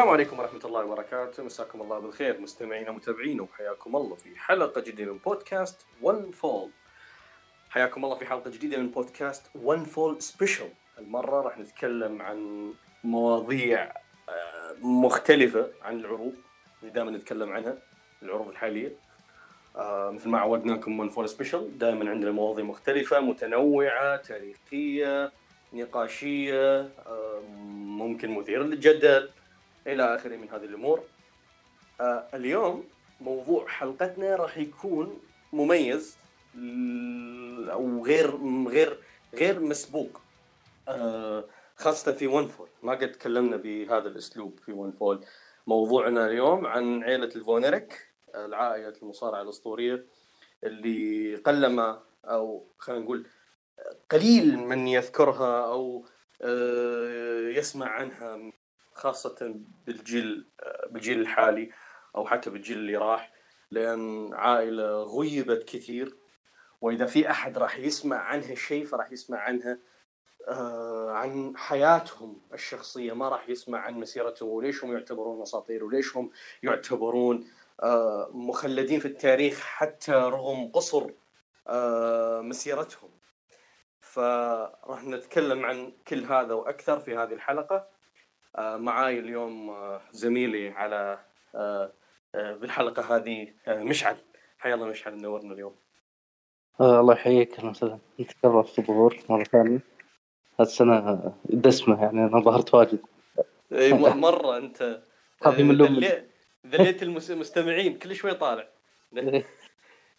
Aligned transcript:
السلام 0.00 0.14
عليكم 0.14 0.38
ورحمة 0.38 0.60
الله 0.64 0.84
وبركاته. 0.84 1.42
مساكم 1.42 1.82
الله 1.82 1.98
بالخير 1.98 2.40
مستمعينا 2.40 2.90
ومتابعينا 2.90 3.42
وحياكم 3.42 3.96
الله 3.96 4.14
في 4.14 4.38
حلقة 4.38 4.80
جديدة 4.80 5.12
من 5.12 5.18
بودكاست 5.18 5.86
OneFall 6.02 6.70
حياكم 7.70 8.04
الله 8.04 8.16
في 8.16 8.26
حلقة 8.26 8.50
جديدة 8.50 8.76
من 8.78 8.90
بودكاست 8.90 9.46
OneFall 9.54 10.22
Special 10.22 10.68
المرة 10.98 11.40
راح 11.40 11.58
نتكلم 11.58 12.22
عن 12.22 12.72
مواضيع 13.04 13.92
آه، 14.28 14.76
مختلفة 14.80 15.70
عن 15.82 16.00
العروض 16.00 16.34
اللي 16.82 16.92
دائما 16.92 17.10
نتكلم 17.10 17.52
عنها 17.52 17.78
العروض 18.22 18.48
الحالية. 18.48 18.92
آه، 19.76 20.10
مثل 20.10 20.28
ما 20.28 20.38
عودناكم 20.38 21.00
OneFall 21.00 21.28
Special 21.28 21.78
دائما 21.78 22.10
عندنا 22.10 22.30
مواضيع 22.30 22.64
مختلفة 22.64 23.20
متنوعة 23.20 24.16
تاريخية 24.16 25.32
نقاشية 25.72 26.80
آه، 26.80 27.42
ممكن 27.74 28.30
مثيرة 28.38 28.62
للجدل. 28.62 29.30
إلى 29.86 30.14
اخره 30.14 30.36
من 30.36 30.48
هذه 30.50 30.64
الأمور. 30.64 31.02
آه 32.00 32.28
اليوم 32.34 32.84
موضوع 33.20 33.66
حلقتنا 33.68 34.36
راح 34.36 34.58
يكون 34.58 35.20
مميز 35.52 36.16
أو 37.70 38.04
غير 38.06 38.36
غير 38.68 38.98
غير 39.34 39.60
مسبوق. 39.60 40.20
آه 40.88 41.44
خاصة 41.76 42.12
في 42.12 42.26
OneFall 42.26 42.68
ما 42.82 42.92
قد 42.92 43.12
تكلمنا 43.12 43.56
بهذا 43.56 44.08
الأسلوب 44.08 44.60
في 44.66 44.72
OneFall 44.72 45.24
موضوعنا 45.66 46.26
اليوم 46.26 46.66
عن 46.66 47.02
عائلة 47.02 47.30
ال 47.36 47.44
Von 47.44 47.68
Erich 47.68 48.08
العائلة 48.34 48.94
المصارعة 49.02 49.42
الأسطورية 49.42 50.06
اللي 50.64 51.36
قلما 51.36 52.02
أو 52.24 52.66
خلينا 52.78 53.04
نقول 53.04 53.26
قليل 54.10 54.58
من 54.58 54.88
يذكرها 54.88 55.66
أو 55.66 56.04
آه، 56.42 57.48
يسمع 57.48 57.88
عنها. 57.88 58.52
خاصة 59.00 59.54
بالجيل 59.86 60.46
بالجيل 60.90 61.20
الحالي 61.20 61.70
أو 62.16 62.26
حتى 62.26 62.50
بالجيل 62.50 62.78
اللي 62.78 62.96
راح 62.96 63.32
لأن 63.70 64.34
عائلة 64.34 65.02
غيبت 65.02 65.68
كثير. 65.68 66.16
وإذا 66.80 67.06
في 67.06 67.30
أحد 67.30 67.58
راح 67.58 67.78
يسمع 67.78 68.16
عنها 68.16 68.54
شيء 68.54 68.84
فراح 68.84 69.12
يسمع 69.12 69.38
عنها 69.38 69.78
آه، 70.48 71.10
عن 71.10 71.56
حياتهم 71.56 72.40
الشخصية. 72.52 73.12
ما 73.12 73.28
راح 73.28 73.48
يسمع 73.48 73.78
عن 73.78 73.94
مسيرتهم 73.94 74.48
وليش 74.48 74.84
هم 74.84 74.92
يعتبرون 74.92 75.42
أساطير 75.42 75.84
وليش 75.84 76.16
هم 76.16 76.30
يعتبرون 76.62 77.46
آه، 77.82 78.30
مخلدين 78.32 79.00
في 79.00 79.08
التاريخ 79.08 79.60
حتى 79.60 80.12
رغم 80.12 80.68
قصر 80.72 81.10
آه، 81.68 82.40
مسيرتهم. 82.40 83.10
فراح 84.00 85.04
نتكلم 85.04 85.64
عن 85.64 85.92
كل 86.08 86.24
هذا 86.24 86.54
وأكثر 86.54 87.00
في 87.00 87.16
هذه 87.16 87.32
الحلقة. 87.32 87.99
معاي 88.58 89.18
اليوم 89.18 89.70
آه، 89.70 90.00
زميلي 90.12 90.68
على 90.70 91.18
آه، 91.54 91.92
آه، 92.34 92.54
بالحلقة 92.54 93.16
هذه 93.16 93.48
آه، 93.66 93.82
مشعل. 93.82 94.16
حيا 94.58 94.74
الله 94.74 94.86
مشعل 94.86 95.14
منورنا 95.16 95.54
اليوم. 95.54 95.74
آه 96.80 97.00
الله 97.00 97.14
يحييك. 97.14 97.58
أهلا 97.58 97.70
وسهلا. 97.70 97.98
نتشرف 98.20 98.78
الظهور 98.78 99.16
مرة 99.28 99.44
ثانية. 99.44 99.80
هالسنة 100.60 101.32
دسمة 101.44 102.02
يعني 102.02 102.24
أنا 102.24 102.40
ظهرت 102.40 102.74
واجد. 102.74 102.98
إي 103.72 103.92
مرة 103.92 104.56
أنت. 104.56 105.02
خافي 105.42 105.62
من. 105.62 105.82
ذلي- 105.82 106.24
ذليت 106.66 107.02
المس- 107.02 107.30
المستمعين 107.30 107.98
كل 107.98 108.14
شوي 108.14 108.34
طالع. 108.34 108.68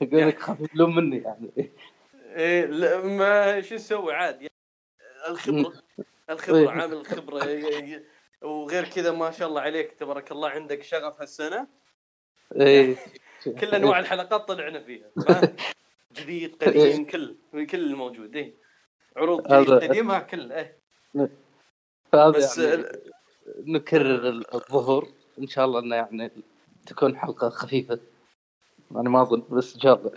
يقول 0.02 0.28
لك 0.28 0.40
خاف 0.40 0.58
يلوم 0.76 0.96
مني 0.96 1.18
يعني. 1.18 1.72
لا 2.80 3.04
ما 3.04 3.62
شو 3.62 3.76
نسوي؟ 3.76 4.14
عاد. 4.14 4.48
الخبرة 6.30 6.56
إيه. 6.56 6.70
عامل 6.70 7.04
ي- 7.90 8.04
وغير 8.42 8.86
كذا 8.86 9.12
ما 9.12 9.32
شاء 9.32 9.48
الله 9.48 9.62
عليك 9.62 9.92
تبارك 9.94 10.32
الله 10.32 10.50
عندك 10.50 10.84
شغف 10.84 11.22
هالسنة. 11.22 11.68
إيه. 12.56 12.96
كل 13.62 13.68
أنواع 13.76 14.00
الحلقات 14.00 14.48
طلعنا 14.48 14.84
فيها؟ 14.84 15.10
جديد 16.18 16.64
قديم 16.64 17.06
كل 17.06 17.36
من 17.54 17.66
كل 17.66 17.80
الموجود 17.80 18.36
إيه. 18.36 18.54
عروض 19.18 19.42
جديد 19.48 19.70
هذا- 19.72 19.88
قديم 19.88 20.12
ها 20.12 20.20
كل 20.20 20.52
إيه. 20.52 20.78
بس 22.14 22.58
يعني 22.58 22.84
نكرر 23.58 24.28
الظهور 24.54 25.08
إن 25.40 25.48
شاء 25.48 25.66
الله 25.66 25.80
إنه 25.80 25.96
يعني 25.96 26.32
تكون 26.86 27.18
حلقة 27.18 27.50
خفيفة. 27.50 28.00
يعني 28.92 29.10
ما 29.10 29.22
أظن 29.22 29.44
بس 29.50 29.76
إن 29.76 29.82
شاء 29.82 29.96
الله. 29.96 30.12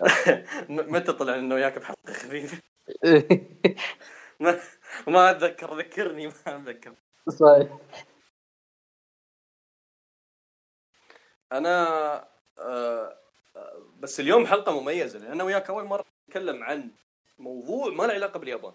متى 0.93 1.13
طلع 1.13 1.35
إنه 1.35 1.55
وياك 1.55 1.79
بحلقة 1.79 2.13
خفيفة؟ 2.13 2.59
إيه. 3.05 3.49
ما, 4.41 4.61
ما 5.09 5.31
أتذكر 5.31 5.79
ذكرني 5.79 6.27
ما 6.27 6.33
أتذكر. 6.47 6.95
صحيح. 7.29 7.79
أنا 11.53 11.89
آه 12.59 13.19
آه، 13.57 13.83
بس 14.01 14.21
اليوم 14.21 14.47
حلقة 14.47 14.81
مميزة 14.81 15.19
لأن 15.19 15.33
أنا 15.33 15.45
وياك 15.45 15.71
أول 15.71 15.85
مرة 15.85 16.05
نتكلم 16.29 16.63
عن 16.65 16.91
موضوع 17.39 17.89
ما 17.93 18.03
له 18.05 18.13
علاقة 18.13 18.39
باليابان. 18.41 18.73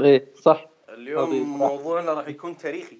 إيه 0.00 0.34
صح. 0.34 0.66
اليوم 0.88 1.28
عظيم. 1.28 1.42
موضوعنا 1.48 2.12
راح 2.14 2.28
يكون 2.28 2.56
تاريخي. 2.56 2.98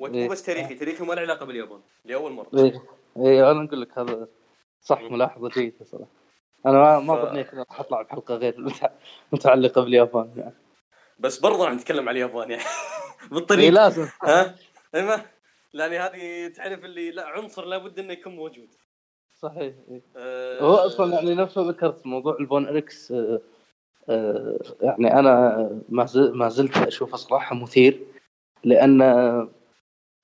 مو 0.00 0.06
إيه. 0.06 0.28
بس 0.28 0.42
تاريخي 0.42 0.74
تاريخي 0.74 1.04
ما 1.04 1.14
له 1.14 1.20
علاقة 1.20 1.46
باليابان 1.46 1.80
لأول 2.04 2.32
مرة. 2.32 2.48
إيه. 2.54 2.82
إيه 3.16 3.50
أنا 3.50 3.64
أقول 3.64 3.80
لك 3.80 3.98
هذا 3.98 4.28
صح 4.82 5.00
ملاحظة 5.00 5.48
جيدة 5.48 5.84
صراحة. 5.84 6.10
أنا 6.66 6.78
ما 6.78 6.98
ما 7.00 7.16
ف- 7.16 7.28
ظنيت 7.28 7.48
إني 7.50 7.62
راح 7.70 7.80
أطلع 7.80 8.02
بحلقة 8.02 8.34
غير 8.34 8.54
متع- 8.58 8.90
متعلقة 9.32 9.82
باليابان 9.84 10.32
يعني. 10.36 10.54
بس 11.18 11.38
برضه 11.38 11.64
راح 11.64 11.72
نتكلم 11.72 12.08
عن 12.08 12.14
اليابان 12.14 12.50
يعني. 12.50 12.62
إيه 13.22 13.28
بالطريق 13.30 13.72
لازم. 13.72 14.08
ها؟ 14.22 14.56
إيه 14.94 15.02
ما 15.02 15.26
لأن 15.72 15.92
هذه 15.92 16.48
تعرف 16.48 16.84
اللي 16.84 17.10
لا 17.10 17.26
عنصر 17.26 17.64
لابد 17.64 17.98
إنه 17.98 18.12
يكون 18.12 18.36
موجود 18.36 18.68
صحيح. 19.34 19.74
آه، 20.16 20.60
هو 20.62 20.74
أصلا 20.74 21.14
يعني 21.14 21.34
نفس 21.34 21.58
ما 21.58 21.64
ذكرت 21.64 22.06
موضوع 22.06 22.36
الفون 22.40 22.66
اريكس 22.68 23.12
آه، 23.12 23.40
آه، 24.08 24.58
يعني 24.82 25.18
أنا 25.18 25.68
ما 25.88 26.04
زل- 26.06 26.32
ما 26.34 26.48
زلت 26.48 26.76
أشوفه 26.76 27.16
صراحة 27.16 27.54
مثير 27.56 28.00
لأن 28.64 29.02
آه، 29.02 29.48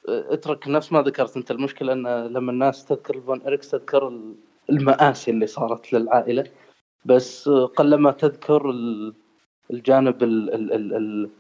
اترك 0.08 0.68
نفس 0.68 0.92
ما 0.92 1.02
ذكرت 1.02 1.36
أنت 1.36 1.50
المشكلة 1.50 1.92
أن 1.92 2.06
لما 2.26 2.52
الناس 2.52 2.84
تذكر 2.84 3.14
ال 3.14 3.21
Von 3.21 3.42
Erichs 3.42 3.70
تذكر 3.70 4.08
ال- 4.08 4.34
المآسي 4.70 5.30
اللي 5.30 5.46
صارت 5.46 5.92
للعائلة 5.92 6.44
بس 7.04 7.48
آه، 7.48 7.66
قلما 7.66 8.10
تذكر 8.12 8.70
ال- 8.70 9.14
الجانب 9.70 10.22
ال 10.22 10.54
ال 10.54 10.72
ال 10.72 10.94
ال 10.94 11.30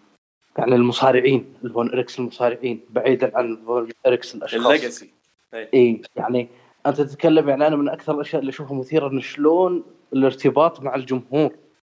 يعني 0.58 0.74
المصارعين 0.74 1.54
ال 1.64 1.71
Von 1.71 1.90
Erichs 1.92 2.18
المصارعين 2.18 2.80
بعيدا 2.90 3.38
عن 3.38 3.44
ال 3.44 3.55
Von 3.55 3.88
Erichs 4.06 4.34
الأشخاص. 4.34 4.66
ال 4.66 4.72
legacy. 4.72 5.10
إي 5.54 6.02
يعني 6.16 6.48
أنت 6.86 7.00
تتكلم 7.00 7.48
يعني 7.48 7.66
أنا 7.66 7.76
من 7.76 7.88
أكثر 7.88 8.14
الأشياء 8.14 8.40
اللي 8.40 8.50
أشوفها 8.50 8.78
مثيرة 8.78 9.08
إن 9.08 9.20
شلون 9.20 9.84
الارتباط 10.12 10.82
مع 10.82 10.94
الجمهور. 10.94 11.50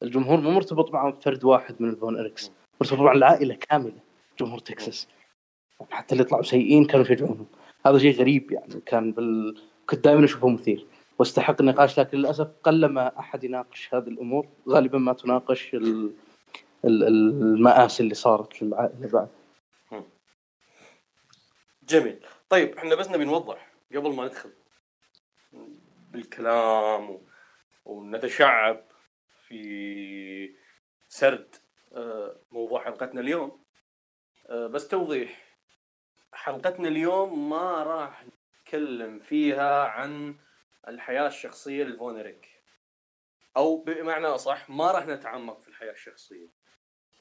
الجمهور 0.03 0.39
مو 0.39 0.51
مرتبط 0.51 0.93
مع 0.93 1.11
فرد 1.11 1.43
واحد 1.43 1.75
من 1.79 1.89
الفون 1.89 2.17
إريكس 2.17 2.51
مرتبط 2.81 2.99
مع 2.99 3.11
العائلة 3.11 3.55
كاملة 3.55 3.99
جمهور 4.39 4.59
تكساس. 4.59 5.07
يعني 5.79 5.91
حتى 5.91 6.15
اللي 6.15 6.23
طلعوا 6.23 6.43
سيئين 6.43 6.85
كانوا 6.85 7.05
يشجعونهم. 7.05 7.45
هذا 7.85 7.97
شيء 7.97 8.15
غريب 8.15 8.51
يعني 8.51 8.81
كان 8.85 9.11
بال... 9.11 9.55
كنت 9.89 10.03
دائما 10.03 10.25
اشوفه 10.25 10.49
مثير. 10.49 10.85
واستحق 11.19 11.55
النقاش 11.59 11.99
لكن 11.99 12.17
للأسف 12.17 12.47
قلما 12.63 13.19
أحد 13.19 13.43
يناقش 13.43 13.89
هذه 13.93 14.07
الأمور 14.07 14.47
غالبا 14.69 14.97
ما 14.97 15.13
تناقش 15.13 15.73
ال... 15.73 16.11
ال- 16.85 17.07
المآسي 17.07 18.03
اللي 18.03 18.15
صارت 18.15 18.61
للعائله 18.61 19.07
بعد. 19.13 19.29
جميل. 21.83 22.25
طيب 22.49 22.77
إحنا 22.77 22.95
بس 22.95 23.07
نبي 23.09 23.25
نوضح 23.25 23.71
قبل 23.95 24.13
ما 24.15 24.25
ندخل 24.25 24.53
بالكلام 26.11 27.09
و... 27.09 27.21
ونتشعب 27.85 28.85
في 29.47 30.55
سرد 31.07 31.55
آه، 31.93 32.39
موضوع 32.51 32.83
حلقتنا 32.83 33.21
اليوم. 33.21 33.63
آه، 34.49 34.67
بس 34.67 34.87
توضيح. 34.87 35.57
حلقتنا 36.33 36.87
اليوم 36.87 37.49
ما 37.49 37.83
راح 37.83 38.25
نتكلم 38.25 39.19
فيها 39.19 39.83
عن 39.83 40.35
الحياة 40.87 41.27
الشخصية 41.27 41.83
لفونريك 41.83 42.47
أو 43.57 43.77
بمعنى 43.77 44.25
أصح 44.27 44.69
ما 44.69 44.91
راح 44.91 45.07
نتعمق 45.07 45.61
في 45.61 45.67
الحياة 45.67 45.91
الشخصية. 45.91 46.58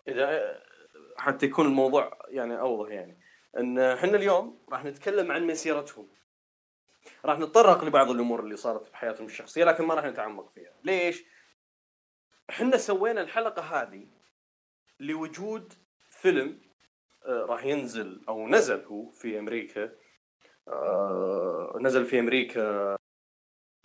إذا 0.09 0.59
حتى 1.17 1.47
يكون 1.47 1.67
الموضوع 1.67 2.19
يعني 2.29 2.61
أوضح 2.61 2.91
يعني. 2.91 3.19
إن 3.59 3.79
إحنا 3.79 4.17
اليوم 4.17 4.65
راح 4.73 4.85
نتكلم 4.85 5.33
عن 5.33 5.47
مسيرتهم. 5.47 6.09
راح 7.25 7.39
نتطرق 7.39 7.85
لبعض 7.85 8.11
الأمور 8.11 8.41
اللي 8.41 8.57
صارت 8.57 8.91
بحياتهم 8.91 9.27
الشخصية 9.27 9.65
لكن 9.65 9.85
ما 9.85 9.95
راح 9.95 10.05
نتعمق 10.05 10.49
فيها. 10.49 10.73
ليش؟ 10.85 11.25
إحنا 12.51 12.77
سوينا 12.77 13.21
الحلقة 13.21 13.63
هذه 13.63 14.07
لوجود 15.01 15.73
فيلم 16.11 16.61
آه، 17.27 17.47
راح 17.49 17.65
ينزل 17.65 18.25
أو 18.29 18.49
نزل 18.49 18.85
هو 18.85 19.11
في 19.11 19.39
أمريكا 19.39 19.93
آه، 20.69 21.79
نزل 21.81 22.05
في 22.05 22.21
أمريكا 22.21 22.97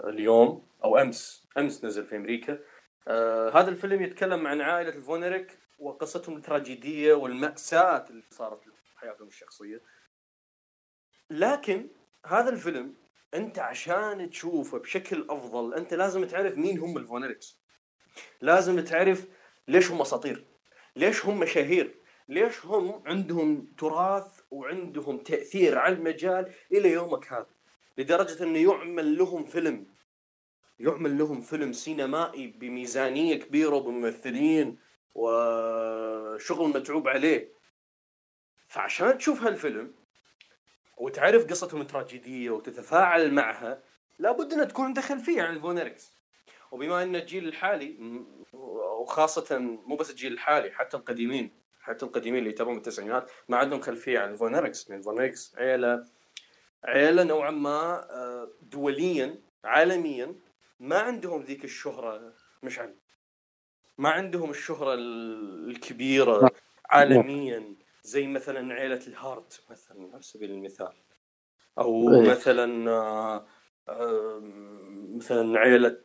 اليوم 0.03 0.67
أو 0.83 0.97
أمس. 0.97 1.47
أمس 1.57 1.85
نزل 1.85 2.05
في 2.05 2.15
أمريكا. 2.15 2.59
آه، 3.07 3.49
هذا 3.49 3.69
الفيلم 3.69 4.01
يتكلم 4.01 4.47
عن 4.47 4.61
عائلة 4.61 4.89
الفونريك 4.89 5.62
وقصتهم 5.83 6.37
التراجيدية 6.37 7.13
والمأساة 7.13 8.05
اللي 8.09 8.23
صارت 8.29 8.67
لهم 8.67 8.75
في 8.85 8.99
حياتهم 8.99 9.27
الشخصية. 9.27 9.81
لكن 11.29 11.87
هذا 12.25 12.49
الفيلم 12.49 12.93
أنت 13.33 13.59
عشان 13.59 14.29
تشوفه 14.29 14.77
بشكل 14.77 15.25
أفضل 15.29 15.73
أنت 15.73 15.93
لازم 15.93 16.25
تعرف 16.25 16.57
مين 16.57 16.79
هم 16.79 16.97
الفونريكس 16.97 17.59
لازم 18.41 18.79
تعرف 18.79 19.27
ليش 19.67 19.91
هم 19.91 20.01
اساطير 20.01 20.45
ليش 20.95 21.25
هم 21.25 21.39
مشاهير 21.39 21.95
ليش 22.29 22.65
هم 22.65 23.03
عندهم 23.05 23.73
تراث 23.77 24.39
وعندهم 24.51 25.17
تأثير 25.17 25.77
على 25.77 25.95
المجال 25.95 26.53
إلى 26.71 26.91
يومك 26.91 27.33
هذا. 27.33 27.49
لدرجة 27.97 28.43
أنه 28.43 28.59
يعمل 28.59 29.17
لهم 29.17 29.43
فيلم 29.43 29.93
يعمل 30.79 31.17
لهم 31.17 31.41
فيلم 31.41 31.73
سينمائي 31.73 32.47
بميزانية 32.47 33.35
كبيرة 33.35 33.75
وبممثلين 33.75 34.77
وشغل 35.15 36.69
متعوب 36.69 37.07
عليه. 37.07 37.53
فعشان 38.67 39.17
تشوف 39.17 39.43
هالفيلم 39.43 39.93
وتعرف 40.97 41.45
قصتهم 41.45 41.81
التراجيديه 41.81 42.49
وتتفاعل 42.49 43.33
معها 43.33 43.83
لابد 44.19 44.53
ان 44.53 44.67
تكون 44.67 44.85
عندك 44.85 45.01
خلفيه 45.01 45.41
عن 45.41 45.55
ال 45.55 45.61
Von 45.61 45.78
Erichs 45.78 46.13
وبما 46.71 47.03
إن 47.03 47.15
الجيل 47.15 47.47
الحالي 47.47 47.97
وخاصة 48.53 49.57
مو 49.59 49.95
بس 49.95 50.09
الجيل 50.09 50.33
الحالي 50.33 50.71
حتى 50.71 50.97
القديمين 50.97 51.51
حتى 51.81 52.05
القديمين 52.05 52.39
اللي 52.39 52.49
يتابعون 52.49 52.77
التسعينات 52.77 53.31
ما 53.49 53.57
عندهم 53.57 53.81
خلفيه 53.81 54.19
عن 54.19 54.31
الفونريكس 54.31 54.89
لأن 54.89 54.99
الفونريكس 54.99 55.55
عيلة 55.57 56.05
عيلة 56.83 57.23
نوعا 57.23 57.51
ما 57.51 58.07
آه، 58.11 58.49
دوليا 58.61 59.41
عالميا 59.63 60.35
ما 60.79 60.99
عندهم 60.99 61.41
ذيك 61.41 61.63
الشهرة 61.63 62.33
مشعل. 62.63 62.95
ما 63.97 64.09
عندهم 64.09 64.49
الشهرة 64.49 64.93
الكبيرة 64.93 66.51
عالميا 66.89 67.75
زي 68.03 68.27
مثلا 68.27 68.73
عيلة 68.73 68.99
الهارت 69.07 69.63
مثلا 69.69 70.09
على 70.13 70.21
سبيل 70.21 70.51
المثال. 70.51 70.93
أو 71.77 72.09
إيه. 72.09 72.31
مثلا 72.31 72.91
آه، 72.91 73.45
آه، 73.89 74.41
مثلا 75.15 75.59
عيلة 75.59 76.03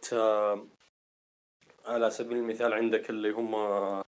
على 1.86 2.10
سبيل 2.10 2.36
المثال 2.36 2.72
عندك 2.72 3.10
اللي 3.10 3.30
هم 3.30 3.54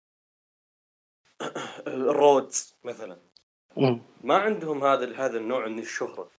الرودز 1.87 2.76
مثلا. 2.85 3.19
ما 4.25 4.37
عندهم 4.37 4.85
هذا 4.85 5.17
هذا 5.17 5.38
النوع 5.38 5.67
من 5.67 5.79
الشهرة. 5.79 6.31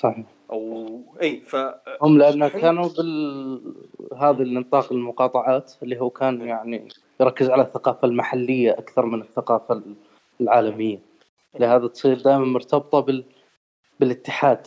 صحيح. 0.00 0.26
أو 0.50 1.00
إي 1.22 1.40
ف 1.40 1.56
هم 2.02 2.18
لأن 2.18 2.48
كانوا 2.48 2.88
بال 2.88 3.74
هذا 4.16 4.42
النطاق 4.42 4.92
المقاطعات 4.92 5.72
اللي 5.82 6.00
هو 6.00 6.10
كان 6.10 6.40
يعني 6.40 6.88
يركز 7.20 7.50
على 7.50 7.62
الثقافة 7.62 8.08
المحلية 8.08 8.70
أكثر 8.72 9.06
من 9.06 9.20
الثقافة 9.20 9.82
العالمية. 10.40 10.98
لهذا 11.60 11.86
تصير 11.86 12.20
دائما 12.20 12.44
مرتبطة 12.44 13.00
بال... 13.00 13.24
بالاتحاد. 14.00 14.66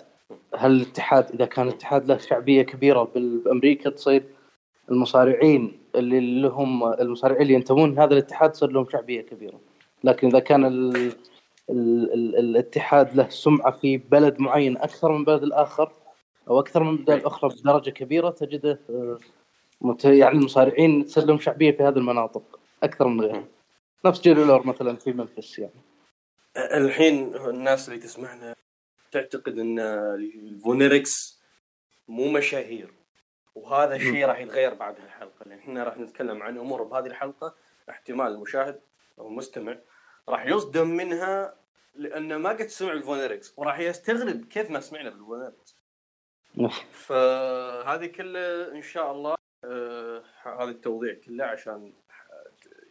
هل 0.56 0.72
الاتحاد 0.72 1.32
إذا 1.34 1.46
كان 1.46 1.68
الاتحاد 1.68 2.08
له 2.08 2.18
شعبية 2.18 2.62
كبيرة 2.62 3.12
بأمريكا 3.16 3.90
تصير 3.90 4.24
المصارعين 4.92 5.72
اللي 5.96 6.42
لهم 6.42 6.94
المصارعين 6.94 7.42
اللي 7.42 7.54
ينتمون 7.54 8.00
هذا 8.00 8.14
الاتحاد 8.14 8.52
تصير 8.52 8.72
لهم 8.72 8.86
شعبية 8.92 9.22
كبيرة. 9.22 9.60
لكن 10.04 10.28
إذا 10.28 10.40
كان 10.40 10.66
ال... 10.66 11.12
ال... 11.70 12.14
ال... 12.14 12.36
الاتحاد 12.36 13.16
له 13.16 13.30
سمعة 13.30 13.72
في 13.72 13.98
بلد 13.98 14.40
معين 14.40 14.78
أكثر 14.78 15.12
من 15.12 15.26
بلد 15.26 15.44
الآخر 15.44 15.92
أو 16.48 16.60
أكثر 16.60 16.84
من 16.84 16.98
بلد 16.98 17.24
أخرى 17.26 17.50
بدرجة 17.50 17.90
كبيرة 17.90 18.30
تجده 18.30 18.80
آه، 18.90 19.18
يعني 20.04 20.38
المصارعين 20.38 21.06
لهم 21.18 21.40
شعبية 21.40 21.72
في 21.72 21.84
هذه 21.84 21.98
المناطق 21.98 22.60
أكثر 22.84 23.08
من 23.08 23.22
غيرها. 23.22 23.48
نفس 24.06 24.22
جيري 24.22 24.44
لولر 24.44 24.68
مثلا 24.68 24.96
في 24.96 25.12
ممفيس 25.14 25.60
يعني. 25.60 25.82
الحين 26.58 27.36
الناس 27.36 27.90
اللي 27.90 28.00
تسمعنا 28.00 28.56
تعتقد 29.12 29.60
أن 29.60 29.80
الفونيركس 29.80 31.42
مو 32.08 32.32
مشاهير 32.32 32.94
وهذا 33.56 33.96
الشيء 33.96 34.26
راح 34.26 34.40
يتغير 34.40 34.74
بعد 34.74 34.96
الحلقة 34.98 35.46
لأن 35.46 35.60
إحنا 35.60 35.84
راح 35.84 35.98
نتكلم 35.98 36.44
عن 36.44 36.58
أمور 36.58 36.84
بهذه 36.84 37.06
الحلقة. 37.06 37.56
احتمال 37.90 38.28
المشاهد 38.28 38.80
أو 39.20 39.28
المستمع 39.28 39.78
راح 40.30 40.46
يصدم 40.46 40.88
منها 40.88 41.56
لأنه 41.96 42.38
ما 42.38 42.50
قد 42.50 42.68
سمع 42.68 42.92
الفونيركس 42.92 43.54
وراح 43.58 43.80
يستغرب 43.80 44.46
كيف 44.46 44.70
ما 44.70 44.80
سمعنا 44.80 45.10
بالفونيركس 45.10 45.78
فهذه 46.92 48.06
كله 48.06 48.72
إن 48.72 48.82
شاء 48.82 49.12
الله 49.12 49.36
آه 49.64 50.24
هذا 50.44 50.72
التوضيح 50.72 51.18
كله 51.18 51.46
عشان 51.46 51.94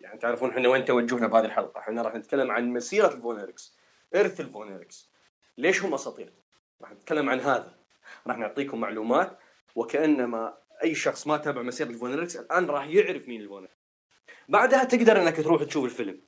يعني 0.01 0.19
تعرفون 0.19 0.51
إحنا 0.51 0.69
وين 0.69 0.85
توجهنا 0.85 1.27
بهذه 1.27 1.45
الحلقة. 1.45 1.81
إحنا 1.81 2.03
راح 2.03 2.15
نتكلم 2.15 2.51
عن 2.51 2.69
مسيرة 2.69 3.15
الفونيركس 3.15 3.79
إرث 4.15 4.41
الفونيركس 4.41 5.11
ليش 5.59 5.85
هم 5.85 5.95
أساطير؟ 5.95 6.33
راح 6.81 6.93
نتكلم 6.93 7.31
عن 7.31 7.41
هذا. 7.41 7.75
راح 8.27 8.39
نعطيكم 8.39 8.81
معلومات 8.81 9.39
وكأنما 9.75 10.59
أي 10.83 10.95
شخص 10.95 11.27
ما 11.27 11.37
تابع 11.37 11.63
مسيرة 11.63 11.89
الفونيركس 11.89 12.37
الآن 12.37 12.67
راح 12.67 12.87
يعرف 12.87 13.29
مين 13.29 13.41
الفونيركس 13.41 13.77
بعدها 14.49 14.85
تقدر 14.85 15.23
إنك 15.23 15.37
تروح 15.37 15.63
تشوف 15.63 15.85
الفيلم. 15.85 16.21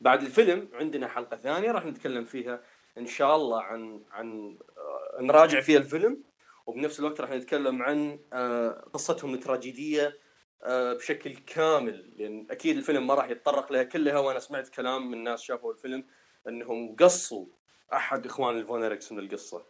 بعد 0.00 0.22
الفيلم 0.22 0.68
عندنا 0.72 1.08
حلقة 1.08 1.36
ثانية 1.36 1.70
راح 1.70 1.84
نتكلم 1.86 2.24
فيها 2.24 2.60
إن 2.98 3.06
شاء 3.06 3.36
الله 3.36 3.62
عن 3.62 4.04
عن 4.10 4.58
آه، 4.78 5.22
نراجع 5.22 5.60
فيها 5.60 5.78
الفيلم 5.78 6.22
وبنفس 6.66 7.00
الوقت 7.00 7.20
راح 7.20 7.30
نتكلم 7.30 7.82
عن 7.82 8.20
آه، 8.32 8.70
قصتهم 8.92 9.34
التراجيدية 9.34 10.18
آه، 10.62 10.92
بشكل 10.92 11.36
كامل 11.36 12.14
لأن 12.16 12.46
أكيد 12.50 12.76
الفيلم 12.76 13.06
ما 13.06 13.14
راح 13.14 13.28
يتطرق 13.28 13.72
لها 13.72 13.82
كلها 13.82 14.18
وأنا 14.18 14.38
سمعت 14.38 14.68
كلام 14.68 15.10
من 15.10 15.24
ناس 15.24 15.42
شافوا 15.42 15.72
الفيلم 15.72 16.04
إنهم 16.48 16.96
قصوا 16.96 17.46
أحد 17.92 18.26
إخوان 18.26 18.58
الفونيركس 18.58 19.12
من 19.12 19.18
القصة. 19.18 19.64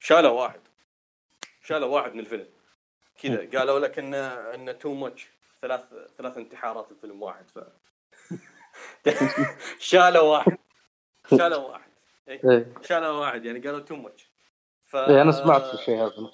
شالوا 0.00 0.30
واحد. 0.30 0.60
شالوا 1.62 1.88
واحد 1.88 2.14
من 2.14 2.20
الفيلم. 2.20 2.48
كذا. 3.22 3.58
قالوا 3.58 3.78
لك 3.78 3.98
إنه 3.98 4.26
إنه 4.54 4.72
too 4.72 4.94
much 4.94 5.28
ثلاث 5.62 5.80
ثلاث 6.18 6.38
انتحارات 6.38 6.90
الفيلم 6.90 7.22
واحد 7.22 7.50
ف 7.50 7.58
شالوا 9.78 10.22
واحد 10.22 10.58
شالوا 11.30 11.68
واحد 11.68 11.90
إيه. 12.28 12.40
إيه. 12.50 12.74
شالوا 12.82 13.20
واحد 13.20 13.44
يعني 13.44 13.58
قالوا 13.58 13.80
too 13.80 13.96
much 13.96 14.30
ف... 14.86 14.96
اي 14.96 15.22
أنا 15.22 15.32
سمعت 15.32 15.74
الشيء 15.74 15.94
هذا 15.94 16.30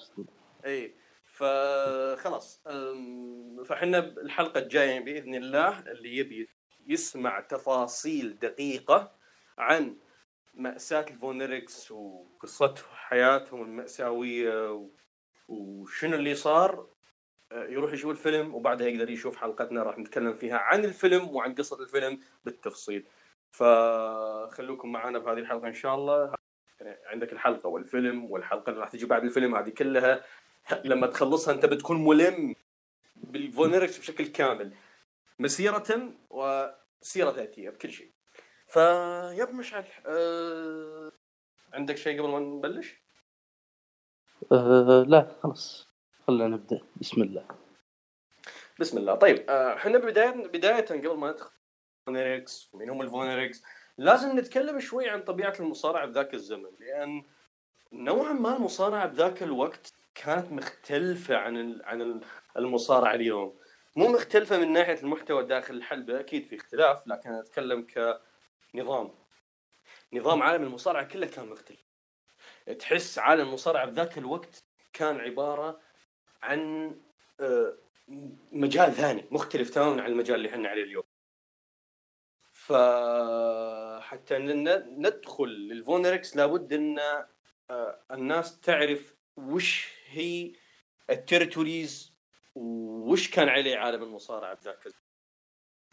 اي 0.65 0.95
فخلاص 1.25 2.63
فإحنا 3.65 3.99
الحلقة 3.99 4.59
الجاية 4.59 4.99
بإذن 4.99 5.35
الله 5.35 5.79
اللي 5.79 6.17
يبي 6.17 6.49
يسمع 6.87 7.39
تفاصيل 7.39 8.39
دقيقة 8.39 9.11
عن 9.57 9.97
مأساة 10.53 11.05
الفونيركس 11.09 11.91
وقصتهم 11.91 12.85
حياتهم 12.93 13.61
المأساوية 13.61 14.87
وشنو 15.47 16.15
اللي 16.15 16.35
صار 16.35 16.87
يروح 17.51 17.93
يشوف 17.93 18.11
الفيلم 18.11 18.55
وبعدها 18.55 18.87
يقدر 18.87 19.09
يشوف 19.09 19.37
حلقتنا 19.37 19.83
راح 19.83 19.97
نتكلم 19.97 20.33
فيها 20.33 20.57
عن 20.57 20.85
الفيلم 20.85 21.29
وعن 21.35 21.55
قصة 21.55 21.83
الفيلم 21.83 22.19
بالتفصيل. 22.45 23.05
فخلوكم 23.51 24.91
معنا 24.91 25.19
بهذه 25.19 25.37
الحلقة 25.37 25.67
إن 25.67 25.73
شاء 25.73 25.95
الله. 25.95 26.33
عندك 26.81 27.33
الحلقة 27.33 27.67
والفيلم 27.67 28.31
والحلقة 28.31 28.69
اللي 28.69 28.81
راح 28.81 28.89
تجي 28.89 29.05
بعد 29.05 29.23
الفيلم 29.23 29.55
هذه 29.55 29.69
كلها. 29.69 30.23
لما 30.85 31.07
تخلصها 31.07 31.53
أنت 31.53 31.65
بتكون 31.65 32.05
ملم 32.05 32.55
بالفونيركس 33.15 33.97
بشكل 33.97 34.27
كامل. 34.27 34.73
مسيرة 35.39 36.13
وسيرة 36.29 37.31
ذاتية 37.31 37.69
بكل 37.69 37.91
شيء. 37.91 38.11
فيب 38.67 39.55
مشعل 39.55 39.85
أه... 40.05 41.11
عندك 41.73 41.97
شيء 41.97 42.21
قبل 42.21 42.29
ما 42.29 42.39
نبلش؟ 42.39 42.95
أه 44.51 45.05
لا 45.07 45.35
خلاص. 45.43 45.86
خلينا 46.27 46.47
نبدأ. 46.47 46.81
بسم 46.95 47.21
الله. 47.21 47.45
بسم 48.79 48.97
الله. 48.97 49.15
طيب 49.15 49.49
آه، 49.49 49.75
إحنا 49.75 49.97
بدايه 49.97 50.29
بداية 50.29 50.85
قبل 50.85 51.17
ما 51.17 51.31
ندخل 51.31 51.51
فونيركس 52.05 52.69
ومين 52.73 52.89
هم 52.89 53.01
الفونيركس 53.01 53.63
لازم 53.97 54.39
نتكلم 54.39 54.79
شوي 54.79 55.09
عن 55.09 55.21
طبيعة 55.21 55.53
المصارعة 55.59 56.05
بذاك 56.05 56.33
الزمن 56.33 56.69
لأن 56.79 57.23
نوعا 57.93 58.33
ما 58.33 58.57
المصارعة 58.57 59.05
بذاك 59.05 59.43
الوقت 59.43 59.93
كانت 60.15 60.51
مختلفة 60.51 61.37
عن 61.37 61.81
عن 61.83 62.21
المصارعة 62.57 63.13
اليوم. 63.13 63.59
مو 63.95 64.07
مختلفة 64.07 64.57
من 64.59 64.73
ناحية 64.73 64.99
المحتوى 65.01 65.43
داخل 65.43 65.73
الحلبة 65.73 66.19
أكيد 66.19 66.45
في 66.45 66.55
اختلاف 66.55 67.07
لكن 67.07 67.29
أتكلم 67.29 67.87
كنظام. 68.73 69.11
نظام 70.13 70.43
عالم 70.43 70.63
المصارعة 70.63 71.03
كله 71.03 71.27
كان 71.27 71.45
مختلف. 71.49 71.83
تحس 72.79 73.19
عالم 73.19 73.47
المصارعة 73.47 73.85
بذاك 73.85 74.17
الوقت 74.17 74.63
كان 74.93 75.19
عبارة 75.19 75.86
عن 76.47 76.95
آه، 77.39 77.77
مجال 78.51 78.93
ثاني 78.93 79.25
مختلف 79.31 79.69
تماما 79.69 80.01
عن 80.01 80.11
المجال 80.11 80.35
اللي 80.35 80.49
إحنا 80.49 80.69
عليه 80.69 80.83
اليوم. 80.83 81.03
فحتى 82.51 84.37
ندخل 84.97 85.47
للفونركس 85.47 86.37
لابد 86.37 86.73
إن 86.73 86.99
آه، 87.69 87.99
الناس 88.11 88.59
تعرف 88.59 89.15
وش 89.37 89.93
هي 90.09 90.53
ال 91.09 91.18
territories 91.18 92.13
وش 92.55 93.29
كان 93.29 93.49
عليه 93.49 93.77
عالم 93.77 94.03
المصارعة 94.03 94.53
بذاك 94.53 94.87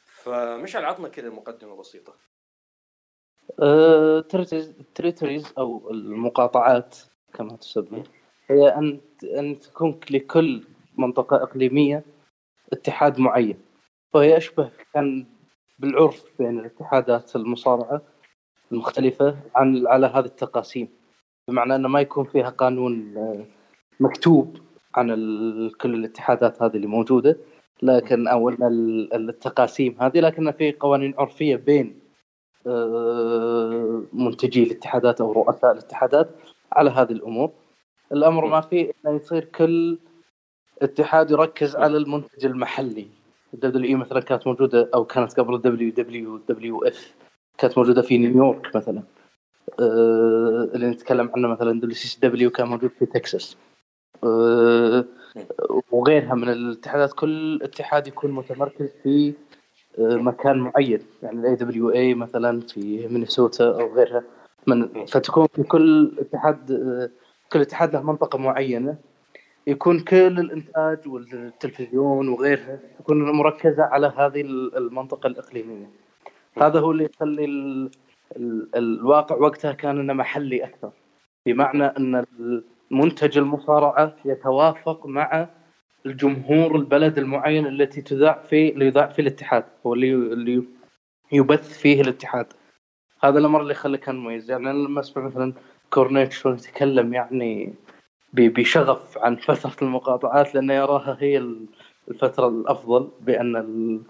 فمش 0.04 0.76
عطنا 0.76 1.08
كذا 1.08 1.30
مقدمة 1.30 1.76
بسيطة. 1.76 2.14
التريتوريز 3.60 5.52
أو 5.58 5.90
المقاطعات 5.90 6.98
كما 7.34 7.56
تسمى 7.56 8.02
هي 8.54 8.68
أن 8.68 9.00
أن 9.38 9.60
تكون 9.60 10.00
لكل 10.10 10.62
منطقة 10.98 11.36
إقليمية 11.42 12.04
اتحاد 12.72 13.20
معين. 13.20 13.56
وهي 14.14 14.36
أشبه 14.36 14.70
كان 14.94 15.26
بالعرف 15.78 16.24
بين 16.38 16.60
الاتحادات 16.60 17.36
المصارعة 17.36 18.02
المختلفة 18.72 19.36
عن 19.54 19.86
على 19.86 20.06
هذه 20.06 20.24
التقاسيم. 20.24 20.88
بمعنى 21.48 21.74
أنه 21.74 21.88
ما 21.88 22.00
يكون 22.00 22.24
فيها 22.24 22.50
قانون 22.50 23.14
آه، 23.16 23.44
مكتوب 24.00 24.56
عن 24.94 25.08
كل 25.80 25.94
الاتحادات 25.94 26.62
هذه 26.62 26.76
اللي 26.76 26.86
موجودة. 26.86 27.36
لكن 27.82 28.28
أو 28.28 28.48
التقاسيم 29.14 29.96
هذه 30.00 30.20
لكن 30.20 30.50
في 30.52 30.72
قوانين 30.72 31.14
عرفية 31.18 31.56
بين 31.56 32.00
آه، 32.66 34.02
منتجي 34.12 34.62
الاتحادات 34.62 35.20
أو 35.20 35.32
رؤساء 35.32 35.72
الاتحادات 35.72 36.30
على 36.72 36.90
هذه 36.90 37.12
الأمور. 37.12 37.52
الأمر 38.14 38.46
ما 38.46 38.60
فيه 38.60 38.92
انه 39.04 39.16
يصير 39.16 39.44
كل 39.44 39.98
اتحاد 40.82 41.30
يركز 41.30 41.76
على 41.76 41.96
المنتج 41.96 42.46
المحلي. 42.46 43.06
ال 43.54 43.84
WWE 43.84 43.94
مثلا 43.94 44.20
كانت 44.20 44.46
موجودة 44.46 44.90
أو 44.94 45.04
كانت 45.04 45.40
قبل 45.40 45.54
ال 45.54 45.90
WWWF 45.90 47.14
كانت 47.58 47.78
موجودة 47.78 48.02
في 48.02 48.18
نيويورك 48.18 48.76
مثلا. 48.76 49.02
أه 49.80 50.70
اللي 50.74 50.86
نتكلم 50.90 51.30
عنه 51.36 51.48
مثلا 51.48 51.72
WCW 51.72 52.50
كان 52.50 52.68
موجود 52.68 52.90
في 52.98 53.06
تكساس. 53.06 53.56
أه 54.24 55.04
وغيرها 55.90 56.34
من 56.34 56.48
الاتحادات 56.48 57.12
كل 57.12 57.62
اتحاد 57.62 58.06
يكون 58.06 58.30
متمركز 58.30 58.88
في 59.02 59.34
أه 59.98 60.16
مكان 60.16 60.58
معين. 60.58 61.00
يعني 61.22 61.40
ال 61.40 61.54
AWA 61.54 62.14
مثلا 62.14 62.60
في 62.60 63.08
مينيسوتا 63.08 63.64
أو 63.64 63.94
غيرها. 63.94 64.22
من 64.66 65.06
فتكون 65.06 65.46
في 65.46 65.62
كل 65.62 66.12
اتحاد 66.18 66.72
أه 66.72 67.23
كل 67.54 67.60
اتحاد 67.60 67.92
له 67.92 68.02
منطقة 68.02 68.38
معينة 68.38 68.96
يكون 69.66 70.00
كل 70.00 70.38
الإنتاج 70.38 71.08
والتلفزيون 71.08 72.28
وغيرها 72.28 72.78
تكون 72.98 73.32
مركزة 73.32 73.82
على 73.82 74.12
هذه 74.16 74.40
المنطقة 74.76 75.26
الإقليمية. 75.26 75.90
هذا 76.62 76.80
هو 76.80 76.90
اللي 76.90 77.04
يخلي 77.04 77.44
ال... 77.44 77.90
ال... 78.36 78.68
الواقع 78.76 79.36
وقتها 79.36 79.72
كان 79.72 79.98
إنه 79.98 80.12
محلي 80.12 80.64
أكثر. 80.64 80.90
بمعنى 81.46 81.84
إن 81.84 82.24
منتج 82.90 83.38
المصارعة 83.38 84.16
يتوافق 84.24 85.06
مع 85.06 85.48
الجمهور 86.06 86.76
البلد 86.76 87.18
المعين 87.18 87.66
التي 87.66 88.02
تذاع 88.02 88.42
فيه 88.42 88.72
اللي 88.72 88.86
يذاع 88.86 89.06
فيه 89.06 89.22
الاتحاد 89.22 89.64
هو 89.86 89.94
اللي 89.94 90.14
اللي 90.14 90.64
يبث 91.32 91.78
فيه 91.78 92.00
الاتحاد. 92.00 92.46
هذا 93.20 93.38
الأمر 93.38 93.60
اللي 93.60 93.74
خلى 93.74 93.98
كان 93.98 94.16
مميز. 94.16 94.50
يعني 94.50 94.70
أنا 94.70 94.78
لما 94.78 95.00
أسمع 95.00 95.24
مثلا 95.24 95.52
كورنيت 95.94 96.32
شلون 96.32 96.54
يتكلم 96.54 97.14
يعني 97.14 97.74
بشغف 98.32 99.18
عن 99.18 99.36
فترة 99.36 99.76
المقاطعات 99.82 100.54
لأنه 100.54 100.74
يراها 100.74 101.16
هي 101.20 101.38
الفترة 102.08 102.48
الأفضل 102.48 103.10
بأن 103.20 104.02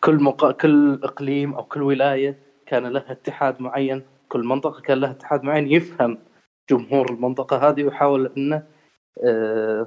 كل 0.00 0.22
مقا... 0.22 0.52
كل 0.52 1.00
إقليم 1.02 1.54
أو 1.54 1.64
كل 1.64 1.82
ولاية 1.82 2.38
كان 2.66 2.86
لها 2.86 3.12
اتحاد 3.12 3.62
معين 3.62 4.02
كل 4.28 4.44
منطقة 4.44 4.80
كان 4.80 4.98
لها 4.98 5.10
اتحاد 5.10 5.44
معين 5.44 5.72
يفهم 5.72 6.18
جمهور 6.70 7.10
المنطقة 7.10 7.68
هذه 7.68 7.84
ويحاول 7.84 8.32
أنه 8.36 8.62
آه، 9.24 9.86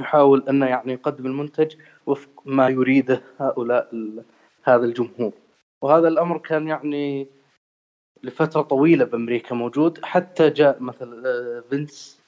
يحاول 0.00 0.44
أنه 0.48 0.66
يعني 0.66 0.92
يقدم 0.92 1.26
المنتج 1.26 1.74
وفق 2.06 2.30
ما 2.44 2.68
يريده 2.68 3.22
هؤلاء 3.38 3.88
هذا 4.64 4.84
الجمهور. 4.84 5.32
وهذا 5.82 6.08
الأمر 6.08 6.38
كان 6.38 6.68
يعني 6.68 7.28
لفترة 8.22 8.62
طويلة 8.62 9.04
بأمريكا 9.04 9.54
موجود 9.54 10.04
حتى 10.04 10.50
جاء 10.50 10.82
مثلا 10.82 11.28
آه، 11.28 11.64
فينس 11.70 12.20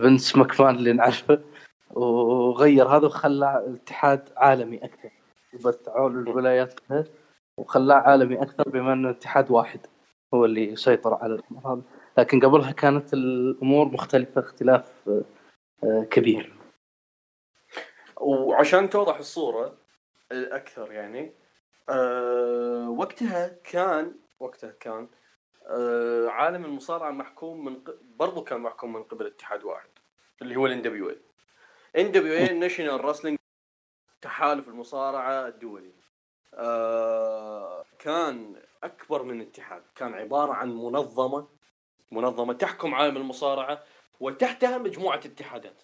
فينس 0.00 0.36
ماكمان 0.36 0.76
اللي 0.76 0.92
نعرفه 0.92 1.40
وغير 1.90 2.88
هذا 2.88 3.06
وخلى 3.06 3.64
الاتحاد 3.66 4.28
عالمي 4.36 4.84
أكثر. 4.84 5.10
بس 5.64 5.88
الولايات 5.88 6.80
كلها 6.80 7.04
وخلاه 7.56 7.96
عالمي 7.96 8.42
أكثر 8.42 8.68
بما 8.68 8.92
إنه 8.92 9.10
اتحاد 9.10 9.50
واحد 9.50 9.80
هو 10.34 10.44
اللي 10.44 10.72
يسيطر 10.72 11.14
على 11.14 11.34
الامر 11.34 11.72
هذا 11.72 11.82
لكن 12.18 12.40
قبلها 12.40 12.72
كانت 12.72 13.14
الأمور 13.14 13.86
مختلفة 13.86 14.40
اختلاف 14.40 14.92
آه، 15.84 16.04
كبير. 16.10 16.52
وعشان 18.20 18.90
توضح 18.90 19.18
الصورة 19.18 19.74
أكثر 20.32 20.92
يعني 20.92 21.32
أه 21.88 22.88
وقتها 22.90 23.48
كان 23.64 24.14
وقتها 24.40 24.70
كان 24.70 25.08
آه، 25.66 26.28
عالم 26.28 26.64
المصارعة 26.64 27.10
محكوم 27.10 27.64
من 27.64 27.84
ق... 27.84 27.90
برضو 28.02 28.44
كان 28.44 28.60
محكوم 28.60 28.92
من 28.92 29.02
قبل 29.02 29.26
اتحاد 29.26 29.64
واحد 29.64 29.88
اللي 30.42 30.56
هو 30.56 30.66
الان 30.66 30.82
دبليو 30.82 31.10
اي 31.10 31.20
NWA 31.96 32.12
National 32.12 33.04
Wrestling 33.04 33.38
تحالف 34.22 34.68
المصارعة 34.68 35.48
الدولي. 35.48 35.92
آه 36.54 37.84
كان 37.98 38.62
أكبر 38.82 39.22
من 39.22 39.40
اتحاد 39.40 39.82
كان 39.94 40.14
عبارة 40.14 40.52
عن 40.52 40.68
منظمة 40.68 41.48
منظمة 42.10 42.52
تحكم 42.52 42.94
عالم 42.94 43.16
المصارعة 43.16 43.84
وتحتها 44.20 44.78
مجموعة 44.78 45.16
اتحادات. 45.16 45.82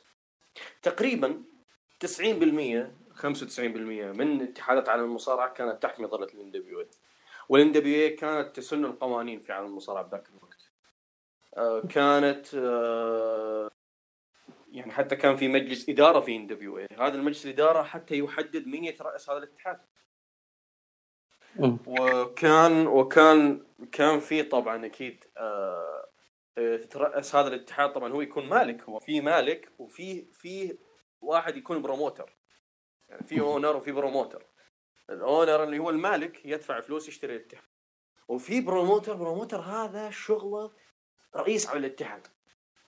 تقريبا 0.82 1.42
90% 2.04 2.06
95% 3.14 3.58
من 4.18 4.42
اتحادات 4.42 4.88
عالم 4.88 5.04
المصارعة 5.04 5.52
كانت 5.52 5.82
تحت 5.82 6.00
مظله 6.00 6.26
الان 6.26 6.50
دبليو 6.50 6.80
اي 6.80 6.88
والان 7.48 7.72
دبليو 7.72 8.16
كانت 8.16 8.56
تسن 8.56 8.84
القوانين 8.84 9.40
في 9.40 9.52
عالم 9.52 9.66
المصارعة 9.66 10.04
بذاك 10.04 10.28
الوقت. 10.28 10.70
آه، 11.56 11.80
كانت 11.80 12.54
آه، 12.54 13.70
يعني 14.72 14.92
حتى 14.92 15.16
كان 15.16 15.36
في 15.36 15.48
مجلس 15.48 15.88
إدارة 15.88 16.20
في 16.20 16.36
NWA 16.36 16.76
هذا 16.98 17.14
المجلس 17.14 17.44
الإدارة 17.44 17.82
حتى 17.82 18.18
يحدد 18.18 18.66
مين 18.66 18.84
يترأس 18.84 19.30
هذا 19.30 19.38
الاتحاد. 19.38 19.80
وكان 21.86 22.86
وكان 22.86 23.66
كان 23.92 24.20
في 24.20 24.42
طبعا 24.42 24.86
أكيد 24.86 25.24
آه، 25.36 26.08
تترأس 26.56 27.34
هذا 27.34 27.48
الاتحاد. 27.48 27.92
طبعا 27.92 28.12
هو 28.12 28.20
يكون 28.20 28.48
مالك 28.48 28.82
هو 28.82 28.98
في 28.98 29.20
مالك 29.20 29.72
وفي 29.78 30.26
في 30.32 30.78
واحد 31.20 31.56
يكون 31.56 31.82
promoter 31.82 32.36
يعني 33.08 33.26
في 33.26 33.40
owner 33.40 33.76
وفي 33.76 33.92
promoter 33.92 34.46
ال 35.10 35.19
owner 35.19 35.64
اللي 35.64 35.78
هو 35.78 35.90
المالك 35.90 36.44
يدفع 36.44 36.80
فلوس 36.80 37.08
يشتري 37.08 37.36
الاتحاد. 37.36 37.64
وفي 38.28 38.60
promoter 38.60 39.14
promoter 39.14 39.60
هذا 39.60 40.10
شغلة 40.10 40.72
رئيس 41.36 41.68
على 41.68 41.78
الاتحاد 41.78 42.26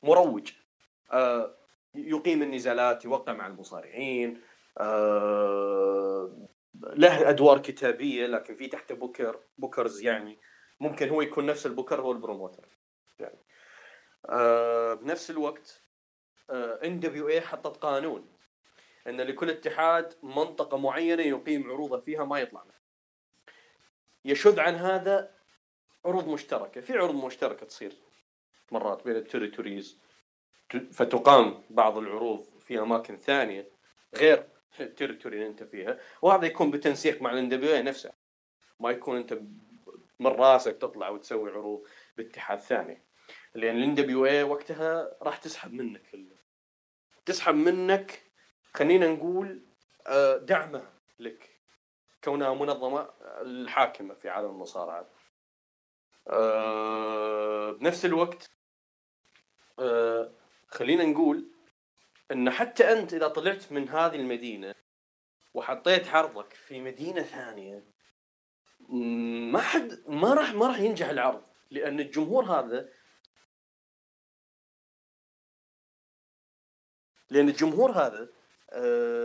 مروج. 0.03 0.53
آه 1.13 1.59
يقيم 1.95 2.43
النزالات 2.43 3.05
يوقع 3.05 3.33
مع 3.33 3.47
المصارعين. 3.47 4.41
آه 4.79 6.49
له 6.75 7.29
أدوار 7.31 7.59
كتابية 7.59 8.27
لكن 8.27 8.57
في 8.57 8.67
تحته 8.67 8.95
booker 8.95 9.41
bookers 9.59 10.03
يعني. 10.03 10.39
ممكن 10.81 11.09
هو 11.09 11.23
يكون 11.23 11.47
نفس 11.47 11.67
البوكر 11.67 12.01
هو 12.01 12.13
ال 12.13 12.18
promoter. 12.18 12.69
يعني 13.19 13.45
آه 14.27 14.95
بنفس 14.95 15.31
الوقت 15.31 15.85
NWA 16.85 17.41
حطت 17.41 17.77
قانون. 17.77 18.38
أن 19.09 19.21
لكل 19.21 19.51
اتحاد 19.51 20.15
منطقة 20.23 20.79
معينة 20.79 21.23
يقيم 21.23 21.71
عروضه 21.71 21.99
فيها 21.99 22.25
ما 22.25 22.39
يطلع 22.39 22.65
منها. 22.65 22.81
يشذ 24.25 24.61
عن 24.61 24.75
هذا 24.75 25.35
عروض 26.05 26.29
مشتركة. 26.29 26.81
في 26.81 26.93
عروض 26.93 27.25
مشتركة 27.25 27.67
تصير 27.67 27.93
مرات 28.71 29.05
بين 29.05 29.17
ال 29.17 29.24
territories 29.24 29.99
فتقام 30.93 31.63
بعض 31.71 31.99
العروض 31.99 32.47
في 32.61 32.79
أماكن 32.79 33.17
ثانية 33.17 33.69
غير 34.15 34.49
ال 34.81 34.87
territory 34.87 35.37
اللي 35.37 35.49
أنت 35.49 35.63
فيها. 35.63 35.99
وهذا 36.23 36.47
يكون 36.47 36.71
بتنسيق 36.71 37.23
مع 37.23 37.33
ال 37.33 37.45
NWA 37.45 37.83
نفسه. 37.83 38.13
ما 38.81 38.91
يكون 38.91 39.17
أنت 39.17 39.41
من 40.21 40.27
راسك 40.27 40.77
تطلع 40.77 41.09
وتسوي 41.09 41.51
عروض 41.51 41.85
باتحاد 42.17 42.59
ثاني. 42.59 43.03
لأن 43.55 43.97
ال 43.97 44.08
NWA 44.08 44.43
وقتها 44.45 45.17
راح 45.23 45.37
تسحب 45.37 45.73
منك 45.73 46.03
تسحب 47.27 47.55
منك 47.55 48.28
خلينا 48.75 49.09
نقول 49.09 49.63
آه، 50.07 50.37
دعمه 50.37 50.91
لك. 51.19 51.51
كونها 52.25 52.55
منظمة 52.55 53.11
الحاكمة 53.23 54.15
في 54.15 54.29
عالم 54.29 54.51
المصارعة. 54.51 55.09
آه، 56.29 57.73
بنفس 57.73 58.05
الوقت 58.05 58.51
آه، 59.79 60.33
خلينا 60.69 61.05
نقول 61.05 61.51
إن 62.33 62.51
حتى 62.51 62.93
أنت 62.93 63.15
إذا 63.15 63.29
طلعت 63.29 63.73
من 63.73 63.89
هذه 63.89 64.17
المدينة 64.17 64.75
وحطيت 65.55 66.09
عرضك 66.09 66.53
في 66.53 66.81
مدينة 66.81 67.23
ثانية 67.23 67.85
ما 69.53 69.61
حد 69.61 70.03
ما 70.09 70.35
راح 70.35 70.55
ما 70.55 70.67
راح 70.67 70.79
ينجح 70.79 71.09
العرض 71.09 71.43
لأن 71.71 72.01
الجمهور 72.01 72.45
هذا 72.45 72.89
لأن 77.31 77.49
الجمهور 77.49 77.93
هذا 77.93 78.29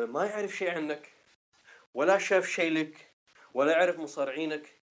ما 0.05 0.25
يعرف 0.25 0.55
شيء 0.55 0.69
عنك 0.69 1.09
ولا 1.93 2.17
شاف 2.17 2.47
شيء 2.47 2.71
لك 2.71 3.13
ولا 3.53 3.71
يعرف 3.71 3.99
مصارعينك 3.99 4.83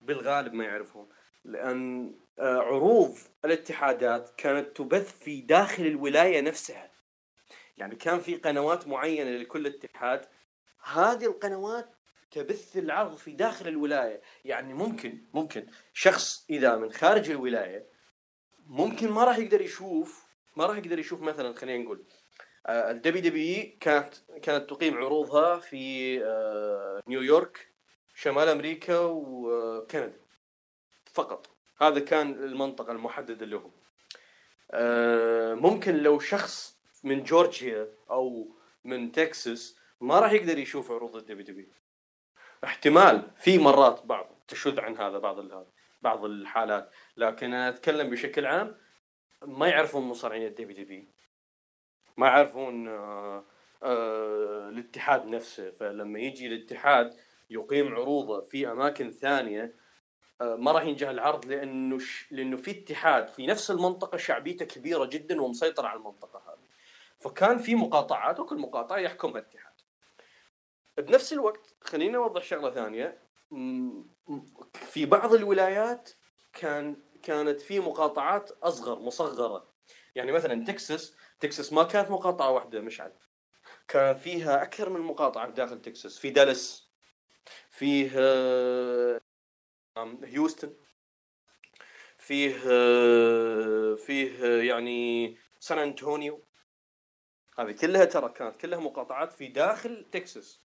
بالغالب 0.00 0.52
ما 0.52 0.64
يعرفون 0.64 1.08
لأن 1.44 2.14
آه، 2.38 2.58
عروض 2.58 3.18
الاتحادات 3.44 4.30
كانت 4.36 4.76
تبث 4.76 5.18
في 5.18 5.40
داخل 5.40 5.86
الولاية 5.86 6.40
نفسها. 6.40 6.90
يعني 7.76 7.96
كان 7.96 8.20
في 8.20 8.36
قنوات 8.36 8.86
معينة 8.88 9.30
لكل 9.30 9.66
اتحاد 9.66 10.26
هذه 10.82 11.26
القنوات 11.26 11.94
تبث 12.30 12.76
العرض 12.76 13.16
في 13.16 13.32
داخل 13.32 13.68
الولاية. 13.68 14.20
يعني 14.44 14.74
ممكن 14.74 15.24
ممكن 15.34 15.66
شخص 15.92 16.46
إذا 16.50 16.76
من 16.76 16.92
خارج 16.92 17.30
الولاية 17.30 17.86
ممكن 18.66 19.10
ما 19.10 19.24
راح 19.24 19.38
يقدر 19.38 19.60
يشوف 19.60 20.24
ما 20.56 20.66
راح 20.66 20.76
يقدر 20.76 20.98
يشوف 20.98 21.20
مثلا 21.20 21.52
خلينا 21.52 21.84
نقول 21.84 22.04
الدبي 22.68 23.20
دبي 23.20 23.76
كانت 23.80 24.14
كانت 24.42 24.70
تقيم 24.70 24.96
عروضها 24.96 25.58
في 25.58 26.24
آه، 26.24 27.02
نيويورك 27.08 27.68
شمال 28.14 28.48
أمريكا 28.48 28.98
وكندا 28.98 30.20
فقط. 31.12 31.50
هذا 31.80 32.00
كان 32.00 32.30
المنطقة 32.30 32.92
المحددة 32.92 33.46
لهم. 33.46 33.72
آه، 34.70 35.54
ممكن 35.54 35.96
لو 35.96 36.18
شخص 36.18 36.78
من 37.04 37.22
جورجيا 37.22 37.88
أو 38.10 38.48
من 38.84 39.12
تكساس 39.12 39.76
ما 40.00 40.20
راح 40.20 40.32
يقدر 40.32 40.58
يشوف 40.58 40.90
عروض 40.90 41.16
الدبي 41.16 41.42
دبي 41.42 41.68
احتمال 42.64 43.30
في 43.36 43.58
مرات 43.58 44.06
بعض 44.06 44.26
تشذ 44.48 44.80
عن 44.80 44.96
هذا 44.96 45.18
بعض 45.18 45.64
بعض 46.02 46.24
الحالات. 46.24 46.90
لكن 47.16 47.46
أنا 47.46 47.68
أتكلم 47.68 48.10
بشكل 48.10 48.46
عام 48.46 48.76
ما 49.42 49.68
يعرفون 49.68 50.02
مصارعين 50.02 50.46
الدبي 50.46 50.74
دبي 50.84 51.08
ما 52.18 52.26
يعرفون 52.26 52.88
آه 52.88 53.44
آه 53.82 54.68
الاتحاد 54.68 55.26
نفسه. 55.26 55.70
فلما 55.70 56.18
يجي 56.18 56.46
الاتحاد 56.46 57.16
يقيم 57.50 57.94
عروضه 57.94 58.40
في 58.40 58.72
أماكن 58.72 59.10
ثانية 59.10 59.74
آه 60.40 60.56
ما 60.56 60.72
راح 60.72 60.82
ينجح 60.82 61.08
العرض 61.08 61.44
لأنه 61.46 61.98
ش... 61.98 62.26
لأنه 62.30 62.56
في 62.56 62.70
اتحاد 62.70 63.28
في 63.28 63.46
نفس 63.46 63.70
المنطقة 63.70 64.18
شعبيته 64.18 64.64
كبيرة 64.64 65.04
جدا 65.04 65.42
ومسيطر 65.42 65.86
على 65.86 65.98
المنطقة 65.98 66.42
هذه. 66.46 66.68
فكان 67.20 67.58
في 67.58 67.74
مقاطعات 67.74 68.40
وكل 68.40 68.58
مقاطعه 68.58 68.98
يحكمها 68.98 69.38
اتحاد 69.38 69.72
بنفس 70.98 71.32
الوقت 71.32 71.74
خليني 71.80 72.16
أوضح 72.16 72.42
شغلة 72.42 72.70
ثانية. 72.70 73.18
في 74.72 75.06
بعض 75.06 75.34
الولايات 75.34 76.10
كان 76.52 76.96
كانت 77.22 77.60
في 77.60 77.80
مقاطعات 77.80 78.50
أصغر 78.50 78.98
مصغرة. 78.98 79.68
يعني 80.14 80.32
مثلا 80.32 80.64
تكساس 80.64 81.16
تكساس 81.40 81.72
ما 81.72 81.82
كانت 81.82 82.10
مقاطعة 82.10 82.50
واحدة 82.50 82.80
مشعل 82.80 83.12
كان 83.88 84.14
فيها 84.14 84.62
أكثر 84.62 84.90
من 84.90 85.00
مقاطعة 85.00 85.50
داخل 85.50 85.82
تكساس. 85.82 86.18
في 86.18 86.30
دالاس 86.30 86.90
فيه 87.70 88.10
هيوستن. 90.24 90.76
فيه 92.18 92.52
فيه 93.94 94.46
يعني 94.62 95.36
سان 95.60 95.78
انطونيو 95.78 96.44
هذه 97.58 97.72
كلها 97.72 98.04
ترى 98.04 98.28
كانت 98.28 98.56
كلها 98.56 98.78
مقاطعات 98.78 99.32
في 99.32 99.48
داخل 99.48 100.06
تكساس. 100.12 100.60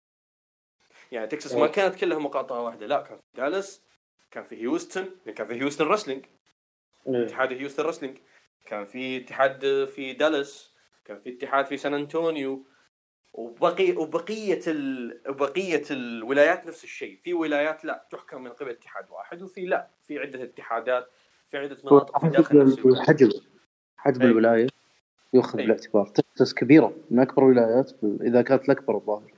يعني 1.13 1.27
تكساس 1.27 1.55
ما 1.55 1.67
كانت 1.67 1.95
كلها 1.95 2.19
مقاطعة 2.19 2.61
واحدة 2.61 2.87
لا 2.87 3.01
كان 3.01 3.17
في 3.17 3.23
دالاس 3.35 3.83
كان 4.31 4.45
في 4.45 4.63
هيوستن 4.63 5.11
كان 5.37 5.47
في 5.47 5.55
هيوستن 5.55 5.85
wrestling. 5.85 6.27
اتحاد 7.07 7.53
هيوستن 7.53 7.85
wrestling. 7.85 8.19
كان 8.65 8.85
في 8.85 9.17
اتحاد 9.17 9.85
في 9.95 10.13
دالاس 10.13 10.73
كان 11.05 11.19
في 11.19 11.31
اتحاد 11.31 11.67
في 11.67 11.77
سان 11.77 11.95
أنطونيو 11.95 12.67
وبقي 13.33 13.93
وبقية 13.93 14.61
ال... 14.67 15.21
وبقية 15.29 15.83
الولايات 15.91 16.67
نفس 16.67 16.85
الشيء. 16.85 17.19
في 17.23 17.35
ولايات 17.35 17.85
لا 17.85 18.07
تحكم 18.11 18.43
من 18.43 18.51
قبل 18.51 18.71
اتحاد 18.71 19.05
واحد 19.11 19.43
وفي 19.43 19.67
لا. 19.67 19.89
في 20.03 20.19
عدة 20.19 20.43
اتحادات 20.43 21.09
في 21.49 21.59
عدة 21.59 21.77
مناطق 21.85 22.19
في 22.19 22.29
داخل 22.29 22.61
الحجم 22.87 23.31
حجم 23.97 24.23
الولاية 24.23 24.67
يؤخذ 25.33 25.59
بالاعتبار 25.59 26.07
تكساس 26.07 26.55
كبيرة 26.55 26.95
من 27.11 27.19
أكبر 27.19 27.43
الولايات 27.43 27.93
إذا 28.21 28.43
كانت 28.43 28.65
الأكبر 28.65 28.97
الظاهر 28.97 29.33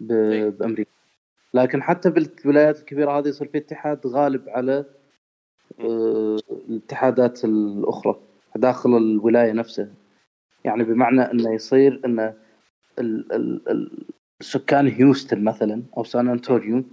ب... 0.00 0.12
بأمريكا. 0.58 0.90
لكن 1.54 1.82
حتى 1.82 2.10
بالولايات 2.10 2.80
الكبيرة 2.80 3.18
هذه 3.18 3.28
يصير 3.28 3.48
في 3.48 3.58
اتحاد 3.58 4.06
غالب 4.06 4.48
على 4.48 4.84
آه، 5.80 6.38
الاتحادات 6.68 7.44
الأخرى. 7.44 8.20
داخل 8.56 8.96
الولاية 8.96 9.52
نفسها. 9.52 9.88
يعني 10.64 10.84
بمعنى 10.84 11.20
إنه 11.20 11.54
يصير 11.54 12.00
إنه 12.04 12.34
سكان 14.40 14.88
هيوستن 14.88 15.44
مثلا 15.44 15.82
أو 15.96 16.04
سان 16.04 16.28
أنطونيو 16.28 16.84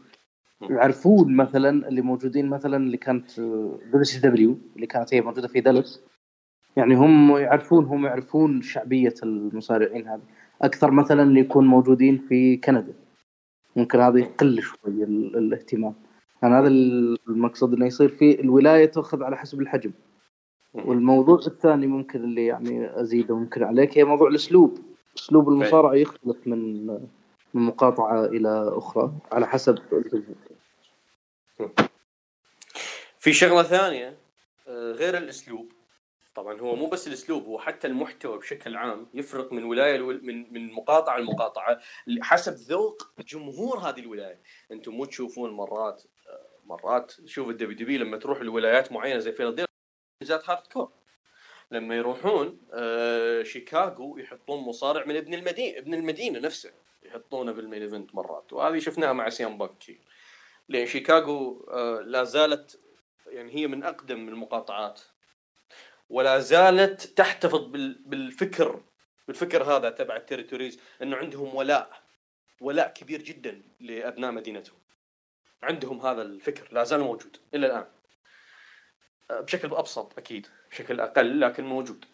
يعرفون 0.69 1.35
مثلا 1.35 1.87
اللي 1.87 2.01
موجودين 2.01 2.49
مثلا 2.49 2.77
اللي 2.77 2.97
كانت 2.97 3.39
WCCW 3.39 4.57
اللي 4.75 4.87
كانت 4.87 5.13
هي 5.13 5.21
موجودة 5.21 5.47
في 5.47 5.61
دالاس 5.61 6.03
يعني 6.77 6.95
هم 6.95 7.37
يعرفون 7.37 7.85
هم 7.85 8.05
يعرفون 8.05 8.61
شعبية 8.61 9.13
المصارعين 9.23 10.07
هذه. 10.07 10.21
أكثر 10.61 10.91
مثلا 10.91 11.23
اللي 11.23 11.39
يكون 11.39 11.67
موجودين 11.67 12.17
في 12.17 12.57
كندا. 12.57 12.93
ممكن 13.75 13.99
هذا 13.99 14.19
يقل 14.19 14.61
شوي 14.61 15.03
الاهتمام. 15.03 15.93
يعني 16.43 16.55
هذا 16.55 16.67
المقصد 16.67 17.73
إنه 17.73 17.85
يصير 17.85 18.09
في 18.09 18.41
الولاية 18.41 18.85
تأخذ 18.85 19.23
على 19.23 19.37
حسب 19.37 19.61
الحجم. 19.61 19.91
والموضوع 20.73 21.39
الثاني 21.47 21.87
ممكن 21.87 22.23
اللي 22.23 22.45
يعني 22.45 23.01
أزيده 23.01 23.35
ممكن 23.35 23.63
عليك 23.63 23.97
هي 23.97 24.03
موضوع 24.03 24.27
الأسلوب. 24.27 24.79
أسلوب 25.17 25.49
المصارعة 25.49 25.93
يختلف 25.93 26.47
من 26.47 26.87
من 27.53 27.61
مقاطعة 27.61 28.25
إلى 28.25 28.71
أخرى 28.77 29.11
على 29.31 29.47
حسب 29.47 29.79
في 33.19 33.33
شغلة 33.33 33.63
ثانية 33.63 34.17
آه، 34.67 34.91
غير 34.91 35.17
الأسلوب. 35.17 35.71
طبعا 36.35 36.59
هو 36.61 36.75
مو 36.75 36.85
بس 36.85 37.07
الأسلوب 37.07 37.45
هو 37.45 37.59
حتى 37.59 37.87
المحتوى 37.87 38.37
بشكل 38.37 38.75
عام 38.75 39.07
يفرق 39.13 39.53
من 39.53 39.63
ولاية 39.63 39.99
من 39.99 40.53
من 40.53 40.73
مقاطعه 40.73 41.17
لمقاطعه 41.19 41.79
حسب 42.21 42.53
ذوق 42.53 43.07
جمهور 43.27 43.77
هذه 43.77 43.99
الولاية. 43.99 44.39
أنتم 44.71 44.91
مو 44.93 45.05
تشوفون 45.05 45.51
مرات 45.51 46.03
آه، 46.29 46.65
مرات 46.65 47.13
شوف 47.25 47.49
ال 47.49 47.77
WWE 47.77 47.97
لما 47.97 48.17
تروح 48.17 48.41
لولايات 48.41 48.91
معينة 48.91 49.19
زي 49.19 49.31
فيلادلفيا 49.31 49.72
ذات 50.23 50.49
hardcore 50.49 50.91
لما 51.71 51.95
يروحون 51.95 52.61
آه 52.73 53.43
شيكاغو 53.43 54.17
يحطون 54.17 54.59
مصارع 54.59 55.05
من 55.05 55.15
ابن 55.15 55.33
المدينة 55.33 55.77
ابن 55.77 55.93
المدينة 55.93 56.39
نفسه 56.39 56.71
يحطونه 57.03 57.51
بال 57.51 57.61
main 57.61 57.81
event 57.81 58.15
مرات 58.15 58.53
وهذه 58.53 58.79
شفناها 58.79 59.13
مع 59.13 59.29
سي 59.29 59.48
ام 59.48 59.57
بانك 59.57 59.99
لأن 60.69 60.85
شيكاغو 60.85 61.67
آه 61.71 62.01
لا 62.01 62.23
زالت 62.23 62.79
يعني 63.27 63.55
هي 63.55 63.67
من 63.67 63.83
أقدم 63.83 64.29
المقاطعات 64.29 65.01
ولا 66.09 66.39
زالت 66.39 67.01
تحتفظ 67.01 67.63
بالفكر 68.05 68.81
بالفكر 69.27 69.63
هذا 69.63 69.89
تبع 69.89 70.15
ال 70.15 70.20
territories 70.20 70.79
إنه 71.01 71.15
عندهم 71.15 71.55
ولاء 71.55 72.03
ولاء 72.61 72.93
كبير 72.93 73.21
جدا 73.21 73.61
لأبناء 73.79 74.31
مدينتهم. 74.31 74.77
عندهم 75.63 76.01
هذا 76.01 76.21
الفكر 76.21 76.67
لا 76.71 76.83
زال 76.83 76.99
موجود 76.99 77.37
إلى 77.53 77.67
الآن. 77.67 77.85
بشكل 79.41 79.73
أبسط 79.73 80.17
أكيد 80.17 80.47
بشكل 80.71 80.99
أقل 80.99 81.41
لكن 81.41 81.63
موجود. 81.63 82.05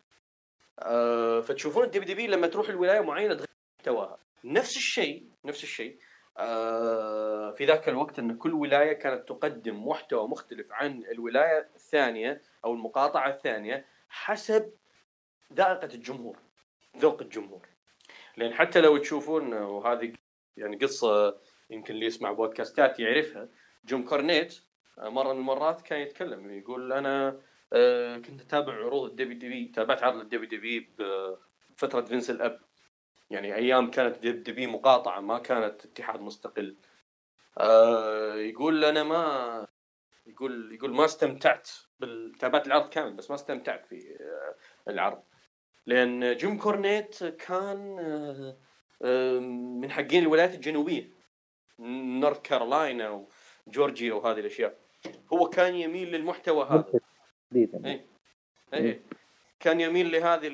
أه 0.79 1.41
فتشوفون 1.41 1.84
ال 1.84 2.00
WWE 2.00 2.28
لما 2.27 2.47
تروح 2.47 2.69
الولايه 2.69 2.99
معينة 2.99 3.34
تغير 3.34 3.47
محتواها. 3.79 4.17
نفس 4.43 4.77
الشيء 4.77 5.27
نفس 5.45 5.63
الشيء 5.63 5.99
أه 6.38 7.51
في 7.51 7.65
ذاك 7.65 7.89
الوقت 7.89 8.19
إن 8.19 8.38
كل 8.38 8.53
ولاية 8.53 8.93
كانت 8.93 9.29
تقدم 9.29 9.88
محتوى 9.88 10.27
مختلف 10.27 10.71
عن 10.71 11.03
الولاية 11.12 11.69
الثانية 11.75 12.41
أو 12.65 12.73
المقاطعة 12.73 13.29
الثانية 13.29 13.86
حسب 14.10 14.71
ذائقة 15.53 15.89
الجمهور 15.93 16.38
ذوق 16.97 17.21
الجمهور. 17.21 17.67
لأن 18.38 18.53
حتى 18.53 18.82
لو 18.82 18.97
تشوفون 18.97 19.53
وهذه 19.53 20.13
يعني 20.58 20.75
قصة 20.77 21.38
يمكن 21.69 21.93
اللي 21.93 22.05
يسمع 22.05 22.32
بودكاستات 22.32 22.99
يعرفها 22.99 23.47
جيم 23.86 24.05
كورنيت 24.05 24.60
مرة 25.00 25.34
من 25.34 25.40
المرات 25.40 25.82
كان 25.82 26.02
يتكلم 26.02 26.52
يقول 26.52 26.94
أنا 26.94 27.40
آه، 27.74 28.18
كنت 28.18 28.42
أتابع 28.42 28.74
عروض 28.74 29.10
ال 29.10 29.34
WWE 29.34 29.65
تابعت 29.66 30.04
عرض 30.04 30.20
ال 30.19 30.45
WWE 30.45 30.89
بفتره 31.78 32.02
فينس 32.02 32.30
الاب 32.30 32.60
يعني 33.30 33.56
أيام 33.56 33.92
كانت 33.92 34.18
WWE 34.17 34.67
مقاطعة 34.68 35.20
ما 35.20 35.40
كانت 35.40 35.86
اتحاد 35.86 36.22
مستقل. 36.22 36.78
آه، 37.58 38.36
يقول 38.36 38.86
أنا 38.86 39.04
ما 39.04 39.68
يقول 40.28 40.74
يقول 40.74 40.94
ما 40.94 41.06
استمتعت. 41.06 41.70
تابعت 42.40 42.68
العرض 42.68 42.90
كامل 42.90 43.14
بس 43.14 43.30
ما 43.30 43.36
استمتعت 43.36 43.86
في 43.86 44.18
آه، 44.22 44.56
العرض. 44.92 45.24
لأن 45.86 46.36
جيم 46.38 46.58
كورنيت 46.58 47.24
كان 47.24 47.96
من 49.82 49.92
حقين 49.92 50.24
الولايات 50.24 50.56
الجنوبية 50.56 51.10
نورث 51.80 52.42
كارولاينا 52.42 53.26
وجورجيا 53.68 54.14
وهذه 54.14 54.40
الأشياء. 54.40 54.88
هو 55.34 55.50
كان 55.50 55.76
يميل 55.76 56.12
للمحتوى 56.12 56.66
هذا. 56.66 57.00
اي 57.86 58.06
اي 58.74 59.02
كان 59.60 59.82
يميل 59.82 60.12
لهذه 60.12 60.48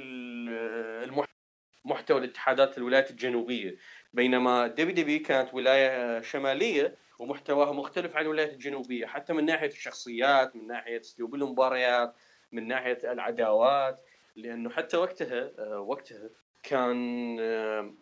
المحتوى 1.86 2.18
الاتحادات 2.18 2.78
الولايات 2.78 3.12
الجنوبية. 3.12 3.78
بينما 4.14 4.68
دبي 4.68 4.92
دبي 4.92 5.20
كانت 5.20 5.54
ولاية 5.54 6.22
شمالية 6.22 6.96
ومحتواها 7.20 7.72
مختلف 7.72 8.16
عن 8.16 8.24
الولايات 8.24 8.54
الجنوبية. 8.54 9.06
حتى 9.06 9.34
من 9.34 9.46
ناحية 9.46 9.68
الشخصيات 9.68 10.56
من 10.56 10.68
ناحية 10.68 11.00
أسلوب 11.00 11.36
المباريات 11.36 12.16
من 12.52 12.68
ناحية 12.68 13.00
العداوات. 13.04 14.06
لأنه 14.36 14.70
حتى 14.70 14.98
وقتها 14.98 15.52
آه، 15.60 15.80
وقتها 15.80 16.30
كان 16.64 17.38
آه، 17.40 17.94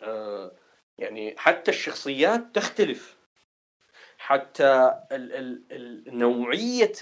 آه، 0.00 0.52
يعني 0.98 1.34
حتى 1.38 1.70
الشخصيات 1.70 2.54
تختلف. 2.54 3.19
حتى 4.30 5.00
ال 5.12 5.32
ال 5.72 6.18
نوعية 6.18 6.92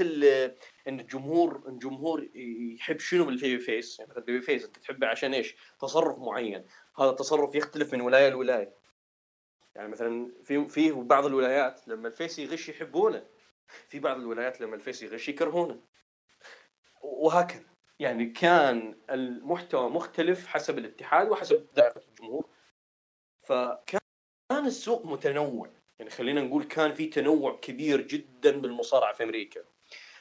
إن 0.89 1.01
الجمهور 1.01 1.69
الجمهور 1.69 2.29
يحب 2.35 2.99
شنو 2.99 3.25
بال 3.25 3.63
babyface؟ 3.63 3.99
يعني 3.99 4.11
مثلا 4.11 4.21
ال 4.23 4.41
babyface 4.41 4.65
أنت 4.65 4.79
تحبه 4.79 5.07
عشان 5.07 5.35
إيش؟ 5.35 5.57
تصرف 5.81 6.19
معين. 6.19 6.65
هذا 6.99 7.11
التصرف 7.11 7.55
يختلف 7.55 7.95
من 7.95 8.01
ولاية 8.01 8.29
لولاية. 8.29 8.75
يعني 9.75 9.89
مثلا 9.89 10.33
في 10.45 10.69
في 10.69 10.93
بعض 10.93 11.27
الولايات 11.27 11.89
لما 11.89 12.09
ال 12.09 12.15
face 12.15 12.39
يغش 12.39 12.69
يحبونه. 12.69 13.27
في 13.89 13.99
بعض 13.99 14.17
الولايات 14.17 14.61
لما 14.61 14.75
ال 14.75 14.80
face 14.80 15.03
يغش 15.03 15.29
يكرهونه. 15.29 15.81
وهكذا. 17.03 17.65
يعني 17.99 18.27
كان 18.27 18.99
المحتوى 19.11 19.91
مختلف 19.91 20.47
حسب 20.47 20.79
الاتحاد 20.79 21.29
وحسب 21.29 21.67
ذائقة 21.75 22.03
الجمهور. 22.09 22.49
فكان 23.43 24.01
السوق 24.67 25.07
متنوع. 25.07 25.78
يعني 25.99 26.11
خلينا 26.11 26.41
نقول 26.41 26.65
كان 26.65 26.93
في 26.95 27.07
تنوع 27.07 27.59
كبير 27.63 28.01
جدا 28.01 28.61
بالمصارعة 28.61 29.13
في 29.13 29.23
أمريكا. 29.23 29.61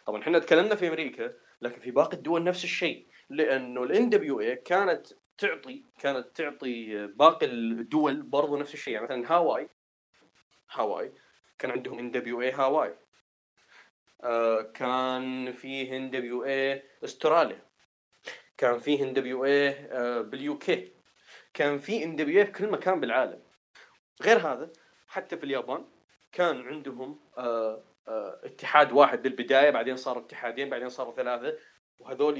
طبعا 0.05 0.21
إحنا 0.21 0.39
تكلمنا 0.39 0.75
في 0.75 0.87
أمريكا 0.87 1.33
لكن 1.61 1.79
في 1.79 1.91
باقي 1.91 2.17
الدول 2.17 2.43
نفس 2.43 2.63
الشيء 2.63 3.07
لأنه 3.29 3.83
ال 3.83 4.09
NWA 4.09 4.55
كانت 4.55 5.07
تغطي 5.37 5.83
كانت 5.99 6.27
تغطي 6.35 7.07
باقي 7.07 7.45
الدول 7.45 8.21
برضو 8.21 8.57
نفس 8.57 8.73
الشيء. 8.73 8.93
يعني 8.93 9.05
مثلا 9.05 9.31
هاواي 9.31 9.69
هاواي 10.71 11.11
كان 11.59 11.71
عندهم 11.71 11.99
NWA 11.99 12.51
هاواي. 12.51 12.95
آه 14.23 14.61
كان 14.61 15.51
فيه 15.51 15.97
NWA 15.97 16.83
أستراليا. 17.03 17.61
كان 18.57 18.79
فيه 18.79 19.03
NWA 19.03 19.13
بال 19.13 19.45
UK. 19.45 20.91
كان 21.53 21.77
في 21.79 22.03
NWA 22.03 22.45
في 22.45 22.51
كل 22.51 22.67
مكان 22.67 22.99
بالعالم. 22.99 23.41
غير 24.21 24.37
هذا 24.37 24.71
حتى 25.17 25.37
في 25.37 25.43
اليابان 25.43 25.85
كان 26.31 26.61
عندهم 26.67 27.19
آه 27.37 27.83
آه 28.07 28.39
اتحاد 28.43 28.91
واحد 28.91 29.21
بالبداية 29.23 29.69
بعدين 29.69 29.95
صاروا 29.97 30.23
اتحادين 30.23 30.69
بعدين 30.69 30.89
صاروا 30.89 31.15
ثلاثة. 31.15 31.57
وهذول 31.99 32.35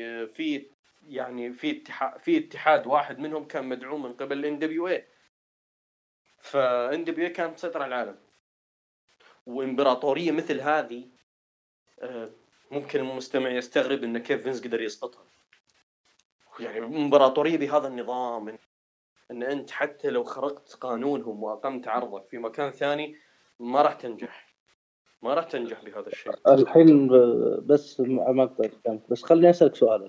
آه، 0.00 0.24
في 0.24 0.66
يعني 1.06 1.52
في 1.52 1.70
اتحاد 1.70 2.20
في 2.20 2.38
اتحاد 2.38 2.86
واحد 2.86 3.18
منهم 3.18 3.46
كان 3.46 3.64
مدعوم 3.68 4.02
من 4.02 4.12
قبل 4.12 4.44
ان 4.44 4.58
دبليو 4.58 4.88
اي 4.88 5.08
فان 6.38 7.04
دبليو 7.04 7.26
اي 7.26 7.32
كانت 7.32 7.54
مسيطره 7.54 7.82
على 7.82 7.94
العالم. 7.94 8.18
وإمبراطورية 9.46 10.32
مثل 10.32 10.60
هذه 10.60 11.08
آه، 12.00 12.30
ممكن 12.70 13.00
المستمع 13.00 13.50
يستغرب 13.50 14.04
إن 14.04 14.18
كيف 14.18 14.42
فينس 14.42 14.64
قدر 14.64 14.80
يسقطها. 14.80 15.24
يعني 16.60 16.86
إمبراطورية 16.86 17.58
بهذا 17.58 17.88
النظام 17.88 18.58
أن 19.30 19.42
ان 19.42 19.42
أنت 19.42 19.70
حتى 19.70 20.10
لو 20.10 20.24
خرقت 20.24 20.74
قانونهم 20.80 21.42
وأقمت 21.42 21.88
عرضك 21.88 22.26
في 22.26 22.38
مكان 22.38 22.70
ثاني 22.70 23.16
ما 23.60 23.82
راح 23.82 23.92
تنجح 23.94 24.54
ما 25.22 25.34
راح 25.34 25.44
تنجح 25.44 25.84
بهذا 25.84 26.06
الشيء 26.06 26.32
الحين 26.48 27.08
بس 27.66 27.96
كلامك 27.96 28.50
بس 29.10 29.22
خليني 29.22 29.50
أسألك 29.50 29.74
سؤال 29.74 30.02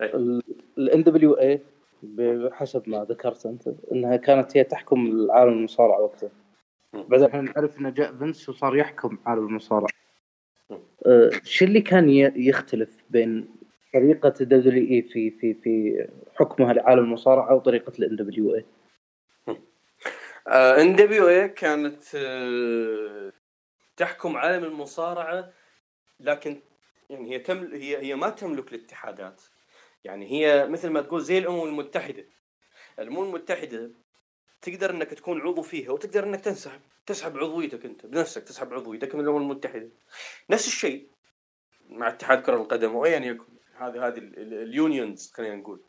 الآن. 0.00 0.42
ال 0.78 1.02
NWA 1.02 1.60
بحسب 2.02 2.88
ما 2.88 3.04
ذكرت 3.04 3.46
أنت 3.46 3.68
إنها 3.92 4.16
كانت 4.16 4.56
هي 4.56 4.64
تحكم 4.64 5.06
العالم 5.06 5.52
المصارعة 5.52 6.00
وقتها. 6.00 6.30
بعدين 6.94 7.26
إحنا 7.26 7.40
نعرف 7.40 7.78
انه 7.78 7.90
جاء 7.90 8.12
فينس 8.12 8.48
وصار 8.48 8.76
يحكم 8.76 9.18
عالم 9.26 9.46
المصارعة 9.46 9.88
مم. 10.70 10.78
أه، 11.06 11.30
شو 11.44 11.64
اللي 11.64 11.80
كان 11.80 12.08
يختلف 12.36 13.04
بين 13.10 13.48
طريقة 13.92 14.34
ال 14.40 14.90
WWE 14.90 15.02
في 15.02 15.30
في 15.30 15.54
في 15.54 16.06
حكمها 16.34 16.72
لعالم 16.72 17.04
المصارعة 17.04 17.54
وطريقه 17.54 17.92
ال 17.98 18.16
NWA. 18.16 18.64
NWA 20.82 21.48
كانت 21.48 22.02
آه، 22.14 23.32
تحكم 23.96 24.36
عالم 24.36 24.64
المصارعة 24.64 25.52
لكن 26.20 26.60
يعني 27.10 27.30
هي 27.34 27.38
تمل 27.38 27.74
هي 27.74 27.98
هي 27.98 28.14
ما 28.14 28.30
تملك 28.30 28.72
الاتحادات. 28.72 29.42
يعني 30.04 30.30
هي 30.30 30.66
مثل 30.68 30.90
ما 30.90 31.00
تقول 31.00 31.20
زي 31.20 31.38
الأمم 31.38 31.62
المتحدة. 31.62 32.24
الأمم 32.98 33.22
المتحدة 33.22 33.90
تقدر 34.62 34.90
إنك 34.90 35.08
تكون 35.08 35.40
عضو 35.40 35.62
فيها 35.62 35.90
وتقدر 35.90 36.24
إنك 36.24 36.40
تنسحب 36.40 36.80
تسحب 37.06 37.38
عضويتك 37.38 37.84
أنت 37.84 38.06
بنفسك 38.06 38.42
تسحب 38.42 38.74
عضويتك 38.74 39.14
من 39.14 39.20
الأمم 39.20 39.42
المتحدة. 39.42 39.88
نفس 40.50 40.66
الشيء 40.66 41.08
مع 41.88 42.08
اتحاد 42.08 42.42
كرة 42.42 42.56
القدم 42.56 42.94
وأيا 42.94 43.18
يكن. 43.18 43.52
هذه 43.78 44.06
هذه 44.06 44.18
ال- 44.18 44.38
ال- 44.38 44.62
ال 44.62 44.72
unions 44.72 45.32
خلينا 45.34 45.54
نقول. 45.56 45.80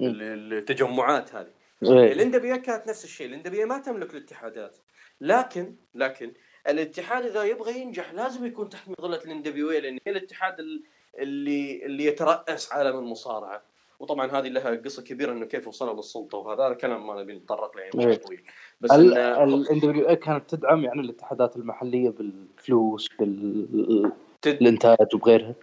ال- 0.00 0.52
التجمعات 0.52 1.34
هذه. 1.34 1.50
إيه. 1.82 2.12
ال 2.12 2.30
NWA 2.30 2.62
كانت 2.62 2.88
نفس 2.88 3.04
الشيء. 3.04 3.26
ال 3.26 3.42
NWA 3.42 3.66
ما 3.66 3.78
تملك 3.78 4.10
الاتحادات. 4.14 4.78
لكن 5.20 5.74
لكن 5.94 6.32
الاتحاد 6.68 7.24
إذا 7.24 7.42
يبغى 7.44 7.80
ينجح 7.80 8.12
لازم 8.14 8.46
يكون 8.46 8.68
تحت 8.68 8.88
مظلة 8.98 9.16
ال 9.16 9.42
NWA 9.42 9.70
لأن 9.70 9.98
هي 10.06 10.12
الاتحاد 10.12 10.60
ال- 10.60 10.82
اللي 11.18 11.86
اللي 11.86 12.04
يترأس 12.04 12.72
عالم 12.72 12.98
المصارعة. 12.98 13.62
وطبعا 14.00 14.26
هذه 14.26 14.48
لها 14.48 14.70
قصة 14.74 15.02
كبيرة 15.02 15.32
إنه 15.32 15.46
كيف 15.46 15.68
وصلوا 15.68 15.94
للسلطة 15.94 16.38
وهذا 16.38 16.62
هذا 16.62 16.74
كلام 16.74 17.06
ما 17.06 17.22
نبي 17.22 17.34
نتطرق 17.34 17.76
له 17.76 17.82
يعني 17.82 18.00
إيه. 18.00 18.06
مش 18.06 18.16
طويل 18.18 18.42
بس 18.80 18.90
ال 18.90 19.80
NWA 19.80 20.16
كانت 20.16 20.50
تدعم 20.54 20.84
يعني 20.84 21.00
الاتحادات 21.00 21.56
المحلية 21.56 22.10
بالفلوس 22.10 23.08
بالانتاج 24.44 25.14
وبغيرها 25.14 25.54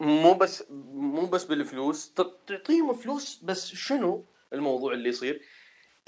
مو 0.00 0.34
بس 0.34 0.64
مو 0.90 1.26
بس 1.26 1.44
بالفلوس. 1.44 2.14
تعطيهم 2.46 2.92
فلوس 2.92 3.40
بس 3.42 3.74
شنو 3.74 4.24
الموضوع 4.52 4.92
اللي 4.92 5.08
يصير؟ 5.08 5.42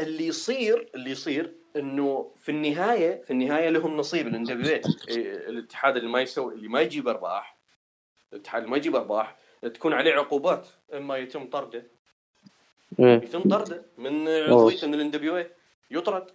اللي 0.01 0.27
يصير 0.27 0.91
اللي 0.95 1.11
يصير 1.11 1.55
إنه 1.77 2.33
في 2.37 2.49
النهاية 2.49 3.23
في 3.23 3.31
النهاية 3.31 3.69
لهم 3.69 3.97
نصيب. 3.97 4.27
ال 4.27 4.45
NWA 4.45 4.81
الاتحاد 5.09 5.97
اللي 5.97 6.11
ما 6.11 6.21
يسوي 6.21 6.55
اللي 6.55 6.69
ما 6.69 6.81
يجيب 6.81 7.09
أرباح 7.09 7.57
الاتحاد 8.33 8.63
اللي 8.63 8.71
ما 8.71 8.77
يجيب 8.77 8.97
أرباح 8.97 9.37
تكون 9.63 9.93
عليه 9.93 10.15
عقوبات. 10.15 10.69
إما 10.95 11.17
يتم 11.17 11.47
طرده. 11.47 11.87
إيه. 13.01 13.15
يتم 13.15 13.43
طرده 13.43 13.87
من 13.99 14.29
عضويته 14.29 14.87
من 14.87 14.95
ال 14.95 15.11
NWA 15.11 15.47
يطرد. 15.91 16.31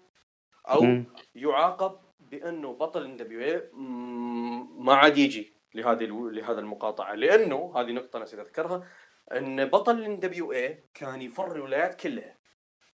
أو. 0.69 1.03
يعاقب 1.35 1.99
بأنه 2.19 2.73
بطل 2.73 3.03
NWA 3.03 3.61
ما 4.79 4.93
عاد 4.93 5.17
يجي. 5.17 5.56
لهذه 5.75 6.05
لهذا 6.31 6.59
المقاطعة 6.59 7.15
لأنه 7.15 7.73
هذه 7.75 7.91
نقطة 7.91 8.19
نسيت 8.19 8.39
أذكرها 8.39 8.87
إن 9.31 9.65
بطل 9.65 10.03
NWA 10.03 10.83
كان 10.93 11.21
يفر 11.21 11.55
الولايات 11.55 12.01
كلها 12.01 12.37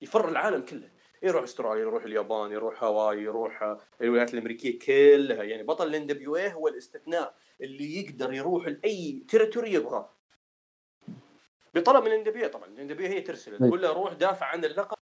يفر 0.02 0.28
العالم 0.28 0.62
كله 0.62 0.90
يروح 1.22 1.42
أستراليا 1.42 1.82
يروح 1.82 2.04
اليابان 2.04 2.52
يروح 2.52 2.84
هاواي 2.84 3.22
يروح 3.22 3.76
الولايات 4.00 4.34
الأمريكية 4.34 4.78
كلها 4.78 5.42
يعني 5.42 5.62
بطل 5.62 5.88
ال 5.88 6.06
NWA 6.06 6.52
هو 6.52 6.68
الاستثناء 6.68 7.34
اللي 7.60 8.00
يقدر 8.00 8.32
يروح 8.32 8.68
لأي 8.68 9.24
territory 9.28 9.72
يبغاه 9.72 10.10
بطلب 11.74 12.04
من 12.04 12.10
الان 12.10 12.24
دبليو 12.24 12.48
طبعا 12.48 12.68
الان 12.68 12.86
دبليو 12.86 13.08
هي 13.08 13.20
ترسله 13.20 13.58
تقول 13.58 13.82
له 13.82 13.92
روح 13.92 14.12
دافع 14.12 14.46
عن 14.46 14.64
اللقب 14.64 14.96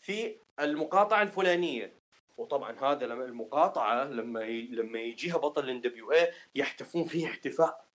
في 0.00 0.36
المقاطعة 0.60 1.22
الفلانية. 1.22 2.01
وطبعا 2.36 2.78
هذا 2.80 3.06
لما 3.06 3.24
المقاطعة 3.24 4.04
لما 4.04 4.42
ي... 4.42 4.66
لما 4.66 5.00
يجيها 5.00 5.36
بطل 5.36 5.64
ال 5.64 5.80
NWA 5.80 6.32
يحتفون 6.54 7.04
فيه 7.04 7.26
احتفاء. 7.26 7.88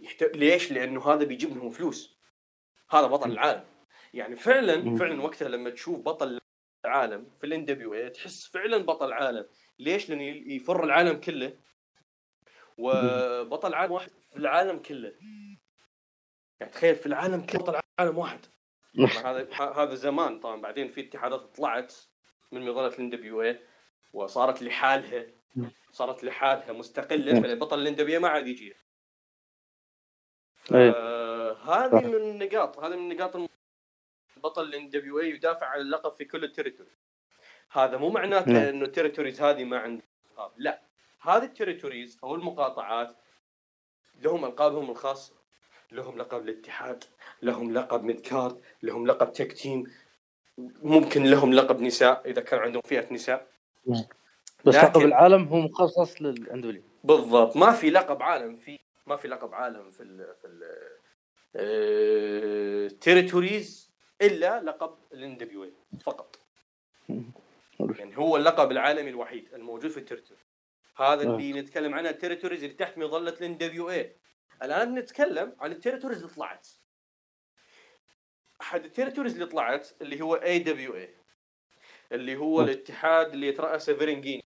يحت... 0.00 0.22
ليش؟ 0.22 0.72
لأنه 0.72 1.06
هذا 1.12 1.24
بيجيب 1.24 1.56
لهم 1.56 1.70
فلوس. 1.70 2.18
هذا 2.90 3.06
بطل 3.06 3.32
العالم. 3.32 3.64
يعني 4.14 4.36
فعلا. 4.36 4.96
فعلا 4.96 5.22
وقتها 5.22 5.48
لما 5.48 5.70
تشوف 5.70 6.00
بطل 6.00 6.38
العالم 6.84 7.30
في 7.40 7.46
ال 7.46 7.64
NWA 7.64 8.10
تحس 8.10 8.46
فعلا 8.46 8.78
بطل 8.78 9.12
عالم. 9.12 9.48
ليش؟ 9.78 10.10
لأنه 10.10 10.22
يفر 10.52 10.84
العالم 10.84 11.20
كله. 11.20 11.58
وبطل 12.78 13.74
عالم 13.74 13.92
واحد 13.92 14.10
في 14.30 14.36
العالم 14.36 14.78
كله. 14.78 15.14
يعني 16.60 16.72
تخيل 16.72 16.94
في 16.94 17.06
العالم 17.06 17.46
كله 17.46 17.60
بطل 17.60 17.80
عالم 17.98 18.18
واحد. 18.18 18.46
هذا 19.24 19.52
هذا 19.52 19.94
زمان 19.94 20.40
طبعا. 20.40 20.60
بعدين 20.60 20.88
في 20.88 21.00
اتحادات 21.00 21.56
طلعت. 21.56 21.94
من 22.52 22.66
مظله 22.70 22.86
ال 22.86 23.10
NWA 23.10 23.60
وصارت 24.12 24.62
لحالها 24.62 25.26
صارت 25.92 26.24
لحالها 26.24 26.72
مستقلة 26.72 27.40
فالبطل 27.40 27.78
ال 27.78 27.94
NWA 27.94 28.20
ما 28.20 28.28
عاد 28.28 28.46
يجي. 28.46 28.74
هذه 31.64 32.06
من 32.06 32.14
النقاط 32.14 32.78
هذه 32.78 32.96
من 32.96 33.12
النقاط 33.12 33.36
الم- 33.36 33.48
بطل 34.36 34.62
ال 34.62 34.90
NWA 34.90 35.30
يدافع 35.30 35.66
عن 35.66 35.80
اللقب 35.80 36.12
في 36.12 36.24
كل 36.24 36.44
ال 36.44 36.49
territory 36.49 36.90
هذا 37.70 37.96
مو 37.96 38.10
معناته 38.10 38.52
نعم. 38.52 38.62
إنه 38.62 38.84
ال 38.84 38.89
territories 38.89 39.42
هذه 39.42 39.64
ما 39.64 39.78
عندها. 39.78 40.06
لا. 40.56 40.82
هذه 41.20 41.44
ال 41.44 41.50
territories 41.50 42.18
أو 42.24 42.34
المقاطعات 42.34 43.16
لهم 44.22 44.44
ألقابهم 44.44 44.90
الخاصة. 44.90 45.34
لهم 45.92 46.18
لقب 46.18 46.48
الاتحاد 46.48 47.04
لهم 47.42 47.72
لقب 47.74 48.04
mid 48.04 48.20
card 48.20 48.60
لهم 48.82 49.06
لقب 49.06 49.32
tag 49.32 49.52
team 49.52 49.84
ممكن 50.82 51.24
لهم 51.24 51.52
لقب 51.54 51.80
نساء 51.80 52.22
إذا 52.30 52.40
كان 52.40 52.60
عندهم 52.60 52.82
فئة 52.82 53.12
نساء. 53.14 53.46
نعم. 53.86 54.04
بس 54.64 54.74
لكن- 54.74 54.86
لقب 54.86 55.02
العالم 55.02 55.44
هو 55.48 55.56
مخصص 55.60 56.22
لل 56.22 56.46
NWA 56.46 56.82
بالضبط. 57.04 57.56
ما 57.56 57.72
في 57.72 57.90
لقب 57.90 58.22
عالم 58.22 58.56
في 58.56 58.78
ما 59.06 59.16
في 59.16 59.28
لقب 59.28 59.54
عالم 59.54 59.90
في 59.90 60.02
ال 60.02 60.34
في 60.42 60.46
ال 62.86 62.95
territories 62.95 63.92
إلا 64.22 64.62
لقب 64.62 64.94
ال 65.12 65.36
NWA 65.36 65.72
فقط 66.02 66.38
يعني 67.98 68.18
هو 68.18 68.36
اللقب 68.36 68.70
العالمي 68.70 69.10
الوحيد 69.10 69.54
الموجود 69.54 69.90
في 69.90 69.96
ال 69.98 70.02
territory 70.02 70.40
هذا 70.96 71.22
اللي 71.22 71.52
نتكلم 71.60 71.94
عنه 71.94 72.10
ال 72.10 72.14
territories 72.14 72.62
اللي 72.64 72.74
تحت 72.74 72.98
مظله 72.98 73.30
ال 73.30 73.56
NWA 73.58 74.16
الآن 74.62 74.94
نتكلم 74.94 75.52
عن 75.60 75.72
ال 75.72 75.76
territories 75.76 76.18
اللي 76.22 76.34
طلعت. 76.34 76.68
أحد 78.60 78.84
ال 78.84 78.88
territories 78.88 79.32
اللي 79.32 79.46
طلعت 79.46 79.88
اللي 80.02 80.20
هو 80.20 80.34
AWA 80.34 81.14
اللي 82.12 82.36
هو 82.36 82.60
الاتحاد 82.60 83.32
اللي 83.32 83.48
يترأسه 83.48 83.94
Verne 83.94 84.19
Gagne 84.19 84.44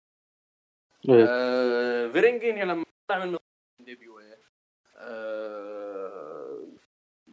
إيه. 1.09 1.25
آه، 1.29 2.07
Verne 2.07 2.36
Gagne 2.36 2.65
لما 2.65 2.85
طلع 3.07 3.25
من 3.25 3.37
NWA 3.79 4.37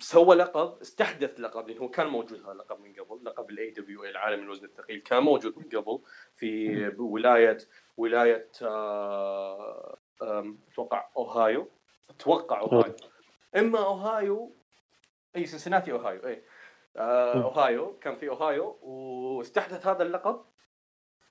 سوى 0.00 0.36
لقب 0.36 0.80
استحدث 0.80 1.40
لقب 1.40 1.68
لأنه 1.68 1.80
هو 1.80 1.88
كان 1.88 2.06
موجود 2.06 2.42
هذا 2.42 2.52
اللقب 2.52 2.80
من 2.80 2.92
قبل 2.92 3.24
لقب 3.24 3.50
ال 3.50 3.70
AWA 3.70 4.10
العالم 4.10 4.42
الوزن 4.42 4.64
الثقيل 4.64 5.00
كان 5.00 5.22
موجود 5.22 5.58
من 5.58 5.64
قبل 5.64 6.00
في 6.36 6.88
ولاية 6.98 7.58
ولاية 7.96 8.50
آه، 8.62 9.98
أتوقع 10.22 11.08
أوهايو 11.16 11.70
أتوقع 12.10 12.60
أوهايو. 12.60 12.94
إما 13.56 13.78
أوهايو 13.78 14.56
أي 15.36 15.46
سنسناتي 15.46 15.92
أوهايو 15.92 16.26
اي 16.26 16.42
آه، 16.96 17.42
أوهايو. 17.44 17.98
كان 17.98 18.16
في 18.16 18.28
أوهايو 18.28 18.78
واستحدث 18.82 19.86
هذا 19.86 20.02
اللقب. 20.02 20.44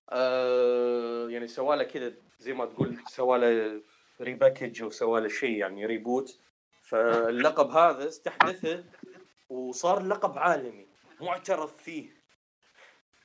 آه، 0.10 1.28
يعني 1.30 1.48
سوى 1.48 1.76
له 1.76 1.84
كذا 1.84 2.14
زي 2.40 2.54
ما 2.54 2.66
تقول 2.66 2.98
سوى 3.08 3.38
له 3.38 3.82
repackage 4.22 4.84
وسوى 4.84 5.22
له 5.22 5.28
شيء 5.28 5.58
يعني 5.58 5.86
reboot 5.86 6.40
فاللقب 6.82 7.70
هذا 7.70 8.08
استحدثه 8.08 8.84
وصار 9.50 10.02
لقب 10.04 10.38
عالمي 10.38 10.88
معترف 11.22 11.78
فيه. 11.78 12.10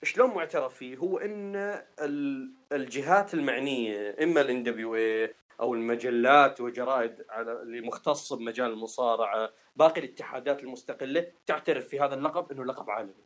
شلون 0.02 0.30
معترف 0.30 0.74
فيه؟ 0.74 0.96
هو 0.96 1.18
إن 1.18 1.56
ال- 2.00 2.54
الجهات 2.72 3.34
المعنية 3.34 4.16
إما 4.22 4.40
ال 4.40 4.62
NWA 4.62 5.34
أو 5.60 5.74
المجلات 5.74 6.60
وجرائد 6.60 7.24
على 7.30 7.52
اللي 7.62 7.80
مختصه 7.80 8.36
بمجال 8.36 8.70
المصارعة، 8.70 9.50
باقي 9.80 10.00
الاتحادات 10.00 10.62
المستقلة 10.62 11.32
تعترف 11.46 11.88
في 11.88 12.00
هذا 12.00 12.14
اللقب 12.14 12.52
إنه 12.52 12.64
لقب 12.64 12.90
عالمي. 12.90 13.24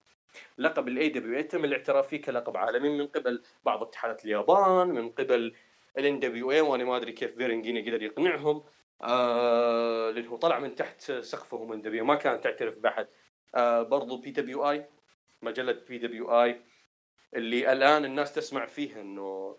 لقب 0.58 0.88
ال 0.88 1.08
AWA 1.08 1.40
تم 1.40 1.64
الاعتراف 1.64 2.08
فيه 2.08 2.22
كلقب 2.22 2.56
عالمي 2.56 2.88
من 2.88 3.06
قبل 3.06 3.42
بعض 3.64 3.82
اتحادات 3.82 4.24
اليابان، 4.24 4.88
من 4.88 5.08
قبل 5.08 5.54
ال 5.98 6.20
NWA 6.20 6.60
وأنا 6.60 6.84
ما 6.84 6.96
أدري 6.96 7.12
كيف 7.12 7.36
Verne 7.36 7.63
Gagne 7.63 7.90
قدر 7.90 8.02
يقنعهم 8.02 8.64
آه 9.02 10.10
لأنه 10.10 10.36
طلع 10.36 10.58
من 10.58 10.74
تحت 10.74 11.00
سقفهم 11.12 11.72
NWA 11.72 12.04
ما 12.04 12.14
كانت 12.14 12.44
تعترف 12.44 12.78
بأحد. 12.78 13.06
آه 13.54 13.82
برضو 13.82 14.16
بي 14.16 14.30
دبليو 14.30 14.70
اي 14.70 14.86
مجلة 15.42 15.72
بي 15.88 15.98
دبليو 15.98 16.42
اي 16.42 16.60
اللي 17.34 17.72
الآن 17.72 18.04
الناس 18.04 18.34
تسمع 18.34 18.66
فيها 18.66 19.00
إنه 19.00 19.56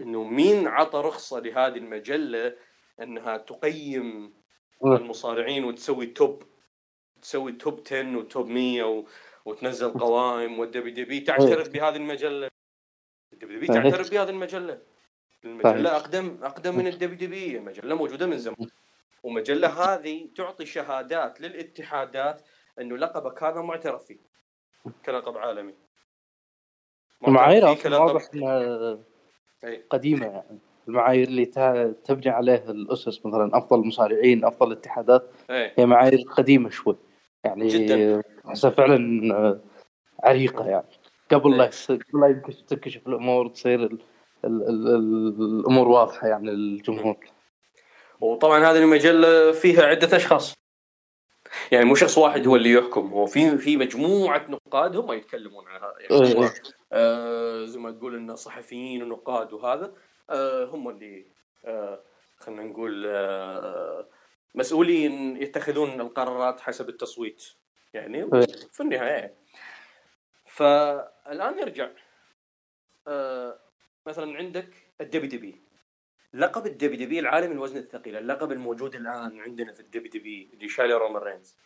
إنه 0.00 0.24
مين 0.24 0.66
عطى 0.66 0.98
رخصة 0.98 1.40
لهذه 1.40 1.76
المجلة 1.76 2.56
إنها 3.02 3.36
تقيم 3.36 4.35
المصارعين 4.84 5.64
وتسوي 5.64 6.06
top 6.06 6.42
تسوي 7.22 7.52
top 7.52 7.80
10 7.86 8.16
و 8.16 8.24
top 8.24 8.46
100 8.48 8.82
و... 8.84 9.04
وتنزل 9.44 9.90
قوائم 9.92 10.58
وال 10.58 10.94
WWE 10.94 11.24
تعترف 11.24 11.68
بهذه 11.68 11.96
المجلة. 11.96 12.48
ال 13.32 13.58
WWE 13.60 13.74
صحيح. 13.74 13.82
تعترف 13.90 14.10
بهذه 14.10 14.30
المجلة. 14.30 14.82
المجلة 15.44 15.96
أقدم 15.96 16.38
أقدم 16.42 16.76
من 16.78 16.86
ال 16.86 17.16
WWE 17.28 17.62
مجله 17.62 17.94
موجودة 17.94 18.26
من 18.26 18.38
زمان. 18.38 18.68
ومجلة 19.22 19.68
هذه 19.68 20.28
تعطي 20.36 20.66
شهادات 20.66 21.40
للاتحادات 21.40 22.42
إنه 22.80 22.96
لقبك 22.96 23.42
هذا 23.42 23.60
معترف 23.60 24.04
فيه. 24.04 24.18
كلقب 25.06 25.38
عالمي. 25.38 25.74
كلقب- 27.74 28.00
واضح 28.00 28.28
إنها 28.34 28.98
أي. 29.64 29.84
قديمة 29.90 30.26
يعني. 30.26 30.58
المعايير 30.88 31.28
اللي 31.28 31.46
تبني 32.04 32.28
عليها 32.30 32.70
الأسس 32.70 33.26
مثلا 33.26 33.58
أفضل 33.58 33.86
مصارعين 33.86 34.44
أفضل 34.44 34.72
اتحادات 34.72 35.30
إيه. 35.50 35.72
هي 35.76 35.86
معايير 35.86 36.20
قديمة 36.36 36.70
شوي. 36.70 36.96
يعني 37.44 37.68
جداً. 37.68 38.22
احسها 38.48 38.70
فعلا 38.70 39.34
آه، 39.34 39.60
عريقة 40.24 40.66
يعني. 40.66 40.86
قبل 41.32 41.56
لا 41.56 41.64
إيه. 41.90 41.98
قبل 42.12 42.20
لا 42.20 42.42
تنكشف 42.68 43.08
الأمور 43.08 43.48
تصير 43.48 43.82
ال 43.82 43.98
ال 44.44 44.68
ال 44.68 44.88
ال 44.88 45.60
الأمور 45.60 45.88
واضحة 45.88 46.26
يعني 46.28 46.50
للجمهور. 46.50 47.16
وطبعا 48.20 48.58
هذه 48.58 48.78
المجله 48.78 49.52
فيها 49.52 49.82
عدة 49.82 50.16
أشخاص. 50.16 50.54
يعني 51.72 51.84
مو 51.84 51.94
شخص 51.94 52.18
واحد 52.18 52.46
هو 52.46 52.56
اللي 52.56 52.72
يحكم 52.72 53.08
هو 53.08 53.26
في 53.26 53.58
في 53.58 53.76
مجموعة 53.76 54.46
نقاد 54.48 54.96
هم 54.96 55.12
يتكلمون 55.12 55.64
عن 55.68 55.80
هذا 55.80 55.94
يعني 56.20 56.44
إيه. 56.44 56.52
آه 56.92 57.64
زي 57.64 57.78
ما 57.78 57.90
تقول 57.90 58.14
إن 58.14 58.36
صحفيين 58.36 59.02
ونقاد 59.02 59.52
وهذا. 59.52 59.92
هم 60.64 60.88
اللي 60.88 61.26
آه 61.64 62.00
خلينا 62.36 62.62
نقول 62.62 63.06
آه 63.06 64.08
مسؤولين 64.54 65.36
يتخذون 65.42 66.00
القرارات 66.00 66.60
حسب 66.60 66.88
التصويت 66.88 67.44
يعني. 67.94 68.30
في 68.72 68.80
النهاية 68.80 69.34
فالآن 70.46 71.56
نرجع 71.56 71.90
آه 73.08 73.58
مثلا 74.06 74.36
عندك 74.36 74.70
الدبي 75.00 75.26
دبي 75.26 75.62
لقب 76.34 76.66
الدبي 76.66 76.96
دبي 76.96 77.18
العالمي 77.18 77.54
الوزن 77.54 77.76
الثقيل 77.76 78.16
اللقب 78.16 78.52
الموجود 78.52 78.94
الآن 78.94 79.40
عندنا 79.40 79.72
في 79.72 79.80
ال 79.80 80.08
WWE 80.08 80.50
اللي 80.52 80.68
شايله 80.68 80.98
رومان 80.98 81.22
رينز. 81.22 81.56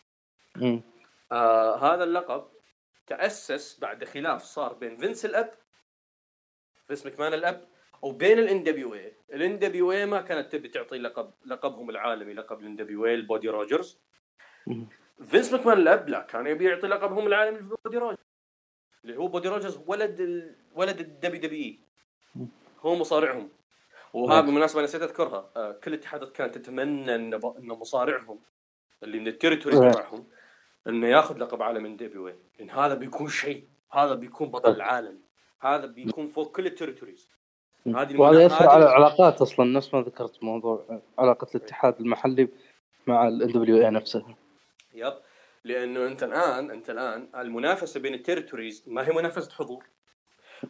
آه 1.31 1.93
هذا 1.93 2.03
اللقب 2.03 2.47
تأسس 3.07 3.79
بعد 3.79 4.03
خلاف 4.03 4.43
صار 4.43 4.73
بين 4.73 4.97
فينس 4.97 5.25
الأب 5.25 5.51
فينس 6.87 7.05
مكمان 7.05 7.33
الأب 7.33 7.70
وبين 8.01 8.39
الان 8.39 8.63
دبليو 8.63 8.93
اي 8.93 9.13
الان 9.33 9.59
دبليو 9.59 9.91
اي 9.91 10.05
ما 10.05 10.21
كانت 10.21 10.51
تبي 10.51 10.67
تعطي 10.67 10.97
لقب 10.97 11.33
لقبهم 11.45 11.89
العالمي 11.89 12.33
لقب 12.33 12.59
ال 12.59 12.63
NWA 12.63 12.75
لبودي 12.75 13.49
روجرز. 13.49 13.99
فينس 15.23 15.53
مكمان 15.53 15.77
الأب 15.77 16.09
لا 16.09 16.19
كان 16.21 16.47
يبي 16.47 16.65
يعطي 16.65 16.87
لقبهم 16.87 17.27
العالمي 17.27 17.59
لبودي 17.59 17.97
روجرز 17.97 18.17
اللي 19.03 19.17
هو 19.17 19.27
بودي 19.27 19.47
روجرز 19.47 19.79
ولد 19.87 20.19
ال... 20.19 20.55
ولد 20.75 20.99
ال 20.99 21.37
WW 21.37 21.79
هو 22.79 22.95
مصارعهم. 22.95 23.49
وهذا. 24.13 24.41
بالمناسبة 24.41 24.81
نسيت 24.81 25.01
أذكرها. 25.01 25.51
آه 25.55 25.71
كل 25.71 25.93
الاتحادات 25.93 26.31
كانت 26.31 26.57
تتمنى 26.57 27.15
إن 27.15 27.37
ب... 27.37 27.45
إن 27.45 27.67
مصارعهم 27.67 28.39
اللي 29.03 29.19
من 29.19 29.27
ال 29.27 29.31
territory. 29.31 29.75
تبعهم 29.75 30.27
إنه 30.87 31.07
ياخذ 31.07 31.37
لقب 31.37 31.61
عالم 31.61 31.83
من 31.83 31.97
NWA 31.97 32.35
لأن 32.59 32.69
هذا 32.69 32.93
بيكون 32.93 33.29
شيء 33.29 33.67
هذا 33.91 34.13
بيكون 34.13 34.51
بطل 34.51 34.71
العالم 34.71 35.21
هذا 35.61 35.85
بيكون 35.85 36.27
فوق 36.27 36.55
كل 36.55 36.65
ال 36.65 36.71
territories 36.71 37.31
هذه 37.87 38.17
وهذا 38.17 38.41
يأثر 38.41 38.69
على 38.69 38.83
العلاقات 38.83 39.41
أصلا. 39.41 39.65
نفس 39.65 39.93
ما 39.93 40.01
ذكرت 40.01 40.43
موضوع 40.43 41.01
علاقة 41.19 41.47
الاتحاد 41.55 41.99
المحلي 41.99 42.47
مع 43.07 43.27
ال 43.27 43.51
NWA 43.51 43.89
نفسها. 43.89 44.35
yep. 44.93 45.13
لأنه 45.63 46.07
أنت 46.07 46.23
الآن 46.23 46.71
أنت 46.71 46.89
الآن 46.89 47.27
المنافسة 47.35 47.99
بين 47.99 48.13
ال 48.13 48.19
territories 48.19 48.83
ما 48.87 49.07
هي 49.07 49.11
منافسة 49.11 49.51
حضور 49.51 49.85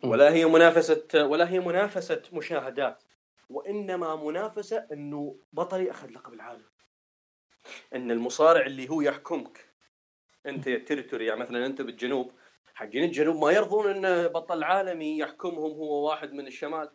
ولا 0.04 0.34
هي 0.34 0.46
منافسة 0.46 1.26
ولا 1.26 1.50
هي 1.50 1.60
منافسة 1.60 2.22
مشاهدات 2.34 3.04
وإنما 3.50 4.16
منافسة 4.16 4.88
إنه 4.92 5.36
بطلي 5.54 5.92
اخذ 5.92 6.10
لقب 6.10 6.34
العالم. 6.34 6.66
إن 7.96 8.12
المصارع 8.12 8.66
اللي 8.66 8.90
هو 8.90 9.02
يحكمك 9.02 9.66
أنت 10.46 10.68
يا 10.68 10.78
territory 10.78 11.26
يعني 11.26 11.40
مثلا 11.40 11.66
أنت 11.66 11.82
بالجنوب 11.82 12.32
حقين 12.74 13.04
الجنوب 13.04 13.44
ما 13.44 13.52
يرضون 13.52 14.06
إن 14.06 14.28
بطل 14.28 14.64
عالمي 14.64 15.18
يحكمهم 15.18 15.72
هو 15.72 16.08
واحد 16.10 16.34
من 16.34 16.48
الشمال. 16.48 16.90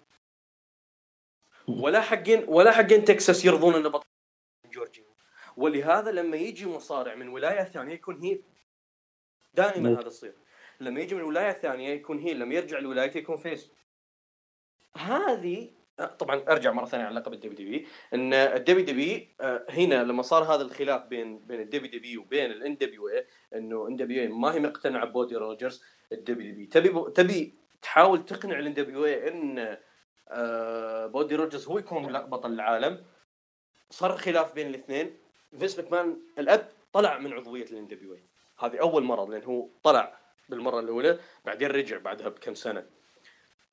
ولا 1.69 2.01
حقين 2.01 2.45
ولا 2.49 2.73
حقين 2.73 3.05
تكساس 3.05 3.45
يرضون 3.45 3.75
إن 3.75 3.89
بطل 3.89 4.07
من 4.65 4.71
جورجيا 4.71 5.05
ولهذا 5.57 6.11
لما 6.11 6.37
يجي 6.37 6.67
مصارع 6.67 7.15
من 7.15 7.29
ولاية 7.29 7.65
ثانية 7.65 7.95
يكون 7.95 8.21
heel 8.21 8.43
دائما. 9.55 10.01
هذا 10.01 10.07
يصير 10.07 10.35
لما 10.81 11.01
يجي 11.01 11.15
من 11.15 11.23
ولاية 11.23 11.53
ثانية 11.53 11.89
يكون 11.89 12.19
heel 12.19 12.39
لما 12.39 12.55
يرجع 12.55 12.79
لولايته 12.79 13.19
يكون 13.19 13.37
face 13.37 13.73
هذه 14.97 15.71
طبعا 16.19 16.43
أرجع 16.49 16.73
مرة 16.73 16.85
ثانية 16.85 17.05
على 17.05 17.21
لقب 17.21 17.33
الدبي 17.33 17.55
دبي 17.55 17.87
إن 18.15 18.33
الدبي 18.35 18.83
دبي 18.83 19.35
هنا 19.71 20.05
لما 20.05 20.23
صار 20.23 20.45
هذا 20.45 20.63
الخلاف 20.63 21.03
بين 21.03 21.39
بين 21.39 21.61
الدبي 21.61 21.89
دبي 21.89 22.19
وبين 22.19 22.51
الان 22.51 22.77
دبليو 22.77 23.09
إي 23.09 23.27
إنه 23.55 23.89
إن 23.89 23.97
دبليو 23.97 24.23
إي 24.23 24.29
ما 24.29 24.55
هي 24.55 24.61
مقتنعة 24.61 25.05
بودي 25.05 25.37
روجرز 25.37 25.83
ال 26.13 26.53
WW 26.53 26.67
تبي 26.67 27.11
تبي 27.15 27.55
تحاول 27.83 28.25
تقنع 28.25 28.59
ال 28.59 28.75
NWA 28.75 29.29
إن 29.29 29.77
آه، 30.29 31.07
بودي 31.07 31.35
روجرز 31.37 31.67
هو 31.69 31.79
يكون 31.79 32.13
بطل 32.13 32.53
العالم. 32.53 33.05
صار 33.91 34.17
خلاف 34.17 34.55
بين 34.55 34.67
الاثنين. 34.67 35.17
فينس 35.59 35.79
ماكمان 35.79 36.21
الأب 36.39 36.69
طلع 36.93 37.19
من 37.19 37.33
عضوية 37.33 37.65
ال 37.65 37.87
NWA 37.87 38.19
هذه 38.59 38.81
أول 38.81 39.03
مرة 39.03 39.31
لأن 39.31 39.43
هو 39.43 39.69
طلع 39.83 40.19
بالمرة 40.49 40.81
الأولى 40.81 41.19
بعدين 41.45 41.69
رجع 41.69 41.99
بعدها 41.99 42.29
بكم 42.29 42.55
سنة. 42.55 42.87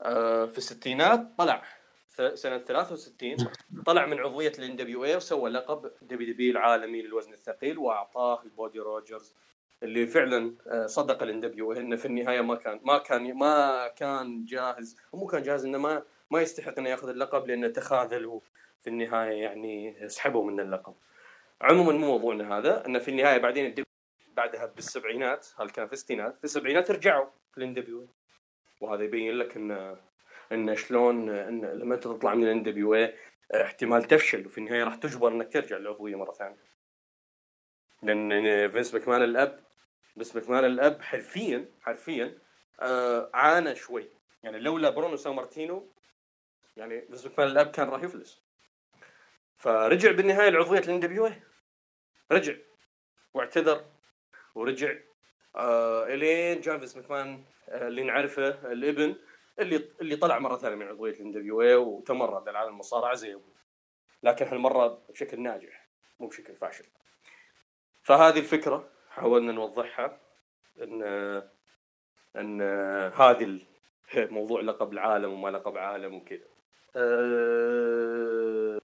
آه، 0.01 0.45
في 0.45 0.57
الستينات 0.57 1.27
طلع. 1.37 1.63
سنة 2.33 2.57
63 2.57 3.37
طلع 3.85 4.05
من 4.05 4.19
عضوية 4.19 4.51
ال 4.59 4.75
NWA 4.75 5.15
وسوى 5.15 5.49
لقب 5.49 5.91
WW 6.01 6.51
العالمي 6.51 7.01
للوزن 7.01 7.33
الثقيل 7.33 7.77
وأعطاه 7.77 8.43
لبودي 8.43 8.79
روجرز 8.79 9.35
اللي 9.83 10.07
فعلا 10.07 10.55
آه، 10.67 10.85
صدق 10.85 11.23
ال 11.23 11.39
NWA 11.39 11.73
إنه 11.73 11.95
في 11.95 12.05
النهاية 12.05 12.41
ما 12.41 12.55
كان 12.55 12.79
ما 12.83 12.97
كان 12.97 13.33
ما 13.33 13.87
كان 13.87 14.45
جاهز. 14.45 14.97
ومو 15.11 15.27
كان 15.27 15.41
جاهز 15.41 15.65
إنه 15.65 15.77
ما 15.77 16.03
ما 16.33 16.41
يستحق 16.41 16.79
انه 16.79 16.89
يأخذ 16.89 17.09
اللقب 17.09 17.47
لأنه 17.47 17.67
تخاذل 17.67 18.25
وفي 18.25 18.87
النهاية 18.87 19.43
يعني 19.43 19.95
سحبوا 20.09 20.51
من 20.51 20.59
اللقب. 20.59 20.95
عموما 21.61 21.91
مو 21.91 22.07
موضوعنا 22.07 22.57
هذا 22.57 22.85
انه 22.85 22.99
في 22.99 23.11
النهاية 23.11 23.37
بعدين 23.37 23.75
بعدها 24.27 24.65
بالسبعينات 24.65 25.47
هل 25.59 25.69
كان 25.69 25.87
في 25.87 25.93
الستينات 25.93 26.37
في 26.37 26.43
السبعينات 26.43 26.91
رجعوا 26.91 27.25
لل 27.57 27.77
NWA 27.77 28.07
وهذا 28.81 29.03
يبين 29.03 29.33
لك 29.37 29.55
إن 29.57 29.97
إن 30.51 30.75
شلون 30.75 31.29
إن 31.29 31.65
لما 31.65 31.95
أنت 31.95 32.03
تطلع 32.03 32.33
من 32.33 32.51
ال 32.51 32.67
NWA 32.67 33.13
احتمال 33.55 34.03
تفشل 34.03 34.45
وفي 34.45 34.57
النهاية 34.57 34.83
راح 34.83 34.95
تجبر 34.95 35.31
إنك 35.31 35.53
ترجع 35.53 35.77
للعضويه 35.77 36.15
مرة 36.15 36.31
ثانية. 36.31 36.63
لأن 38.03 38.69
فينس 38.69 38.93
ماكمان 38.93 39.23
الأب 39.23 39.63
فينس 40.15 40.35
ماكمان 40.35 40.65
الأب 40.65 41.01
حرفيا 41.01 41.65
حرفيا 41.81 42.37
آه 42.79 43.29
عانى 43.33 43.75
شوي 43.75 44.09
يعني 44.43 44.59
لولا 44.59 44.89
برونو 44.89 45.15
سامارتينو 45.15 45.92
يعني 46.77 47.01
فينس 47.01 47.25
ماكمان 47.25 47.47
الاب 47.47 47.71
كان 47.71 47.89
راح 47.89 48.03
يفلس. 48.03 48.41
فرجع 49.57 50.11
بالنهاية 50.11 50.49
لعضوية 50.49 50.79
ال 50.79 50.99
NWA 50.99 51.29
رجع. 52.31 52.55
واعتذر. 53.33 53.85
ورجع. 54.55 54.95
آه 55.55 56.05
إلين 56.05 56.61
جاء 56.61 56.77
فينس 56.77 56.95
ماكمان 56.97 57.43
آه 57.69 57.87
اللي 57.87 58.03
نعرفه 58.03 58.71
الابن 58.71 59.15
اللي 59.59 59.89
اللي 60.01 60.15
طلع 60.15 60.39
مرة 60.39 60.57
ثانية 60.57 60.75
من 60.75 60.87
عضوية 60.87 61.13
الان 61.13 61.31
دبليو 61.31 61.83
وتمرد 61.83 62.49
للعالم 62.49 62.69
المصارعة 62.69 63.13
زي 63.13 63.33
أبوه. 63.33 63.53
لكن 64.23 64.45
هالمرة 64.45 65.01
بشكل 65.09 65.41
ناجح 65.41 65.87
مو 66.19 66.27
بشكل 66.27 66.55
فاشل. 66.55 66.85
فهذه 68.01 68.39
الفكرة 68.39 68.89
حاولنا 69.09 69.51
نوضحها 69.51 70.19
إن 70.81 71.03
إن 72.35 72.61
هذه 73.15 73.59
موضوع 74.15 74.61
لقب 74.61 74.93
العالم 74.93 75.33
وما 75.33 75.49
لقب 75.49 75.77
عالم 75.77 76.13
وكذا. 76.13 76.52
أه... 76.95 78.79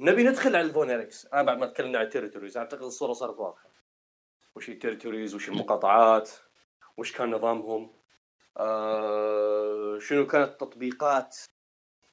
نبي 0.00 0.22
ندخل 0.22 0.56
على 0.56 0.66
ال 0.66 0.72
Von 0.72 0.90
Erichs 0.90 1.26
أنا 1.26 1.42
بعد 1.42 1.58
ما 1.58 1.66
تكلمنا 1.66 1.98
عن 1.98 2.04
ال 2.04 2.08
territories 2.08 2.56
أعتقد 2.56 2.82
الصورة 2.82 3.12
صارت 3.12 3.38
واضحة. 3.38 3.68
وش 4.54 4.70
هي 4.70 4.74
ال 4.74 4.79
territories 4.79 5.34
وش 5.34 5.48
المقاطعات 5.48 6.30
وش 6.96 7.12
كان 7.12 7.30
نظامهم 7.30 7.92
آه 8.56 9.98
شنو 9.98 10.26
كانت 10.26 10.50
التطبيقات 10.52 11.38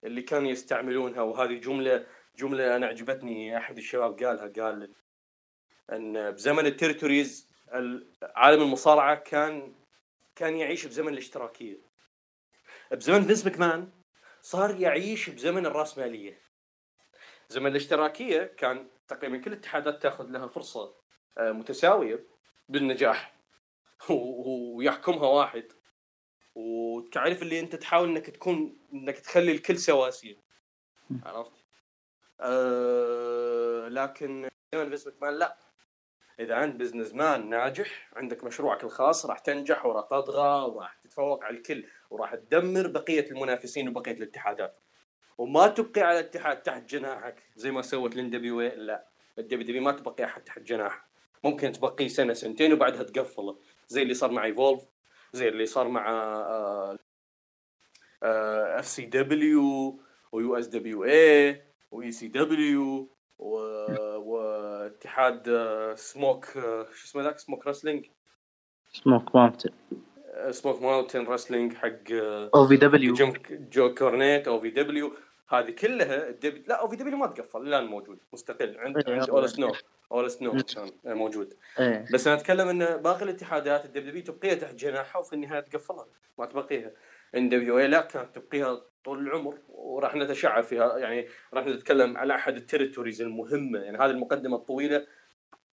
اللي 0.03 0.21
كانوا 0.21 0.49
يستعملونها. 0.49 1.21
وهذه 1.21 1.53
جملة 1.53 2.05
جملة 2.37 2.75
أنا 2.75 2.87
عجبتني. 2.87 3.57
أحد 3.57 3.77
الشباب 3.77 4.23
قالها 4.23 4.47
قال 4.47 4.93
إن 5.91 6.31
بزمن 6.31 6.65
ال 6.65 6.72
territories 6.72 7.49
عالم 8.23 8.61
المصارعة 8.61 9.15
كان 9.15 9.75
كان 10.35 10.57
يعيش 10.57 10.85
بزمن 10.85 11.13
الاشتراكية. 11.13 11.77
بزمن 12.91 13.21
فينس 13.21 13.45
ماكمان 13.45 13.89
صار 14.49 14.79
يعيش 14.79 15.29
بزمن 15.29 15.65
الرأسمالية. 15.65 16.41
زمن 17.49 17.71
الاشتراكية 17.71 18.43
كان 18.43 18.88
تقريبا 19.07 19.38
كل 19.38 19.53
الاتحادات 19.53 20.01
تأخذ 20.01 20.25
لها 20.29 20.47
فرصة 20.47 20.95
آه، 21.38 21.51
متساوية 21.51 22.27
بالنجاح. 22.69 23.35
ويحكمها 24.09 25.27
واحد. 25.27 25.71
وتعرف 26.55 27.41
اللي 27.41 27.59
انت 27.59 27.75
تحاول 27.75 28.09
انك 28.09 28.29
تكون 28.29 28.79
انك 28.93 29.19
تخلي 29.19 29.51
الكل 29.51 29.77
سواسية. 29.77 30.43
عرفت؟ 31.25 31.63
أه 32.41 33.88
لكن 33.88 34.49
زمن 34.75 34.89
فينس 34.89 35.07
ماكمان 35.07 35.33
لا. 35.33 35.57
إذا 36.39 36.63
انت 36.63 36.75
businessman 36.75 37.49
ناجح 37.49 38.10
عندك 38.15 38.43
مشروعك 38.43 38.84
الخاص 38.84 39.25
راح 39.25 39.39
تنجح 39.39 39.86
وراح 39.86 40.06
تطغى 40.06 40.71
وراح 40.71 40.93
تتفوق 40.93 41.43
على 41.43 41.58
الكل 41.58 41.86
وراح 42.10 42.36
تدمر 42.36 42.88
بقية 42.88 43.32
المنافسين 43.32 43.89
وبقية 43.89 44.12
الاتحادات. 44.12 44.80
وما 45.38 45.67
تبقي 45.67 46.02
على 46.02 46.19
الاتحاد 46.19 46.62
تحت 46.62 46.89
جناحك. 46.89 47.43
زي 47.56 47.71
ما 47.71 47.82
سوت 47.82 48.15
لين 48.15 48.30
دبليو 48.30 48.62
لا. 48.62 49.06
الدبليو 49.39 49.63
دبليو 49.63 49.82
ما 49.82 49.91
تبقي 49.91 50.25
أحد 50.25 50.43
تحت 50.43 50.60
جناحه. 50.60 51.10
ممكن 51.43 51.71
تبقيه 51.71 52.08
سنة 52.08 52.34
سنتين 52.34 52.73
وبعدها 52.73 53.04
تقفله. 53.04 53.58
زي 53.88 54.02
اللي 54.02 54.13
صار 54.13 54.32
مع 54.32 54.45
Evolve 54.45 54.84
زي 55.34 55.47
اللي 55.47 55.65
صار 55.65 55.88
مع 55.88 56.06
اف 58.23 58.86
سي 58.88 59.06
دبليو 59.06 59.99
ويو 60.32 60.58
اس 60.58 60.67
دبليو 60.67 61.06
اي 61.06 61.63
واي 61.91 62.12
سي 62.12 62.28
دبليو 62.28 63.10
واتحاد 63.39 64.59
آه، 65.47 65.95
سموك 65.95 66.57
آه، 66.57 66.83
شو 66.83 67.05
اسمه 67.05 67.23
ذاك؟ 67.23 67.39
Smoky 67.39 67.67
Wrestling؟ 67.67 68.05
Smoky 68.93 69.36
Mountain. 69.36 69.69
Smoky 70.51 70.82
Mountain 70.82 71.25
Wrestling 71.25 71.73
حق 71.73 72.11
آه، 72.13 72.49
أو 72.55 72.67
في 72.67 72.77
دبليو 72.77 73.13
جو 73.49 73.93
كورنيت 73.95 74.47
أو 74.47 74.59
في 74.59 74.69
دبليو 74.69 75.13
هذه 75.49 75.71
كلها 75.71 76.29
الدب... 76.29 76.63
لا 76.67 76.81
OVW 76.82 77.17
ما 77.17 77.27
تقفل 77.27 77.61
الآن 77.61 77.85
موجود 77.85 78.19
مستقل. 78.33 78.77
عند 78.77 78.97
إيه، 78.97 79.15
عند 79.15 79.29
Al 79.29 79.49
Snow 79.49 79.71
Al 80.12 80.32
Snow 80.32 80.51
كان 80.51 81.17
موجود. 81.17 81.53
إيه. 81.79 82.05
بس 82.13 82.27
أنا 82.27 82.35
أتكلم 82.35 82.67
إن 82.67 82.97
باقي 82.97 83.23
الاتحادات 83.23 83.85
ال 83.86 84.01
WW 84.01 84.23
تبقيها 84.23 84.55
تحت 84.55 84.75
جناحها 84.75 85.19
وفي 85.19 85.33
النهاية 85.33 85.59
تقفلها 85.59 86.07
ما 86.39 86.45
تبقيها. 86.45 86.91
NWA 87.36 87.88
لا 87.87 88.01
كانت 88.01 88.35
تبقيها 88.35 88.81
طول 89.03 89.27
العمر 89.27 89.59
وراح 89.67 90.15
نتشعب 90.15 90.63
فيها. 90.63 90.97
يعني 90.97 91.27
راح 91.53 91.65
نتكلم 91.65 92.17
على 92.17 92.35
أحد 92.35 92.55
ال 92.55 92.61
territories 92.61 93.21
المهمة. 93.21 93.79
يعني 93.79 93.97
هذه 93.97 94.09
المقدمة 94.11 94.57
الطويلة 94.57 95.07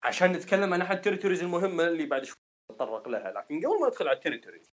عشان 0.02 0.32
نتكلم 0.32 0.74
عن 0.74 0.80
أحد 0.82 0.96
ال 0.96 1.00
territories 1.00 1.42
المهمة 1.42 1.86
اللي 1.88 2.06
بعد 2.06 2.24
شوي 2.24 2.36
نتطرق 2.72 3.08
لها. 3.08 3.32
لكن 3.32 3.60
قبل 3.66 3.80
ما 3.80 3.86
ندخل 3.88 4.08
على 4.08 4.16
ال 4.16 4.21
territories 4.21 4.72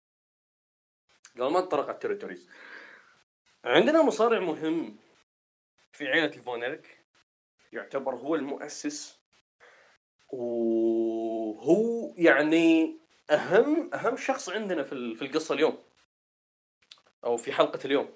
قبل 1.35 1.51
ما 1.51 1.59
نتطرق 1.59 1.83
على 1.83 1.93
ال 1.93 1.98
territories 1.98 2.49
عندنا 3.65 4.01
مصارع 4.01 4.39
مهم 4.39 4.97
في 5.91 6.07
عائله 6.07 6.25
ال 6.25 6.34
Von 6.34 6.61
Erich 6.61 7.05
يعتبر 7.73 8.15
هو 8.15 8.35
المؤسس 8.35 9.19
وهو 10.29 12.13
يعني 12.17 12.97
أهم 13.31 13.93
أهم 13.93 14.15
شخص 14.17 14.49
عندنا 14.49 14.83
في 14.83 15.21
القصة 15.21 15.55
اليوم. 15.55 15.77
أو 17.23 17.37
في 17.37 17.53
حلقة 17.53 17.79
اليوم. 17.85 18.09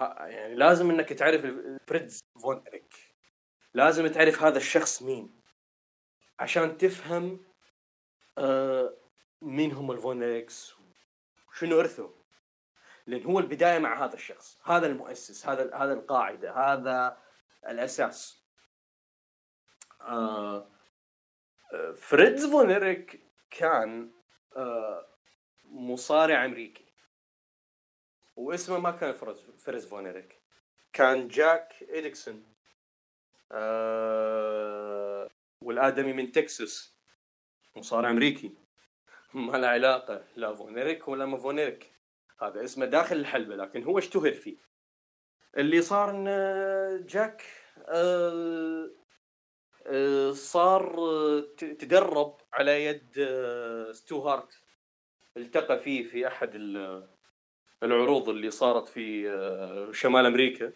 يعني 0.00 0.54
لازم 0.54 0.90
إنك 0.90 1.08
تعرف 1.08 1.46
فريتز 1.86 2.20
فون 2.42 2.64
إريك. 2.68 2.94
لازم 3.74 4.06
تعرف 4.06 4.42
هذا 4.42 4.56
الشخص 4.56 5.02
مين. 5.02 5.40
عشان 6.38 6.76
تفهم 6.78 7.44
آه 8.38 8.96
مين 9.42 9.72
هم 9.72 9.90
الفون 9.90 10.22
إريكس 10.22 10.74
شنو 11.54 11.80
ارثه 11.80 12.14
لأن 13.06 13.24
هو 13.24 13.38
البداية 13.38 13.78
مع 13.78 14.04
هذا 14.04 14.14
الشخص. 14.14 14.60
هذا 14.64 14.86
المؤسس 14.86 15.46
هذا 15.46 15.76
هذا 15.76 15.92
القاعدة 15.92 16.52
هذا 16.52 17.18
الأساس. 17.68 18.42
آه 20.00 20.68
آه، 21.74 21.92
فريدز 21.92 22.46
فون 22.46 22.70
إريك 22.70 23.22
كان 23.50 24.10
مصارع 25.64 26.44
أمريكي. 26.44 26.91
واسمه 28.36 28.78
ما 28.78 28.90
كان 28.90 29.12
فريتز, 29.12 29.40
فريتز 29.58 29.86
فون 29.86 30.06
اريك 30.06 30.42
كان 30.92 31.28
جاك 31.28 31.74
أدكيسون 31.90 32.54
آه 33.52 35.28
والآدمي 35.62 36.12
من 36.12 36.32
تكساس. 36.32 36.96
مصارع 37.76 38.10
أمريكي. 38.10 38.54
ما 39.34 39.56
له 39.56 39.66
علاقة 39.66 40.24
لا 40.36 40.52
فون 40.52 40.78
اريك 40.78 41.08
ولا 41.08 41.26
ما 41.26 41.36
فون 41.36 41.58
اريك 41.58 41.92
هذا 42.42 42.64
اسمه 42.64 42.86
داخل 42.86 43.16
الحلبة 43.16 43.56
لكن 43.56 43.82
هو 43.82 43.98
اشتهر 43.98 44.32
فيه. 44.32 44.56
اللي 45.56 45.82
صار 45.82 46.10
إن 46.10 47.06
جاك 47.06 47.42
آه 47.88 48.90
آه، 49.86 50.32
صار 50.32 50.98
آه، 50.98 51.40
تدرب 51.58 52.36
على 52.52 52.84
يد 52.84 53.18
آه، 53.18 53.92
ستو 53.92 54.28
هارت 54.28 54.60
التقى 55.36 55.78
فيه 55.78 56.02
في 56.08 56.26
أحد 56.26 56.50
العروض 57.82 58.28
اللي 58.28 58.50
صارت 58.50 58.88
في 58.88 59.30
آه، 59.30 59.92
شمال 59.92 60.26
أمريكا. 60.26 60.72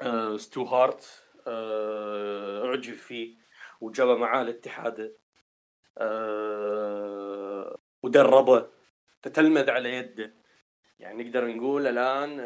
آه، 0.00 0.36
ستو 0.36 0.64
هارت 0.64 1.24
آه، 1.46 2.66
أعجب 2.66 2.94
فيه 2.94 3.36
وجاب 3.80 4.08
معاه 4.08 4.42
الاتحاد 4.42 5.16
ودربه 8.02 8.68
تتلمذ 9.22 9.70
على 9.70 9.94
يده. 9.94 10.34
يعني 10.98 11.22
نقدر 11.24 11.46
نقول 11.46 11.86
الآن 11.86 12.40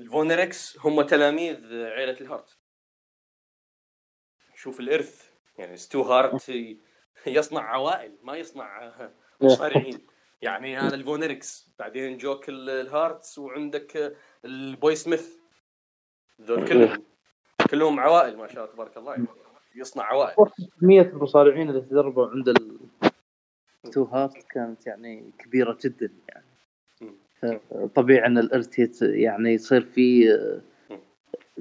الفون 0.00 0.39
إريكس 0.39 0.78
هم 0.78 1.02
تلاميذ 1.02 1.84
عائله 1.84 2.20
الهارت. 2.20 2.58
شوف 4.54 4.80
الإرث 4.80 5.30
يعني 5.58 5.76
ستو 5.76 6.02
هارت 6.02 6.52
يصنع 7.26 7.62
عوائل 7.62 8.18
ما 8.22 8.36
يصنع 8.36 8.92
مصارعين. 9.40 10.06
يعني 10.44 10.76
هذا 10.78 10.94
الفون 10.94 11.22
إريكس. 11.22 11.74
بعدين 11.78 12.18
جوك 12.18 12.48
ال- 12.48 12.70
الهارتس 12.70 13.38
وعندك 13.38 14.16
البوي 14.44 14.94
سميث. 14.96 15.36
ذول 16.42 16.68
كلهم. 16.68 17.02
كلهم 17.70 18.00
عوائل 18.00 18.36
ما 18.36 18.46
شاء 18.48 18.64
الله 18.64 18.74
تبارك 18.74 18.96
الله. 18.96 19.12
يعني 19.12 19.26
يصنع 19.76 20.04
عوائل. 20.04 20.36
كمية 20.80 21.02
المصارعين 21.02 21.70
اللي 21.70 21.80
تدربوا 21.80 22.26
عند 22.26 22.48
ستو 22.48 24.04
هارت 24.04 24.42
كانت 24.50 24.86
يعني 24.86 25.30
كبيرة 25.38 25.78
جدا 25.84 26.12
يعني. 26.28 26.44
طبيعي 27.94 28.26
إن 28.26 28.38
الإرث 28.38 28.90
يعني 29.00 29.50
يصير 29.54 29.80
في 29.80 30.28
مم. 30.90 30.98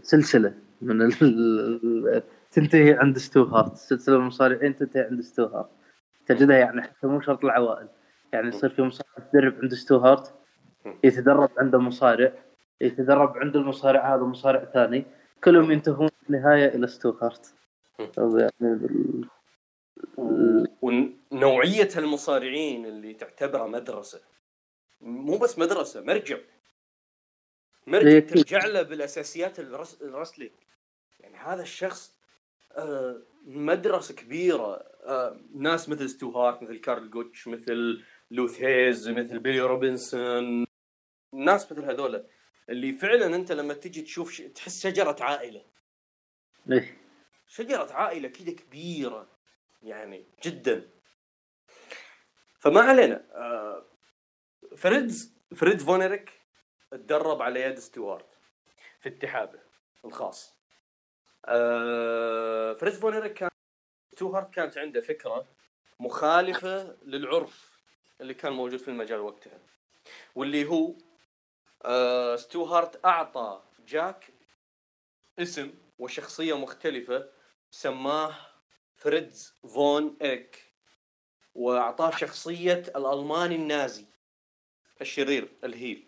سلسلة 0.02 0.54
من 0.82 1.02
ال... 1.02 2.24
تنتهي 2.52 2.94
عند 2.94 3.18
ستو 3.18 3.44
هارت. 3.44 3.76
سلسلة 3.76 4.16
من 4.16 4.22
المصارعين 4.22 4.76
تنتهي 4.76 5.04
عند 5.04 5.22
ستو 5.22 5.46
هارت. 5.46 5.70
تجدها 6.26 6.58
يعني 6.58 6.82
حتى 6.82 7.08
مو 7.08 7.22
شرط 7.22 7.46
العوائل. 7.46 7.88
يعني 8.34 8.48
يصير 8.48 8.70
في 8.70 8.82
مصارع 8.82 9.10
يتدرب 9.18 9.62
عند 9.62 9.74
ستو 9.74 9.98
هارت. 9.98 10.34
يتدرب 11.04 11.52
عند 11.58 11.76
مصارع 11.76 12.34
يتدرب 12.82 13.38
عند 13.38 13.56
المصارع 13.56 14.16
هذا 14.16 14.24
مصارع 14.24 14.66
ثاني 14.74 15.06
كلهم 15.44 15.72
ينتهون 15.72 16.08
في 16.08 16.30
النهاية 16.30 16.66
إلى 16.76 16.88
ستو 16.88 17.10
هارت. 17.10 17.54
يعني 18.18 18.80
ونوعية 20.82 21.90
المصارعين 21.98 22.86
اللي 22.86 23.14
تعتبره 23.14 23.68
مدرسة. 23.68 24.22
مو 25.02 25.38
بس 25.38 25.60
مدرسة 25.60 26.02
مرجع. 26.02 26.38
مرجع 27.88 28.08
إيه، 28.08 28.28
ترجع 28.28 28.66
له 28.66 28.82
بالأساسيات 28.82 29.60
ال 29.60 29.65
wres... 29.65 30.02
ال 30.02 30.06
wrestling. 30.06 30.52
يعني 31.20 31.38
هذا 31.38 31.62
الشخص 31.62 32.20
آه، 32.72 33.22
مدرسة 33.46 34.16
كبيرة. 34.16 34.84
آه، 35.06 35.38
ناس 35.56 35.90
مثل 35.90 36.10
ستو 36.10 36.32
هارت 36.32 36.64
مثل 36.64 36.78
كارل 36.78 37.12
جوتش 37.12 37.48
مثل 37.48 38.04
لو 38.32 38.62
ثيز 38.62 39.10
مثل 39.10 39.40
بيلي 39.40 39.60
روبنسون. 39.60 40.66
ناس 41.34 41.72
مثل 41.72 41.86
هذول 41.86 42.28
اللي 42.70 42.94
فعلا 42.94 43.36
أنت 43.36 43.52
لما 43.52 43.74
تجي 43.74 44.02
تشوف 44.02 44.32
ش... 44.32 44.42
تحس 44.42 44.84
شجرة 44.84 45.16
عائلة. 45.20 45.66
إيه. 46.72 46.98
شجرة 47.48 47.94
عائلة 47.94 48.28
كذا 48.30 48.52
كبيرة 48.52 49.28
يعني 49.82 50.26
جدا. 50.44 50.90
فما 52.60 52.82
علينا. 52.82 53.26
آه، 53.32 53.86
فريتز 54.78 55.34
فريتز 55.56 55.82
فون 55.82 56.03
إيريك 56.03 56.32
تدرب 56.92 57.42
على 57.42 57.62
يد 57.62 57.80
ستو 57.80 58.09
هارت 58.09 58.38
في 59.00 59.10
اتحاده 59.10 59.64
الخاص. 60.06 60.58
آه، 61.46 62.74
فريتز 62.74 62.94
فون 62.94 63.11
إيريك 63.11 63.34
كان 63.34 63.50
ستو 64.16 64.35
هارت 64.35 64.54
كانت 64.54 64.78
عنده 64.78 65.02
فكرة 65.02 65.48
مخالفة 66.00 66.98
للعرف. 67.04 67.73
اللي 68.24 68.34
كان 68.34 68.54
موجود 68.54 68.80
في 68.80 68.88
المجال 68.88 69.20
وقتها. 69.20 69.60
واللي 70.36 70.66
هو 70.66 70.96
آه، 71.86 72.36
ستو 72.36 72.64
هارت 72.64 73.06
أعطى 73.06 73.62
جاك 73.88 74.34
اسم 75.40 75.74
وشخصية 76.00 76.58
مختلفة 76.58 77.30
سماه 77.72 78.36
فريتز 78.96 79.54
فون 79.74 80.18
إيريك 80.22 80.74
وأعطاه 81.56 82.12
شخصية 82.12 82.84
الألماني 82.96 83.56
النازي 83.56 84.06
الشرير 85.02 85.50
ال 85.64 85.71
heel. 85.71 86.08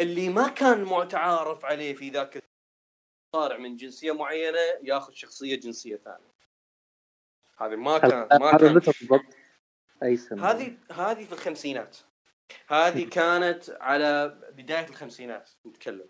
اللي 0.00 0.28
ما 0.28 0.48
كان 0.48 0.84
متعارف 0.84 1.64
عليه 1.64 1.94
في 1.94 2.10
ذاك 2.10 2.42
مصارع 3.32 3.56
من 3.56 3.76
جنسية 3.76 4.12
معينة 4.12 4.58
ياخذ 4.82 5.12
شخصية 5.12 5.60
جنسية 5.60 5.96
ثانية. 5.96 6.34
هذه 7.56 7.76
ما 7.76 7.98
كان 7.98 8.28
ما 8.40 8.56
كان 8.56 8.74
بالضبط؟ 8.74 9.43
أي 10.04 10.16
سنة؟ 10.16 10.50
هذه 10.50 10.76
هذه 10.92 11.24
في 11.24 11.32
الخمسينات. 11.32 11.96
هذه 12.68 13.08
كانت 13.08 13.76
على 13.80 14.38
بداية 14.56 14.88
الخمسينات 14.88 15.50
نتكلم. 15.66 16.06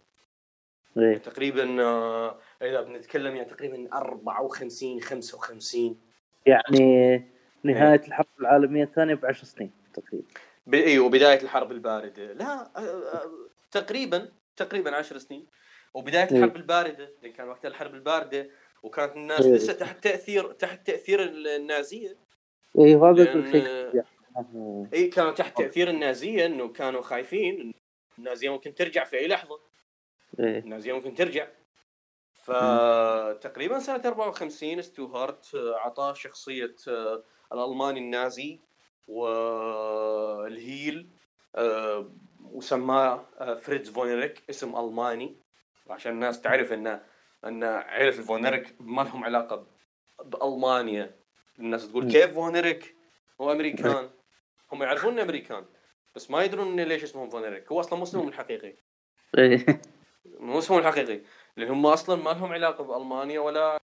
إيه. 0.98 1.18
تقريبا 1.18 1.82
آه، 1.82 2.38
إذا 2.62 2.80
بنتكلم 2.80 3.36
يعني 3.36 3.50
تقريبا 3.50 3.88
54 3.92 5.00
55 5.00 6.00
يعني 6.46 7.16
نهاية 7.62 8.00
الحرب 8.06 8.26
العالمية 8.40 8.84
الثانية 8.84 9.14
بعشر 9.14 9.44
سنين 9.44 9.70
تقريبا. 9.94 10.26
ب... 10.66 10.74
أيوه 10.74 11.08
بدايه 11.08 11.42
الحرب 11.42 11.72
الباردة. 11.72 12.32
لا 12.32 12.70
آه، 12.76 12.80
آه، 12.80 13.30
تقريبا 13.70 14.28
تقريبا 14.56 14.96
10 14.96 15.18
سنين. 15.18 15.46
وبداية 15.94 16.30
إيه. 16.30 16.36
الحرب 16.36 16.56
الباردة 16.56 17.10
لأن 17.22 17.32
كان 17.32 17.48
وقتها 17.48 17.68
الحرب 17.68 17.94
الباردة 17.94 18.50
وكانت 18.82 19.16
الناس 19.16 19.40
إيه. 19.40 19.52
لسه 19.52 19.72
تحت 19.72 20.04
تاثير 20.04 20.52
تحت 20.52 20.86
تأثير 20.86 21.22
النازية. 21.22 22.16
اي 22.78 22.94
هذا 22.94 23.34
الشيء 23.34 24.04
اي 24.92 25.08
كانوا 25.08 25.32
تحت 25.32 25.58
تأثير 25.58 25.90
النازية 25.90 26.46
إنه 26.46 26.68
كانوا 26.68 27.02
خايفين 27.02 27.74
النازية 28.18 28.50
ممكن 28.50 28.74
ترجع 28.74 29.04
في 29.04 29.18
أي 29.18 29.28
لحظة. 29.28 29.60
إيه. 30.40 30.58
النازية 30.58 30.92
ممكن 30.92 31.14
ترجع. 31.14 31.48
فتقريبا 32.32 33.78
سنة 33.78 34.02
54 34.04 34.82
ستو 34.82 35.06
هارت 35.06 35.54
آه، 35.54 35.76
اعطاه 35.76 36.12
شخصية 36.12 36.74
آه، 36.88 37.22
الألماني 37.52 38.00
النازي 38.00 38.60
وال 39.08 39.75
heel 39.75 41.08
آه، 41.56 42.10
وسماه 42.44 43.26
فريتز 43.54 43.90
فون 43.90 44.13
إيريك 44.13 44.42
اسم 44.50 44.76
ألماني. 44.76 45.36
عشان 45.90 46.12
الناس 46.12 46.40
تعرف 46.40 46.72
ان 46.72 47.00
ان 47.44 47.64
عائله 47.64 48.08
الفون 48.08 48.41
إيريك 48.41 48.74
ما 48.80 49.02
لهم 49.02 49.24
علاقة 49.24 49.66
بألمانيا. 50.24 51.23
الناس 51.58 51.88
تقول. 51.88 52.12
كيف 52.12 52.34
فون 52.34 52.61
إيريك 52.61 52.96
هو 53.40 53.52
أمريكان. 53.52 54.10
هم 54.72 54.82
يعرفون 54.82 55.12
إنه 55.12 55.22
أمريكان 55.22 55.64
بس 56.14 56.30
ما 56.30 56.44
يدرون 56.44 56.72
إنه 56.72 56.84
ليش 56.84 57.02
اسمهم 57.02 57.30
فون 57.30 57.48
إيريك 57.48 57.72
هو 57.72 57.80
أصلا 57.80 57.98
مو 57.98 58.04
اسمهم 58.04 58.28
الحقيقي. 58.28 58.74
إيه. 59.38 59.82
مو 60.40 60.58
اسمهم 60.58 60.78
الحقيقي. 60.78 61.20
لأن 61.56 61.68
هم 61.68 61.86
أصلا 61.86 62.22
ما 62.22 62.30
لهم 62.30 62.52
علاقة 62.52 62.84
بألمانيا 62.84 63.40
ولا 63.40 63.78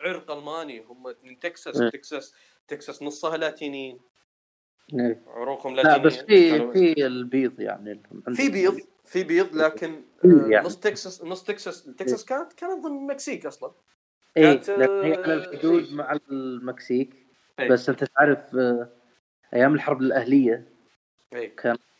عرق 0.00 0.30
ألماني. 0.30 0.80
هم 0.80 1.14
من 1.22 1.38
تكساس 1.38 1.76
م. 1.76 1.88
تكساس 1.88 2.34
تكساس 2.68 3.02
نصها 3.02 3.36
لاتينيين. 3.36 4.00
إيه. 4.94 5.22
عروقهم 5.26 5.76
لا 5.76 5.82
لاتينيه 5.82 6.04
بس 6.04 6.16
في 6.16 6.72
في 6.72 7.06
البيض 7.06 7.60
يعني 7.60 8.02
في 8.34 8.48
بيض 8.48 8.80
في 9.04 9.24
بيض 9.24 9.54
لكن 9.54 10.02
آه، 10.24 10.48
يعني. 10.48 10.66
نص 10.66 10.76
تكساس 10.76 11.24
نص 11.24 11.44
تكساس 11.44 11.84
تكساس 11.84 12.24
كانت 12.24 12.52
كانت 12.52 12.84
ضمن 12.84 12.98
المكسيك 12.98 13.46
أصلا. 13.46 13.72
اي 14.36 14.56
كانت، 14.56 14.70
هي 14.70 15.14
آه، 15.14 15.22
على 15.22 15.34
الحدود 15.34 15.84
إيه. 15.84 15.94
مع 15.94 16.18
المكسيك 16.30 17.14
إيه. 17.60 17.68
بس 17.68 17.88
أنت 17.88 18.04
تعرف 18.04 18.56
آه، 18.56 18.88
أيام 19.54 19.74
الحرب 19.74 20.00
الأهلية 20.00 20.68
اي 21.34 21.52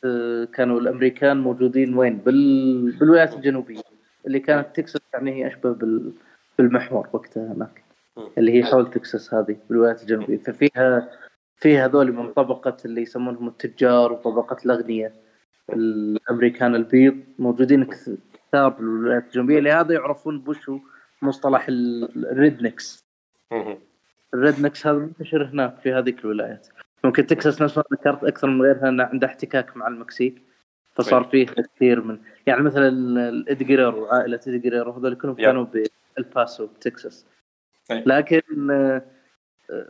آه، 0.05 0.45
كانوا 0.45 0.81
الأمريكان 0.81 1.37
موجودين 1.37 1.95
وين؟ 1.95 2.19
بال... 2.19 2.91
بالولايات 2.99 3.35
الجنوبية 3.35 3.83
اللي 4.27 4.41
كانت 4.41 4.77
تكساس 4.77 5.01
يعني 5.15 5.33
هي 5.33 5.47
أشبه 5.47 5.73
بال... 5.73 6.13
بالمحور 6.59 7.09
وقتها 7.13 7.53
هناك. 7.53 7.85
اللي 8.39 8.53
هي 8.53 8.65
حول 8.65 8.91
تكساس 8.91 9.35
هذه 9.35 9.57
بالولايات 9.69 10.03
الجنوبية 10.03 10.37
ففيها 10.37 11.11
فيها 11.57 11.87
هذول 11.87 12.13
من 12.13 12.33
طبقة 12.33 12.77
اللي 12.85 13.03
يسمونهم 13.03 13.49
التجار 13.49 14.13
وطبقة 14.13 14.57
الأغنياء 14.65 15.13
الأمريكان 15.73 16.75
البيض 16.75 17.17
موجودين 17.39 17.85
كثار 17.85 18.69
بالولايات 18.69 19.25
الجنوبية 19.27 19.61
لهذا 19.61 19.95
يعرفون 19.95 20.41
بوش 20.41 20.69
هو 20.69 20.79
مصطلح 21.25 21.69
ال- 21.69 22.27
ال 22.33 22.40
rednecks. 22.40 23.05
ال 24.35 24.40
rednecks 24.40 24.87
هذا 24.87 24.97
منتشر 24.99 25.45
هناك 25.47 25.79
في 25.83 25.93
هذيك 25.93 26.25
الولايات 26.25 26.69
ممكن 27.05 27.27
تكساس 27.27 27.63
نفس 27.63 27.79
ما 27.79 27.85
ذكرت 27.93 28.25
أكثر 28.25 28.49
من 28.49 28.63
غيرها 28.63 28.89
إنه 28.89 29.05
عنده 29.05 29.27
احتكاك 29.27 29.77
مع 29.77 29.89
المكسيك 29.89 30.43
فصار 30.95 31.25
فيه 31.25 31.47
كثير 31.47 32.01
من 32.05 32.19
يعني 32.47 32.63
مثلا 32.63 32.89
إيدي 33.29 33.55
جيريرو 33.55 34.07
عائلة 34.07 34.41
إيدي 34.47 34.61
جيريرو 34.61 34.91
هذول 34.93 35.15
كلهم. 35.15 35.35
كانوا 35.35 35.67
بإل 36.17 36.37
باسو 36.37 36.67
تكساس 36.81 37.27
أي. 37.91 38.03
لكن 38.07 38.71
آه، 38.71 39.03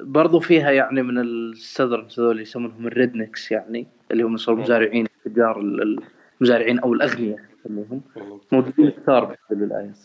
برضو 0.00 0.40
فيها 0.40 0.70
يعني 0.70 1.02
من 1.02 1.18
ال 1.18 1.27
southerners 1.27 2.20
هذول 2.20 2.40
يسمونهم 2.40 2.86
ال 2.86 2.94
rednecks 2.94 3.52
يعني 3.52 3.86
اللي 4.10 4.22
هم 4.22 4.36
صاروا. 4.36 4.60
مزارعين 4.60 5.06
التجار 5.26 5.60
ال- 5.60 5.98
المزارعين 6.40 6.78
أو 6.78 6.92
الأغنياء 6.94 7.38
يسميهم 7.60 8.00
مهم. 8.16 8.40
موجودين 8.52 8.90
كثار 8.90 9.36
في 9.48 9.54
الولايات 9.54 9.98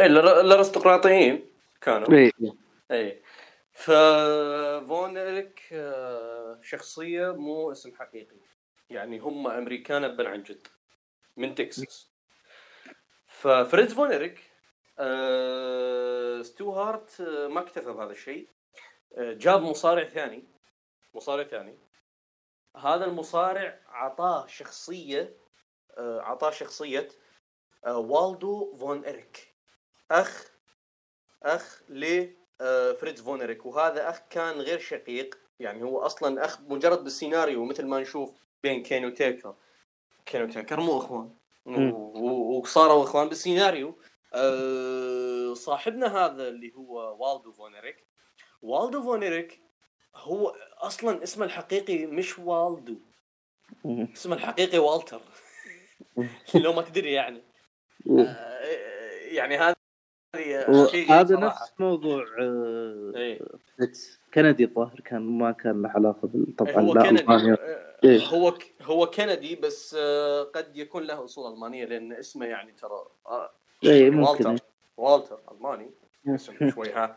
اي 0.00 0.06
الأرستقراطيين 0.06 1.50
كانوا. 1.80 2.12
اي 2.12 2.32
اي 2.90 3.22
ففون 3.72 5.18
إيريك 5.18 5.68
آه، 5.72 6.58
شخصية 6.62 7.36
مو 7.36 7.72
اسم 7.72 7.94
حقيقي. 7.94 8.36
يعني 8.90 9.18
هم 9.18 9.46
أمريكان 9.46 10.04
ابا 10.04 10.28
عن 10.28 10.42
جد 10.42 10.66
من 11.36 11.54
تكساس. 11.54 12.10
ففريتز 13.26 13.92
فون 13.92 14.10
إيريك 14.10 14.40
آه، 14.98 16.42
ستو 16.42 16.70
هارت 16.72 17.20
آه، 17.20 17.48
ما 17.48 17.60
اكتفى 17.60 17.92
بهذا 17.92 18.10
الشيء. 18.10 18.48
جاب 19.18 19.62
مصارع 19.62 20.04
ثاني. 20.04 20.44
مصارع 21.14 21.44
ثاني. 21.44 21.78
هذا 22.76 23.04
المصارع 23.04 23.80
عطاه 23.88 24.46
شخصية 24.46 25.36
عطاه 25.98 26.50
شخصية 26.50 27.08
والدو 27.86 28.76
فون 28.76 29.04
إيريك 29.04 29.53
أخ 30.10 30.50
أخ 31.42 31.82
ل 31.88 32.26
آه، 32.60 32.92
فريتز 32.92 33.20
فون 33.20 33.40
إيريك 33.40 33.66
وهذا 33.66 34.10
أخ 34.10 34.20
كان 34.30 34.60
غير 34.60 34.78
شقيق. 34.78 35.38
يعني 35.60 35.82
هو 35.82 35.98
أصلا 35.98 36.44
أخ 36.44 36.60
مجرد 36.60 37.04
بالسيناريو 37.04 37.64
مثل 37.64 37.86
ما 37.86 38.00
نشوف 38.00 38.32
بين 38.62 38.82
كين 38.82 39.04
وتيكر 39.04 39.54
كين 40.26 40.42
وتيكر 40.42 40.80
مو 40.80 40.98
إخوان. 40.98 41.30
وصاروا 41.66 43.04
إخوان 43.04 43.28
بالسيناريو. 43.28 43.98
أه 44.34 45.54
صاحبنا 45.54 46.06
هذا 46.06 46.48
اللي 46.48 46.74
هو 46.74 47.16
والدو 47.18 47.52
فون 47.52 47.75
إيريك 47.75 48.06
والدو 48.62 49.02
فونيريك 49.02 49.60
هو 50.14 50.56
أصلا 50.78 51.22
اسمه 51.22 51.44
الحقيقي 51.44 52.06
مش 52.06 52.38
والدو. 52.38 52.98
اسمه 53.86 54.36
الحقيقي 54.36 54.78
والتر. 54.78 55.22
لو 56.54 56.72
ما 56.72 56.82
تدري 56.82 57.12
يعني. 57.12 57.42
آه، 58.18 58.64
يعني 59.24 59.58
شيء 59.58 59.83
هذا. 61.10 61.36
نفس 61.36 61.72
موضوع 61.78 62.24
آه، 62.40 63.12
إيه. 63.16 63.40
كندي 64.34 64.64
الظاهر 64.64 65.00
كان 65.04 65.22
ما 65.22 65.52
كان 65.52 65.82
له 65.82 65.88
علاقة 65.88 66.28
طبعا 66.58 66.72
هو 66.80 66.94
لا 66.94 67.02
كندي. 67.02 67.22
آه، 67.52 67.58
إيه. 68.04 68.20
هو 68.26 68.50
ك- 68.52 68.72
هو 68.82 69.06
كندي 69.06 69.56
بس 69.56 69.96
آه، 69.98 70.42
قد 70.42 70.76
يكون 70.76 71.02
له 71.02 71.24
أصول 71.24 71.52
ألمانية 71.54 71.84
لأن 71.84 72.12
اسمه 72.12 72.46
يعني 72.46 72.72
ترى 72.72 73.04
إيه، 73.84 74.10
ممكن. 74.10 74.46
والتر 74.46 74.64
والتر 74.96 75.38
ألماني 75.52 75.90
اسم 76.28 76.70
شوي 76.70 76.92
ها 76.92 77.16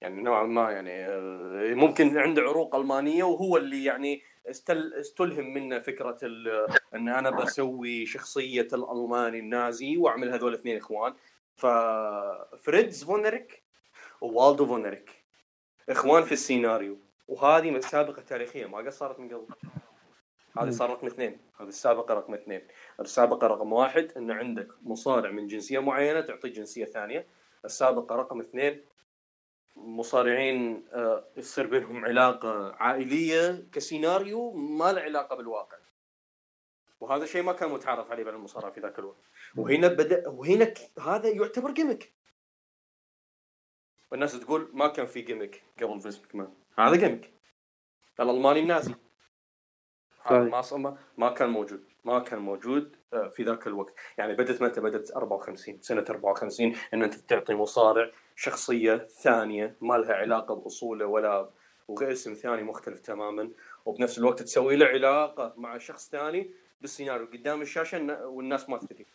يعني 0.00 0.22
نوعا 0.22 0.42
ما 0.44 0.70
يعني 0.70 1.06
ممكن 1.74 2.18
عنده 2.18 2.42
عروق 2.42 2.74
ألمانية 2.76 3.24
وهو 3.24 3.56
اللي 3.56 3.84
يعني 3.84 4.22
استل 4.50 4.94
استلهم 4.94 5.54
منه 5.54 5.78
فكرة 5.78 6.18
ال- 6.22 6.66
إن 6.94 7.08
أنا 7.08 7.30
بسوي 7.30 8.06
شخصية 8.06 8.68
الألماني 8.72 9.38
النازي 9.38 9.96
وأعمل 9.96 10.30
هذول 10.32 10.54
الاثنين 10.54 10.76
إخوان 10.76 11.14
ففريدز 11.56 13.04
فونريك 13.04 13.62
ووالدو 14.20 14.66
فونريك. 14.66 15.24
إخوان 15.88 16.22
في 16.22 16.32
السيناريو. 16.32 16.98
وهذه 17.28 17.80
سابقه 17.80 18.22
تاريخية 18.22 18.66
ما 18.66 18.78
قد 18.78 18.88
صارت 18.88 19.20
من 19.20 19.28
قبل. 19.28 19.46
هذه 20.58 20.70
صار 20.70 20.90
رقم 20.90 21.06
اثنين. 21.06 21.38
هذه 21.60 21.68
السابقة 21.68 22.14
رقم 22.14 22.34
اثنين. 22.34 22.66
السابقة 23.00 23.46
رقم 23.46 23.72
واحد 23.72 24.12
انه 24.16 24.34
عندك 24.34 24.68
مصارع 24.82 25.30
من 25.30 25.46
جنسية 25.46 25.78
معينة 25.78 26.20
تعطيه 26.20 26.48
جنسية 26.48 26.84
ثانية. 26.84 27.26
السابقة 27.64 28.16
رقم 28.16 28.40
اثنين 28.40 28.84
مصارعين 29.76 30.84
آه، 30.92 31.24
يصير 31.36 31.66
بينهم 31.66 32.04
علاقة 32.04 32.72
عائلية 32.72 33.68
كسيناريو 33.72 34.52
ما 34.52 34.92
له 34.92 35.00
علاقة 35.00 35.36
بالواقع. 35.36 35.76
وهذا 37.00 37.26
شيء 37.26 37.42
ما 37.42 37.52
كان 37.52 37.70
متعارف 37.70 38.10
عليه 38.10 38.24
بين 38.24 38.34
المصارعة 38.34 38.70
في 38.70 38.80
ذاك 38.80 38.98
الوقت. 38.98 39.24
وهنا 39.56 39.88
بدا 39.88 40.28
وهنا 40.28 40.74
هذا 41.00 41.28
يعتبر 41.28 41.70
gimmick 41.70 42.12
والناس 44.10 44.40
تقول 44.40 44.70
ما 44.72 44.88
كان 44.88 45.06
في 45.06 45.20
gimmick 45.20 45.62
قبل 45.82 46.00
فينس 46.00 46.20
ماكمان 46.20 46.54
هذا 46.78 46.96
gimmick 46.96 47.30
الألماني 48.20 48.60
النازي. 48.60 48.94
ما 50.30 50.98
ما 51.18 51.30
كان 51.30 51.48
موجود. 51.48 51.84
ما 52.04 52.18
كان 52.18 52.38
موجود 52.38 52.96
آه، 53.12 53.28
في 53.28 53.42
ذاك 53.42 53.66
الوقت. 53.66 53.94
يعني 54.18 54.34
بدت 54.34 54.62
متى؟ 54.62 54.80
بدت 54.80 55.10
54 55.10 55.82
سنة 55.82 56.04
54 56.10 56.76
إن 56.94 57.02
أنت 57.02 57.14
تعطي 57.14 57.54
مصارع 57.54 58.10
شخصية 58.36 58.96
ثانية 58.96 59.76
ما 59.80 59.94
لها 59.94 60.14
علاقة 60.14 60.54
بأصوله 60.54 61.06
ولا 61.06 61.50
واسم 61.88 62.34
ثاني 62.34 62.62
مختلف 62.62 63.00
تماما 63.00 63.50
وبنفس 63.84 64.18
الوقت 64.18 64.42
تسوي 64.42 64.76
له 64.76 64.86
علاقة 64.86 65.54
مع 65.56 65.78
شخص 65.78 66.10
ثاني 66.10 66.50
بالسيناريو 66.80 67.26
قدام 67.26 67.62
الشاشه 67.62 67.96
النا- 67.96 68.24
والناس 68.24 68.68
ما 68.70 68.78
تدري 68.78 69.06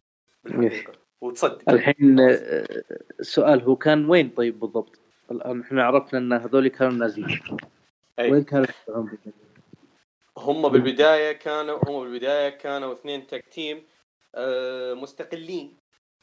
بالحقيقة 0.43 0.93
وتصدق 1.21 1.69
الحين 1.69 2.19
السؤال 3.19 3.61
هو 3.61 3.75
كان 3.75 4.09
وين 4.09 4.29
طيب 4.29 4.59
بالضبط؟ 4.59 4.99
الان 5.31 5.61
إحنا 5.61 5.83
عرفنا 5.83 6.19
ان 6.19 6.33
هذول 6.33 6.67
كانوا 6.67 6.93
نازيين 6.93 7.39
أي. 8.19 8.31
وين 8.31 8.43
كانوا؟ 8.43 8.65
هم 10.37 10.69
بالبدايه 10.69 11.31
كانوا 11.31 11.79
هم 11.89 12.03
بالبدايه 12.03 12.49
كانوا 12.49 12.93
اثنين 12.93 13.27
tag 13.27 13.45
team 13.51 13.83
مستقلين 15.01 15.77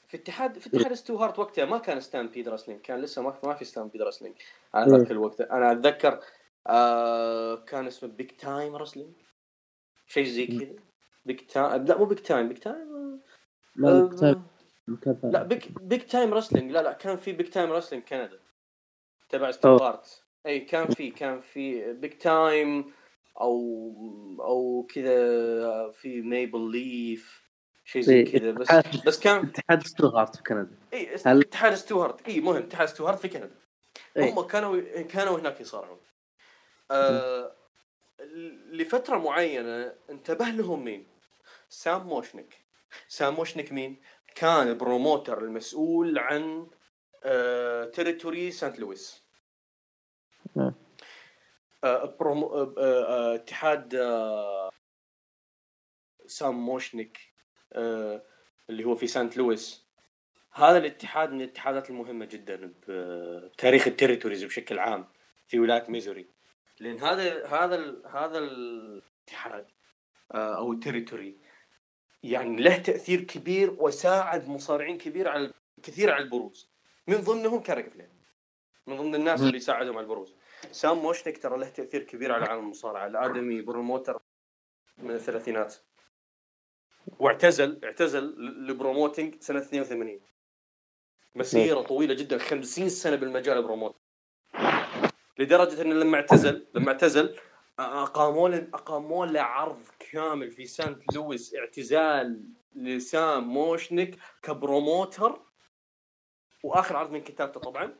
في 0.09 0.16
اتحاد 0.16 0.59
في 0.59 0.66
اتحاد 0.76 0.93
ستو 0.95 1.16
هارت 1.16 1.39
وقتها 1.39 1.64
ما 1.64 1.78
كان 1.78 2.01
Stampede 2.01 2.49
Wrestling 2.49 2.80
كان 2.80 3.01
لسه 3.01 3.22
ما 3.22 3.34
ما 3.45 3.55
في 3.55 3.64
Stampede 3.64 4.03
Wrestling 4.03 4.34
على 4.74 4.97
ذاك 4.99 5.11
الوقت 5.11 5.41
أنا 5.41 5.72
اتذكر 5.72 6.20
آه 6.66 7.57
كان 7.57 7.86
اسمه 7.86 8.09
Big 8.09 8.30
Time 8.30 8.76
Wrestling 8.76 9.12
شيء 10.07 10.24
زي 10.24 10.47
كذا 10.47 10.74
Big 11.28 11.40
Time 11.46 11.84
لا 11.85 11.99
مو 11.99 12.05
Big 12.05 12.18
Time 12.18 12.49
بيج 12.49 12.59
تايم 12.59 13.20
لا 13.76 14.09
كتاب- 14.16 14.43
كتاب- 15.01 15.33
لا 15.33 15.43
Big 15.42 15.62
بيج 15.81 16.01
Time 16.03 16.34
Wrestling 16.34 16.70
لا 16.72 16.83
لا 16.83 16.93
كان 16.93 17.16
في 17.16 17.33
Big 17.32 17.49
Time 17.51 17.72
Wrestling 17.72 18.05
كندا 18.05 18.39
تبع. 19.29 19.51
هارت 19.64 20.22
إي 20.47 20.61
كان 20.61 20.87
في 20.87 21.11
كان 21.11 21.41
في 21.41 21.93
Big 21.92 22.12
Time 22.18 22.92
أو 23.41 23.57
أو 24.41 24.87
كذا 24.95 25.91
في 25.91 26.22
Maple 26.22 26.70
Leaf 26.70 27.49
شيء 27.85 28.03
زي 28.03 28.24
كذا 28.24 28.51
بس 28.51 28.68
بس 29.07 29.20
كان 29.20 29.37
اتحاد 29.47 29.87
ستو 29.86 30.11
هارت 30.11 30.36
في 30.37 30.43
كندا 30.43 30.70
إي 30.93 31.14
اتحاد 31.14 31.74
ستو 31.74 32.01
هارت 32.01 32.28
إي 32.29 32.41
مهم 32.41 32.57
اتحاد 32.62 32.89
ستو 32.88 33.03
هارت 33.03 33.18
في 33.18 33.29
كندا 33.29 33.51
إيه. 34.16 34.33
هم 34.33 34.41
كانوا 34.41 35.03
كانوا 35.03 35.39
هناك 35.39 35.61
يصارعون 35.61 35.99
آه 36.91 37.53
لفترة 38.72 39.16
معينة 39.18 39.93
انتبه 40.11 40.45
لهم 40.45 40.85
مين؟ 40.85 41.07
سام 41.68 42.06
موشنك 42.06 42.54
سام 43.08 43.34
موشنك 43.34 43.72
مين؟ 43.72 44.00
كان 44.34 44.68
ال 44.68 44.76
promoter 44.76 45.38
المسؤول 45.44 46.18
عن 46.18 46.66
آه 47.24 47.84
territory 47.84 48.51
سانت 48.50 48.78
لويس. 48.78 49.22
آه 50.56 50.74
آه 51.84 53.34
اتحاد 53.34 53.94
آه 53.94 54.70
سام 56.26 56.54
موشنك 56.54 57.18
آه 57.72 58.22
اللي 58.70 58.84
هو 58.84 58.94
في 58.94 59.06
سانت 59.06 59.36
لويس 59.36 59.88
هذا 60.52 60.78
الاتحاد 60.78 61.30
من 61.32 61.40
الاتحادات 61.40 61.90
المهمة 61.90 62.24
جدا 62.24 62.74
بتاريخ 62.88 63.86
ال 63.86 63.91
territories 63.91 64.44
بشكل 64.44 64.78
عام 64.78 65.08
في 65.46 65.58
ولاية 65.60 65.84
ميزوري 65.88 66.26
لأن 66.80 66.98
هذا 67.00 67.46
هذا 67.46 67.74
ال- 67.76 68.06
هذا 68.06 68.38
الاتحاد 68.38 69.66
آه، 70.34 70.56
أو 70.56 70.72
ال 70.72 70.79
territory 70.79 71.38
يعني 72.22 72.62
له 72.62 72.76
تأثير 72.78 73.20
كبير 73.20 73.76
وساعد 73.78 74.48
مصارعين 74.48 74.98
كبير 74.98 75.28
على 75.28 75.52
كثير 75.82 76.12
على 76.12 76.24
البروز. 76.24 76.70
من 77.06 77.16
ضمنهم 77.16 77.60
ك 77.61 77.67
ريك 77.67 77.88
فلير 77.88 78.09
من 78.86 78.96
ضمن 78.96 79.14
الناس 79.14 79.40
اللي 79.40 79.60
ساعدهم 79.60 79.96
على 79.96 80.04
البروز. 80.04 80.34
سام 80.72 80.98
موشنك 80.98 81.42
ترى 81.42 81.58
له 81.58 81.68
تأثير 81.68 82.02
كبير 82.02 82.32
على 82.32 82.44
عالم 82.44 82.64
المصارعة. 82.64 83.06
الآدمي 83.06 83.62
promoter 83.62 84.20
من 84.98 85.10
الثلاثينات. 85.10 85.74
واعتزل 87.18 87.80
اعتزل 87.84 88.24
ال 88.68 88.75
promoting 88.75 89.34
سنة 89.40 89.58
82 89.58 90.20
مسيرة 91.34 91.80
طويلة 91.82 92.14
جدا 92.14 92.38
50 92.38 92.88
سنة 92.88 93.16
بالمجال 93.16 93.58
ال 93.59 93.64
promot 93.64 93.96
لدرجة 95.38 95.82
إنه 95.82 95.94
لما 95.94 96.16
اعتزل 96.16 96.66
لما 96.74 96.92
اعتزل 96.92 97.36
اقاموا 97.78 98.48
له 98.48 98.68
اقاموا 98.74 99.26
له 99.26 99.40
عرض 99.40 99.82
كامل 100.12 100.50
في 100.50 100.66
سانت 100.66 101.14
لويس 101.14 101.54
اعتزال 101.54 102.44
لسام 102.74 103.48
موشنك 103.48 104.16
ك 104.42 104.53
promoter. 104.53 105.42
وآخر 106.62 106.96
عرض 106.96 107.11
من 107.11 107.20
كتابته 107.20 107.61
طبعا. 107.61 107.96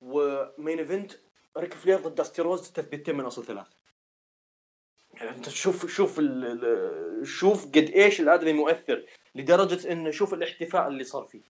و 0.00 0.16
main 0.16 0.78
event 0.78 1.12
ريك 1.56 1.74
فلير 1.74 1.98
ضد 1.98 2.14
داستي 2.14 2.42
روز 2.42 2.72
تثبيتين 2.72 3.16
من 3.16 3.24
أصل 3.24 3.44
ثلاث 3.44 3.66
يعني 5.14 5.30
أنت 5.30 5.48
شوف 5.48 5.86
شوف 5.86 6.20
شوف 7.22 7.66
قد 7.66 7.90
إيش 7.94 8.20
الأدمي 8.20 8.52
مؤثر 8.52 9.06
لدرجة 9.34 9.92
انه 9.92 10.10
شوف 10.10 10.34
الاحتفاء 10.34 10.88
اللي 10.88 11.04
صار 11.04 11.24
فيه 11.24 11.42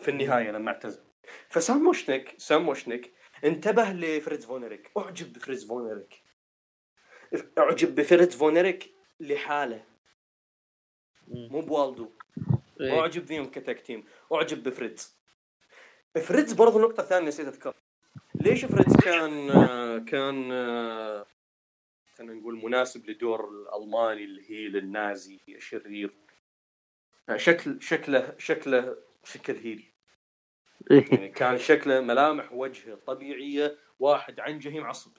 في 0.00 0.10
النهاية 0.10 0.50
لما 0.50 0.70
اعتزل. 0.70 1.02
فسام 1.48 1.78
موشنك 1.82 2.34
سام 2.38 2.62
موشنك 2.62 3.12
انتبه 3.44 3.92
لفريدز 3.92 4.44
فونريك 4.44 4.90
أعجب 4.96 5.32
بفريدز 5.32 5.64
فونريك 5.66 6.22
أعجب 7.58 7.94
بفريدز 7.94 8.36
فونريك 8.36 8.94
لحاله. 9.20 9.84
مو 11.28 11.60
بوالدو. 11.60 12.10
إيه. 12.80 13.00
أعجب 13.00 13.26
فيهم 13.26 13.50
ك 13.50 13.58
tag 13.58 13.80
team. 13.80 14.04
أعجب 14.32 14.62
بفريدز. 14.62 15.18
فريدز 16.14 16.52
برضو 16.52 16.78
نقطة 16.78 17.02
ثانية 17.02 17.28
نسيت 17.28 17.46
اذكر 17.46 17.74
ليش 18.34 18.64
فريدز 18.64 18.96
كان 18.96 19.48
كان 20.04 20.34
خلينا 22.16 22.34
نقول 22.34 22.64
مناسب 22.64 23.10
لدور 23.10 23.48
الألماني 23.48 24.24
ال 24.24 24.34
heel 24.34 24.76
النازي 24.76 25.40
الشرير 25.48 26.14
شكل 27.36 27.82
شكله 27.82 28.34
شكله 28.38 28.96
شكل 29.24 29.56
هيل 29.56 29.84
إيه. 30.90 31.04
يعني 31.12 31.28
كان 31.28 31.58
شكله 31.58 32.00
ملامح 32.00 32.52
وجهه 32.52 32.94
طبيعية 33.06 33.76
واحد 33.98 34.40
عنجهي 34.40 34.80
معصب 34.80 35.12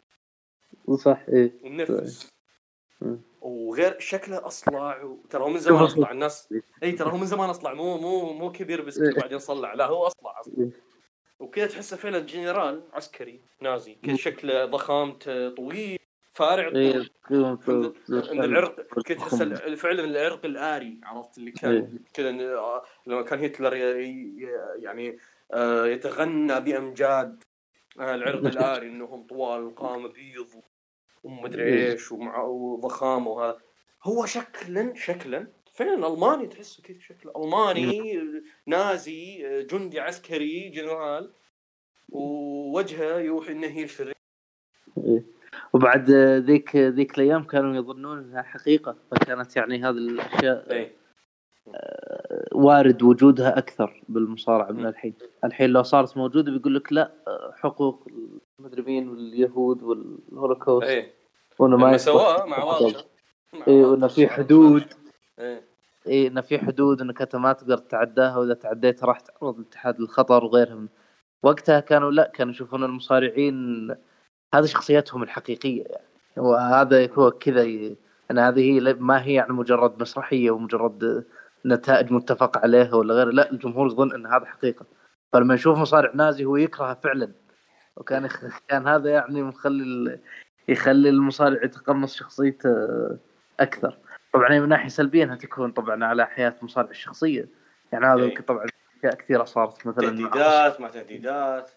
صح 0.96 1.26
إيه. 1.30 1.54
ومنفس. 1.64 2.30
وغير 3.42 4.00
شكله 4.00 4.48
أصلع 4.48 5.04
ترى 5.30 5.44
هو 5.44 5.50
من 5.50 5.60
زمان 5.60 5.84
أصلع. 5.84 6.12
الناس. 6.12 6.54
إي 6.84 6.92
ترى 6.92 7.12
هو 7.12 7.18
من 7.18 7.26
زمان 7.26 7.50
أصلع 7.50 7.74
مو 7.74 7.98
مو 7.98 8.34
مو 8.34 8.52
كبير 8.52 8.82
بس 8.82 9.00
إيه. 9.00 9.16
بعدين 9.22 9.40
صلع 9.40 9.74
لا 9.74 9.86
هو 9.86 10.08
أصلع 10.08 10.40
أصلا. 10.40 10.54
إيه. 10.58 10.70
وكذا 11.40 11.68
تحسه 11.68 11.98
فعلا 11.98 12.20
جنرال 12.20 12.84
عسكري 12.94 13.42
نازي. 13.62 13.98
كذا 14.04 14.16
شكله 14.16 14.66
ضخامته 14.66 15.50
طويل 15.50 16.00
فارع 16.32 16.68
إيه، 16.68 17.06
ان 17.32 18.44
العرق 18.44 18.82
كنت 18.82 19.12
تحس 19.12 19.44
فعلا 19.78 20.04
العرق 20.04 20.46
الآري 20.46 21.00
عرفت 21.04 21.38
اللي 21.38 21.50
إيه. 21.50 21.56
كان 21.56 22.00
كذا 22.14 22.30
آه، 22.30 22.84
لما 23.08 23.22
كان 23.22 23.44
هتلر 23.44 23.74
يعني 24.76 25.18
آه، 25.54 25.86
يتغنى 25.86 26.60
بأمجاد 26.60 27.44
آه، 28.00 28.16
العرق 28.16 28.46
الآري 28.56 28.88
إنهم 28.88 29.28
طوال 29.28 29.62
القامه 29.62 30.08
بيض 30.08 30.48
ومدري 31.24 31.64
إيه. 31.64 31.92
إيش 31.92 32.12
ومع 32.12 32.44
وضخامة 32.44 33.32
وهذا. 33.32 33.60
هو 34.04 34.26
شكلا 34.26 34.94
شكلا 34.96 35.48
فعلا 35.74 36.14
ألماني 36.14 36.48
تحسه 36.48 36.84
كذا 36.84 37.00
شكله. 37.00 37.34
ألماني 37.38 38.22
نازي 38.66 39.48
آه، 39.48 39.62
جندي 39.62 40.00
عسكري 40.00 40.70
جنرال. 40.70 41.32
ووجهه 42.10 43.20
يوحي 43.20 43.52
إنه 43.52 43.68
هي 43.68 43.88
شرير 43.88 44.14
إيه. 44.98 45.24
وبعد 45.74 46.12
ذيك 46.46 46.76
ذيك 46.76 47.18
الأيام 47.18 47.44
كانوا 47.44 47.76
يظنون 47.76 48.18
إنها 48.18 48.42
حقيقة 48.42 48.96
فكانت 49.12 49.56
يعني 49.56 49.78
هذه 49.78 49.90
الأشياء 49.90 50.72
إيه. 50.72 50.96
وارد 52.52 53.04
وجودها 53.04 53.58
أكثر 53.58 54.04
بالمصارعة 54.10 54.72
من 54.72 54.86
الحين، 54.86 55.14
الحين 55.44 55.70
لو 55.70 55.84
صارت 55.84 56.18
موجودة 56.18 56.52
بيقول 56.52 56.76
لك 56.76 56.94
لا 56.94 57.12
حقوق 57.58 58.08
المدري 58.60 58.82
مين 58.82 59.10
واليهود 59.10 59.84
والهولوكوست 59.84 60.88
إيه. 60.88 61.14
وأنه 61.60 61.78
ما 61.78 61.98
سواه 61.98 62.46
مع 62.46 62.64
والتر 62.82 63.06
اي 63.68 63.84
وأنه 63.84 64.08
في 64.08 64.28
حدود. 64.28 64.84
إيه. 65.40 65.70
اي 66.08 66.28
إنه 66.28 66.42
في 66.42 66.60
حدود 66.60 67.02
إنك 67.02 67.22
أنت 67.22 67.36
ما 67.36 67.54
تقدر 67.54 67.78
تتعداها 67.78 68.38
وإذا 68.38 68.54
تعديت 68.54 69.04
راح 69.04 69.20
تعرض 69.20 69.56
الاتحاد 69.60 70.00
للخطر 70.00 70.46
وغيرها 70.46 70.76
من 70.76 70.88
وقتها 71.44 71.80
كانوا 71.80 72.12
لا 72.12 72.32
كانوا 72.34 72.54
يشوفون 72.54 72.84
المصارعين 72.84 73.88
هذه 74.54 74.66
شخصيتهم 74.66 75.24
الحقيقية 75.24 75.84
يعني. 75.84 76.08
وهذا 76.38 77.14
هو 77.14 77.32
كذا 77.32 77.64
ي... 77.64 77.98
إن 78.32 78.40
هذه 78.40 78.62
هي 78.62 78.94
ما 78.94 79.24
هي 79.24 79.34
يعني 79.34 79.54
مجرد 79.54 80.02
مسرحية 80.02 80.52
ومجرد 80.52 81.26
نتائج 81.66 82.12
متفق 82.12 82.58
عليها 82.58 82.96
ولا 82.96 83.14
غيره 83.14 83.32
لا 83.32 83.52
الجمهور 83.52 83.88
يظن 83.88 84.14
إن 84.14 84.26
هذا 84.26 84.46
حقيقة. 84.46 84.86
فلما 85.34 85.54
يشوف 85.54 85.78
مصارع 85.78 86.12
نازي 86.16 86.46
هو 86.46 86.56
يكرهه 86.58 86.94
فعلا. 86.94 87.32
وكان. 88.00 88.30
كان 88.68 88.88
هذا 88.88 89.10
يعني 89.10 89.44
مخلي. 89.44 90.20
يخلي 90.68 91.10
المصارع 91.10 91.64
يتقمص 91.64 92.16
شخصيته 92.16 92.70
أكثر 93.60 93.98
طبعا 94.34 94.60
من 94.60 94.70
ناحية 94.70 94.88
سلبية 94.90 95.24
إنها 95.24 95.36
تكون 95.36 95.72
طبعا 95.72 96.06
على 96.06 96.26
حياة 96.26 96.56
المصارع 96.60 96.90
الشخصية 96.90 97.46
يعني 97.92 98.06
هذا 98.06 98.24
إيه. 98.24 98.40
طبعا 98.40 98.66
أشياء 99.00 99.16
كثيرة 99.16 99.44
صارت 99.44 99.88
مثلا 99.88 100.10
تهديدات 100.10 100.82
ما 100.82 100.88
تهديدات. 100.90 101.72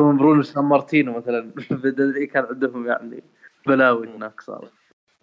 هم 0.00 0.16
برونو 0.16 0.42
سان 0.42 0.64
مارتينو 0.64 1.16
مثلا 1.16 1.50
كان 2.32 2.44
عندهم 2.44 2.86
يعني 2.86 3.22
بلاوي 3.66 4.08
هناك 4.08 4.40
صارت 4.40 4.72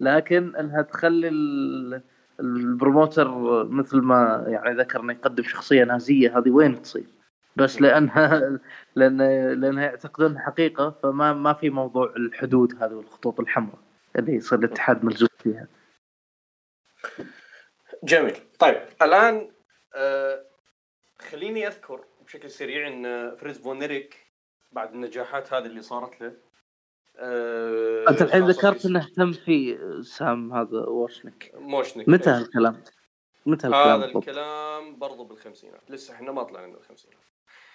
لكن 0.00 0.56
إنها 0.56 0.82
تخلي 0.82 1.28
ال- 1.28 2.02
ال 2.40 2.50
promoter 2.50 3.28
مثل 3.64 3.98
ما 4.00 4.44
يعني 4.48 4.78
ذكر 4.78 5.00
انه 5.00 5.12
يقدم 5.12 5.42
شخصية 5.42 5.84
نازية 5.84 6.38
هذه 6.38 6.50
وين 6.50 6.82
تصير؟ 6.82 7.06
بس 7.56 7.82
لانها 7.82 8.58
لأن 8.96 9.18
لأنها 9.60 9.84
يعتقدون 9.84 10.38
حقيقة 10.38 10.90
فما 11.02 11.32
ما 11.32 11.52
في 11.52 11.70
موضوع 11.70 12.12
الحدود 12.16 12.82
هذه 12.82 12.92
والخطوط 12.92 13.40
الحمراء 13.40 13.78
اللي 14.16 14.32
يصير 14.34 14.58
الاتحاد 14.58 15.04
ملزوم 15.04 15.28
فيها. 15.38 15.68
جميل 18.04 18.36
طيب 18.58 18.82
الآن 19.02 19.50
آه 19.94 20.44
خليني 21.18 21.66
أذكر 21.66 22.04
بشكل 22.26 22.50
سريع 22.50 22.88
إن 22.88 23.36
فريدز 23.36 23.58
فونريك 23.58 24.26
بعد 24.72 24.92
النجاحات 24.92 25.52
هذه 25.52 25.66
اللي 25.66 25.82
صارت 25.82 26.20
له 26.20 26.32
آه 27.18 28.04
أنت 28.08 28.22
الحين 28.22 28.46
ذكرت 28.46 28.86
إنه 28.86 29.00
اهتم 29.00 29.32
في 29.32 29.78
سام 30.02 30.52
هذا 30.52 30.78
واشنك 30.78 31.50
موشنك 31.54 32.08
متى. 32.08 32.30
هالكلام؟ 32.30 32.82
متى 33.46 33.66
هالكلام 33.66 34.02
هذا؟ 34.02 34.18
الكلام 34.18 34.98
برضو 34.98 35.24
بالخمسينات 35.24 35.90
لسه 35.90 36.14
إحنا 36.14 36.32
ما 36.32 36.42
طلعنا 36.42 36.66
من 36.66 36.74
الخمسينات. 36.74 37.18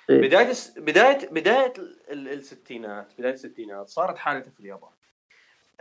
بداية 0.09 0.49
الس... 0.49 0.77
بداية 0.77 1.29
بداية 1.29 1.73
ال- 1.77 2.27
الستينات 2.29 3.13
بداية 3.19 3.33
الستينات 3.33 3.89
صارت 3.89 4.17
حادثة 4.17 4.51
في 4.51 4.59
اليابان. 4.59 4.91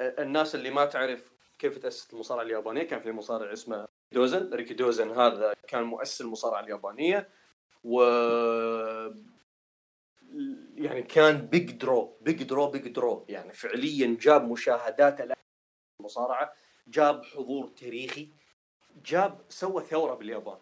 الناس 0.01 0.55
اللي 0.55 0.71
ما 0.71 0.85
تعرف 0.85 1.33
كيف 1.59 1.79
تاسست 1.79 2.13
المصارعة 2.13 2.43
اليابانية 2.43 2.83
كان 2.83 3.01
في 3.01 3.13
مصارع 3.13 3.53
اسمه 3.53 3.89
دوزن 4.13 4.55
ريكي 4.55 4.75
دوزن 4.75 5.11
هذا 5.11 5.55
كان 5.69 5.83
مؤسس 5.83 6.21
المصارعة 6.21 6.61
اليابانية 6.61 7.29
و 7.85 8.03
يعني 10.75 11.03
كان 11.03 11.47
big 11.47 11.71
draw 11.71 12.17
big 12.21 12.43
draw 12.43 12.71
big 12.71 12.89
draw 12.89 13.27
يعني 13.29 13.53
فعليا 13.53 14.17
جاب 14.21 14.51
مشاهدات 14.51 15.35
المصارعة 16.01 16.53
جاب 16.89 17.25
حضور 17.25 17.69
تاريخي 17.69 18.29
جاب 19.05 19.41
سوى 19.49 19.85
ثورة 19.85 20.15
باليابان. 20.15 20.59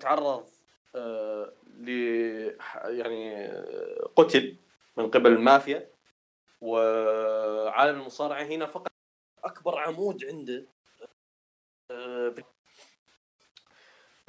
تعرض 0.00 0.26
آه، 0.26 0.46
ل 0.94 1.88
يعني 2.84 3.46
آه، 3.46 4.10
قتل 4.16 4.56
من 4.96 5.10
قبل 5.10 5.32
المافيا. 5.32 5.90
وعالم 6.60 8.00
المصارعة 8.00 8.42
هنا 8.42 8.66
فقد 8.66 8.92
أكبر 9.44 9.78
عمود 9.78 10.24
عنده 10.24 10.66
آه،. 11.90 12.34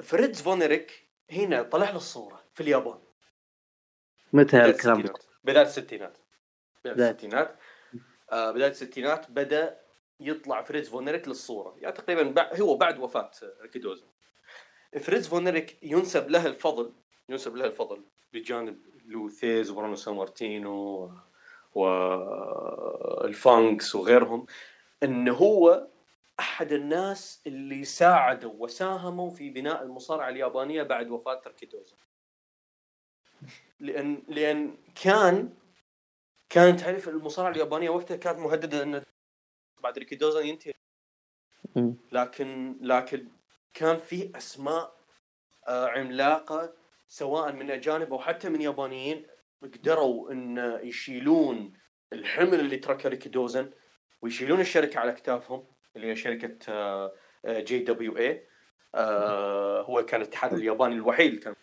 فريدز 0.02 0.42
فونيريك 0.42 1.08
هنا 1.30 1.62
طلع 1.62 1.90
له 1.90 1.96
الصورة 1.96 2.44
في 2.54 2.60
اليابان. 2.60 2.98
متى 4.32 4.56
بداية 4.56 4.70
هالكلام 4.70 5.00
الستينات. 5.00 5.24
بداية 5.44 5.62
الستينات. 5.64 6.18
بداية. 6.84 7.10
الستينات. 7.10 7.58
آه 8.32 8.50
بدأ 9.30 9.80
يطلع 10.20 10.62
فريز 10.62 10.88
فونيريك 10.88 11.28
للصورة. 11.28 11.76
يعني 11.78 11.94
تقريبا 11.94 12.60
هو 12.60 12.76
بعد 12.76 12.98
وفاة 12.98 13.30
ريكيدوزا 13.62 14.13
فريز 15.00 15.28
فونيريك 15.28 15.78
ينسب 15.82 16.30
له 16.30 16.46
الفضل 16.46 16.92
ينسب 17.28 17.56
له 17.56 17.64
الفضل 17.64 18.02
بجانب 18.32 18.78
لوثيز 19.06 19.70
وبرونو 19.70 19.94
سان 19.94 20.14
مارتينو 20.14 21.10
والفانكس 21.74 23.94
وغيرهم 23.94 24.46
انه 25.02 25.32
هو 25.32 25.86
أحد 26.40 26.72
الناس 26.72 27.42
اللي 27.46 27.84
ساعدوا 27.84 28.52
وساهموا 28.58 29.30
في 29.30 29.50
بناء 29.50 29.82
المصارعة 29.82 30.28
اليابانية 30.28 30.82
بعد 30.82 31.10
وفاة 31.10 31.34
ريكيدوزا 31.34 31.96
لأن 33.80 34.22
لأن 34.28 34.76
كان 35.02 35.52
كانت 36.50 36.80
تعرف 36.80 37.08
المصارعة 37.08 37.50
اليابانية 37.50 37.90
وقتها 37.90 38.16
كانت 38.16 38.38
مهددة 38.38 38.82
إن 38.82 39.02
بعد 39.82 39.98
ريكيدوزا 39.98 40.40
ينتهي. 40.40 40.72
لكن 42.12 42.76
لكن 42.80 43.28
كان 43.74 43.96
في 43.96 44.32
أسماء 44.36 44.94
آه، 45.68 45.88
عملاقة 45.88 46.74
سواء 47.08 47.52
من 47.52 47.70
أجانب 47.70 48.12
أو 48.12 48.18
حتى 48.18 48.48
من 48.48 48.60
يابانيين 48.60 49.26
قدروا 49.62 50.32
إن 50.32 50.78
يشيلون 50.82 51.72
الحمل 52.12 52.60
اللي 52.60 52.76
تركه 52.76 53.08
ريكيدوزن 53.08 53.70
ويشيلون 54.22 54.60
الشركة 54.60 55.00
على 55.00 55.10
اكتافهم 55.10 55.66
اللي 55.96 56.06
هي 56.06 56.16
شركة 56.16 56.58
آه، 56.68 57.12
JWA 57.46 58.46
هو 59.80 60.04
كان 60.04 60.20
الاتحاد 60.20 60.52
الياباني 60.52 60.94
الوحيد 60.94 61.28
اللي 61.28 61.40
كان. 61.40 61.54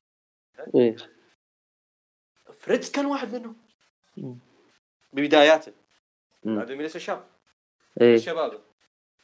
إيه. 0.75 0.95
فريدز 2.53 2.91
كان 2.91 3.05
واحد 3.05 3.35
منهم. 3.35 3.57
ببداياته. 5.13 5.73
بعد 6.43 6.71
لسه 6.71 6.99
شاب. 6.99 7.25
إيه. 8.01 8.17
شبابه. 8.17 8.61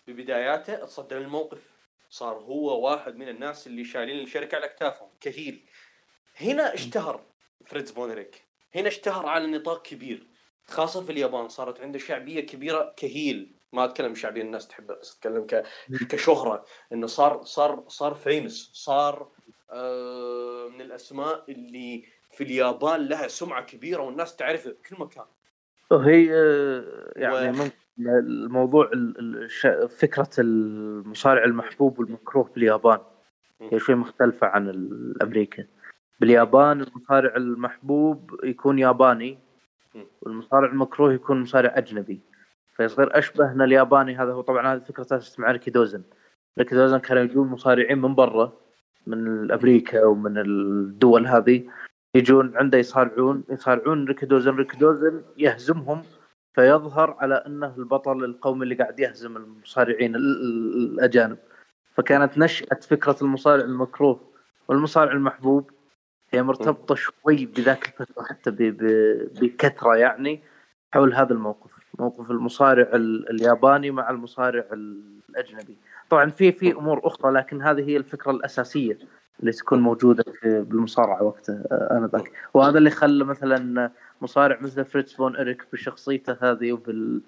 ببداياته 0.07 0.75
تصدى 0.85 1.15
للموقف 1.15 1.76
صار 2.09 2.33
هو 2.37 2.85
واحد 2.89 3.15
من 3.15 3.29
الناس 3.29 3.67
اللي 3.67 3.83
شايلين 3.85 4.23
الشركة 4.23 4.55
على 4.55 4.65
اكتافهم 4.65 5.09
ك 5.21 5.29
heel. 5.29 5.69
هنا 6.37 6.73
اشتهر 6.73 7.25
فريدز 7.65 7.91
فونريك 7.91 8.43
هنا 8.75 8.87
اشتهر 8.87 9.25
على 9.25 9.47
نطاق 9.47 9.81
كبير. 9.81 10.27
خاصة 10.65 11.03
في 11.03 11.11
اليابان 11.11 11.47
صارت 11.49 11.81
عنده 11.81 11.99
شعبية 11.99 12.39
كبيرة 12.41 12.93
ك 12.97 13.07
heel. 13.07 13.55
ما 13.73 13.85
أتكلم 13.85 14.15
شعبية 14.15 14.41
الناس 14.41 14.67
تحبه 14.67 14.95
بس 14.95 15.15
أتكلم 15.15 15.47
ك... 15.47 15.63
كشهرة. 16.09 16.65
إنه 16.93 17.07
صار 17.07 17.43
صار 17.43 17.83
صار 17.87 18.13
famous 18.13 18.69
صار 18.73 19.31
آه 19.71 20.67
من 20.73 20.81
الأسماء 20.81 21.51
اللي 21.51 22.05
في 22.31 22.43
اليابان 22.43 23.07
لها 23.07 23.27
سمعة 23.27 23.65
كبيرة 23.65 24.01
والناس 24.01 24.35
تعرفه 24.35 24.71
في 24.71 24.89
كل 24.89 24.95
مكان. 24.99 25.25
وهي 25.91 26.33
آه، 26.33 27.13
يعني 27.15 27.49
و- 27.49 27.53
ممكن 27.63 27.77
الموضوع 27.99 28.91
فكرة 29.89 30.29
المصارع 30.39 31.43
المحبوب 31.43 31.99
والمكروه 31.99 32.49
باليابان. 32.55 32.99
هي 33.61 33.79
شوي 33.79 33.95
مختلفة 33.95 34.47
عن 34.47 34.69
ال- 34.69 35.23
أمريكا 35.23 35.65
باليابان 36.19 36.81
المصارع 36.81 37.35
المحبوب 37.35 38.39
يكون 38.43 38.79
ياباني. 38.79 39.37
والمصارع 40.21 40.71
المكروه 40.71 41.13
يكون 41.13 41.41
مصارع 41.41 41.73
أجنبي. 41.77 42.19
فيصير 42.75 43.17
أشبه 43.17 43.51
أن 43.51 43.61
الياباني 43.61 44.15
هذا 44.15 44.31
هو 44.31 44.41
طبعا 44.41 44.73
هذه 44.73 44.79
فكرة 44.79 45.17
أسست 45.17 45.39
مع 45.39 45.51
ريكي 45.51 45.71
دوزن. 45.71 46.03
ريكي 46.59 46.75
دوزن 46.75 46.97
كانوا 46.97 47.23
يجون 47.23 47.47
مصارعين 47.47 48.01
من 48.01 48.15
برا 48.15 48.53
من 49.07 49.51
أمريكا 49.51 50.05
ومن 50.05 50.37
الدول 50.37 51.27
هذه 51.27 51.63
يجون 52.15 52.57
عنده 52.57 52.77
يصارعون 52.77 53.43
يصارعون 53.49 54.05
ريكي 54.05 54.25
دوزن. 54.25 54.55
ريكي 54.55 54.77
دوزن 54.77 55.21
يهزمهم 55.37 56.03
فيظهر 56.57 57.15
على 57.19 57.35
أنه 57.35 57.73
البطل 57.77 58.23
القومي 58.23 58.63
اللي 58.63 58.75
قاعد 58.75 58.99
يهزم 58.99 59.37
المصارعين 59.37 60.15
ال- 60.15 60.41
ال- 60.41 60.93
الأجانب. 60.93 61.37
فكانت 61.93 62.37
نشأة 62.37 62.79
فكرة 62.89 63.15
المصارع 63.21 63.63
المكروه 63.63 64.19
والمصارع 64.67 65.11
المحبوب. 65.11 65.71
هي 66.33 66.43
مرتبطة 66.43 66.95
شوي 66.95 67.45
بذاك 67.45 67.85
الفترة 67.87 68.23
حتى 68.23 68.51
بكثرة 69.41 69.95
يعني 69.95 70.39
حول 70.93 71.13
هذا 71.13 71.33
الموقف 71.33 71.71
موقف 71.99 72.31
المصارع 72.31 72.89
ال- 72.93 73.29
الياباني 73.29 73.91
مع 73.91 74.09
المصارع 74.09 74.65
الأجنبي. 75.29 75.77
طبعا 76.09 76.29
في 76.29 76.51
في 76.51 76.71
أمور 76.71 77.01
أخرى 77.03 77.31
لكن 77.31 77.61
هذه 77.61 77.89
هي 77.89 77.97
الفكرة 77.97 78.31
الأساسية 78.31 78.97
اللي 79.39 79.51
تكون 79.51 79.79
موجودة 79.79 80.23
في 80.41 80.61
بالمصارعة 80.61 81.23
وقتها 81.23 81.63
آه، 81.71 81.97
انذاك 81.97 82.31
وهذا 82.53 82.77
اللي 82.77 82.89
خلى 82.89 83.23
مثلا 83.23 83.91
مصارع 84.21 84.59
مثل 84.61 84.85
فريتز 84.85 85.13
فون 85.13 85.35
إريك 85.35 85.67
بشخصيته 85.73 86.37
هذه 86.41 86.71
وبال 86.71 87.21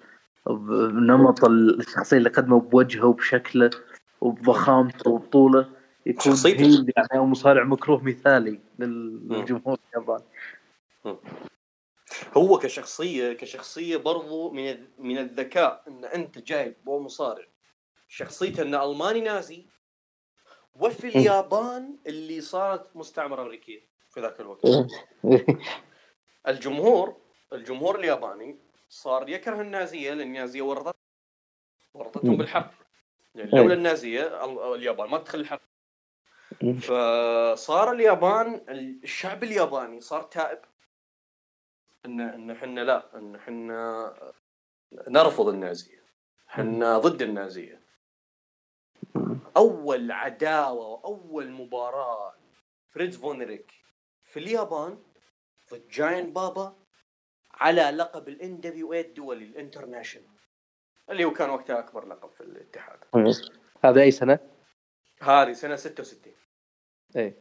بنمط 0.46 1.44
الشخصية 1.44 2.16
اللي 2.16 2.30
قدمه 2.30 2.60
بوجهه 2.60 3.06
وبشكله 3.06 3.70
وبضخامته 4.20 5.10
وبطوله 5.10 5.70
يكون 6.06 6.32
شخصيته. 6.32 6.86
يعني 6.96 7.22
مصارع 7.24 7.64
مكروه 7.64 8.04
مثالي 8.04 8.60
لل- 8.78 9.28
للجمهور 9.28 9.78
الياباني. 9.94 10.24
هو 12.36 12.58
كشخصيه 12.58 13.32
كشخصية 13.32 13.96
برضو 13.96 14.50
من 14.50 14.76
من 14.98 15.18
الذكاء 15.18 15.84
إن 15.88 16.04
أنت 16.04 16.38
جايب 16.38 16.74
هو 16.88 17.00
مصارع. 17.00 17.44
شخصيته 18.08 18.62
انه 18.62 18.84
ألماني 18.84 19.20
نازي 19.20 19.66
وفي 20.74 21.08
اليابان 21.08 21.96
اللي 22.06 22.40
صارت 22.40 22.96
مستعمرة 22.96 23.42
أمريكية 23.42 23.80
في 24.10 24.20
ذاك 24.20 24.40
الوقت. 24.40 24.66
الجمهور 26.48 27.16
الجمهور 27.52 27.98
الياباني 27.98 28.58
صار 28.88 29.28
يكره 29.28 29.60
النازية 29.60 30.14
لأن 30.14 30.26
النازية 30.26 30.62
ورطت 30.62 30.96
ورطتهم. 31.94 32.36
بالحرب. 32.36 32.70
يعني 33.34 33.52
أي. 33.52 33.58
لولا 33.58 33.74
النازية 33.74 34.44
ال- 34.44 34.74
اليابان 34.74 35.10
ما 35.10 35.18
تدخل 35.18 35.40
الحرب. 35.40 35.60
فصار 36.80 37.92
اليابان 37.92 38.64
الشعب 39.04 39.44
الياباني 39.44 40.00
صار 40.00 40.22
تائب. 40.22 40.58
إن 42.06 42.20
إن 42.20 42.50
إحنا 42.50 42.80
لا 42.80 43.18
إن 43.18 43.34
إحنا 43.34 44.14
نرفض 45.08 45.48
النازية. 45.48 46.04
إحنا 46.48 46.98
ضد 46.98 47.22
النازية. 47.22 47.80
أول 49.56 50.12
عداوة 50.12 50.86
وأول 50.86 51.50
مباراة 51.50 52.34
فريدز 52.90 53.16
فونريك 53.16 53.72
في 54.24 54.38
اليابان 54.38 55.02
ضد 55.72 55.88
جاينت 55.88 56.32
بابا 56.32 56.76
على 57.54 57.82
لقب 57.82 58.28
ال 58.28 58.60
NWA 58.60 59.00
الدولي 59.00 59.44
ال 59.44 59.50
international 59.50 60.28
اللي 61.10 61.24
هو 61.24 61.32
كان 61.32 61.50
وقتها 61.50 61.78
أكبر 61.78 62.06
لقب 62.08 62.30
في 62.30 62.40
الاتحاد. 62.40 62.98
هذا 63.84 64.00
أي 64.02 64.10
سنة؟ 64.10 64.38
هذه 65.20 65.52
سنة 65.52 65.76
66 65.76 66.32
إيه. 67.16 67.36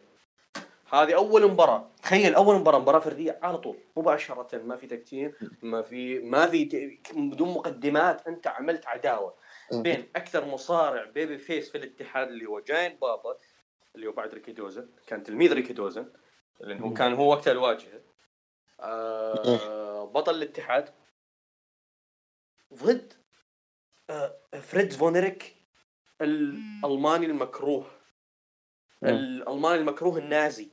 هذه 0.93 1.15
أول 1.15 1.51
مباراة. 1.51 1.91
تخيل 2.03 2.35
أول 2.35 2.55
مباراة 2.55 2.79
مباراة 2.79 2.99
فردية 2.99 3.39
على 3.43 3.57
طول. 3.57 3.77
مباشرة 3.97 4.57
ما 4.57 4.75
في 4.75 4.87
تكتير 4.87 5.37
ما 5.61 5.81
في 5.81 6.19
ما 6.19 6.47
في 6.47 6.65
ت- 6.65 7.11
بدون 7.15 7.49
مقدمات 7.53 8.27
أنت 8.27 8.47
عملت 8.47 8.87
عداوة. 8.87 9.35
بين 9.73 10.09
أكثر 10.15 10.45
مصارع 10.45 11.03
baby 11.05 11.37
face 11.37 11.71
في 11.71 11.77
الاتحاد 11.77 12.27
اللي 12.27 12.45
هو 12.45 12.59
جاينت 12.59 12.97
بابا 13.01 13.37
اللي 13.95 14.07
هو 14.07 14.11
بعد 14.11 14.33
ريكي 14.33 14.51
دوزن 14.51 14.89
كان 15.07 15.23
تلميذ 15.23 15.53
ريكي 15.53 15.73
دوزن 15.73 16.09
لأنه 16.59 16.85
هو 16.85 16.93
كان 16.93 17.13
هو 17.13 17.31
وقتها 17.31 17.51
الواجهة. 17.51 18.01
آه 18.81 20.05
بطل 20.05 20.35
الاتحاد. 20.35 20.93
ضد 22.73 23.13
آه 24.09 24.39
فريدز 24.61 24.95
فونريك 24.95 25.55
الألماني 26.21 27.25
المكروه. 27.25 27.91
الألماني 29.03 29.75
المكروه 29.75 30.17
النازي. 30.17 30.69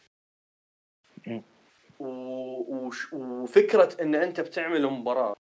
وفكرة 3.13 3.97
إن 4.03 4.15
أنت 4.15 4.41
بتعمل 4.41 4.87
مباراة 4.87 5.37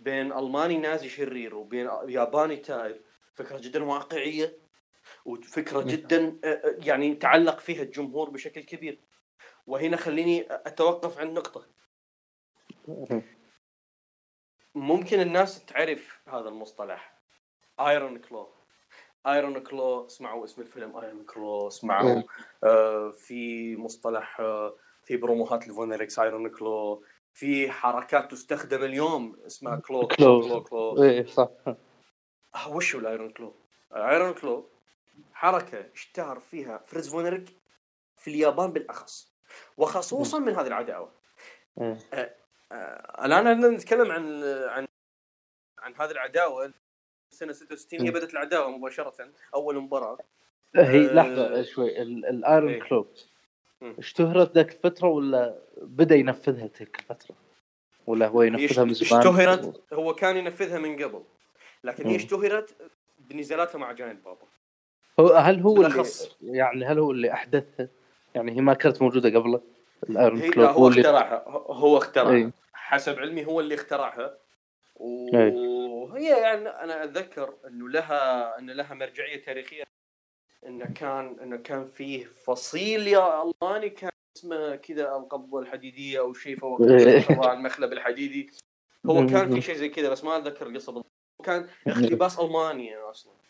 بين 0.00 0.32
ألماني 0.32 0.78
نازي 0.78 1.08
شرير 1.08 1.54
وبين 1.54 1.88
ياباني 2.08 2.56
طيب 2.56 3.00
فكرة 3.34 3.58
جدا 3.58 3.84
واقعية 3.84 4.58
وفكرة 5.24 5.82
جدا 5.82 6.38
آه، 6.44 6.46
آه، 6.46 6.76
يعني 6.78 7.14
تعلق 7.14 7.58
فيها 7.58 7.82
الجمهور 7.82 8.30
بشكل 8.30 8.60
كبير. 8.60 9.00
وهنا 9.66 9.96
خليني 9.96 10.46
أتوقف 10.50 11.18
عن 11.18 11.34
نقطة 11.34 11.66
ممكن 14.74 15.20
الناس 15.20 15.64
تعرف 15.64 16.20
هذا 16.28 16.48
المصطلح 16.48 17.18
iron 17.80 18.18
claw 18.18 18.48
iron 19.26 19.60
claw 19.62 20.06
اسمعوا 20.06 20.44
اسم 20.44 20.62
الفيلم 20.62 20.96
iron 20.96 21.24
claw 21.24 21.68
اسمعوا 21.68 22.14
مم. 22.14 22.24
آه 22.64 23.10
في 23.10 23.76
مصطلح 23.76 24.40
آه 24.40 24.76
في 25.04 25.16
بروموهات 25.16 25.68
لفونريكس 25.68 26.18
iron 26.18 26.48
claw 26.48 27.04
في 27.32 27.70
حركات 27.70 28.30
تستخدم 28.30 28.84
اليوم 28.84 29.40
اسمها 29.46 29.76
claw 29.76 30.06
claw 30.06 30.40
claw. 30.40 30.62
claw. 30.62 31.02
إيه 31.02 31.26
صح 31.26 31.48
آه 32.54 32.68
وش 32.68 32.94
هو 32.94 33.00
ال 33.00 33.06
iron 33.06 33.30
claw؟ 33.30 33.54
ال 33.92 34.00
iron 34.00 34.34
claw 34.34 34.68
حركة 35.32 35.92
اشتهر 35.92 36.40
فيها 36.40 36.78
فريز 36.78 37.10
فونريك 37.10 37.56
في 38.16 38.30
اليابان 38.30 38.72
بالأخص 38.72 39.31
وخصوصا 39.76 40.38
من 40.38 40.54
هذه 40.56 40.66
العداوة 40.66 41.12
إيه. 41.80 41.98
آه، 42.72 43.24
الآن 43.26 43.74
نتكلم 43.74 44.10
عن 44.12 44.44
عن 44.44 44.86
عن 45.78 45.94
هذه 45.94 46.10
العداوة 46.10 46.72
سنة 47.30 47.52
66 47.52 48.00
هي. 48.00 48.10
بدات 48.10 48.32
العداوة 48.32 48.70
مباشرة 48.70 49.28
أول 49.54 49.76
مباراة 49.80 50.18
هي 50.76 51.10
آه، 51.10 51.14
لحظة 51.14 51.62
شوي 51.62 52.02
ال- 52.02 52.26
ال 52.26 52.35
iron. 52.35 52.80
claw. 52.88 53.08
اشتهرت 53.98 54.54
ذاك 54.54 54.72
الفترة 54.72 55.08
ولا 55.08 55.58
بدأ 55.82 56.14
ينفذها 56.14 56.66
تلك 56.66 56.98
الفترة؟ 57.00 57.36
ولا 58.06 58.26
هو 58.26 58.42
ينفذها 58.42 58.84
من 58.84 58.94
زمان؟ 58.94 59.18
اشتهرت 59.20 59.82
هو 59.92 60.14
كان 60.14 60.36
ينفذها 60.36 60.78
من 60.78 61.04
قبل 61.04 61.22
لكن 61.84 62.06
هي. 62.06 62.16
اشتهرت 62.16 62.74
بنزالاتها 63.18 63.78
مع 63.78 63.92
جاينت 63.92 64.24
بابا 64.24 64.46
هو 65.20 65.28
هل 65.32 65.60
هو 65.60 65.76
اللي. 65.86 66.04
يعني 66.42 66.84
هل 66.84 66.98
هو 66.98 67.10
اللي 67.10 67.32
أحدثها؟ 67.32 67.88
يعني 68.34 68.52
هي 68.52 68.60
ما 68.60 68.74
كانت 68.74 69.02
موجودة 69.02 69.38
قبله 69.38 69.60
ال 70.10 70.16
iron 70.16 70.40
لا 70.40 70.70
هو 70.70 70.88
اللي 70.88 71.00
اخترعها 71.00 71.44
هو 71.48 71.98
اخترعها 71.98 72.32
إيه. 72.32 72.50
حسب 72.72 73.18
علمي 73.18 73.46
هو 73.46 73.60
اللي 73.60 73.74
اخترعها 73.74 74.38
إيه. 75.34 75.52
وهي 75.52 76.28
يعني 76.28 76.68
أنا 76.68 77.04
أتذكر 77.04 77.54
إنه 77.66 77.88
لها 77.88 78.58
إن 78.58 78.70
لها 78.70 78.94
مرجعية 78.94 79.44
تاريخية 79.44 79.82
انه 80.66 80.86
كان 80.94 81.36
إنه 81.42 81.56
كان 81.56 81.86
فيه 81.86 82.24
فصيل 82.24 83.08
يا 83.08 83.42
ألماني 83.42 83.90
كان 83.90 84.10
اسمه 84.36 84.76
كذا 84.76 85.16
القبضة 85.16 85.58
الحديدية 85.58 86.18
أو 86.20 86.32
شيء 86.32 86.56
فهو 86.56 86.84
إيه. 86.84 87.52
المخلب 87.52 87.92
الحديدي 87.92 88.50
هو 89.06 89.26
كان 89.32 89.54
في 89.54 89.60
شيء 89.60 89.74
زي 89.74 89.88
كذا 89.88 90.08
بس 90.08 90.24
ما 90.24 90.36
أتذكر 90.36 90.66
القصة 90.66 90.92
بالضبط 90.92 91.12
كان 91.44 91.68
اقتباس 91.86 92.40
ألماني 92.40 92.96
أصلا 92.96 93.32
إيه. 93.32 93.41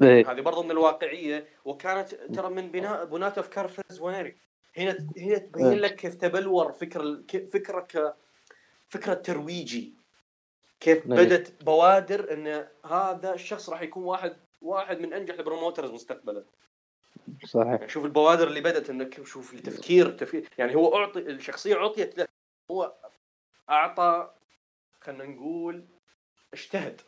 هذه 0.00 0.40
برضو 0.40 0.62
من 0.62 0.70
الواقعية 0.70 1.46
وكانت 1.64 2.14
ترى 2.14 2.50
من 2.50 2.70
بناء 2.70 3.04
بناء 3.04 3.40
أفكار 3.40 3.68
فريز 3.68 4.00
ونيري 4.00 4.36
هنا 4.76 4.96
هنا 5.18 5.38
تبين 5.38 5.66
إيه. 5.66 5.74
لك 5.74 5.94
كيف 5.94 6.14
تبلور 6.14 6.72
فكر 6.72 7.22
فكره 7.52 7.80
ك 7.80 8.14
فكرة 8.88 9.14
ترويجي. 9.14 9.94
كيف 10.80 10.96
إيه. 10.96 11.16
بدت 11.16 11.64
بوادر 11.64 12.32
إن 12.32 12.66
هذا 12.84 13.34
الشخص 13.34 13.68
راح 13.68 13.82
يكون 13.82 14.04
واحد 14.04 14.36
واحد 14.62 15.00
من 15.00 15.12
أنجح 15.12 15.34
ال 15.34 15.40
promoters 15.40 15.90
مستقبلا. 15.90 16.44
صحيح. 17.44 17.66
يعني 17.66 17.88
شوف 17.88 18.04
البوادر 18.04 18.48
اللي 18.48 18.60
بدت 18.60 18.90
انك 18.90 19.24
شوف 19.24 19.54
التفكير 19.54 20.06
التفكير 20.06 20.48
يعني 20.58 20.74
هو 20.74 20.96
اعطي 20.96 21.18
الشخصية 21.18 21.76
أعطيت 21.76 22.18
له. 22.18 22.28
هو 22.70 22.92
اعطى 23.70 24.30
خلينا 25.00 25.24
نقول 25.24 25.84
اجتهد. 26.52 27.00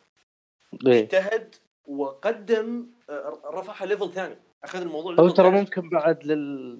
إيه. 0.87 1.03
اجتهد 1.03 1.55
وقدم 1.87 2.87
آه، 3.09 3.41
رفعها 3.53 3.85
level 3.85 4.11
ثاني. 4.11 4.35
أخذ 4.63 4.81
الموضوع 4.81 5.15
هو 5.15 5.29
level 5.29 5.33
ترى. 5.33 5.49
ممكن 5.49 5.89
بعد 5.89 6.23
لل 6.23 6.79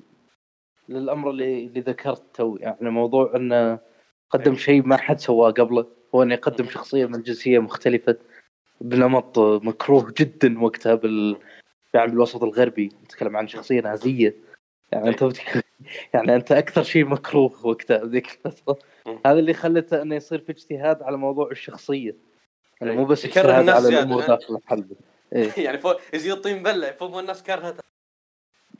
للأمر 0.90 1.30
اللي 1.30 1.66
اللي 1.66 1.80
ذكرت 1.80 2.24
تو 2.34 2.58
يعني 2.60 2.90
موضوع 2.90 3.36
إنه 3.36 3.80
قدم 4.30 4.52
إيه. 4.52 4.58
شيء 4.58 4.84
ما 4.88 4.98
حد 4.98 5.20
سواه 5.20 5.52
قبله 5.52 5.88
هو 6.16 6.24
إنه 6.24 6.34
يقدم 6.34 6.66
شخصية 6.66 7.06
من 7.06 7.22
جنسية 7.22 7.60
مختلفة 7.60 8.18
بنمط 8.82 9.40
مكروه 9.40 10.14
جدا 10.18 10.64
وقتها 10.64 10.96
بال 10.96 11.38
يعني 11.94 12.12
بالوسط 12.12 12.44
الغربي. 12.44 12.90
نتكلم 13.04 13.38
عن 13.38 13.48
شخصية 13.48 13.82
نازية. 13.82 14.36
يعني 14.92 15.10
أنت 15.10 15.24
بتك... 15.24 15.66
يعني 16.14 16.36
أنت 16.36 16.52
أكثر 16.52 16.84
شيء 16.84 17.06
مكروه 17.06 17.68
وقتها 17.68 18.06
ذيك 18.06 18.40
الفترة. 18.46 18.78
هذا 19.26 19.40
اللي 19.40 19.54
خلته 19.54 20.02
إنه 20.02 20.16
يصير 20.16 20.40
في 20.40 20.52
اجتهاد 20.52 21.04
على 21.04 21.18
موضوع 21.18 21.52
الشخصية. 21.52 22.16
يعني. 22.82 22.96
مو 22.96 23.06
بس 23.06 23.26
يكره 23.26 23.60
الناس 23.60 23.76
على 23.76 23.86
زيادة، 23.88 24.00
الأمور 24.00 24.24
ها؟ 24.24 24.28
داخل 24.28 24.56
الحلبة 24.56 24.96
إيه. 25.34 25.52
يعني 25.66 25.78
فوق 25.78 26.02
يزيد 26.14 26.32
الطين 26.32 26.64
بله 26.64 26.92
فوق 26.92 27.18
الناس 27.18 27.44
كرهته 27.44 27.84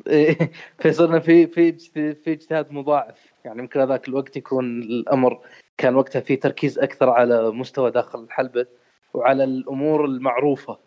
إيه، 0.08 0.52
فصرنا 0.80 1.20
في 1.20 1.48
في 1.48 1.72
في 2.14 2.32
اجتهاد 2.32 2.72
مضاعف 2.72 3.34
يعني 3.46 3.60
يمكن 3.60 3.80
هذاك 3.80 4.08
الوقت 4.08 4.38
يكون 4.38 4.82
الأمر 4.82 5.40
كان 5.78 5.96
وقتها 5.96 6.20
في 6.20 6.36
تركيز 6.36 6.80
أكثر 6.80 7.10
على 7.10 7.52
مستوى 7.52 7.92
داخل 7.92 8.24
الحلبة 8.24 8.66
وعلى 9.14 9.44
الأمور 9.44 10.06
المعروفة 10.06 10.78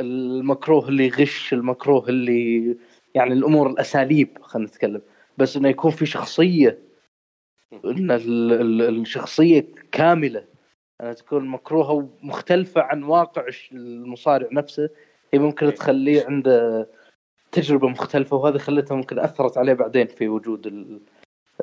المكروه 0.00 0.88
اللي 0.88 1.06
يغش 1.06 1.52
المكروه 1.52 2.08
اللي 2.08 2.76
يعني 3.14 3.32
الأمور 3.32 3.70
الأساليب 3.70 4.38
خلينا 4.42 4.68
نتكلم 4.68 5.02
بس 5.38 5.56
إنه 5.56 5.68
يكون 5.68 5.90
في 5.90 6.06
شخصية 6.06 6.78
إن 7.84 8.10
ال- 8.10 8.52
ال- 8.52 9.00
الشخصية 9.00 9.66
كاملة 9.92 10.44
تكون 10.98 11.48
مكروهة 11.48 11.92
ومختلفة 11.92 12.80
عن 12.80 13.02
واقع 13.02 13.44
المصارع 13.72 14.48
نفسه. 14.52 14.90
هي 15.34 15.38
ممكن 15.38 15.66
إيه. 15.66 15.74
تخليه 15.74 16.26
عنده 16.26 16.88
تجربة 17.52 17.88
مختلفة 17.88 18.36
وهذه 18.36 18.58
خلتها 18.58 18.94
ممكن 18.94 19.18
أثرت 19.18 19.58
عليه 19.58 19.72
بعدين 19.72 20.06
في 20.06 20.28
وجود 20.28 20.66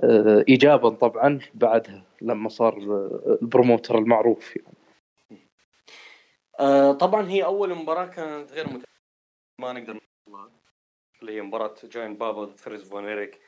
آه، 0.04 0.46
ايجابا 0.50 0.90
طبعا 0.90 1.40
بعدها 1.54 2.04
لما 2.22 2.50
صار 2.50 2.74
آه، 2.74 3.38
ال 3.42 3.48
promoter 3.48 3.98
المعروف 3.98 4.56
يعني. 4.56 4.78
آه 6.60 6.92
طبعا 6.92 7.30
هي 7.30 7.46
أول 7.46 7.76
مباراة 7.76 8.06
كانت 8.06 8.52
غير 8.52 8.70
مت... 8.70 8.84
ما 9.60 9.74
نقدر 9.74 10.00
اللي 11.22 11.32
هي 11.38 11.42
مباراة 11.42 11.76
جاينت 11.84 12.18
بابا 12.18 12.44
ضد 12.44 12.60
فريز 12.60 12.90
فون 12.90 13.08
ايريك 13.08 13.42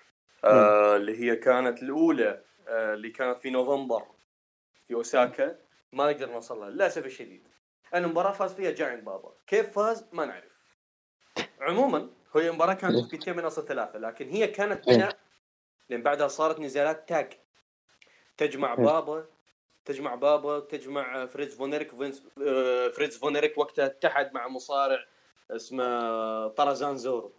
آه 0.43 0.95
اللي 0.95 1.19
هي 1.19 1.35
كانت 1.35 1.83
الأولى 1.83 2.43
آه 2.67 2.93
اللي 2.93 3.09
كانت 3.09 3.37
في 3.37 3.49
نوفمبر 3.49 4.03
في 4.87 4.93
أوساكا. 4.93 5.66
ما 5.97 6.11
نقدر 6.11 6.29
نوصل 6.29 6.59
لها 6.59 6.69
للأسف 6.69 7.05
الشديد. 7.05 7.47
المباراة 7.95 8.31
فاز 8.31 8.53
فيها 8.53 8.71
جاينت 8.71 9.01
بابا 9.01 9.33
كيف 9.47 9.71
فاز؟ 9.71 10.05
ما 10.11 10.25
نعرف. 10.25 10.57
عموما 11.59 12.09
هي 12.35 12.49
المباراه 12.49 12.73
كانت 12.73 13.15
في 13.15 13.33
من 13.33 13.45
أصل 13.45 13.65
ثلاثة 13.65 13.99
لكن 13.99 14.29
هي 14.29 14.47
كانت 14.47 14.87
بناء 14.87 15.17
لأن 15.89 16.03
بعدها 16.03 16.27
صارت 16.27 16.59
نزالات 16.59 17.09
tag. 17.09 17.33
تجمع 18.37 18.75
بابا 18.75 19.25
تجمع 19.85 20.15
بابا 20.15 20.59
تجمع 20.59 21.25
فريدز 21.25 21.55
فونيريك 21.55 21.93
وفينس 21.93 22.23
آه، 22.47 22.87
فريدز 22.87 23.17
فونيريك 23.17 23.57
وقتها 23.57 23.85
اتحد 23.85 24.33
مع 24.33 24.47
مصارع 24.47 25.05
اسمه 25.51 26.47
طرزان 26.47 26.97
زورو. 26.97 27.33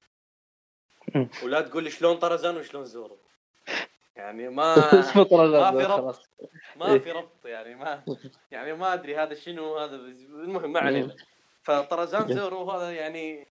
ولا 1.42 1.60
تقول 1.60 1.84
لي 1.84 1.90
شلون 1.90 2.16
طرزان 2.16 2.56
وشلون 2.56 2.84
زورو. 2.84 3.18
يعني 4.18 4.48
ما 4.48 4.74
ما 4.94 5.02
في. 5.02 5.18
ربط. 5.84 6.28
ما 6.76 6.98
في 6.98 7.12
ربط 7.12 7.46
يعني 7.46 7.74
ما 7.74 8.04
يعني 8.50 8.72
ما 8.72 8.94
أدري 8.94 9.16
هذا 9.16 9.34
شنو 9.34 9.76
هذا 9.78 9.96
المهم 9.96 10.72
ما 10.72 10.80
علينا. 10.80 11.16
فطرزان 11.62 12.28
زورو 12.34 12.70
هذا 12.70 12.90
يعني 12.90 13.48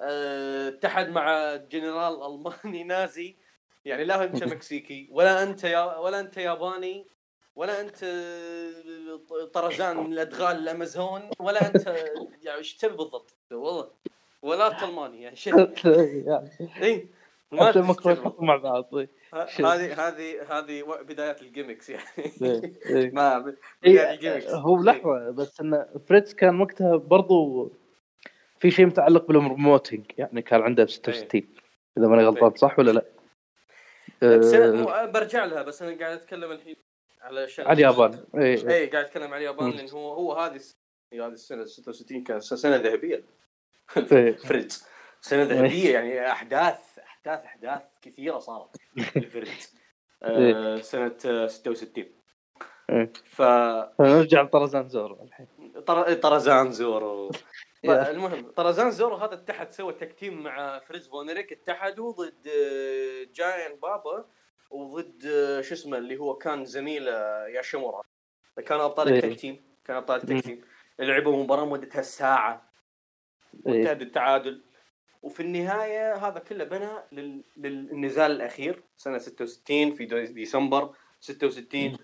آه، 0.00 0.68
اتحد 0.68 1.08
مع 1.08 1.56
جنرال 1.56 2.22
ألماني 2.22 2.84
نازي. 2.84 3.36
يعني 3.84 4.04
لا 4.04 4.24
أنت 4.24 4.44
مكسيكي 4.54 5.08
ولا 5.10 5.42
أنت 5.42 5.64
يا 5.64 5.96
ولا 5.96 6.20
أنت 6.20 6.36
ياباني 6.36 7.06
ولا 7.56 7.80
أنت 7.80 8.04
آه، 8.04 9.46
طرزان 9.52 9.96
من 9.96 10.12
الأدغال 10.12 10.56
الأمازون 10.56 11.30
ولا 11.38 11.66
أنت 11.66 11.86
يعني 12.42 12.58
إيش 12.58 12.76
تبي 12.76 12.96
بالضبط؟ 12.96 13.36
والله. 13.50 13.90
ولا 14.42 14.84
ألماني 14.84 15.22
يعني 15.22 15.36
شيء. 15.36 15.54
اي 16.82 17.08
حتى 17.60 17.72
تبي. 17.72 18.12
يحطوا 18.12 18.44
مع 18.44 18.56
بعض 18.56 18.84
شيء. 19.46 19.66
هذه 19.66 20.08
هذه 20.08 20.58
هذه 20.58 20.82
بدايات 21.02 21.42
ال 21.42 21.47
gimmicks 21.47 21.90
يعني 21.90 22.04
إيه. 22.42 22.72
إيه. 22.86 23.10
ما 23.14 23.36
إيه، 23.84 23.92
بدايات 23.92 24.18
ال 24.18 24.22
gimmicks 24.22 24.50
هو 24.50 24.82
لحظة 24.82 25.30
بس 25.30 25.60
إن 25.60 25.86
فريتز 26.08 26.34
كان 26.34 26.60
وقتها 26.60 26.96
برضو 26.96 27.72
في 28.60 28.70
شيء 28.70 28.86
متعلق 28.86 29.26
بال 29.26 29.40
promoting 29.40 30.04
يعني 30.18 30.42
كان 30.42 30.62
عنده 30.62 30.84
ب 30.84 30.90
66 30.90 31.42
إذا 31.98 32.06
ماني 32.06 32.24
غلطان. 32.24 32.54
صح 32.54 32.78
ولا 32.78 32.90
لا؟ 32.90 33.04
بس 34.22 34.54
آه، 34.54 35.04
برجع 35.04 35.44
لها 35.44 35.62
بس 35.62 35.82
أنا 35.82 35.98
قاعد 35.98 36.12
أتكلم 36.12 36.52
الحين 36.52 36.76
على 37.22 37.48
على 37.58 37.72
اليابان 37.72 38.24
اي 38.34 38.54
اي 38.54 38.86
قاعد 38.86 39.04
أتكلم 39.04 39.34
على 39.34 39.36
اليابان. 39.36 39.70
لأن 39.70 39.90
هو 39.90 40.12
هو 40.12 40.32
هذه 40.32 40.60
هذه 41.12 41.26
السنة 41.26 41.64
66 41.64 42.24
كانت 42.24 42.42
سنة 42.42 42.76
ذهبية. 42.76 43.24
فريتز 44.48 44.84
سنة 45.20 45.42
ذهبية 45.42 45.92
يعني 45.92 46.32
أحداث 46.32 46.91
أحداث 47.26 47.44
أحداث 47.44 47.82
كثيرة 48.02 48.38
صارت 48.38 48.76
لفريتز 49.16 49.74
آه 50.22 50.76
سنة 50.80 51.16
آه، 51.26 51.46
66 51.46 52.04
إيه. 52.90 53.12
ف 53.24 53.42
نرجع 54.00 54.42
لطرزان 54.42 54.88
زورو 54.88 55.22
الحين. 55.22 55.46
طر- 55.86 56.14
طرزان 56.14 56.70
زورو. 56.72 57.30
المهم 57.84 58.50
طرزان 58.50 58.90
زورو 58.90 59.16
هذا 59.16 59.34
اتحد 59.34 59.72
سوى 59.72 59.92
tag 59.92 60.13
team 60.13 60.42
مع 60.42 60.78
فريتز 60.78 61.08
فون 61.08 61.30
إريك 61.30 61.52
اتحدوا 61.52 62.12
ضد 62.12 62.46
آه، 62.48 63.26
جاينت 63.34 63.76
بابا 63.82 64.24
وضد 64.70 65.26
آه، 65.26 65.60
شو 65.60 65.74
اسمه 65.74 65.98
اللي 65.98 66.16
هو 66.16 66.34
كان 66.34 66.64
زميله 66.64 67.48
ياشيمورا 67.48 68.02
كانوا 68.66 68.84
أبطال 68.84 69.08
إيه. 69.08 69.18
ال 69.24 69.29
tag 69.29 69.44
team 69.44 69.64
كانوا 69.84 70.00
أبطال 70.00 70.16
ال 70.22 70.26
tag 70.26 70.39
team. 70.39 70.60
لعبوا 70.98 71.44
مباراة 71.44 71.64
مدتها 71.64 72.02
ساعة. 72.02 72.70
إيه. 73.66 73.72
وانتهت 73.72 74.02
التعادل 74.02 74.62
وفي 75.22 75.40
النهاية 75.40 76.14
هذا 76.14 76.38
كله 76.38 76.64
بنى 76.64 76.90
لل... 77.12 77.44
للنزال 77.56 78.30
الأخير 78.30 78.82
سنة 78.96 79.18
66 79.18 79.90
في 79.92 80.04
ديسمبر 80.26 80.94
66 81.20 81.96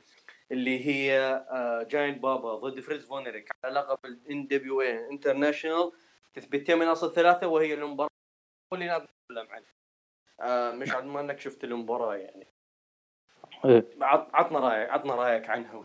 اللي 0.53 0.87
هي 0.87 1.19
آه، 1.51 1.83
جاينت 1.83 2.15
بابا 2.15 2.55
ضد 2.55 2.81
فريتز 2.81 3.05
فون 3.07 3.29
إريك 3.29 3.51
على 3.65 3.75
لقب 3.75 3.99
ال 4.05 4.15
NWA 4.15 4.47
International 4.47 5.93
تثبيتين 6.35 6.79
من 6.79 6.87
اصل 6.87 7.13
ثلاثة 7.15 7.47
وهي 7.47 7.75
المباراه 7.75 8.11
اللي 8.73 8.87
نتكلم 8.99 9.49
عنها 9.51 9.73
آه، 10.41 10.73
مش 10.75 10.91
عاد 10.93 11.05
ما 11.05 11.21
إنك 11.21 11.41
شفت 11.41 11.65
المباراه 11.65 12.15
يعني 12.17 12.47
إيه. 13.65 13.89
عط- 14.01 14.35
عطنا 14.35 14.59
رأيك 14.59 14.91
عطنا 14.91 15.15
رأيك 15.15 15.51
عنها 15.51 15.85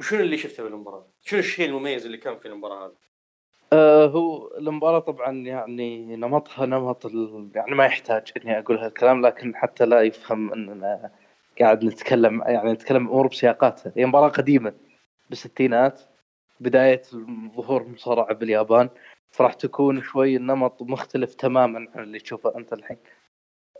وشنو 0.00 0.20
اللي 0.20 0.36
شفته 0.38 0.62
بالمباراه؟ 0.62 1.08
شنو 1.20 1.38
الشيء 1.40 1.66
المميز 1.68 2.06
اللي 2.06 2.18
كان 2.18 2.38
في 2.38 2.48
المباراه 2.48 2.86
هذه؟ 2.86 2.96
آه 3.72 4.06
هو 4.06 4.56
المباراة 4.58 4.98
طبعا 4.98 5.32
يعني 5.32 6.16
نمطها 6.16 6.66
نمط. 6.66 7.04
يعني 7.54 7.74
ما 7.74 7.84
يحتاج 7.84 8.32
إني 8.36 8.58
أقول 8.58 8.78
هالكلام 8.78 9.26
لكن 9.26 9.56
حتى 9.56 9.86
لا 9.86 10.02
يفهم 10.02 10.52
إننا 10.52 11.10
قاعد 11.60 11.84
نتكلم 11.84 12.42
يعني 12.46 12.72
نتكلم 12.72 13.08
أمور 13.08 13.26
بسياقاتها. 13.26 13.92
هي 13.96 14.06
مباراة 14.06 14.28
قديمة 14.28 14.72
بالستينات 15.30 16.00
بداية 16.60 17.02
ظهور 17.56 17.82
المصارعة 17.82 18.34
باليابان. 18.34 18.88
فراح 19.30 19.52
تكون 19.54 20.02
شوي 20.02 20.36
النمط 20.36 20.82
مختلف 20.82 21.34
تماما 21.34 21.88
عن 21.94 22.02
اللي 22.02 22.18
تشوفه 22.18 22.56
أنت 22.56 22.72
الحين. 22.72 22.96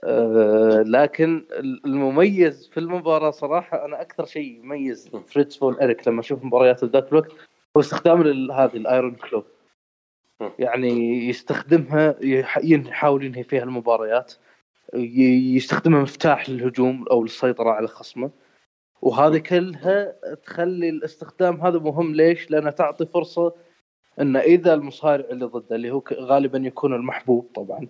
آه 0.04 0.82
لكن 0.86 1.44
المميز 1.86 2.68
في 2.68 2.80
المباراة 2.80 3.30
صراحة 3.30 3.84
أنا 3.84 4.00
أكثر 4.00 4.24
شيء 4.24 4.58
يميز 4.58 5.08
فريتز 5.08 5.56
فون 5.56 5.74
إريك 5.82 6.08
لما 6.08 6.20
أشوف 6.20 6.44
مباريات 6.44 6.84
ذاك 6.84 7.08
الوقت 7.12 7.32
هو 7.76 7.80
استخدام 7.80 8.50
هذه 8.50 8.76
ال 8.76 8.84
iron 8.84 9.14
claw 9.14 9.44
يعني 10.58 11.24
يستخدمها 11.28 12.14
يح- 12.20 12.58
يحاول 12.64 13.24
ينهي 13.24 13.42
فيها 13.44 13.62
المباريات 13.62 14.32
يستخدمها 14.94 16.02
مفتاح 16.02 16.50
للهجوم 16.50 17.04
أو 17.10 17.22
للسيطرة 17.22 17.70
على 17.70 17.86
خصمه 17.88 18.30
وهذه 19.02 19.38
كلها 19.38 20.14
تخلي 20.44 20.88
الاستخدام 20.88 21.60
هذا 21.60 21.78
مهم 21.78 22.14
ليش؟ 22.14 22.50
لأنها 22.50 22.70
تعطي 22.70 23.06
فرصة 23.06 23.52
إن 24.20 24.36
إذا 24.36 24.74
المصارع 24.74 25.24
اللي 25.30 25.44
ضده 25.44 25.76
اللي 25.76 25.90
هو 25.90 26.02
غالبا 26.12 26.58
يكون 26.58 26.94
المحبوب 26.94 27.50
طبعا 27.54 27.86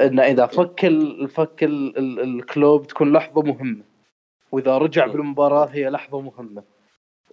إن 0.00 0.20
إذا 0.20 0.46
فك 0.46 0.80
فك 1.28 1.64
ال 1.64 1.98
ال 1.98 2.20
الكلوب 2.20 2.86
تكون 2.86 3.12
لحظة 3.12 3.42
مهمة 3.42 3.82
وإذا 4.52 4.78
رجع. 4.78 5.06
بالمباراة 5.06 5.66
هي 5.66 5.90
لحظة 5.90 6.20
مهمة 6.20 6.62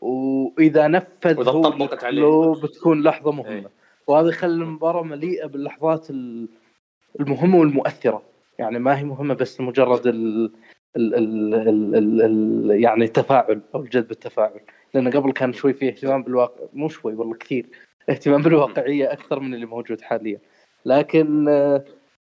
وإذا 0.01 0.87
نفذ 0.87 1.37
وإذا 1.39 1.51
هو 1.51 1.61
طبقت 1.61 2.03
عليه. 2.03 2.17
الكلوب 2.17 2.65
تكون 2.65 3.03
لحظة 3.03 3.31
مهمة 3.31 3.49
إيه. 3.55 3.82
وهذا 4.07 4.29
يخلي 4.29 4.53
المباراة 4.53 5.03
مليئة 5.03 5.45
باللحظات 5.45 6.09
ال- 6.09 6.49
المهمة 7.19 7.57
والمؤثرة. 7.59 8.21
يعني 8.59 8.79
ما 8.79 8.97
هي 8.99 9.03
مهمة 9.03 9.33
بس 9.33 9.61
لمجرد 9.61 10.07
ال 10.07 10.51
ال 10.95 11.15
ال 11.15 11.53
ال 11.55 11.95
ال 11.95 12.21
ال 12.71 12.81
يعني 12.83 13.05
التفاعل 13.05 13.61
أو 13.75 13.81
الجذب 13.81 14.11
التفاعل. 14.11 14.59
لأن 14.93 15.09
قبل 15.11 15.31
كان 15.31 15.53
شوي 15.53 15.73
فيه 15.73 15.87
اهتمام 15.89 16.23
بالواقع 16.23 16.63
مو 16.73 16.89
شوي 16.89 17.13
والله 17.15 17.35
كثير. 17.35 17.65
اهتمام 18.09 18.41
بالواقعية 18.41 19.11
أكثر 19.11 19.39
من 19.39 19.53
اللي 19.53 19.65
موجود 19.65 20.01
حاليا. 20.01 20.39
لكن 20.85 21.47
آه، 21.47 21.85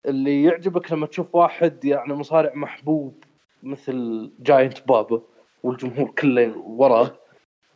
اللي 0.07 0.43
يعجبك 0.45 0.93
لما 0.93 1.07
تشوف 1.07 1.35
واحد 1.35 1.85
يعني 1.85 2.15
مصارع 2.15 2.55
محبوب 2.55 3.25
مثل 3.63 4.31
جاينت 4.41 4.89
بابا 4.89 5.23
والجمهور 5.63 6.11
كله 6.11 6.59
وراه 6.59 7.11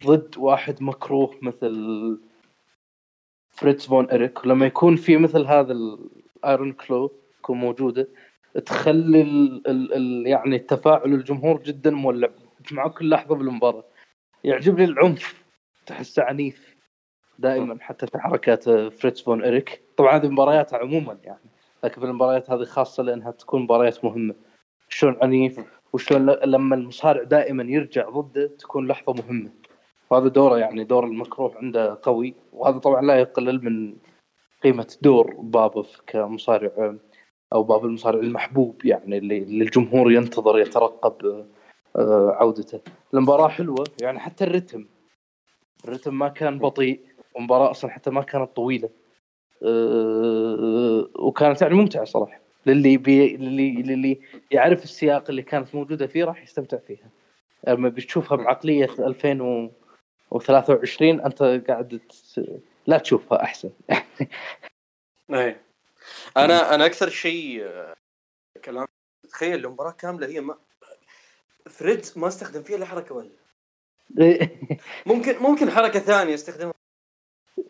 ضد 0.07 0.35
واحد 0.39 0.83
مكروه 0.83 1.35
مثل 1.43 1.75
فريتز 3.55 3.87
فون 3.87 4.11
إريك 4.11 4.47
لما 4.47 4.67
يكون 4.67 4.97
في 4.97 5.17
مثل 5.17 5.45
هذا 5.45 5.73
ال 5.73 5.93
iron 5.93 6.73
claw 6.73 7.13
تكون 7.39 7.59
موجودة 7.59 8.09
تخلي 8.67 9.23
ال 9.23 9.67
ال 9.67 9.95
ال 9.95 10.27
يعني 10.27 10.57
التفاعل 10.57 11.15
الجمهور 11.15 11.63
جدا 11.63 11.91
مولع 11.91 12.29
مع 12.73 12.89
كل 12.89 13.11
لحظة 13.11 13.35
بالمباراة. 13.35 13.85
يعجبني 14.45 14.85
العنف 14.85 15.45
تحسه 15.87 16.23
عنيف 16.23 16.77
دائما 17.39 17.79
حتى 17.81 18.07
في 18.07 18.19
حركات 18.19 18.65
فريتز 18.71 19.21
فون 19.21 19.45
إريك. 19.45 19.83
طبعا 19.97 20.17
هذه 20.17 20.29
مبارياتها 20.29 20.79
عموما 20.79 21.19
يعني 21.25 21.51
لكن 21.85 22.01
في 22.01 22.07
المباريات 22.07 22.51
هذه 22.51 22.65
خاصة 22.65 23.03
لأنها 23.03 23.31
تكون 23.31 23.63
مباريات 23.63 24.05
مهمة. 24.05 24.35
شلون 24.89 25.17
عنيف 25.23 25.61
وشلون 25.93 26.31
لما 26.31 26.77
المصارع 26.77 27.23
دائما 27.23 27.63
يرجع 27.63 28.09
ضده 28.09 28.47
تكون 28.47 28.87
لحظة 28.87 29.13
مهمة. 29.13 29.51
وهذا 30.11 30.29
دوره 30.29 30.59
يعني 30.59 30.85
دور 30.85 31.05
المكروه 31.05 31.57
عنده 31.57 31.99
قوي 32.03 32.35
وهذا 32.53 32.79
طبعا 32.79 33.03
لا 33.03 33.21
يقلل 33.21 33.65
من 33.65 33.97
قيمة 34.63 34.97
دور 35.03 35.35
بابف 35.39 36.01
كمصارع 36.07 36.95
أو 37.53 37.63
باب 37.63 37.85
المصارع 37.85 38.21
المحبوب 38.21 38.85
يعني 38.85 39.19
اللي 39.19 39.39
الجمهور 39.39 40.13
ينتظر 40.13 40.59
يترقب 40.59 41.47
آه، 41.97 42.37
عودته. 42.41 42.81
المباراة 43.15 43.49
حلوة 43.49 43.85
يعني 44.03 44.19
حتى 44.19 44.45
الرتم 44.45 44.87
الرتم 45.85 46.19
ما 46.19 46.29
كان 46.29 46.59
بطيء 46.59 47.01
والمباراه 47.35 47.71
أصلا 47.71 47.91
حتى 47.91 48.11
ما 48.11 48.23
كانت 48.23 48.57
طويلة 48.57 48.89
أه، 49.63 51.09
وكانت 51.19 51.63
يعني 51.63 51.75
ممتعة 51.75 52.05
صراحة. 52.05 52.41
للي 52.67 52.97
بي 52.97 53.37
للي 53.37 53.83
للي 53.83 54.21
يعرف 54.51 54.85
السياق 54.85 55.31
اللي 55.31 55.43
كانت 55.43 55.75
موجودة 55.75 56.07
فيه 56.07 56.25
راح 56.25 56.43
يستمتع 56.43 56.79
فيها. 56.79 57.11
أما 57.69 57.89
بتشوفها 57.89 58.37
بعقلية 58.37 58.89
2023 60.33 61.21
أنت 61.21 61.43
قاعد 61.69 62.01
لا 62.87 62.99
تشوفها 62.99 63.43
أحسن 63.43 63.71
إيه 65.31 65.61
أنا 66.37 66.75
أنا 66.75 66.87
أكثر 66.87 67.09
شيء 67.09 67.65
آه، 67.65 67.95
كلام 68.65 68.87
تخيل 69.29 69.65
المباراة 69.65 69.91
كاملة 69.91 70.27
هي 70.27 70.41
ما 70.41 70.59
فريتز 71.69 72.19
ما 72.19 72.29
استخدم 72.29 72.63
فيها 72.63 72.77
إلا 72.77 72.87
حركة 72.87 73.15
واحدة 73.15 73.45
ممكن 75.07 75.39
ممكن 75.39 75.71
حركة 75.71 75.99
ثانية 75.99 76.35
استخدمها 76.35 76.75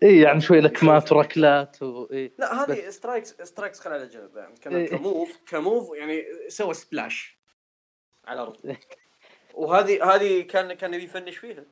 إي 0.03 0.21
يعني 0.21 0.41
شوي 0.41 0.61
لكمات 0.61 1.13
وركلات 1.13 1.83
و... 1.83 2.09
إيه. 2.13 2.33
لا 2.39 2.65
هذه 2.65 2.91
strikes 2.91 3.43
strikes 3.43 3.81
خلها 3.81 3.95
على 3.95 4.07
جنب 4.07 4.37
يعني 4.37 4.77
إيه. 4.77 4.89
ك 4.89 4.99
move 4.99 5.39
ك 5.47 5.57
move 5.57 5.97
يعني 5.97 6.25
سوى 6.49 6.75
splash 6.75 7.39
على 8.25 8.43
الأرض 8.43 8.57
وهذه 9.55 10.15
هذه 10.15 10.43
كان 10.43 10.73
كان 10.73 10.95
يبي 10.95 11.05
يفنش 11.05 11.37
فيها. 11.37 11.65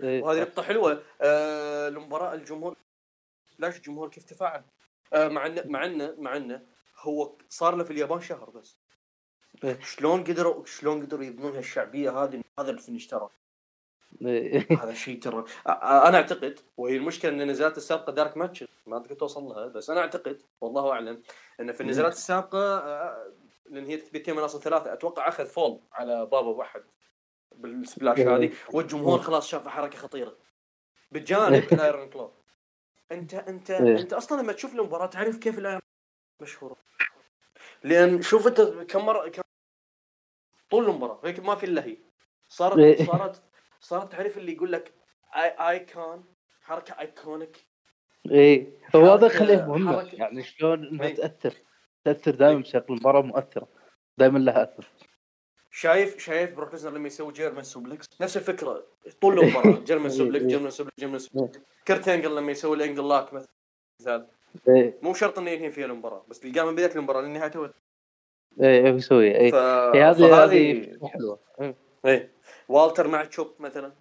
وهذه 0.00 0.40
نقطة 0.40 0.62
حلوة. 0.62 1.02
آه 1.20 1.88
المباراة 1.88 2.34
الجمهور 2.34 2.76
ليش 3.58 3.76
الجمهور 3.76 4.08
كيف 4.08 4.24
تفاعل؟ 4.24 4.62
آه 5.12 5.28
مع 5.28 5.46
انه 5.46 5.62
مع 5.66 5.84
انه 5.84 6.14
مع 6.18 6.36
انه 6.36 6.62
هو 7.00 7.36
صار 7.48 7.76
له 7.76 7.84
في 7.84 7.90
اليابان 7.90 8.20
شهر 8.20 8.50
بس. 8.50 8.76
إيه. 9.64 9.80
شلون 9.80 10.24
قدروا 10.24 10.64
شلون 10.64 11.02
قدروا 11.02 11.24
يبنون 11.24 11.56
هالشعبيه 11.56 12.24
هذه؟ 12.24 12.42
هذا 12.58 12.70
الفينش 12.70 13.06
ترى 13.06 13.28
إيه. 14.22 14.66
هذا 14.82 14.94
شيء 14.94 15.20
ترى 15.20 15.44
آه، 15.66 15.70
آه، 15.70 16.08
أنا 16.08 16.16
أعتقد 16.16 16.60
وهي 16.76 16.96
المشكلة 16.96 17.30
إن 17.32 17.40
النزالات 17.40 17.76
السابقة 17.76 18.12
دارك 18.12 18.36
ماتش. 18.36 18.64
ما 18.86 18.98
تقدر 18.98 19.14
توصل 19.14 19.42
لها 19.42 19.66
بس 19.66 19.90
أنا 19.90 20.00
أعتقد 20.00 20.42
والله 20.60 20.92
أعلم 20.92 21.20
إن 21.60 21.72
في 21.72 21.80
النزالات 21.80 22.12
السابقة 22.12 22.78
آه، 22.78 23.32
لأن 23.70 23.86
هي 23.86 23.96
تثبيتين 23.96 24.36
من 24.36 24.42
اصل 24.42 24.60
ثلاثة 24.60 24.92
أتوقع 24.92 25.28
أخذ 25.28 25.46
فول 25.46 25.80
على 25.92 26.26
بابا 26.26 26.48
واحد. 26.48 26.82
بال 27.58 27.73
splash 27.73 28.18
إيه. 28.18 28.36
هذه 28.36 28.52
والجمهور 28.72 29.18
خلاص 29.18 29.48
شافها 29.48 29.70
حركة 29.70 29.98
خطيرة. 29.98 30.36
بجانب 31.12 31.72
ال 31.72 31.80
iron 31.80 32.10
claw 32.10 32.32
انت 33.12 33.34
انت 33.34 33.70
إيه. 33.70 33.98
انت 34.00 34.12
أصلا 34.12 34.42
لما 34.42 34.52
تشوف 34.52 34.74
المباراة 34.74 35.06
تعرف 35.06 35.36
كيف 35.38 35.58
ال 35.58 35.62
iron 35.62 35.80
مشهوره 36.42 36.76
لأن 37.82 38.22
شوف 38.22 38.46
انت 38.46 38.60
كم 38.60 39.06
مرة 39.06 39.28
كم 39.28 39.42
طول 40.70 40.84
المباراة 40.84 41.20
ما 41.40 41.54
في 41.54 41.66
إلا 41.66 41.84
هي. 41.84 41.96
صارت 42.48 42.78
إيه. 42.78 43.06
صارت 43.06 43.42
صارت 43.80 44.12
تعرف 44.12 44.38
اللي 44.38 44.52
يقول 44.52 44.72
لك 44.72 44.94
اي 45.36 45.70
icon 45.70 46.24
حركة 46.62 47.00
iconic 47.00 47.66
إيه. 48.30 48.78
هو 48.96 49.12
هذا 49.12 49.28
حركة- 49.28 49.32
يخليها 49.34 49.66
مهمة. 49.66 50.02
حركة- 50.10 50.14
يعني 50.14 50.42
شلون 50.42 50.86
إنها 50.86 51.06
إيه. 51.06 51.14
تأثر؟ 51.14 51.54
تأثر 52.04 52.34
دائما 52.34 52.60
بشكل 52.60 52.94
المباراة 52.94 53.22
مؤثرة. 53.22 53.68
دائما 54.18 54.38
لها 54.38 54.62
أثر. 54.62 54.86
شايف 55.74 56.18
شايف 56.18 56.54
بروك 56.54 56.72
ليزنر 56.72 56.92
لما 56.92 57.06
يسوي 57.06 57.32
German 57.32 57.64
suplex 57.64 58.06
نفس 58.20 58.36
الفكرة. 58.36 58.84
طول 59.20 59.38
المباراة. 59.38 59.80
German 59.86 60.10
إيه، 60.10 60.18
suplex 60.18 60.42
إيه. 60.42 60.48
German 60.48 60.70
suplex 60.70 61.00
German 61.00 61.18
suplex 61.18 61.58
كرت 61.88 62.08
انجل 62.08 62.36
لما 62.36 62.52
يسوي 62.52 62.76
ال 62.76 62.81
ankle 62.81 63.08
lock 63.08 63.28
مثلا. 63.34 64.26
إيه. 64.68 64.98
مو 65.02 65.14
شرط 65.14 65.38
إنه 65.38 65.50
ينهي 65.50 65.70
فيها 65.70 65.86
المباراة 65.86 66.24
بس 66.28 66.40
تلقاه 66.40 66.64
من 66.64 66.74
بداية 66.74 66.96
المباراة 66.96 67.20
للنهاية 67.22 67.48
تو. 67.48 67.64
إيه 67.64 68.86
إيه، 68.86 68.94
يسوي. 68.94 69.36
إيه، 69.36 69.48
هذه 69.48 70.14
فهذه 70.14 70.44
هذه 70.44 70.98
حلوة. 71.08 71.38
إيه. 71.60 71.76
إيه. 72.06 72.32
والتر 72.68 73.08
مع 73.08 73.24
chop 73.24 73.54
مثلا. 73.58 73.92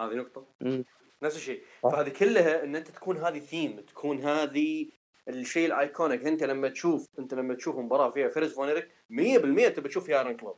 هذه 0.00 0.14
نقطة. 0.14 0.46
مم. 0.60 0.84
نفس 1.22 1.36
الشيء. 1.36 1.62
صح. 1.82 1.90
فهذه 1.90 2.08
كلها 2.08 2.64
إن 2.64 2.76
أنت 2.76 2.88
تكون 2.88 3.16
هذه 3.16 3.38
ثيم 3.38 3.80
تكون 3.80 4.18
هذه 4.18 4.86
الشيء 5.28 5.66
ال 5.66 5.75
iconic 5.75 6.26
أنت 6.26 6.42
لما 6.42 6.68
تشوف 6.68 7.06
أنت 7.18 7.34
لما 7.34 7.54
تشوف 7.54 7.76
مباراة 7.76 8.10
فيها 8.10 8.28
فريتز 8.28 8.52
فون 8.52 8.70
إريك 8.70 8.88
100% 9.10 9.68
تبي 9.68 9.88
تشوف 9.88 10.04
فيها 10.04 10.18
iron 10.18 10.36
claw. 10.36 10.56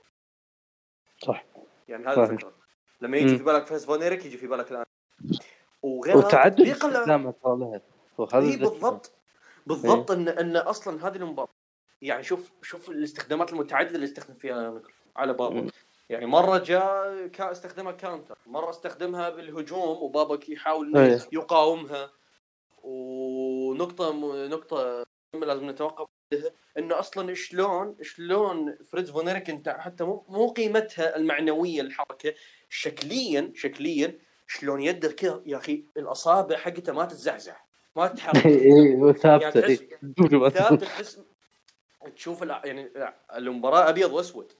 صح 1.24 1.44
يعني 1.88 2.04
صحيح. 2.04 2.18
الفكرة 2.18 2.52
لما 3.00 3.16
يجي. 3.16 3.38
في 3.38 3.44
بالك 3.44 3.66
فريتز 3.66 3.84
فون 3.84 4.04
إريك 4.04 4.24
يجي 4.26 4.36
في 4.38 4.46
بالك 4.46 4.72
الآن 4.72 4.84
وغير 5.82 6.18
هذا 6.18 6.26
وتعدد 6.26 6.60
استخدامها 6.60 7.34
ترى 7.44 7.80
إي. 8.34 8.56
بالضبط 8.56 9.12
بالضبط 9.66 10.10
ان 10.10 10.28
إن 10.28 10.56
أصلا 10.56 11.08
هذه 11.08 11.16
المباراه 11.16 11.48
يعني 12.02 12.22
شوف 12.22 12.50
شوف 12.62 12.90
الاستخدامات 12.90 13.52
المتعددة 13.52 13.94
اللي 13.94 14.04
استخدم 14.04 14.34
فيها 14.34 14.80
على 15.16 15.32
بابا. 15.32 15.66
يعني 16.10 16.26
مرة 16.26 16.58
جاء 16.58 17.30
استخدمها 17.52 17.92
counter 17.92 18.38
مرة 18.46 18.70
استخدمها 18.70 19.30
بالهجوم 19.30 20.02
وبابا 20.02 20.48
يحاول 20.48 20.86
إنه 20.86 21.00
إيه. 21.00 21.18
يقاومها 21.32 22.10
ونقطة. 22.82 24.12
نقطة 24.48 25.04
لازم 25.34 25.70
نتوقف 25.70 26.08
إنه 26.78 26.98
أصلا 26.98 27.34
شلون 27.34 27.96
شلون 28.02 28.76
فريتز 28.92 29.10
فون 29.10 29.30
إريك 29.30 29.50
أنت 29.50 29.68
حتى 29.68 30.04
مو 30.04 30.24
مو 30.28 30.48
قيمتها 30.48 31.16
المعنوية 31.16 31.80
الحركة 31.80 32.34
شكليا 32.68 33.52
شكليا 33.54 34.18
شلون 34.46 34.82
يده 34.82 35.12
كذا 35.12 35.42
يا 35.46 35.56
أخي 35.56 35.84
الأصابع 35.96 36.56
حقته 36.56 36.92
ما 36.92 37.04
تتزعزع 37.04 37.56
ما 37.96 38.06
تتحرك 38.08 38.46
وثابته 39.02 39.60
يعني 39.60 39.70
إيه 39.70 40.48
تحس- 40.48 40.80
تحس 40.80 41.20
تشوف 42.16 42.42
يعني 42.42 42.90
المباراة 43.36 43.88
أبيض 43.88 44.12
وأسود 44.12 44.52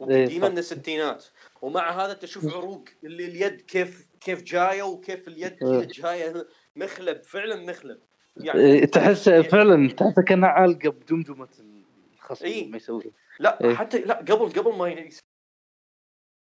إيه، 0.00 0.22
وقديمة. 0.22 0.48
من 0.48 0.58
الستينات 0.58 1.24
ومع 1.62 2.04
هذا 2.04 2.12
تشوف 2.12 2.54
عروق 2.54 2.84
اللي 3.04 3.24
اليد 3.24 3.60
كيف 3.60 4.08
كيف 4.20 4.42
جاية 4.42 4.82
وكيف 4.82 5.28
اليد 5.28 5.64
إيه. 5.64 5.84
جاية 5.84 6.46
مخلب 6.76 7.22
فعلا 7.22 7.56
مخلب 7.56 8.00
إيه، 8.54 8.84
تحس 8.84 9.28
فعلا 9.28 9.88
تحس 9.88 10.20
كأنها 10.20 10.48
عالقة 10.48 10.88
بجمجمه 10.90 11.48
الخصم 12.14 12.44
إيه. 12.46 12.66
لما 12.66 12.76
يسوي. 12.76 13.02
لا 13.40 13.64
إيه. 13.64 13.74
حتى 13.74 13.98
لا 13.98 14.14
قبل 14.14 14.48
قبل 14.60 14.74
ما 14.76 14.88
يس- 14.88 15.20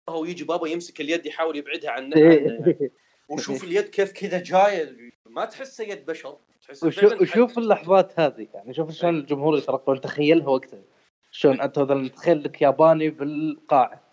هو 0.08 0.24
يجي 0.24 0.44
بابا 0.44 0.68
يمسك 0.68 1.00
اليد 1.00 1.26
يحاول 1.26 1.56
يبعدها 1.56 1.90
إيه. 1.90 1.96
عنه 1.96 2.16
يعني. 2.20 2.90
وشوف 3.28 3.64
اليد 3.64 3.84
كيف 3.84 4.12
كذا 4.12 4.42
جاية. 4.42 4.96
ما 5.26 5.44
تحسها 5.44 5.86
يد 5.86 6.06
بشر. 6.06 6.36
تحس 6.62 6.84
وشوف 6.84 7.20
وشوف 7.20 7.58
اللحظات 7.58 8.20
هذه 8.20 8.46
يعني. 8.54 8.74
شوف 8.74 8.90
شلون 8.90 9.18
الجمهور 9.18 9.58
يترقبون. 9.58 10.00
تخيلها 10.00 10.48
وقتها. 10.48 10.82
شلون 11.30 11.60
أنت 11.60 11.78
مثلا 11.78 12.08
تخيل 12.08 12.42
لك 12.44 12.62
ياباني 12.62 13.10
بالقاعة. 13.10 14.04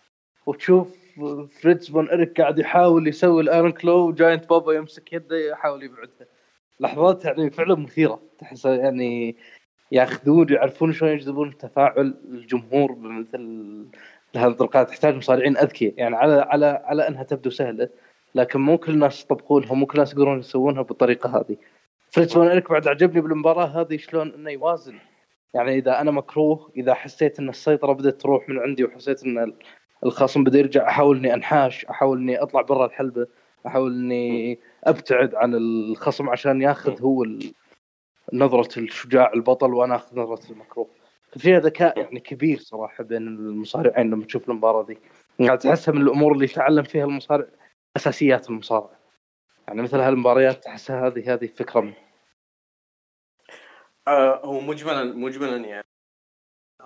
وتشوف 0.46 0.96
فريتز 1.60 1.88
فون 1.88 2.08
إريك 2.10 2.40
قاعد 2.40 2.58
يحاول 2.58 3.08
يسوي 3.08 3.42
ال 3.42 3.48
iron 3.48 3.72
claw 3.72 4.08
وجاينت 4.08 4.48
بابا 4.50 4.72
يمسك 4.72 5.12
يده 5.12 5.36
يحاول 5.36 5.82
يبعدها. 5.82 6.26
لحظات 6.80 7.24
يعني 7.24 7.50
فعلا 7.50 7.74
مثيرة. 7.74 8.20
تحس 8.38 8.64
يعني 8.64 9.36
ياخذون 9.92 10.46
يعرفون 10.52 10.92
شلون 10.92 11.12
يجذبون 11.12 11.58
تفاعل 11.58 12.14
الجمهور 12.30 12.92
بمثل 12.92 13.86
هذه 14.36 14.50
الطرقات. 14.50 14.88
تحتاج 14.88 15.14
مصارعين 15.16 15.56
أذكياء. 15.56 15.94
يعني 15.96 16.16
على 16.16 16.34
على 16.34 16.82
على 16.84 17.08
أنها 17.08 17.22
تبدو 17.22 17.50
سهلة 17.50 17.88
لكن 18.34 18.60
مو 18.60 18.78
كل 18.78 18.92
الناس 18.92 19.24
يطبقونها 19.24 19.74
مو 19.74 19.86
كل 19.86 19.94
الناس 19.94 20.12
يقدرون 20.12 20.38
يسوونها 20.38 20.82
بالطريقة 20.82 21.38
هذه. 21.38 21.56
فريتز 22.10 22.32
فون 22.32 22.60
بعد 22.60 22.88
عجبني 22.88 23.20
بالمباراة 23.20 23.66
هذه 23.66 23.96
شلون 23.96 24.34
إنه 24.34 24.50
يوازن. 24.50 24.98
يعني 25.54 25.78
إذا 25.78 26.00
أنا 26.00 26.10
مكروه 26.10 26.70
إذا 26.76 26.94
حسيت 26.94 27.38
إن 27.38 27.48
السيطرة 27.48 27.92
بدأت 27.92 28.20
تروح 28.20 28.48
من 28.48 28.58
عندي 28.58 28.84
وحسيت 28.84 29.24
إن 29.24 29.52
الخصم 30.04 30.44
بدأ 30.44 30.58
يرجع 30.58 30.88
أحاول 30.88 31.16
إني 31.16 31.34
أنحاش 31.34 31.84
أحاول 31.84 32.18
إني 32.18 32.42
أطلع 32.42 32.62
برا 32.62 32.86
الحلبة 32.86 33.26
أحاول 33.66 33.92
إني 33.92 34.58
أبتعد 34.84 35.34
عن 35.34 35.54
الخصم 35.54 36.30
عشان 36.30 36.62
ياخذ 36.62 37.02
هو 37.02 37.24
نظرة 38.32 38.78
الشجاع 38.78 39.32
البطل 39.34 39.74
وأنا 39.74 39.96
أخذ 39.96 40.18
نظرة 40.18 40.52
المكروه. 40.52 40.90
فيها 41.38 41.60
ذكاء 41.60 41.98
يعني 41.98 42.20
كبير 42.20 42.58
صراحة 42.58 43.04
بين 43.04 43.28
المصارعين 43.28 44.10
لما 44.10 44.24
تشوف 44.24 44.48
المباراة 44.48 44.82
دي 44.82 44.98
يعني 45.38 45.58
تحسها 45.58 45.94
من 45.94 46.02
الأمور 46.02 46.32
اللي 46.32 46.44
يتعلم 46.44 46.82
فيها 46.82 47.04
المصارع 47.04 47.46
أساسيات 47.96 48.50
المصارعة. 48.50 48.98
يعني 49.68 49.82
مثل 49.82 50.00
هالمباريات 50.00 50.64
تحسها 50.64 51.06
هذه 51.06 51.34
هذه 51.34 51.46
فكرة 51.46 51.80
منه 51.80 51.94
آه 54.08 54.46
هو 54.46 54.60
مجملا 54.60 55.04
مجملا 55.04 55.56
يعني. 55.56 55.86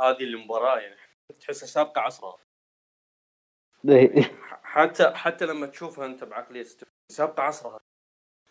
هذه 0.00 0.22
المباراة 0.24 0.78
يعني 0.78 0.96
تحسها 1.40 1.66
سابقة 1.66 2.00
عصرها 2.00 2.36
حتى 4.76 5.10
حتى 5.14 5.46
لما 5.46 5.66
تشوفها 5.66 6.06
انت 6.06 6.24
بعقليه 6.24 6.66
سابقة 7.08 7.42
عصرها. 7.42 7.80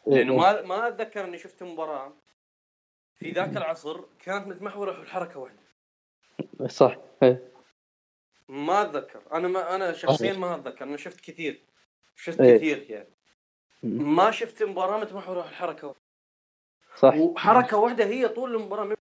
لأنه 0.08 0.36
ما 0.36 0.62
ما 0.62 0.88
أتذكر 0.88 1.26
إني 1.26 1.38
شفت 1.38 1.64
مباراة 1.64 2.14
في 3.16 3.32
ذاك 3.32 3.58
العصر 3.58 4.02
كانت 4.20 4.48
متمحورة 4.48 4.94
حول 4.94 5.08
حركة 5.08 5.40
واحدة. 5.40 5.60
صح 6.68 6.98
إيه. 7.24 7.52
ما 8.48 8.82
أتذكر. 8.82 9.22
أنا 9.34 9.48
ما 9.48 9.76
أنا 9.76 9.94
شخصيا 9.94 10.34
ما 10.34 10.56
أتذكر. 10.56 10.86
أنا 10.86 10.98
شفت 10.98 11.20
كثير. 11.20 11.66
شفت 12.16 12.42
إيه. 12.42 12.58
كثير 12.58 12.92
يعني. 12.92 13.10
ما 13.84 14.32
شفت 14.32 14.64
مباراة 14.64 15.00
متمحورة 15.00 15.42
حول 15.42 15.54
حركة 15.54 15.88
واحدة. 15.88 16.02
صح. 16.96 17.16
وحركة 17.16 17.78
واحدة 17.78 18.06
هي 18.06 18.28
طول 18.28 18.56
المباراة. 18.56 18.96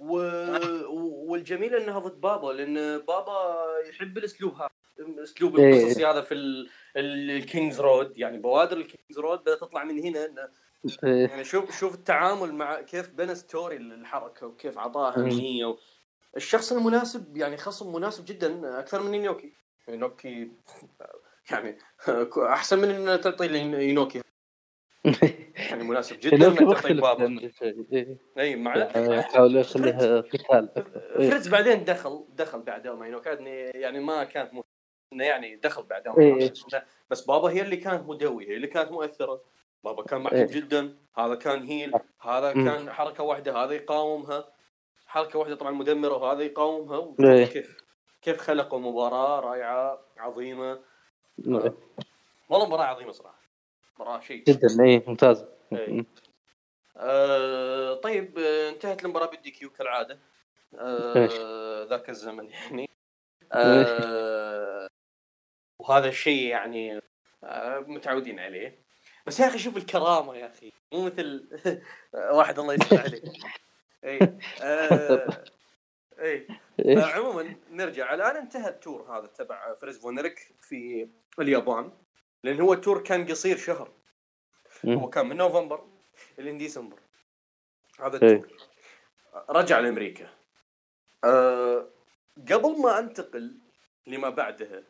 و... 0.00 0.16
والجميل 1.30 1.74
إنها 1.74 1.98
ضد 1.98 2.20
بابا 2.20 2.52
لأن 2.52 2.98
بابا 2.98 3.64
يحب 3.88 4.18
الأسلوب 4.18 4.54
هذا 4.54 4.70
أسلوب 5.22 5.58
إيه. 5.58 5.82
القصصي 5.82 6.06
هذا 6.06 6.20
في 6.20 6.34
ال... 6.34 6.70
ال- 6.96 7.30
ال 7.30 7.37
King's 7.37 7.80
Road 7.80 8.18
يعني 8.18 8.38
بوادر 8.38 8.76
ال 8.76 8.82
King's 8.82 9.18
Road 9.18 9.40
بدأت 9.40 9.60
تطلع 9.60 9.84
من 9.84 9.98
هنا 9.98 10.48
إيه. 11.04 11.28
يعني 11.28 11.44
شوف 11.44 11.78
شوف 11.78 11.94
التعامل 11.94 12.54
مع 12.54 12.80
كيف 12.80 13.10
بنى 13.10 13.34
story 13.34 13.78
للحركة 13.78 14.46
وكيف 14.46 14.78
اعطاها. 14.78 15.16
اهميه 15.16 15.66
و... 15.66 15.76
الشخص 16.36 16.72
المناسب 16.72 17.36
يعني 17.36 17.56
خصم 17.56 17.94
مناسب 17.94 18.24
جدا 18.24 18.78
أكثر 18.78 19.02
من 19.02 19.14
ينوكي 19.14 19.52
ينوكي 19.88 20.50
يعني 21.50 21.78
أحسن 22.38 22.78
من 22.78 22.90
ان 22.90 23.20
تعطي 23.20 23.58
ينوكي 23.88 24.22
يعني 25.80 25.92
مناسب 25.92 26.20
جدا 26.20 26.48
انك 26.48 26.58
تعطي 26.58 26.94
بابا. 26.94 27.50
أي 28.38 28.56
مع 28.56 28.76
يعني 28.76 29.22
حاول 29.22 29.56
يخليها 29.56 30.20
قتال. 30.20 30.68
فريدز 31.14 31.48
بعدين 31.48 31.84
دخل 31.84 32.24
دخل 32.28 32.62
بعد 32.62 32.88
ما 32.88 33.06
ينوكي 33.06 33.30
يعني 33.74 34.00
ما 34.00 34.24
كانت 34.24 34.52
مهمة. 34.52 34.64
إنه 35.12 35.24
يعني 35.24 35.56
دخل 35.56 35.82
بعد 35.82 36.18
إيه. 36.18 36.52
بس 37.10 37.24
بابا 37.24 37.48
هي 37.48 37.60
اللي 37.60 37.76
كانت 37.76 38.08
مدوي 38.08 38.48
هي 38.48 38.56
اللي 38.56 38.66
كانت 38.66 38.92
مؤثرة 38.92 39.42
بابا 39.84 40.02
كان 40.02 40.20
محبوب 40.20 40.38
إيه. 40.40 40.46
جدا 40.46 40.96
هذا 41.16 41.34
كان 41.34 41.62
هيل 41.62 41.92
هذا. 42.20 42.52
كان 42.52 42.90
حركة 42.90 43.24
واحدة 43.24 43.56
هذا 43.56 43.72
يقاومها 43.72 44.48
حركة 45.06 45.38
واحدة 45.38 45.54
طبعا 45.54 45.70
مدمرة 45.70 46.16
وهذا 46.16 46.42
يقاومها 46.42 47.14
إيه. 47.20 47.44
كيف 47.44 47.84
كيف 48.22 48.36
خلقوا 48.36 48.78
مباراة 48.78 49.40
رائعة 49.40 50.00
عظيمة. 50.18 50.80
والله 52.48 52.66
مباراة 52.66 52.84
عظيمة 52.84 53.12
صراحة 53.12 53.40
مباراة 54.00 54.20
شيء 54.20 54.44
جدا 54.44 54.84
اي 54.84 55.02
ممتاز. 55.06 55.46
آه 56.96 57.94
طيب 57.94 58.38
انتهت 58.38 59.04
المباراة 59.04 59.26
بال 59.26 59.50
DQ 59.50 59.70
كالعادة. 59.70 60.18
آه 60.78 61.84
ذاك 61.84 62.10
الزمن 62.10 62.50
يعني. 62.50 62.90
آه 63.52 64.88
وهذا 65.78 66.08
الشيء 66.08 66.42
يعني 66.42 67.00
آه 67.44 67.78
متعودين 67.78 68.38
عليه. 68.40 68.78
بس 69.26 69.40
يا 69.40 69.46
أخي 69.46 69.58
شوف 69.58 69.76
الكرامة 69.76 70.36
يا 70.36 70.46
أخي. 70.46 70.72
مو 70.92 71.04
مثل 71.04 71.48
واحد 72.38 72.58
الله 72.58 72.74
يستر 72.74 73.00
عليه. 73.00 73.22
اي 74.04 74.38
آه 74.62 75.44
اي؟ 76.20 76.46
عموما 76.88 77.56
نرجع. 77.70 78.14
الآن 78.14 78.36
انتهى 78.36 78.68
ال 78.68 78.78
tour 78.78 79.18
هذا 79.18 79.26
تبع 79.26 79.74
فريتز 79.74 79.98
فون 79.98 80.26
إيرك 80.26 80.54
في 80.60 81.08
اليابان. 81.38 81.92
لأن 82.44 82.60
هو 82.60 82.72
ال 82.72 82.78
tour 82.78 83.02
كان 83.02 83.26
قصير 83.26 83.56
شهر. 83.56 83.99
هو 84.84 85.10
كان 85.10 85.28
من 85.28 85.36
نوفمبر 85.36 85.86
إلى 86.38 86.52
ديسمبر. 86.52 86.98
هذا 88.00 88.22
إيه. 88.22 88.34
ال 88.34 88.38
tour 88.38 88.56
رجع 89.50 89.78
لأمريكا. 89.78 90.28
أه 91.24 91.86
قبل 92.50 92.80
ما 92.80 92.98
أنتقل 92.98 93.56
لما 94.06 94.30
بعدها 94.30 94.82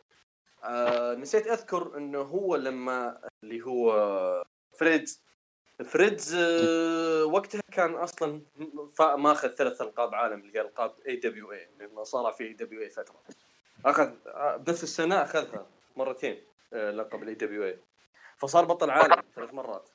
أه 0.63 1.13
نسيت 1.13 1.47
أذكر 1.47 1.97
إنه 1.97 2.21
هو 2.21 2.55
لما 2.55 3.21
اللي 3.43 3.61
هو 3.61 4.45
فريتز. 4.79 5.21
فريتز 5.85 6.35
أه 6.35 7.25
وقتها 7.25 7.61
كان 7.71 7.93
أصلا 7.93 8.41
ماخذ 8.99 9.47
ثلاث 9.47 9.81
ألقاب 9.81 10.15
عالم 10.15 10.39
اللي 10.41 10.57
هي 10.57 10.61
ألقاب 10.61 10.95
AWA 11.07 11.69
لأنه 11.79 12.03
صار 12.03 12.31
في 12.31 12.43
AWA 12.43 12.89
فترة. 12.89 13.23
أخذ 13.85 14.11
آه، 14.27 14.57
بنفس 14.57 14.83
السنة 14.83 15.23
أخذها 15.23 15.67
مرتين 15.95 16.43
آه، 16.73 16.91
لقب 16.91 17.23
ال 17.23 17.33
AWA 17.33 17.79
فصار 18.41 18.65
بطل 18.65 18.89
عالم 18.89 19.23
ثلاث 19.35 19.53
مرات. 19.53 19.89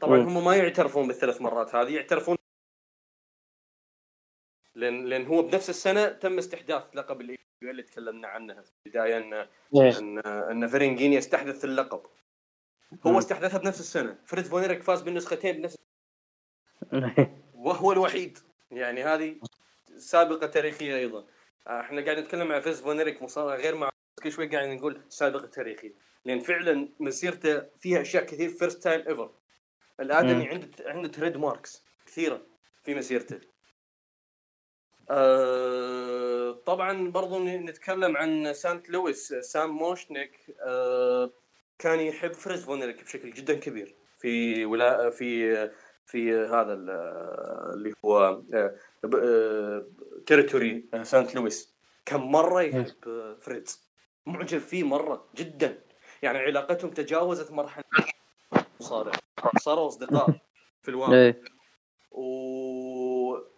طبعا. 0.00 0.18
هم 0.18 0.44
ما 0.44 0.56
يعترفون 0.56 1.08
بالثلاث 1.08 1.40
مرات 1.40 1.74
هذه 1.74 1.96
يعترفون 1.96 2.36
لأن 4.74 5.04
لأن 5.04 5.26
هو 5.26 5.42
بنفس 5.42 5.70
السنة 5.70 6.08
تم 6.08 6.38
استحداث 6.38 6.82
لقب 6.94 7.20
الاي 7.20 7.38
اللي 7.62 7.82
تكلمنا 7.82 8.28
عنها 8.28 8.62
في 8.62 8.72
البداية 8.86 9.18
إن 9.18 9.32
إيه. 9.34 9.98
إن 9.98 10.18
إن 10.26 10.66
فرنجين 10.66 11.12
يستحدث 11.12 11.64
اللقب. 11.64 12.02
هو. 13.06 13.18
استحدثها 13.18 13.58
بنفس 13.58 13.80
السنة. 13.80 14.18
فريتز 14.24 14.44
فون 14.44 14.63
إيرك 14.63 14.82
فاز 14.82 15.02
بالنسختين 15.02 15.56
بنفس 15.56 15.76
وهو 17.54 17.92
الوحيد. 17.92 18.38
يعني 18.70 19.04
هذه 19.04 19.36
سابقة 19.96 20.46
تاريخية 20.46 20.96
أيضا. 20.96 21.26
آه، 21.66 21.80
إحنا 21.80 22.04
قاعد 22.04 22.18
نتكلم 22.18 22.52
عن 22.52 22.60
فريتز 22.60 22.80
فون 22.80 23.01
إيرك 23.01 23.22
مصارع 23.22 23.54
غير 23.54 23.74
مع 23.74 23.90
كل 24.22 24.32
شوي 24.32 24.46
قاعد 24.46 24.68
نقول 24.68 25.02
سابقة 25.08 25.46
تاريخية. 25.46 26.07
لأن 26.24 26.40
فعلا 26.40 26.88
مسيرته 27.00 27.62
فيها 27.78 28.00
أشياء 28.00 28.24
كثير 28.24 28.48
first 28.48 28.82
time 28.82 29.08
ever 29.08 29.30
الآدمي. 30.00 30.48
عنده 30.48 30.68
عنده 30.86 31.08
trademarks 31.08 31.84
كثيره 32.06 32.42
في 32.84 32.94
مسيرته. 32.94 33.40
آه 35.10 36.52
طبعا 36.66 37.10
برضو 37.10 37.44
نتكلم 37.44 38.16
عن 38.16 38.52
سانت 38.54 38.90
لويس 38.90 39.32
سام 39.34 39.70
موشنيك 39.70 40.56
آه 40.66 41.30
كان 41.78 42.00
يحب 42.00 42.32
فريتز 42.32 42.64
فون 42.64 42.84
إيرك 42.84 43.04
بشكل 43.04 43.30
جدا 43.30 43.54
كبير 43.54 43.94
في 44.18 44.64
ولا 44.64 45.10
في 45.10 45.70
في 46.06 46.32
هذا 46.34 46.72
ال- 46.72 46.90
اللي 47.74 47.92
هو 48.04 48.42
territory 50.26 50.84
سانت 51.02 51.34
لويس. 51.34 51.74
كم 52.06 52.32
مرة 52.32 52.62
يحب 52.62 53.08
آه، 53.08 53.34
فريتز 53.40 53.88
معجب 54.26 54.58
فيه 54.58 54.84
مرة 54.84 55.28
جدا. 55.36 55.82
يعني 56.22 56.38
علاقتهم 56.38 56.90
تجاوزت 56.90 57.50
مرحلة. 57.50 57.84
مصارع 58.80 59.12
صاروا 59.58 59.88
أصدقاء 59.88 60.40
في 60.82 60.88
الواقع. 60.88 61.14
إيه. 61.14 61.42
و... 62.12 62.22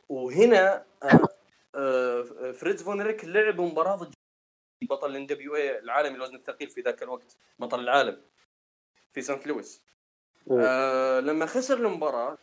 وهنا 0.08 0.84
آه، 1.02 1.20
آه، 1.74 2.52
فريتز 2.52 2.82
فون 2.82 3.03
إيرك 3.03 3.24
لعب 3.24 3.60
مباراة 3.60 3.96
ضد 3.96 4.14
بطل 4.82 5.10
ال 5.10 5.26
NWA 5.26 5.78
العالمي 5.78 6.16
الوزن 6.16 6.34
الثقيل 6.34 6.70
في 6.70 6.80
ذاك 6.80 7.02
الوقت 7.02 7.36
بطل 7.58 7.80
العالم 7.80 8.22
في 9.12 9.22
سانت 9.22 9.46
لويس. 9.46 9.82
آه 10.50 11.20
لما 11.20 11.46
خسر 11.46 11.78
المباراة 11.78 12.38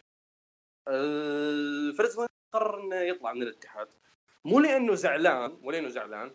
فريتز 1.98 2.16
فون 2.16 2.24
إيرك 2.24 2.32
قرر 2.54 2.84
إنه 2.84 2.96
يطلع 2.96 3.34
من 3.34 3.42
الاتحاد. 3.42 3.88
مو 4.46 4.60
لأنه 4.60 4.96
زعلان 4.96 5.52
مو 5.62 5.72
لأنه 5.72 5.90
زعلان 5.90 6.34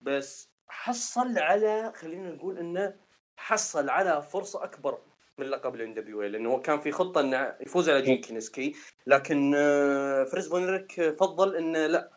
بس 0.00 0.50
حصل 0.68 1.38
على 1.38 1.92
خلينا 1.96 2.30
نقول 2.30 2.58
إنه 2.58 3.03
حصل 3.36 3.88
على 3.90 4.22
فرصة 4.22 4.64
أكبر 4.64 4.98
من 5.38 5.46
لقب 5.46 5.74
ال 5.74 5.94
NWA 5.94 6.22
لأنه 6.22 6.50
هو 6.50 6.60
كان 6.60 6.80
في 6.80 6.92
خطة 6.92 7.20
إنه 7.20 7.56
يفوز 7.60 7.88
على 7.88 8.02
جين 8.02 8.20
كينيسكي. 8.20 8.76
لكن 9.06 9.54
آه، 9.56 10.24
فريتز 10.24 10.48
فون 10.48 10.79
إيرك 10.79 11.10
فضل 11.10 11.56
إنه 11.56 11.86
لا 11.86 12.10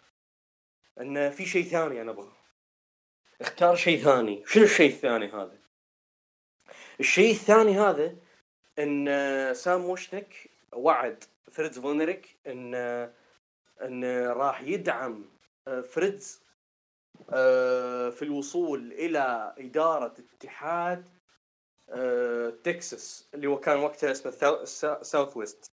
إنه 1.01 1.29
في 1.29 1.45
شيء 1.45 1.63
ثاني 1.63 2.01
أنا 2.01 2.11
أبغاه. 2.11 2.37
اختار 3.41 3.75
شيء 3.75 3.99
ثاني. 4.03 4.43
شنو 4.45 4.63
الشيء 4.63 4.89
الثاني 4.89 5.31
هذا؟ 5.31 5.57
الشيء 6.99 7.31
الثاني 7.31 7.79
هذا 7.79 8.15
إن 8.79 9.07
آه، 9.07 9.53
سام 9.53 9.81
موشنيك 9.81 10.49
وعد 10.73 11.23
فريتز 11.51 11.79
فون 11.79 12.08
إيرك 12.08 12.37
إن 12.47 12.75
آه، 12.75 13.13
إن 13.81 14.27
راح 14.27 14.61
يدعم 14.61 15.25
فريتز 15.91 16.46
في 18.11 18.19
الوصول 18.21 18.91
إلى 18.91 19.53
إدارة 19.57 20.15
اتحاد 20.35 21.09
آه، 21.89 22.49
تكساس 22.49 23.29
اللي 23.33 23.47
هو 23.47 23.59
كان 23.59 23.79
وقتها 23.79 24.11
اسمه 24.11 24.31
Southwest 25.01 25.71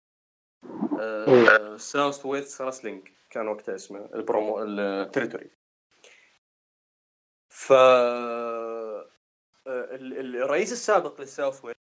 آه، 1.00 1.78
Southwest 1.78 2.62
Wrestling 2.62 3.08
كان 3.30 3.48
وقتها 3.48 3.76
اسمه 3.76 4.10
ال 4.14 4.22
promo 4.22 4.64
ال 4.64 4.71
territory. 4.71 5.50
ف 7.50 7.72
آه، 7.72 9.06
ال- 9.68 10.20
ال- 10.20 10.36
الرئيس 10.36 10.72
السابق 10.72 11.22
لل 11.22 11.66
Southwest 11.66 11.78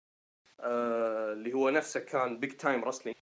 آه، 0.59 1.33
اللي 1.33 1.53
هو 1.53 1.69
نفسه 1.69 1.99
كان 1.99 2.39
Big 2.39 2.51
Time 2.53 2.83
Wrestling. 2.85 3.17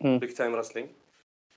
Big 0.00 0.32
Time 0.32 0.54
Wrestling 0.54 0.90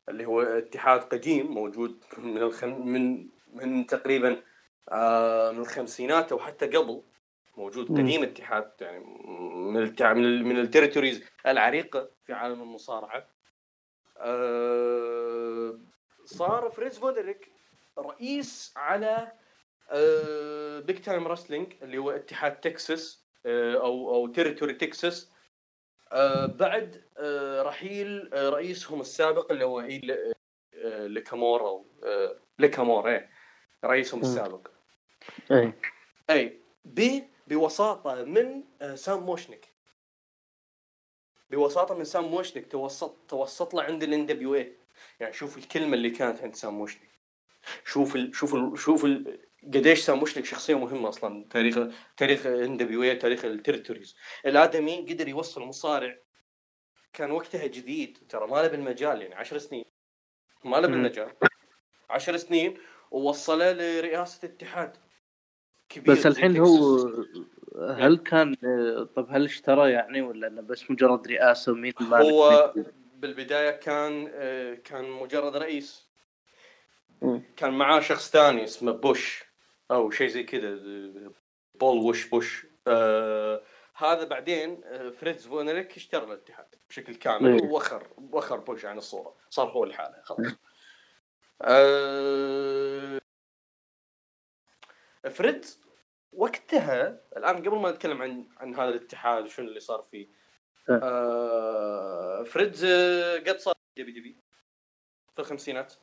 اللي 0.10 0.26
هو 0.26 0.41
اتحاد 0.41 0.99
قديم 1.02 1.52
موجود 1.52 2.03
من 2.18 2.38
الخم... 2.38 2.88
من 2.88 3.30
من 3.56 3.86
تقريبا 3.88 4.41
آه 4.90 5.52
من 5.52 5.60
الخمسينات 5.60 6.32
أو 6.32 6.40
حتى 6.40 6.68
قبل. 6.68 7.02
موجود. 7.57 7.88
قديم 7.91 8.23
اتحاد 8.23 8.72
يعني 8.82 9.06
من 9.56 9.84
التع... 9.84 10.14
من, 10.14 10.23
ال... 10.26 10.45
من 10.45 10.60
ال 10.60 10.65
territories 10.65 11.23
العريقة 11.48 12.10
في 12.26 12.34
عالم 12.34 12.61
المصارعة. 12.61 13.27
آه 14.18 15.80
صار 16.26 16.69
فريتز 16.69 16.98
فون 16.99 17.26
إيرك 17.26 17.52
رئيس 17.99 18.73
على 18.76 19.32
آه 19.91 20.80
Big 20.80 21.02
Time 21.02 21.27
Wrestling 21.27 21.73
اللي 21.82 21.98
هو 21.98 22.11
اتحاد 22.11 22.60
تكساس 22.60 23.26
آه 23.45 23.76
أو 23.76 24.15
أو 24.15 24.27
territory 24.27 24.73
تكساس. 24.73 25.32
آه 26.11 26.45
بعد 26.45 27.03
آه 27.18 27.61
رحيل 27.61 28.34
آه 28.34 28.49
رئيسهم 28.49 29.02
السابق 29.02 29.52
اللي 29.52 29.65
هو 29.65 29.82
إيه 29.82 30.02
ل- 30.06 30.34
آه 30.73 31.07
ماكليمور 31.07 31.68
أو، 31.68 31.86
آه 32.03 32.36
ماكليمور 32.60 33.11
إيه. 33.11 33.30
رئيسهم. 33.84 34.22
السابق 34.22 34.68
أي. 35.52 35.73
أي 36.30 36.60
ب 36.85 37.22
بوساطة 37.47 38.23
من 38.23 38.64
آه، 38.81 38.95
سام 38.95 39.23
موشنيك 39.23 39.65
بوساطة 41.49 41.95
من 41.95 42.03
سام 42.03 42.23
موشنيك 42.23 42.72
توسط 42.72 43.18
توسط 43.27 43.73
له 43.73 43.84
عند 43.84 44.03
ال 44.03 44.26
NWA 44.26 44.77
يعني 45.19 45.34
شوف 45.34 45.57
الكلمة 45.57 45.93
اللي 45.93 46.10
كانت 46.10 46.41
عند 46.41 46.56
سام 46.56 46.73
موشنيك 46.73 47.10
شوف 47.85 48.15
ال 48.15 48.35
شوف 48.35 48.56
ال 48.56 48.80
شوف 48.80 49.06
ال 49.06 49.45
قديش 49.64 49.99
سام 49.99 50.19
موشنيك 50.19 50.45
شخصية 50.45 50.77
مهمة 50.77 51.10
أصلا. 51.10 51.45
تاريخ 51.49 51.80
تاريخ 52.18 52.45
NWA 52.45 53.15
تاريخ 53.15 53.45
ال 53.45 53.51
territories 53.51 54.15
الآدمي 54.45 54.97
قدر 54.97 55.27
يوصل 55.27 55.61
مصارع. 55.61 56.18
كان 57.14 57.31
وقتها 57.31 57.68
جديد. 57.68 58.18
ترى 58.30 58.47
ما 58.47 58.56
له 58.56 58.68
بالمجال 58.68 59.22
يعني 59.22 59.35
10 59.35 59.57
سنين. 59.57 59.85
ما 60.64 60.77
له. 60.77 60.88
بالمجال. 60.88 61.34
10 62.10 62.38
سنين 62.38 62.77
ووصله 63.16 63.72
لرئاسة 63.72 64.46
اتحاد 64.48 64.98
كبير 65.90 66.16
بس 66.16 66.26
الحين. 66.26 66.58
هو 66.58 67.10
هل 67.90 68.18
كان 68.18 68.56
طب 69.16 69.28
هل 69.30 69.46
اشترى 69.46 69.92
يعني 69.92 70.22
ولا 70.22 70.48
انه 70.48 70.62
بس 70.62 70.92
مجرد 70.92 71.28
رئاسة 71.28 71.74
مين 71.74 71.94
مالك 72.00 72.26
هو؟ 72.34 72.74
بالبداية 73.16 73.72
كان 73.72 74.28
كان 74.76 75.10
مجرد 75.10 75.56
رئيس. 75.58 76.10
كان 77.58 77.74
معاه 77.74 78.00
شخص 78.00 78.32
ثاني 78.32 78.64
اسمه 78.64 78.92
بوش 78.92 79.44
أو 79.92 80.12
شيء 80.12 80.28
زي 80.28 80.44
كذا 80.44 80.80
بول 81.76 81.98
وش 81.98 82.26
بوش 82.26 82.68
آه 82.88 83.62
هذا 83.96 84.24
بعدين 84.24 84.82
آه، 84.86 85.10
فريدز 85.10 85.48
فونريك 85.48 85.96
اشترى 85.98 86.24
الاتحاد 86.26 86.76
بشكل 86.90 87.16
كامل. 87.16 87.64
ووخر 87.64 88.08
وخر 88.18 88.58
بوش 88.58 88.86
عن 88.86 88.98
الصورة 88.98 89.36
صار 89.50 89.68
هو 89.68 89.86
لحاله 89.86 90.22
خلاص 90.24 90.48
آه 91.61 93.19
فريدز 95.30 95.82
وقتها 96.32 97.22
الآن 97.38 97.56
قبل 97.56 97.77
ما 97.77 97.91
نتكلم 97.91 98.22
عن 98.22 98.48
عن 98.57 98.76
هذا 98.76 98.90
الاتحاد 98.90 99.44
وشنو 99.44 99.68
اللي 99.68 99.80
صار 99.80 100.07
فيه 100.11 100.27
إيه. 100.90 100.99
آه 101.03 102.44
فريدز 102.44 102.86
آه، 102.86 103.38
قد 103.40 103.57
صار 103.57 103.73
WW 103.98 104.41
في 105.36 105.40
الخمسينات 105.41 105.94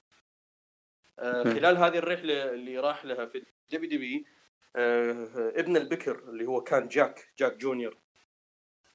آه 1.18 1.42
مم. 1.42 1.54
خلال 1.54 1.76
هذه 1.76 1.98
الرحلة 1.98 2.50
اللي 2.50 2.78
راح 2.78 3.04
لها 3.04 3.26
في 3.26 3.44
دبي 3.70 3.86
دبي 3.86 4.26
آه 4.76 5.28
ابن 5.36 5.76
البكر 5.76 6.18
اللي 6.18 6.46
هو 6.46 6.60
كان 6.60 6.88
جاك 6.88 7.32
جاك 7.38 7.56
جونيور 7.56 7.98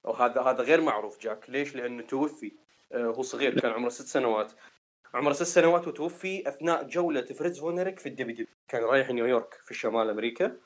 وهذا 0.03 0.41
هذا 0.41 0.63
غير 0.63 0.81
معروف 0.81 1.19
جاك 1.19 1.49
ليش؟ 1.49 1.75
لأنه 1.75 2.03
توفي 2.03 2.57
آه 2.91 3.05
هو 3.05 3.21
صغير 3.21 3.59
كان 3.59 3.71
عمره 3.71 3.89
ست 3.89 4.07
سنوات 4.07 4.51
عمره 5.18 5.34
ست 5.34 5.44
سنوات 5.44 5.88
وتوفي 5.88 6.49
أثناء 6.49 6.84
جولة 6.84 7.22
فريدز 7.22 7.60
فونريك 7.60 7.99
في 7.99 8.10
الدبي 8.10 8.34
دبي 8.34 8.48
كان 8.68 8.84
رايح 8.84 9.10
نيويورك 9.10 9.53
في 9.65 9.73
شمال 9.73 10.10
أمريكا 10.10 10.57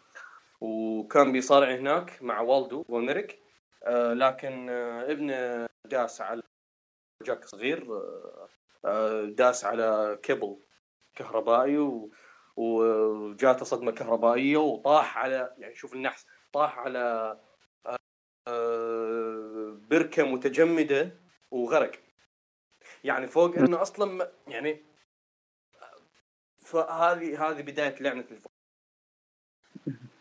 وكان 0.61 1.32
بيصارع 1.32 1.76
هناك 1.76 2.23
مع 2.23 2.41
والدو 2.41 2.84
فونريك 2.84 3.40
آه 3.84 4.14
لكن 4.14 4.69
آه 4.69 5.11
ابنه 5.11 5.68
داس 5.86 6.22
على 6.22 6.41
جاك 7.26 7.45
صغير 7.45 7.94
آه 7.94 8.48
آه 8.86 9.26
داس 9.26 9.65
على 9.65 10.19
كيبل 10.23 10.57
كهربائي 11.15 11.78
و 11.78 12.11
وجاته 12.57 13.65
صدمه 13.65 13.91
كهربائية 13.91 14.57
وطاح 14.57 15.18
على 15.18 15.53
يعني 15.57 15.76
شوف 15.76 15.94
النحس 15.94 16.26
طاح 16.53 16.80
على 16.80 17.38
آه، 17.86 17.98
آه، 18.48 19.78
بركة 19.90 20.23
متجمدة 20.23 21.11
وغرق. 21.52 21.91
يعني 23.03 23.28
فوق 23.28 23.56
إنه 23.56 23.82
أصلا 23.82 24.32
يعني 24.48 24.84
فهذه 26.57 27.49
هذه 27.49 27.61
بداية 27.61 27.95
لعنة 27.99 28.26
الفوق 28.32 28.52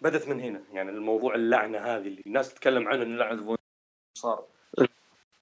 بدت 0.00 0.28
من 0.28 0.40
هنا. 0.40 0.62
يعني 0.72 0.90
الموضوع 0.90 1.34
اللعنة 1.34 1.78
هذه 1.78 2.06
اللي 2.06 2.22
الناس 2.26 2.54
تتكلم 2.54 2.88
عنه 2.88 3.02
ان 3.02 3.16
لعنة 3.16 3.56
صار 4.14 4.46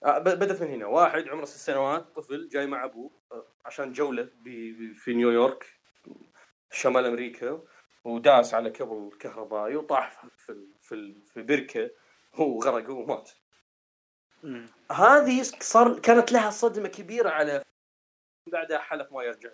آه، 0.05 0.19
بدت 0.19 0.61
من 0.61 0.67
هنا. 0.67 0.85
واحد 0.85 1.27
عمره 1.27 1.45
ست 1.45 1.57
سنوات 1.57 2.15
طفل 2.15 2.49
جاي 2.49 2.67
مع 2.67 2.85
أبوه 2.85 3.11
آه، 3.31 3.45
عشان 3.65 3.91
جولة 3.91 4.29
في 4.95 5.13
نيويورك 5.13 5.65
شمال 6.71 7.05
أمريكا 7.05 7.61
وداس 8.03 8.53
على 8.53 8.69
كبل 8.69 9.11
كهربائي 9.19 9.75
وطاح 9.75 10.25
في 10.37 10.67
في 10.81 11.21
في 11.33 11.41
بركة 11.41 11.91
وغرق 12.39 12.89
ومات. 12.89 13.31
هذه 14.91 15.43
صار 15.43 15.99
كانت 15.99 16.31
لها 16.31 16.49
صدمة 16.49 16.87
كبيرة 16.87 17.29
على 17.29 17.63
بعدها 18.47 18.77
حلف 18.77 19.11
ما 19.11 19.23
يرجع. 19.23 19.49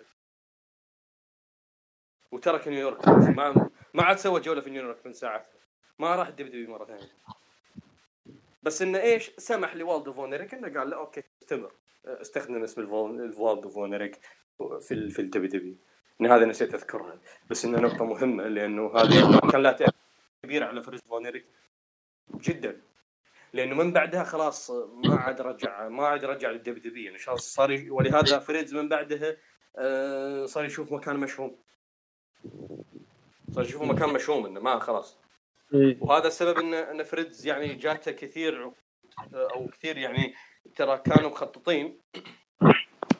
وترك 2.32 2.68
نيويورك 2.68 3.08
ما 3.08 3.70
ما 3.94 4.02
عاد 4.02 4.18
سوى 4.18 4.40
جولة 4.40 4.60
في 4.60 4.70
نيويورك 4.70 5.06
من 5.06 5.12
ساعتها 5.12 5.56
ما 5.98 6.16
راح 6.16 6.28
ال 6.28 6.52
WW 6.52 6.70
مرة 6.70 6.84
ثانية. 6.84 7.12
بس 8.62 8.82
إنه 8.82 9.00
إيش؟ 9.00 9.30
سمح 9.38 9.74
لوالدو 9.76 10.12
فونريك 10.12 10.54
إنه 10.54 10.78
قال 10.78 10.90
له 10.90 10.96
okay 10.96 11.22
استمر. 11.42 11.72
استخدم 12.06 12.62
اسم 12.62 12.80
والدو 13.20 13.70
فونريك 13.70 14.20
في 14.80 15.10
في 15.10 15.18
ال 15.18 15.50
WW 15.50 15.76
ان 16.20 16.26
هذا 16.26 16.44
نسيت 16.44 16.74
أذكرها. 16.74 17.18
بس 17.50 17.64
انها 17.64 17.80
نقطة 17.80 18.04
مهمة 18.04 18.44
لأنه 18.44 18.92
هذه 18.96 19.40
كان 19.52 19.62
لها 19.62 19.72
تأثير 19.72 19.94
كبير 20.42 20.64
على 20.64 20.82
فريز 20.82 21.00
فونريك 21.00 21.46
جدا. 22.34 22.80
لأنه 23.52 23.74
من 23.74 23.92
بعدها 23.92 24.24
خلاص 24.24 24.70
ما 25.04 25.14
عاد 25.14 25.40
رجع 25.40 25.88
ما 25.88 26.06
عاد 26.06 26.24
رجع 26.24 26.50
لل 26.50 26.82
WW 26.82 27.04
يعني 27.04 27.18
شخص 27.18 27.54
صار 27.54 27.84
ولهذا 27.88 28.38
فريدز 28.38 28.74
من 28.74 28.88
بعدها 28.88 29.36
آه، 29.78 30.46
صار 30.46 30.64
يشوف 30.64 30.92
مكان 30.92 31.16
مشؤوم 31.16 31.56
صار 33.50 33.64
يشوف 33.64 33.82
مكان 33.82 34.08
مشؤوم 34.08 34.46
إنه 34.46 34.60
ما 34.60 34.78
خلاص. 34.78 35.18
إيه. 35.74 35.96
وهذا 36.00 36.26
السبب 36.26 36.58
ان 36.58 36.74
إن 36.74 37.02
فريدز 37.02 37.46
يعني 37.46 37.74
جاته 37.74 38.12
كثير 38.12 38.72
أو 39.34 39.68
كثير 39.68 39.98
يعني 39.98 40.34
ترى 40.76 40.98
كانوا 40.98 41.30
مخططين 41.30 42.00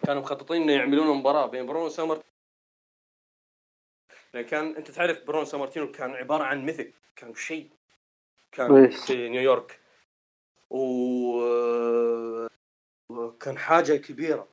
كانوا 0.06 0.22
مخططين 0.22 0.62
إنه 0.62 0.72
يعملون 0.72 1.16
مباراة 1.16 1.46
بين 1.46 1.66
برونو 1.66 1.88
سامر- 1.88 2.22
لأن 4.34 4.44
كان 4.44 4.76
أنت 4.76 4.90
تعرف 4.90 5.24
برونو 5.26 5.44
سامرتينو 5.44 5.92
كان 5.92 6.10
عبارة 6.10 6.44
عن 6.44 6.64
mythic 6.64 6.94
كان 7.16 7.34
شيء 7.34 7.70
كان 8.52 8.76
إيه. 8.76 8.90
في 8.90 9.28
نيويورك. 9.28 9.80
وكان 13.10 13.58
حاجة 13.58 13.96
كبيرة. 13.96 14.48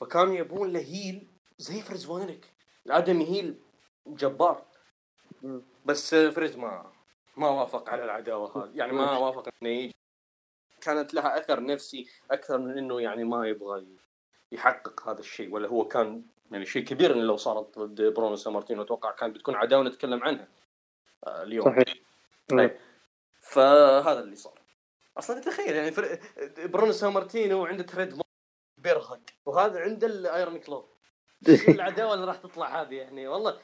فكانوا 0.00 0.34
يبون 0.34 0.72
له 0.72 0.80
heel 0.80 1.28
زي 1.58 1.80
فريز 1.80 2.06
فونريك 2.06 2.52
الآدمي 2.86 3.24
heel 3.24 3.58
جبار. 4.06 4.64
بس 5.84 6.14
فريز 6.14 6.56
ما 6.56 6.92
ما 7.36 7.48
وافق 7.48 7.88
على 7.88 8.04
العداوة 8.04 8.64
هذه. 8.64 8.70
يعني 8.74 8.92
ما 8.92 9.18
وافق 9.18 9.48
إنه 9.62 9.70
يجي. 9.70 9.94
كانت 10.80 11.14
لها 11.14 11.38
أثر 11.38 11.64
نفسي 11.64 12.08
أكثر 12.30 12.58
من 12.58 12.78
إنه 12.78 13.00
يعني 13.00 13.24
ما 13.24 13.48
يبغى 13.48 13.86
يحقق 14.52 15.08
هذا 15.08 15.20
الشيء. 15.20 15.54
ولا 15.54 15.68
هو 15.68 15.88
كان 15.88 16.22
يعني 16.50 16.66
شيء 16.66 16.84
كبير 16.84 17.12
إنه 17.14 17.22
لو 17.22 17.36
صارت 17.36 17.78
ضد 17.78 18.14
برونو 18.14 18.36
سامارتينو. 18.36 18.82
أتوقع 18.82 19.10
كان 19.10 19.32
بتكون 19.32 19.54
عداوة 19.54 19.82
نتكلم 19.82 20.22
عنها 20.22 20.48
آه، 21.26 21.42
اليوم. 21.42 21.66
صحيح. 21.66 21.94
طيب. 22.48 22.76
فهذا 23.40 24.20
اللي 24.20 24.36
صار. 24.36 24.61
أصلا 25.18 25.40
تخيل 25.40 25.76
يعني 25.76 25.90
فر... 25.90 26.18
برونو 26.58 26.92
سامارتينو 26.92 27.66
عنده 27.66 27.82
تريد 27.82 28.22
bear 28.78 29.02
hug 29.02 29.20
وهذا 29.46 29.80
عنده 29.80 30.06
ال 30.06 30.16
iron 30.16 30.58
claw 30.58 30.88
العداوة 31.68 32.14
اللي 32.14 32.26
راح 32.26 32.36
تطلع 32.36 32.82
هذه 32.82 32.94
يعني؟ 32.94 33.28
والله 33.28 33.58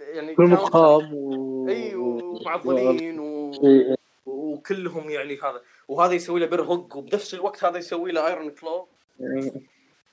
يعني 0.00 0.34
كل 0.34 0.42
ضخام 0.42 1.14
و... 1.14 1.68
اي 1.68 1.94
ومعضلين 1.94 3.18
و... 3.20 3.52
وكلهم 4.26 5.10
يعني 5.10 5.38
هذا 5.38 5.62
وهذا 5.88 6.12
يسوي 6.12 6.40
له 6.40 6.46
bear 6.46 6.62
hug 6.62 6.96
وبنفس 6.96 7.34
الوقت 7.34 7.64
هذا 7.64 7.78
يسوي 7.78 8.12
له 8.12 8.26
iron 8.26 8.50
claw 8.50 8.88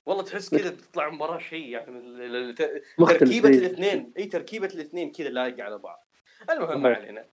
والله 0.06 0.24
تحس 0.24 0.56
كذا 0.56 0.70
تطلع 0.70 1.10
مباراة 1.10 1.38
شيء 1.38 1.68
يعني 1.68 2.54
تركيبة 3.00 3.50
إيه. 3.50 3.58
الاثنين 3.58 4.14
إي 4.18 4.26
تركيبة 4.26 4.68
الاثنين 4.68 5.12
كذا 5.12 5.30
لايقه 5.30 5.64
على 5.64 5.78
بعض. 5.78 6.08
المهم 6.50 6.82
ما 6.82 6.96
علينا. 6.96 7.26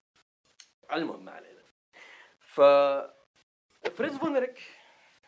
المهم 0.93 1.25
ما 1.25 1.33
علينا. 1.33 1.63
ف 2.41 2.61
فريز 3.91 4.17
فونريك 4.17 4.63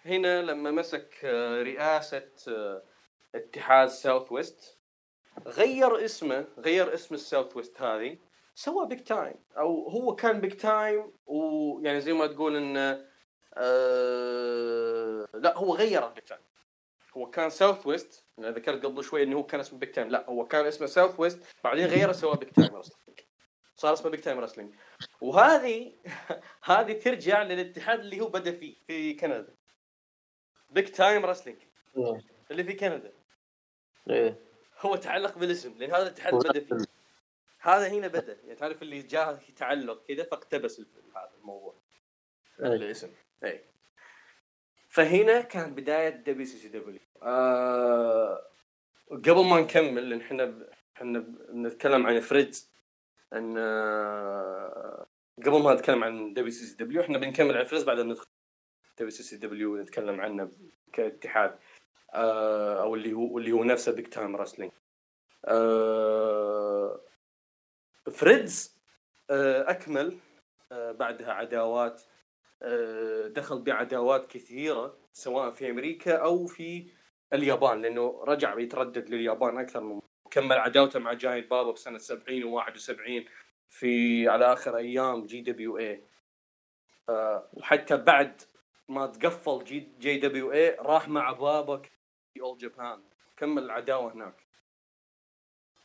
هنا 0.05 0.43
لما 0.43 0.71
مسك 0.71 1.15
آه، 1.25 1.63
رئاسة 1.63 2.31
آه، 2.49 2.83
اتحاد 3.35 3.89
Southwest 3.89 4.79
غير 5.47 6.05
اسمه 6.05 6.47
غير 6.59 6.95
اسم 6.95 7.15
ال 7.15 7.57
Southwest 7.57 7.83
هذه 7.83 8.19
سوى 8.55 8.87
Big 8.87 9.01
Time 9.01 9.35
أو 9.59 9.89
هو 9.89 10.15
كان 10.15 10.41
Big 10.41 10.53
Time 10.53 11.13
ويعني 11.27 12.01
زي 12.01 12.13
ما 12.13 12.27
تقول 12.27 12.57
انه 12.57 13.07
آه 13.55 15.29
لا 15.35 15.59
هو 15.59 15.75
غير 15.75 16.09
ال 16.09 16.13
Big 16.13 16.25
Time 16.25 16.41
هو 17.17 17.31
كان 17.31 17.51
Southwest 17.51 18.25
أنا 18.39 18.51
ذكرت 18.51 18.85
قبل 18.87 19.05
شوي 19.05 19.23
إنه 19.23 19.37
هو 19.37 19.43
كان 19.43 19.61
اسمه 19.61 19.79
Big 19.79 19.91
Time 19.91 20.09
لا 20.09 20.31
هو 20.31 20.47
كان 20.47 20.67
اسمه 20.67 20.87
Southwest 20.87 21.41
بعدين 21.65 21.87
غيره 21.87 22.13
سوى 22.13 22.37
Big 22.37 22.49
Time 22.49 22.81
صار 23.81 23.93
اسمه 23.93 24.11
Big 24.11 24.21
Time 24.21 24.39
Wrestling 24.39 24.75
وهذه 25.21 25.93
هذه 26.71 26.93
ترجع 26.93 27.43
للاتحاد 27.43 28.01
اللي 28.01 28.21
هو 28.21 28.29
بدأ 28.29 28.53
فيه 28.53 28.75
في 28.87 29.15
كندا. 29.15 29.55
Big 30.71 30.89
Time 30.89 31.27
Wrestling. 31.27 31.59
اللي 32.51 32.65
في 32.65 32.73
كندا. 32.73 33.13
إيه. 34.11 34.41
هو 34.81 34.97
تعلق 34.97 35.39
بالاسم 35.39 35.79
لأن 35.79 35.91
هذا 35.91 36.03
الاتحاد 36.03 36.35
بدأ 36.35 36.61
فيه. 36.61 36.87
هذا 37.61 37.89
هنا 37.89 38.09
بدأ. 38.09 38.39
يعني 38.43 38.55
تعرف 38.55 38.83
اللي 38.83 39.03
جاه 39.03 39.39
تعلق 39.57 40.05
كذا 40.09 40.25
فاقتبس 40.25 40.81
هذا 41.17 41.33
الموضوع. 41.41 41.75
إيه. 42.61 42.67
الاسم. 42.67 43.11
اي 43.45 43.65
فهنا 44.89 45.41
كان 45.41 45.75
بداية 45.75 46.09
WCCW 46.09 47.01
قبل 49.11 49.45
ما 49.45 49.61
نكمل 49.61 50.11
لأن 50.11 50.21
إحنا 50.21 50.69
إحنا 50.97 51.19
بنتكلم 51.49 52.07
عن 52.07 52.21
فريدز. 52.21 52.71
إن 53.33 53.55
آه، 53.59 55.07
قبل 55.39 55.63
ما 55.63 55.75
نتكلم 55.75 56.05
عن 56.05 56.33
WCCW 56.33 57.01
إحنا 57.01 57.19
بنكمل 57.19 57.57
عن 57.57 57.65
فريدز 57.65 57.85
بعدين 57.85 58.09
ندخل 58.09 58.27
WCCW 58.97 59.75
ونتكلم 59.75 60.21
عنه 60.21 60.51
كاتحاد 60.93 61.59
آه، 62.15 62.83
أو 62.83 62.95
اللي 62.95 63.13
هو 63.13 63.39
اللي 63.39 63.53
هو 63.53 63.65
نفسه 63.65 63.93
Big 63.93 64.07
Time 64.07 64.37
Wrestling 64.37 64.73
فريدز 68.13 68.81
أكمل 69.31 70.19
آه، 70.73 70.93
بعدها 70.93 71.33
عداوات 71.33 72.03
دخل 73.27 73.63
بعداوات 73.63 74.27
كثيرة 74.27 74.97
سواء 75.13 75.51
في 75.51 75.71
أمريكا 75.71 76.17
أو 76.17 76.47
في 76.47 76.91
اليابان 77.33 77.83
لأنه 77.83 78.25
رجع 78.25 78.59
يتردد 78.59 79.09
لليابان 79.09 79.59
أكثر 79.59 79.81
من 79.81 80.01
كمل 80.31 80.59
عداوته 80.59 80.99
مع 80.99 81.13
جاينت 81.13 81.51
بابا 81.51 81.73
بسنة 81.73 81.99
70 81.99 82.63
و71 82.63 83.29
في 83.69 84.29
على 84.29 84.53
آخر 84.53 84.77
أيام 84.77 85.27
JWA 85.27 86.03
وحتى 87.53 87.97
بعد 87.97 88.43
ما 88.89 89.07
تقفل 89.07 89.65
جي, 89.65 89.89
جي 89.99 90.17
دبليو 90.19 90.53
اي 90.53 90.71
راح 90.71 91.09
مع 91.09 91.33
بابا 91.33 91.83
في 92.35 92.41
All 92.41 92.59
Japan 92.59 93.03
كمل 93.37 93.63
العداوة 93.63 94.13
هناك 94.13 94.47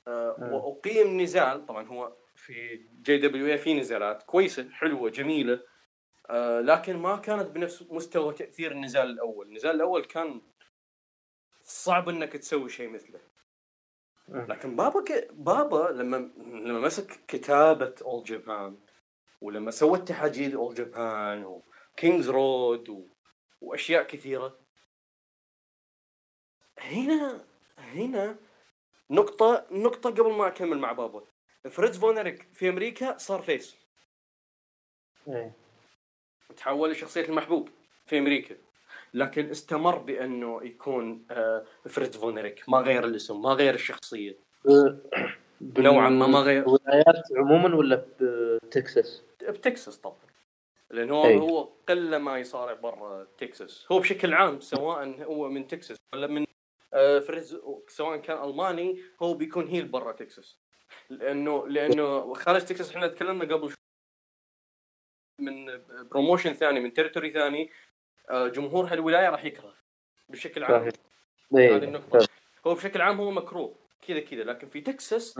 مم. 0.07 0.53
وأقيم 0.53 1.21
نزال 1.21 1.65
طبعا 1.65 1.87
هو 1.87 2.13
في 2.35 2.85
JWA 3.01 3.57
في 3.57 3.73
نزالات 3.73 4.23
كويسة 4.23 4.69
حلوة 4.69 5.09
جميلة 5.09 5.59
آه، 6.29 6.61
لكن 6.61 6.97
ما 6.97 7.17
كانت 7.17 7.47
بنفس 7.47 7.81
مستوى 7.89 8.33
تأثير 8.33 8.71
النزال 8.71 9.09
الأول، 9.09 9.47
النزال 9.47 9.75
الأول 9.75 10.05
كان 10.05 10.41
صعب 11.63 12.09
إنك 12.09 12.33
تسوي 12.33 12.69
شيء 12.69 12.89
مثله. 12.89 13.19
لكن 14.27 14.75
بابا 14.75 15.01
ك... 15.01 15.27
بابا 15.31 15.91
لما 15.91 16.17
لما 16.37 16.79
مسك 16.79 17.19
كتابة 17.27 17.95
All 18.01 18.23
Japan 18.23 18.77
ولما 19.41 19.71
سوى 19.71 19.97
اتحاد 19.97 20.31
جديد 20.31 20.55
All 20.55 20.75
Japan 20.75 21.61
و 21.93 21.98
King's 21.98 22.29
Road 22.29 22.89
و... 22.89 23.07
وأشياء 23.61 24.03
كثيرة. 24.03 24.59
هنا 26.79 27.45
هنا 27.77 28.37
نقطة 29.09 29.67
نقطة 29.71 30.09
قبل 30.09 30.33
ما 30.33 30.47
أكمل 30.47 30.77
مع 30.77 30.91
بابا. 30.91 31.23
فريدز 31.69 31.97
فونريك 31.97 32.47
في 32.53 32.69
أمريكا 32.69 33.17
صار 33.17 33.41
face 33.41 33.75
إيه. 35.27 35.53
تحول 36.57 36.91
لشخصية 36.91 37.25
المحبوب 37.25 37.69
في 38.05 38.17
أمريكا. 38.17 38.57
لكن 39.15 39.49
استمر 39.49 39.97
بأنه 39.97 40.59
يكون 40.63 41.25
آه، 41.31 41.65
فريدز 41.89 42.17
فونريك 42.17 42.69
ما 42.69 42.77
غير 42.77 43.05
الاسم 43.05 43.41
ما 43.41 43.49
غير 43.49 43.73
الشخصية. 43.73 44.37
بال- 44.65 45.83
نوعا 45.83 46.09
ما 46.09 46.27
ما 46.27 46.39
غير. 46.39 46.63
بالولايات 46.63 47.23
عموما 47.37 47.75
ولا 47.75 48.05
بتكساس؟ 48.19 49.23
بتكساس 49.49 49.97
طبعا. 49.97 50.17
لأن 50.91 51.11
هو 51.11 51.25
أي. 51.25 51.37
هو 51.39 51.63
قل 51.89 52.15
ما 52.15 52.37
يصارع 52.39 52.73
برا 52.73 53.27
تكساس. 53.37 53.85
هو 53.91 53.99
بشكل 53.99 54.33
عام 54.33 54.59
سواء 54.59 55.23
هو 55.23 55.49
من 55.49 55.67
تكساس 55.67 55.97
ولا 56.13 56.27
من 56.27 56.45
آه، 56.93 57.19
فريز 57.19 57.57
سواء 57.87 58.17
كان 58.17 58.43
ألماني 58.49 59.01
هو 59.21 59.33
بيكون 59.33 59.67
heel 59.67 59.87
برا 59.87 60.11
تكساس. 60.11 60.57
لأنه 61.09 61.67
لأنه 61.67 62.33
خارج 62.33 62.61
تكساس 62.65 62.95
إحنا 62.95 63.07
تكلمنا 63.07 63.55
قبل 63.55 63.73
من 65.41 65.81
promotion 66.11 66.53
ثاني 66.53 66.79
من 66.79 66.93
territory 66.93 67.31
ثاني. 67.31 67.69
جمهور 68.31 68.85
هالولاية 68.85 69.29
راح 69.29 69.45
يكره 69.45 69.73
بشكل 70.29 70.63
عام. 70.63 70.81
صحيح. 70.81 70.93
إيه 71.57 71.75
هذه 71.75 71.83
النقطة. 71.83 72.27
هو 72.67 72.73
بشكل 72.73 73.01
عام 73.01 73.21
هو 73.21 73.31
مكروه 73.31 73.75
كذا 74.07 74.19
كذا. 74.19 74.43
لكن 74.43 74.67
في 74.67 74.81
تكساس 74.81 75.39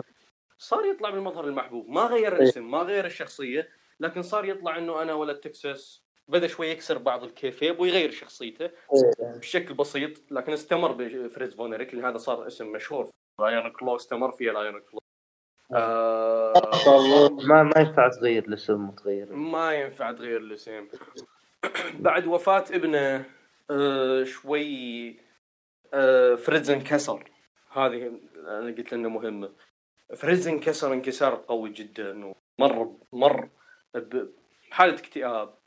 صار 0.58 0.86
يطلع 0.86 1.10
بالمظهر 1.10 1.46
المحبوب. 1.46 1.90
ما 1.90 2.02
غير 2.02 2.36
الاسم 2.36 2.72
ما 2.72 2.78
غير 2.78 3.06
الشخصية 3.06 3.70
لكن 4.00 4.22
صار 4.22 4.46
يطلع 4.46 4.78
إنه 4.78 5.02
أنا 5.02 5.14
ولد 5.14 5.38
تكساس. 5.38 6.06
بدا 6.28 6.48
شوي 6.48 6.68
يكسر 6.68 6.98
بعض 6.98 7.24
ال 7.24 7.31
kayfabe 7.31 7.80
ويغير 7.80 8.12
شخصيته 8.12 8.66
إيه. 8.66 9.38
بشكل 9.40 9.74
بسيط 9.74 10.32
لكن 10.32 10.54
استمر 10.54 10.92
بفريز 10.92 11.56
فونريك 11.56 11.94
لأن 11.94 12.06
هذا 12.06 12.18
صار 12.18 12.48
اسم 12.48 12.72
مشهور. 12.72 13.10
ال 13.40 13.46
Iron 13.46 13.72
Claw 13.72 13.96
استمر 13.96 14.32
فيه 14.32 14.52
ال 14.52 14.58
Iron 14.58 14.82
Claw. 14.82 15.00
آه 15.74 16.54
ما 17.48 17.64
ما 17.64 17.74
ينفع 17.78 18.10
تغير 18.10 18.48
الاسم 18.48 18.90
وتغير 18.90 19.34
ما 19.34 19.74
ينفع 19.74 20.12
تغير 20.12 20.38
الاسم. 20.38 20.88
بعد 22.00 22.28
وفاة 22.28 22.66
ابنه 22.72 23.26
آه 23.70 24.24
شوي 24.24 25.20
آه 25.94 26.36
فريدز 26.36 26.70
انكسر 26.70 27.32
هذه 27.72 28.20
أنا 28.38 28.76
قلت 28.78 28.94
انه 28.94 29.10
مهمه 29.10 29.54
فريدز 30.16 30.48
انكسر 30.48 30.94
انكسار 30.94 31.46
قوي 31.48 31.70
جدا 31.70 32.34
ومر 32.60 32.98
مر 33.14 33.50
بحالة 33.96 34.94
اكتئاب. 34.94 35.58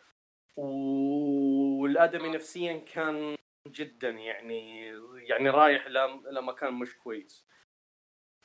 والآدمي 0.56 2.28
نفسيا 2.28 2.84
كان 2.94 3.36
جدا 3.66 4.08
يعني 4.08 4.86
يعني 5.28 5.50
رايح 5.50 5.86
إلى 5.86 6.04
إلى 6.30 6.42
مكان 6.42 6.74
مش 6.74 6.96
كويس. 6.96 7.46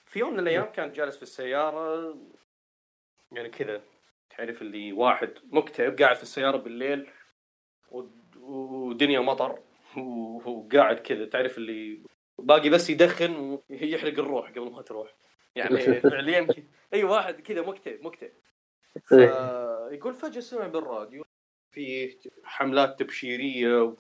في 0.06 0.20
يوم 0.20 0.34
من 0.34 0.40
الأيام 0.40 0.66
كان 0.66 0.92
جالس 0.92 1.16
في 1.16 1.24
السيارة 1.24 2.18
يعني 3.32 3.50
كذا 3.50 3.82
تعرف 4.38 4.62
اللي 4.62 4.94
واحد 4.94 5.34
مكتئب 5.44 6.02
قاعد 6.02 6.16
في 6.16 6.24
السيارة 6.24 6.58
بالليل 6.58 7.10
ودنيا 8.40 9.20
مطر 9.20 9.60
وقاعد 10.46 11.00
كذا 11.00 11.26
تعرف 11.26 11.58
اللي 11.58 12.04
باقي 12.40 12.70
بس 12.70 12.90
يدخن 12.90 13.60
ويحرق 13.70 14.20
الروح 14.20 14.50
قبل 14.50 14.72
ما 14.72 14.82
تروح 14.82 15.16
يعني 15.56 15.78
فعليا 16.10 16.48
أي 16.94 17.04
واحد 17.04 17.42
كذا 17.42 17.62
مكتئب 17.62 18.06
مكتئب 18.06 18.34
إيه. 19.12 19.90
يقول 19.92 20.14
فجأة 20.14 20.40
سمع 20.40 20.68
بالراديو 20.68 21.24
في 21.72 22.18
حملات 22.44 23.00
تبشيرية 23.00 23.96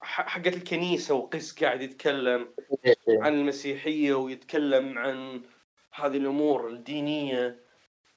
حقت 0.00 0.56
الكنيسة 0.56 1.14
وقس 1.14 1.62
قاعد 1.62 1.82
يتكلم 1.82 2.54
إيه. 2.84 2.94
إيه. 3.08 3.22
عن 3.22 3.34
المسيحية 3.34 4.14
ويتكلم 4.14 4.98
عن 4.98 5.42
هذه 5.92 6.16
الأمور 6.16 6.68
الدينية 6.68 7.60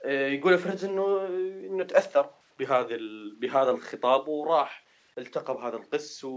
آه، 0.06 0.28
يقول 0.28 0.58
فريدز 0.58 0.86
إنه 0.86 1.28
إنه 1.66 1.84
تأثر 1.84 2.30
بهذا. 2.62 2.98
بهذا 3.40 3.72
الخطاب 3.72 4.28
وراح 4.28 4.86
التقى 5.18 5.54
بهذا 5.54 5.76
القس. 5.76 6.28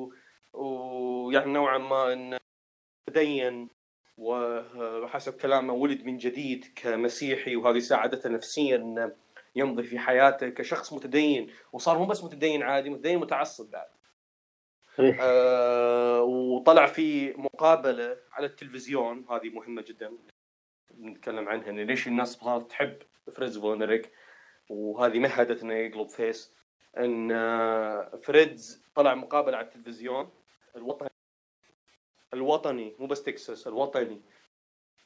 ويعني 0.53 1.53
نوعا 1.53 1.79
ما 1.79 2.13
انه 2.13 2.39
تدين 3.07 3.69
وحسب 4.17 5.33
كلامه 5.33 5.73
ولد 5.73 6.05
من 6.05 6.17
جديد 6.17 6.73
كمسيحي 6.77 7.57
وهذه 7.57 7.79
ساعدته 7.79 8.31
نفسيا 8.31 8.77
إنه 8.77 9.13
يمضي 9.57 9.83
في 9.83 9.99
حياته 9.99 10.49
كشخص 10.49 10.93
متدين 10.93 11.51
وصار 11.73 11.99
مو 11.99 12.07
بس 12.07 12.25
متدين 12.25 12.63
عادي 12.63 12.91
متدين 12.91 13.19
متعصب 13.19 13.71
بعد. 13.71 13.87
آه 15.21 16.23
وطلع 16.23 16.87
في 16.87 17.33
مقابلة 17.33 18.17
على 18.33 18.47
التلفزيون 18.47 19.27
هذه 19.31 19.49
مهمة 19.49 19.83
جدا 19.83 20.13
نتكلم 21.01 21.49
عنها 21.49 21.73
ليش 21.73 22.09
الناس 22.09 22.33
صارت 22.33 22.71
تحب 22.71 22.99
فريدز 23.37 23.59
فونريك 23.59 24.13
وهذه 24.69 25.19
مهدت 25.19 25.63
إنه 25.63 25.75
يقلب 25.75 26.09
face 26.09 26.55
إن 26.99 27.33
آه، 27.33 28.17
فريدز 28.17 28.85
طلع 28.95 29.15
مقابلة 29.15 29.57
على 29.57 29.67
التلفزيون 29.67 30.31
الوطني 30.77 31.09
الوطني 32.35 32.97
مو 32.99 33.07
بس 33.07 33.23
تكساس 33.23 33.67
الوطني 33.67 34.23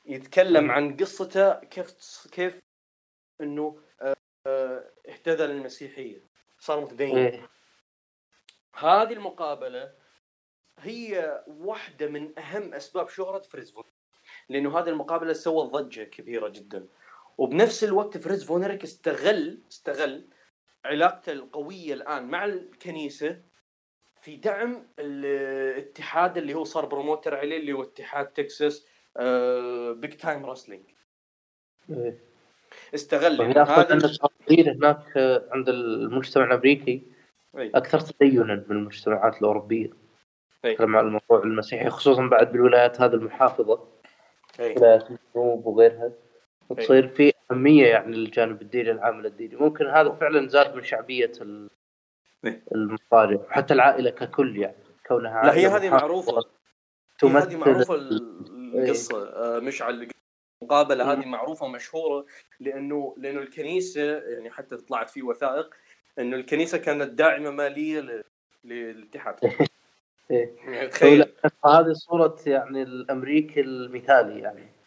يتكلم 0.06 0.70
عن 0.70 0.96
قصته 0.96 1.54
كيف 1.54 1.94
كيف 2.32 2.60
إنه 3.40 3.80
آه، 4.00 4.14
آه، 4.46 4.90
اهتدى 5.08 5.42
للمسيحيه 5.46 6.24
صار 6.58 6.80
متدين. 6.80 7.46
هذه 8.74 9.12
المقابلة 9.12 9.94
هي 10.78 11.44
واحدة 11.46 12.06
من 12.06 12.38
أهم 12.38 12.74
أسباب 12.74 13.08
شهرة 13.08 13.38
فريز 13.38 13.72
فون 13.72 13.84
لأنه 14.48 14.78
هذه 14.78 14.88
المقابلة 14.88 15.32
سوت 15.32 15.70
ضجة 15.72 16.04
كبيرة 16.04 16.48
جدا. 16.48 16.88
وبنفس 17.38 17.84
الوقت 17.84 18.18
فريز 18.18 18.44
فونريك 18.44 18.82
استغل 18.82 19.58
استغل 19.70 20.28
علاقته 20.84 21.32
القوية 21.32 21.94
الآن 21.94 22.28
مع 22.28 22.44
الكنيسة 22.44 23.40
في 24.20 24.36
دعم 24.36 24.86
الاتحاد 24.98 26.38
اللي 26.38 26.54
هو 26.54 26.64
صار 26.64 26.86
promoter 26.86 27.34
عليه 27.34 27.56
اللي 27.56 27.72
هو 27.72 27.82
اتحاد 27.82 28.26
تكساس 28.26 28.86
Big 29.92 30.12
Time 30.12 30.46
Wrestling 30.46 30.84
إيه. 31.90 32.18
استغل 32.94 33.42
ان 33.42 33.58
هذا 33.58 34.10
هناك 34.50 35.16
آه، 35.16 35.48
عند 35.50 35.68
المجتمع 35.68 36.44
الأمريكي 36.44 37.02
أي. 37.58 37.70
أكثر 37.74 38.00
تدينا 38.00 38.64
من 38.68 38.76
المجتمعات 38.76 39.38
الأوروبية. 39.38 39.90
نتكلم 40.64 40.96
عن 40.96 41.06
الموضوع 41.06 41.42
المسيحي 41.44 41.90
خصوصا 41.90 42.26
بعد 42.26 42.52
بالولايات 42.52 43.00
هذه 43.00 43.14
المحافظة 43.14 43.88
إي 44.60 44.74
ولايات 44.76 45.02
الجنوب 45.02 45.66
وغيرها 45.66 46.12
وتصير 46.68 47.08
في 47.08 47.32
أهمية 47.50 47.86
يعني 47.86 48.16
للجانب 48.16 48.62
الديني 48.62 48.90
العامل 48.90 49.26
الديني 49.26 49.56
ممكن 49.56 49.86
هذا 49.86 50.10
فعلا 50.10 50.48
زاد 50.48 50.74
من 50.74 50.82
شعبية 50.82 51.32
إيه. 52.44 52.62
المصارع 52.74 53.34
وحتى 53.34 53.74
العائلة 53.74 54.10
ككل 54.10 54.58
يعني 54.58 54.76
كونها 55.06 55.42
لا 55.42 55.54
هي 55.54 55.66
هذه 55.66 55.90
معروفة 55.90 56.44
تمثل 57.18 57.48
هذه 57.48 57.56
معروفة 57.56 57.94
القصة 57.94 59.28
آه، 59.28 59.60
مشعل 59.60 60.08
المقابلة. 60.62 61.12
هذه 61.12 61.26
معروفة 61.26 61.66
ومشهورة 61.66 62.26
لأنه 62.60 63.14
لأنه 63.18 63.40
الكنيسة 63.40 64.18
يعني 64.18 64.50
حتى 64.50 64.76
طلعت 64.76 65.10
في 65.10 65.22
وثائق 65.22 65.74
أنه 66.18 66.36
الكنيسة 66.36 66.78
كانت 66.78 67.10
داعمة 67.10 67.50
مالية 67.50 68.24
للاتحاد 68.64 69.34
إيه. 70.30 70.56
يعني 70.64 70.88
تخيل 70.88 71.32
هذه 71.66 71.92
صورة 71.92 72.36
يعني 72.46 72.82
الأمريكي 72.82 73.60
المثالي 73.60 74.40
يعني. 74.40 74.77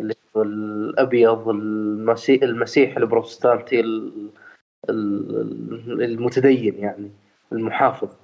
اللي 0.00 0.14
هو 0.36 0.42
الأبيض 0.42 1.48
المسيح 1.48 2.42
المسيح 2.42 2.96
البروتستانتي 2.96 3.80
ال- 3.80 4.30
ال- 4.90 6.02
المتدين 6.02 6.78
يعني 6.78 7.10
المحافظ. 7.52 8.16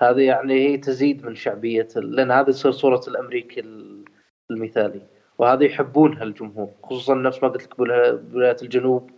هذه 0.00 0.20
يعني 0.20 0.54
هي 0.68 0.76
تزيد 0.76 1.26
من 1.26 1.34
شعبية 1.34 1.88
ال- 1.96 2.12
لأن 2.16 2.30
هذه 2.30 2.50
تصير 2.50 2.72
صورة 2.72 3.00
الأمريكي 3.08 3.60
ال- 3.60 4.04
المثالي. 4.50 5.02
وهذه 5.38 5.64
يحبونها 5.64 6.22
الجمهور 6.22 6.70
خصوصا 6.82 7.14
نفس 7.14 7.42
ما 7.42 7.48
قلت 7.48 7.62
لك 7.62 7.76
بولا- 7.76 8.10
بولايات 8.12 8.62
الجنوب 8.62 9.10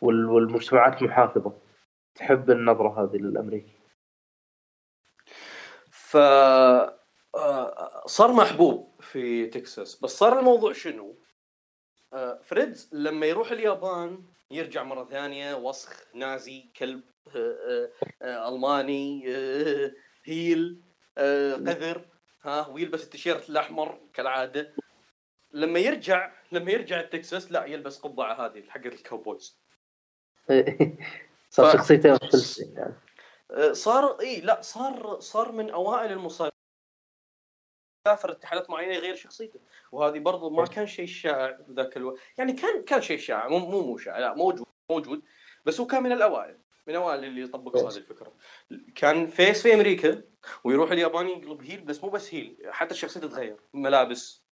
وال- 0.00 0.26
والمجتمعات 0.26 1.02
المحافظة. 1.02 1.52
تحب 2.14 2.50
النظرة 2.50 3.02
هذه 3.04 3.16
للأمريكي. 3.16 3.72
ف 5.90 6.16
آه، 6.16 6.96
صار 8.06 8.32
محبوب. 8.32 8.89
في 9.10 9.46
تكساس. 9.46 10.00
بس 10.00 10.10
صار 10.10 10.38
الموضوع 10.38 10.72
شنو؟ 10.72 11.18
آه، 12.12 12.40
فريدز 12.42 12.90
لما 12.92 13.26
يروح 13.26 13.50
اليابان 13.50 14.24
يرجع 14.50 14.82
مرة 14.82 15.04
ثانية 15.04 15.54
وسخ 15.54 16.06
نازي 16.14 16.70
كلب 16.76 17.02
آه، 17.36 17.90
آه، 18.22 18.48
ألماني 18.48 19.26
heel 20.24 20.82
قذر 21.18 22.04
ها 22.42 22.68
ويلبس 22.68 23.04
التيشيرت 23.04 23.50
الأحمر 23.50 24.00
كالعادة. 24.14 24.74
لما 25.52 25.78
يرجع 25.78 26.32
لما 26.52 26.70
يرجع 26.72 27.02
تكساس 27.02 27.52
لا 27.52 27.64
يلبس 27.64 27.98
قبعة 27.98 28.46
هذه 28.46 28.62
حقت 28.68 28.86
ال 28.86 28.94
cowboys. 28.94 29.60
صار 31.50 31.78
ف- 31.78 31.80
مختلفين 31.80 32.74
يعني. 32.76 32.94
صار 33.74 34.20
إي 34.20 34.40
لا 34.40 34.60
صار 34.62 35.20
صار 35.20 35.52
من 35.52 35.70
أوائل 35.70 36.12
المصارعين. 36.12 36.59
سافر 38.10 38.30
اتحادات 38.30 38.70
معينة 38.70 38.94
يغير 38.94 39.14
شخصيته 39.14 39.60
وهذه 39.92 40.18
برضو 40.18 40.50
ما 40.50 40.66
كان 40.66 40.86
شيء 40.86 41.06
شائع 41.06 41.58
ذاك 41.70 41.96
الوقت 41.96 42.18
يعني 42.38 42.52
كان 42.52 42.84
كان 42.84 43.02
شيء 43.02 43.18
شائع 43.18 43.48
مو 43.48 43.58
مو 43.58 43.80
مو 43.80 43.98
شائع 43.98 44.18
لا 44.18 44.34
موجود 44.34 44.66
موجود 44.90 45.22
بس 45.64 45.80
هو 45.80 45.86
كان 45.86 46.02
من 46.02 46.12
الأوائل 46.12 46.58
من 46.86 46.94
الأوائل 46.94 47.24
اللي 47.24 47.46
طبقوا 47.46 47.80
كويس. 47.80 47.94
هذه 47.94 48.02
الفكرة 48.02 48.32
كان 48.94 49.26
فيس 49.26 49.62
في 49.62 49.74
أمريكا 49.74 50.22
ويروح 50.64 50.90
اليابان 50.90 51.28
يقلب 51.28 51.62
هيل 51.62 51.80
بس 51.80 52.04
مو 52.04 52.10
بس 52.10 52.34
هيل 52.34 52.56
حتى 52.70 52.94
الشخصيه 52.94 53.20
تتغير 53.20 53.56
ملابس 53.74 54.44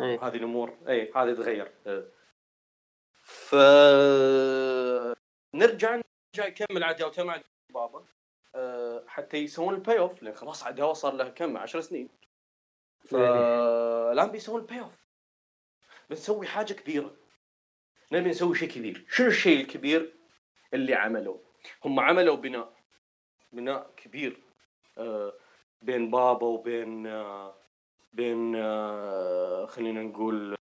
إيه. 0.00 0.26
هذه 0.26 0.36
الأمور 0.36 0.78
اي 0.88 1.12
هذه 1.16 1.32
تتغير 1.32 1.72
إيه. 1.86 2.08
ف 3.22 3.54
نرجع 5.54 6.00
نرجع 6.34 6.46
يكمل 6.46 6.84
عداوته 6.84 7.24
مع 7.24 7.40
بابا 7.74 8.04
أه، 8.56 9.04
حتى 9.06 9.36
يسوون 9.36 9.74
ال 9.74 9.98
payoff 9.98 10.22
لأن 10.22 10.34
خلاص 10.34 10.64
عداوه 10.64 10.92
صار 10.92 11.14
لها 11.14 11.28
كم 11.28 11.56
10 11.56 11.80
سنين 11.80 12.08
فالان 13.06 14.30
بيسوون 14.30 14.60
ال 14.60 14.80
payoff 14.80 14.92
بنسوي 16.10 16.46
حاجة 16.46 16.72
كبيرة. 16.72 17.16
نبي 18.12 18.30
نسوي 18.30 18.54
شيء 18.54 18.68
كبير. 18.68 19.04
شنو 19.08 19.26
الشيء 19.26 19.60
الكبير 19.60 20.12
اللي 20.74 20.94
عملوه؟ 20.94 21.40
هم 21.84 22.00
عملوا 22.00 22.36
بناء. 22.36 22.76
بناء 23.52 23.90
كبير. 23.96 24.42
آه، 24.98 25.32
بين 25.82 26.10
بابا 26.10 26.46
وبين 26.46 27.06
آه، 27.06 27.54
بين 28.12 28.56
آه، 28.56 29.66
خلينا 29.66 30.02
نقول 30.02 30.56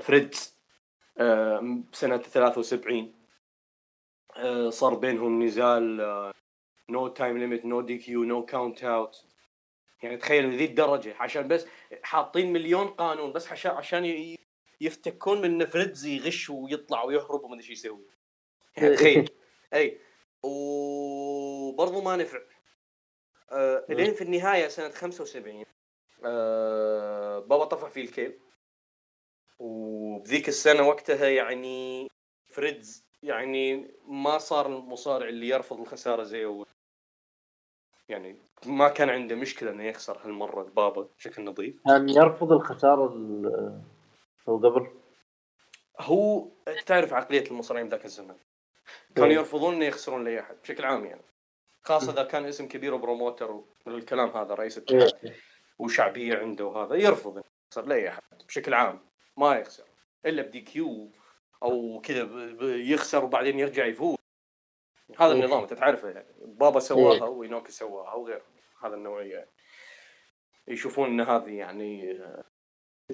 فريدز. 0.00 0.54
بسنة 1.92 2.16
73 2.16 3.14
آه، 4.36 4.70
صار 4.70 4.94
بينهم 4.94 5.42
نزال 5.42 5.96
no 6.90 7.08
time 7.08 7.38
limit 7.38 7.64
no 7.64 7.80
DQ 7.80 8.24
no 8.24 8.44
count 8.44 8.84
out 8.84 9.24
يعني 10.04 10.16
تخيل 10.16 10.44
لذي 10.44 10.64
الدرجة 10.64 11.14
عشان 11.18 11.48
بس 11.48 11.66
حاطين 12.02 12.52
مليون 12.52 12.86
قانون 12.86 13.32
بس 13.32 13.52
عشان 13.52 13.70
عشان 13.70 14.36
يفتكون 14.80 15.40
من 15.40 15.66
فريدز 15.66 16.06
يغش 16.06 16.50
ويطلع 16.50 17.04
ويهرب 17.04 17.44
وما 17.44 17.54
أدري 17.54 17.64
إيش 17.64 17.70
يسوي. 17.70 18.06
يعني 18.76 18.94
تخيل. 18.96 19.30
أي. 19.74 20.00
وبرضه 20.42 22.02
ما 22.02 22.16
نفع. 22.16 22.38
آه 23.52 23.86
لين 23.88 24.14
في 24.14 24.24
النهاية 24.24 24.68
سنة 24.68 24.88
75 24.88 25.64
آه 26.24 27.38
بابا 27.38 27.64
طفح 27.64 27.88
فيه 27.88 28.02
الكيل. 28.02 28.38
وبذيك 29.58 30.48
السنة 30.48 30.88
وقتها 30.88 31.28
يعني 31.28 32.08
فريدز 32.46 33.04
يعني 33.22 33.94
ما 34.06 34.38
صار 34.38 34.66
المصارع 34.66 35.28
اللي 35.28 35.48
يرفض 35.48 35.80
الخسارة 35.80 36.22
زي 36.22 36.44
أول. 36.44 36.66
يعني 38.08 38.36
ما 38.66 38.88
كان 38.88 39.10
عنده 39.10 39.34
مشكلة 39.36 39.70
إنه 39.70 39.84
يخسر 39.84 40.18
هالمرة 40.24 40.62
بابا 40.62 41.08
بشكل 41.18 41.44
نظيف. 41.44 41.74
كان 41.86 42.08
يرفض 42.08 42.52
الخسارة 42.52 43.06
ال- 43.06 43.80
هو 44.48 44.56
قبل 44.58 44.88
هو 46.00 46.48
تعرف 46.86 47.12
عقلية 47.12 47.44
المصارعين 47.50 47.88
ذاك 47.88 48.04
الزمن. 48.04 48.34
كانوا 49.14 49.30
إيه. 49.30 49.36
يرفضون 49.36 49.74
إنه 49.74 49.84
يخسرون 49.84 50.24
لأي 50.24 50.40
أحد 50.40 50.56
بشكل 50.62 50.84
عام 50.84 51.04
يعني. 51.06 51.22
خاصة 51.82 52.12
إذا 52.12 52.22
كان 52.22 52.44
اسم 52.44 52.68
كبير 52.68 52.94
و 52.94 53.01
promoter 53.01 53.60
والكلام 53.86 54.28
هذا 54.28 54.54
رئيس 54.54 54.78
الاتحاد 54.78 55.34
وشعبية 55.78 56.38
عنده 56.38 56.64
وهذا 56.64 56.94
يرفض 56.94 57.42
يخسر 57.68 57.86
لأي 57.86 58.08
أحد 58.08 58.22
بشكل 58.48 58.74
عام. 58.74 59.00
ما 59.36 59.54
يخسر. 59.54 59.84
إلا 60.26 60.42
ب 60.42 60.60
DQ 60.60 61.10
أو 61.62 62.00
كذا 62.04 62.28
يخسر 62.62 63.24
وبعدين 63.24 63.58
يرجع 63.58 63.86
يفوز. 63.86 64.16
هذا 65.18 65.32
إيه. 65.32 65.40
النظام 65.40 65.62
أنت 65.62 65.72
تعرفه 65.72 66.08
يعني. 66.08 66.26
بابا 66.38 66.80
سواها 66.80 67.24
واينوكي 67.24 67.72
سواها 67.72 68.14
وغيره. 68.14 68.44
هذا 68.82 68.94
النوعيه 68.94 69.34
يعني. 69.34 69.50
يشوفون 70.68 71.08
إن 71.08 71.20
هذه 71.20 71.50
يعني 71.50 72.20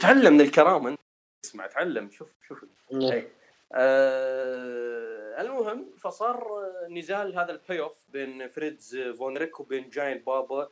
تعلم 0.01 0.33
من 0.33 0.41
الكرامة. 0.41 0.99
اسمع 1.45 1.67
تعلم. 1.67 2.11
شوف 2.11 2.35
شوف. 2.49 2.65
إيه. 2.93 3.33
آه 3.73 5.41
المهم 5.41 5.97
فصار 5.97 6.62
نزال 6.89 7.39
هذا 7.39 7.53
البلاي 7.53 7.81
اوف 7.81 8.05
بين 8.09 8.49
فريدز 8.49 8.99
فون 8.99 9.37
ريك 9.37 9.61
وبين 9.61 9.89
جاينت 9.89 10.19
بابا 10.19 10.71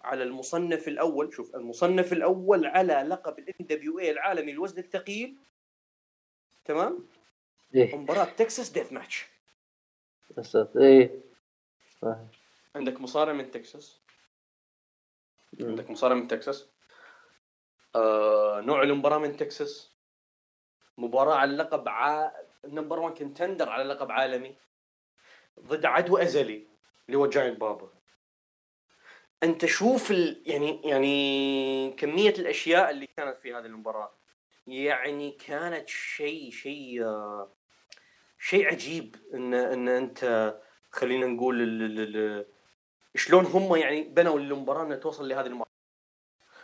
على 0.00 0.22
المصنف 0.22 0.88
الأول. 0.88 1.34
شوف 1.34 1.56
المصنف 1.56 2.12
الأول 2.12 2.66
على 2.66 2.92
لقب 2.92 3.38
ال 3.38 3.56
NWA 3.60 4.10
العالمي 4.10 4.52
الوزن 4.52 4.78
الثقيل. 4.78 5.36
تمام؟ 6.64 7.08
مباراة 7.74 8.24
Texas 8.24 8.70
death 8.70 8.92
match. 8.92 9.37
بس 10.36 10.56
إيه؟ 10.76 11.20
فاهم. 12.00 12.28
عندك 12.76 13.00
مصارع 13.00 13.32
من 13.32 13.50
تكساس. 13.50 14.00
عندك 15.60 15.90
مصارع 15.90 16.14
من 16.14 16.28
تكساس؟ 16.28 16.68
آه 17.96 18.60
نوع 18.60 18.82
المباراه 18.82 19.18
من 19.18 19.36
تكساس؟ 19.36 19.92
مباراة 20.98 21.34
على 21.34 21.56
لقب 21.56 21.88
ع... 21.88 22.32
number 22.64 22.98
1 22.98 23.18
contender 23.18 23.68
على 23.68 23.84
لقب 23.84 24.12
عالمي. 24.12 24.56
ضد 25.60 25.86
عدو 25.86 26.16
أزلي 26.16 26.66
اللي 27.06 27.18
هو 27.18 27.26
جاينت 27.26 27.60
بابا. 27.60 27.90
أنت 29.42 29.66
شوف 29.66 30.10
ال... 30.10 30.42
يعني 30.46 30.80
يعني 30.84 31.90
كمية 31.92 32.30
الأشياء 32.30 32.90
اللي 32.90 33.06
كانت 33.06 33.36
في 33.36 33.54
هذه 33.54 33.66
المباراة. 33.66 34.18
يعني 34.66 35.30
كانت 35.30 35.88
شيء 35.88 36.50
شيء 36.50 37.04
آه، 37.04 37.52
شيء 38.38 38.66
عجيب 38.66 39.16
ان 39.34 39.54
إن 39.54 39.88
أنت 39.88 40.54
خلينا 40.90 41.26
نقول 41.26 41.62
ال... 41.62 42.16
ال... 42.16 42.46
شلون 43.14 43.44
هم 43.44 43.76
يعني 43.76 44.02
بنوا 44.02 44.38
المباراة 44.38 44.82
إنها 44.84 44.96
توصل 44.96 45.28
لهذه 45.28 45.46
المرحلة. 45.46 45.74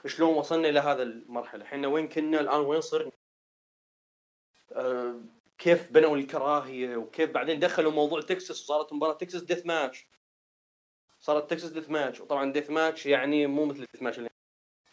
شلون 0.06 0.34
وصلنا 0.34 0.68
إلى 0.68 0.80
هذا 0.80 1.02
المرحلة. 1.02 1.64
إحنا 1.64 1.88
وين 1.88 2.08
كنا 2.08 2.40
الآن 2.40 2.60
وين 2.60 2.80
صرنا؟ 2.80 3.10
آه 4.72 5.20
كيف 5.58 5.92
بنوا 5.92 6.16
الكراهية؟ 6.16 6.96
وكيف 6.96 7.30
بعدين 7.30 7.60
دخلوا 7.60 7.92
موضوع 7.92 8.20
تكساس؟ 8.20 8.62
وصارت 8.62 8.92
مباراة 8.92 9.14
Texas 9.14 9.42
death 9.42 9.66
match 9.66 10.06
صارت 11.20 11.50
Texas 11.50 11.70
death 11.70 11.90
match 11.90 12.20
وطبعا 12.20 12.52
death 12.52 12.70
match 12.70 13.06
يعني 13.06 13.46
مو 13.46 13.64
مثل 13.64 13.86
death 13.92 14.02
match 14.02 14.18
اللي, 14.18 14.30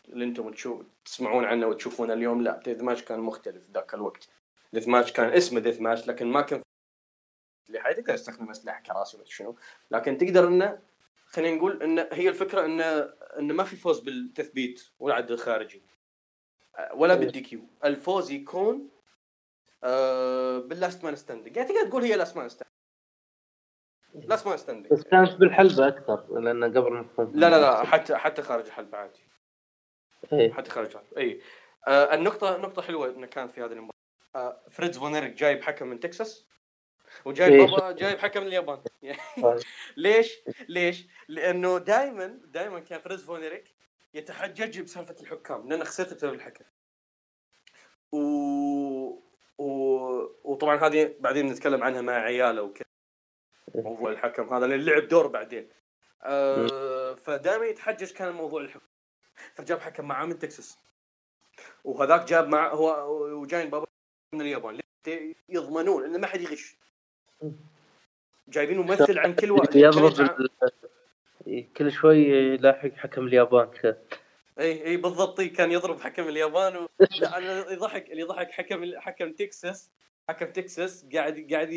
اللي 0.09 0.25
أنتم 0.25 0.51
تشوف 0.51 0.85
تسمعون 1.05 1.45
عنه 1.45 1.67
وتشوفونه 1.67 2.13
اليوم. 2.13 2.41
لا 2.41 2.61
death 2.65 2.81
match 2.81 3.03
كان 3.03 3.19
مختلف 3.19 3.69
ذاك 3.71 3.93
الوقت. 3.93 4.29
ديث 4.73 4.87
ماتش 4.87 5.11
كان 5.11 5.29
اسمه 5.29 5.59
death 5.59 5.81
match 5.81 6.07
لكن 6.07 6.27
ما 6.27 6.41
كان 6.41 6.61
اسلحه 7.65 7.91
تقدر 7.91 8.17
تستخدم 8.17 8.49
اسلحه 8.49 8.81
كراسي 8.81 9.17
ولا 9.17 9.25
شنو. 9.25 9.55
لكن 9.91 10.17
تقدر 10.17 10.47
إنه 10.47 10.79
خلينا 11.25 11.57
نقول 11.57 11.83
ان 11.83 12.07
هي 12.11 12.29
الفكرة 12.29 12.65
ان 12.65 12.81
ان 13.39 13.51
ما 13.51 13.63
في 13.63 13.75
فوز 13.75 13.99
بالتثبيت 13.99 14.89
والعد 14.99 15.31
الخارجي. 15.31 15.83
آه، 16.77 16.95
ولا 16.95 17.15
بال 17.15 17.41
DQ 17.41 17.67
الفوز 17.85 18.31
يكون 18.31 18.89
آه 19.83 20.59
بال 20.59 20.74
last 20.74 21.03
man 21.03 21.15
standing 21.15 21.57
يعني 21.57 21.69
تقدر 21.69 21.89
تقول 21.89 22.03
هي 22.03 22.15
last 22.15 22.37
man 22.37 22.49
standing 22.49 22.71
last 24.13 24.47
man 24.47 24.57
standing 24.57 24.93
بس 24.93 25.03
كانت 25.03 25.31
بالحلبة 25.31 25.87
أكثر 25.87 26.39
لأن 26.39 26.77
قبل 26.77 27.05
لا 27.17 27.49
لا 27.49 27.61
لا 27.61 27.85
حتى 27.85 28.15
حتى 28.15 28.41
خارج 28.41 28.65
الحلبة 28.65 28.97
عادي. 28.97 29.19
إيه. 30.33 30.53
حتى 30.53 30.69
خارج 30.69 30.87
الحلبة 30.87 31.17
اي 31.17 31.41
آه 31.87 32.13
النقطة 32.13 32.57
نقطة 32.57 32.81
حلوة 32.81 33.09
إنه 33.09 33.27
كانت 33.27 33.51
في 33.51 33.61
هذه 33.61 33.71
المباراة. 33.71 33.91
آه 34.35 34.61
فريدز 34.69 34.97
فونيريك 34.97 35.33
جايب 35.33 35.63
حكم 35.63 35.87
من 35.87 35.99
تكساس. 35.99 36.47
وجايب 37.25 37.53
إيه. 37.53 37.65
بابا 37.65 37.91
جايب 37.91 38.19
حكم 38.19 38.41
اليابان 38.41 38.81
طيب. 39.43 39.59
ليش؟ 39.97 40.39
ليش؟ 40.67 41.07
لأنه 41.27 41.77
دائما 41.77 42.39
دائما 42.45 42.79
كان 42.79 42.99
فريز 42.99 43.23
فونيريك 43.23 43.75
يتحجج 44.13 44.81
بسالفة 44.81 45.15
الحكام 45.21 45.69
لأن 45.69 45.83
خسرت 45.83 46.13
بسبب 46.13 46.33
الحكم. 46.33 46.65
و... 48.11 48.17
و... 49.57 49.65
وطبعا 50.43 50.77
هذه 50.77 51.15
بعدين 51.19 51.47
نتكلم 51.47 51.83
عنها 51.83 52.01
مع 52.01 52.13
عياله 52.13 52.61
وكذا 52.61 52.85
موضوع 53.75 54.11
الحكم 54.11 54.53
هذا 54.53 54.67
لأن 54.67 54.85
لعب 54.85 55.07
دور 55.07 55.27
بعدين. 55.27 55.69
آه 56.23 57.13
فدائما 57.13 57.65
يتحجج 57.65 58.11
كان 58.11 58.31
موضوع 58.33 58.61
الحكم. 58.61 58.85
فجاب 59.53 59.79
حكم 59.79 60.05
معاه 60.05 60.25
من 60.25 60.39
تكساس. 60.39 60.77
وهذاك 61.83 62.23
جاب 62.23 62.47
مع 62.47 62.73
هو 62.73 63.11
وجاين 63.41 63.69
بابا 63.69 63.85
من 64.33 64.41
اليابان؟ 64.41 64.79
يضمنون 65.49 66.03
انه 66.03 66.17
ما 66.17 66.27
حد 66.27 66.41
يغش. 66.41 66.80
جايبين 68.47 68.77
ممثل 68.77 69.19
عن 69.19 69.35
كل 69.35 69.51
واحد. 69.51 69.75
يضرب 69.75 70.29
كل 71.77 71.91
شوي 71.91 72.17
يلاحق 72.17 72.91
حكم 72.91 73.27
اليابان 73.27 73.67
كذا. 73.67 73.97
إي 74.59 74.85
إي 74.85 74.97
بالضبط. 74.97 75.41
كان 75.41 75.71
يضرب 75.71 75.99
حكم 75.99 76.27
اليابان 76.27 76.77
و... 76.77 76.89
أنا 77.37 77.71
يضحك 77.71 78.11
اللي 78.11 78.21
يضحك 78.21 78.51
حكم 78.51 78.99
حكم 78.99 79.31
تكساس. 79.31 79.91
حكم 80.29 80.45
تكساس 80.45 81.05
قاعد 81.13 81.47
قاعد 81.51 81.69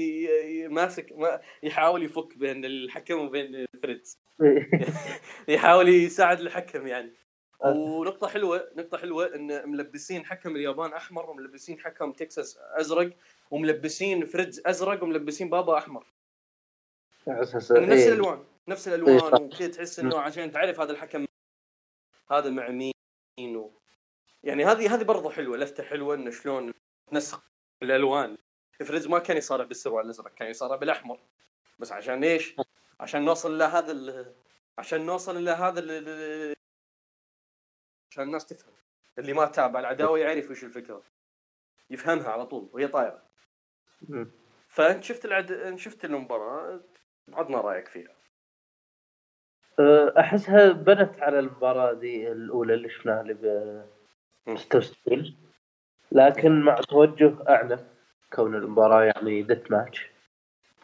ماسك 0.71 1.13
ما 1.13 1.41
يحاول 1.63 2.03
يفك 2.03 2.39
بين 2.39 2.65
الحكم 2.65 3.15
وبين 3.15 3.67
فريدز 3.83 4.19
يحاول 5.49 5.89
يساعد 5.89 6.41
الحكم 6.41 6.87
يعني. 6.87 7.13
ونقطة 7.65 8.29
حلوة 8.29 8.71
نقطة 8.77 8.99
حلوة 8.99 9.35
إن 9.35 9.71
ملبسين 9.71 10.25
حكم 10.25 10.57
اليابان 10.57 10.93
أحمر 10.93 11.31
وملبسين 11.31 11.81
حكم 11.81 12.13
تكساس 12.13 12.59
أزرق. 12.77 13.11
وملبسين 13.51 14.25
فريدز 14.25 14.63
أزرق 14.67 15.03
وملبسين 15.03 15.51
بابا 15.51 15.79
أحمر 15.79 16.07
يعني 17.27 17.41
نفس 17.41 17.73
إيه. 17.73 18.09
الألوان 18.09 18.45
نفس 18.69 18.89
إيه، 18.89 18.95
الالوان 18.95 19.21
صح. 19.21 19.41
وكذا 19.41 19.69
تحس 19.69 19.99
إنه 19.99 20.21
عشان 20.21 20.53
تعرف 20.53 20.81
هذا 20.81 20.93
الحكم 20.93 21.27
هذا 22.31 22.51
مع 22.51 22.69
مين 22.69 23.57
و... 23.57 23.81
يعني 24.43 24.65
هذه 24.65 24.95
هذه 24.95 25.03
برضه 25.03 25.31
حلوة 25.31 25.57
لفتة 25.57 25.85
حلوة 25.85 26.15
إنه 26.15 26.31
شلون 26.31 26.75
تنسق 27.11 27.43
الألوان 27.83 28.37
فريز 28.85 29.07
ما 29.07 29.19
كان 29.19 29.37
يصارع 29.37 29.65
بالسروال 29.65 30.05
الأزرق 30.05 30.35
كان 30.35 30.49
يصارع 30.49 30.77
بالأحمر 30.77 31.21
بس 31.79 31.93
عشان 31.93 32.25
إيش؟ 32.25 32.57
عشان 33.01 33.25
نوصل 33.25 33.59
لهذا 33.59 33.93
ال... 33.93 34.35
عشان 34.79 35.07
نوصل 35.07 35.37
إلى 35.37 35.51
هذا 35.51 35.81
ال... 35.81 36.55
عشان 38.11 38.25
الناس 38.25 38.47
تفهم 38.47 38.75
اللي 39.19 39.33
ما 39.33 39.47
تابع 39.47 39.81
العداوة 39.81 40.19
يعرف 40.19 40.51
وش 40.51 40.65
الفكرة 40.65 41.03
يفهمها 41.91 42.31
على 42.31 42.47
طول 42.47 42.69
وهي 42.73 42.89
طايرة. 42.89 43.23
فانت 44.69 45.05
شفت 45.05 45.25
العد... 45.25 45.75
شفت 45.77 46.05
المباراة. 46.05 46.81
عطنا 47.33 47.61
رأيك 47.61 47.89
فيها. 47.89 48.15
أه، 49.79 50.15
أحسها 50.19 50.73
بنت 50.73 51.21
على 51.23 51.39
المباراة 51.39 51.93
دي 51.93 52.33
الأولى 52.33 52.75
اللي 52.75 52.89
شفناها 52.89 53.21
اللي 53.21 53.35
ب 53.35 53.45
مم. 54.47 54.57
66 54.57 55.37
لكن 56.13 56.61
مع 56.61 56.75
توجه 56.75 57.35
أعنف 57.49 57.85
كون 58.33 58.55
المباراة 58.55 59.03
يعني 59.03 59.43
ديت 59.43 59.71
ماتش 59.71 60.11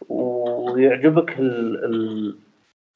ويعجبك 0.09 1.39
ال... 1.39 1.85
ال... 1.85 2.39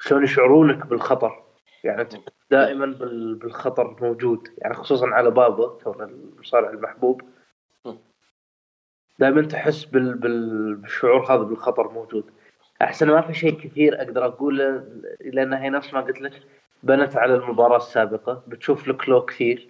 شلون 0.01 0.25
يشعرونك 0.25 0.87
بالخطر. 0.87 1.45
يعني 1.85 2.09
دائما 2.51 2.87
بال... 2.87 3.35
بالخطر 3.35 3.97
موجود. 4.01 4.49
يعني 4.59 4.75
خصوصا 4.75 5.07
على 5.07 5.31
بابا 5.31 5.79
كون 5.85 6.03
المصارع 6.03 6.71
المحبوب. 6.71 7.23
دائما 9.19 9.43
تحس 9.43 9.85
بال... 9.85 10.15
بال... 10.15 10.75
بالشعور 10.75 11.25
هذا 11.33 11.43
بالخطر 11.43 11.89
موجود. 11.93 12.31
أحسن 12.83 13.07
ما 13.09 13.21
في 13.21 13.35
شيء 13.35 13.61
كثير 13.61 14.03
أقدر 14.03 14.25
أقوله 14.27 14.85
لأن 15.21 15.53
هي 15.53 15.71
نفس 15.71 15.95
ما 15.95 16.01
قلت 16.01 16.21
لك 16.21 16.43
بنت 16.83 17.17
على 17.17 17.35
المباراة 17.35 17.77
السابقة 17.77 18.43
بتشوف 18.47 18.89
الكلو 18.89 19.25
كثير 19.25 19.69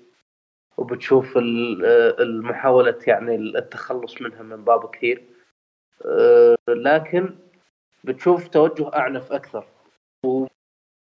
وبتشوف 0.76 1.36
ال- 1.36 1.84
المحاولة 2.20 2.98
يعني 3.06 3.34
التخلص 3.36 4.22
منها 4.22 4.42
من 4.42 4.64
باب 4.64 4.90
كثير. 4.90 5.22
آه، 6.06 6.56
لكن 6.68 7.34
بتشوف 8.04 8.48
توجه 8.48 8.96
أعنف 8.96 9.32
أكثر 9.32 9.64
وم- 10.26 10.48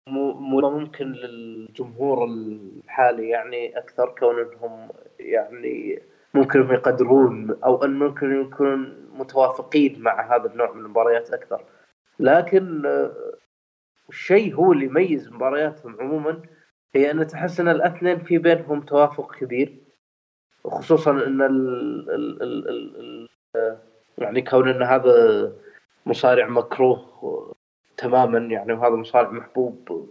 م- 0.09 0.59
ممكن 0.61 1.11
للجمهور 1.11 2.25
الحالي 2.25 3.29
يعني 3.29 3.77
أكثر 3.77 4.15
كون 4.19 4.39
أنهم 4.39 4.89
يعني 5.19 6.01
ممكن 6.35 6.59
يقدرون 6.59 7.57
أو 7.63 7.83
أن 7.83 7.99
ممكن 7.99 8.41
يكونون 8.41 9.07
متوافقين 9.13 10.01
مع 10.01 10.35
هذا 10.35 10.45
النوع 10.45 10.71
من 10.71 10.85
المباريات 10.85 11.29
أكثر. 11.33 11.63
لكن 12.19 12.85
آه، 12.85 13.11
الشيء 14.09 14.55
هو 14.55 14.71
اللي 14.71 14.85
يميز 14.85 15.31
مبارياتهم 15.31 15.97
عموما 15.99 16.41
هي 16.95 17.11
أن 17.11 17.27
تحس 17.27 17.59
أن 17.59 17.67
الاثنين 17.67 18.19
في 18.19 18.37
بينهم 18.37 18.81
توافق 18.81 19.35
كبير 19.35 19.75
وخصوصا 20.63 21.11
أن 21.11 21.41
ال 21.41 22.09
ال 22.09 22.43
ال 22.43 22.69
ال 22.69 23.27
ال 23.55 23.77
يعني 24.17 24.41
كون 24.41 24.69
أن 24.69 24.83
هذا 24.83 25.51
مصارع 26.05 26.47
مكروه 26.47 27.53
تماما 27.97 28.37
يعني 28.37 28.73
وهذا 28.73 28.95
مصارع 28.95 29.31
محبوب 29.31 30.07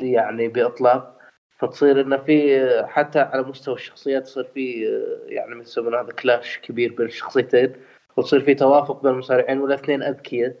يعني 0.00 0.48
بإطلاق. 0.48 1.15
فتصير 1.58 2.00
إنه 2.00 2.16
في 2.16 2.60
حتى 2.88 3.18
على 3.18 3.42
مستوى 3.42 3.74
الشخصيات 3.74 4.22
تصير 4.22 4.44
في 4.44 4.82
يعني 5.26 5.54
مثل 5.54 5.68
يسمونه 5.68 6.00
هذا 6.00 6.12
كلاش 6.12 6.58
كبير 6.58 6.92
بين 6.92 7.06
الشخصيتين 7.06 7.72
وتصير 8.16 8.40
في 8.40 8.54
توافق 8.54 9.02
بين 9.02 9.12
المصارعين 9.12 9.60
والاثنين 9.60 10.02
أذكياء. 10.02 10.54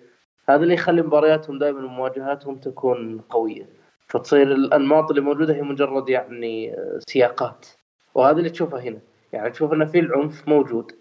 هذا 0.48 0.62
اللي 0.62 0.74
يخلي 0.74 1.02
مبارياتهم 1.02 1.58
دائما 1.58 1.84
ومواجهاتهم 1.84 2.56
تكون 2.56 3.18
قوية. 3.18 3.68
فتصير 4.06 4.52
الأنماط 4.52 5.10
اللي 5.10 5.20
موجودة 5.20 5.54
هي 5.54 5.62
مجرد 5.62 6.08
يعني 6.08 6.76
سياقات. 6.98 7.66
وهذا 8.14 8.38
اللي 8.38 8.50
تشوفه 8.50 8.80
هنا. 8.80 8.98
يعني 9.32 9.50
تشوف 9.50 9.72
إن 9.72 9.86
في 9.86 9.98
العنف 9.98 10.48
موجود 10.48 10.92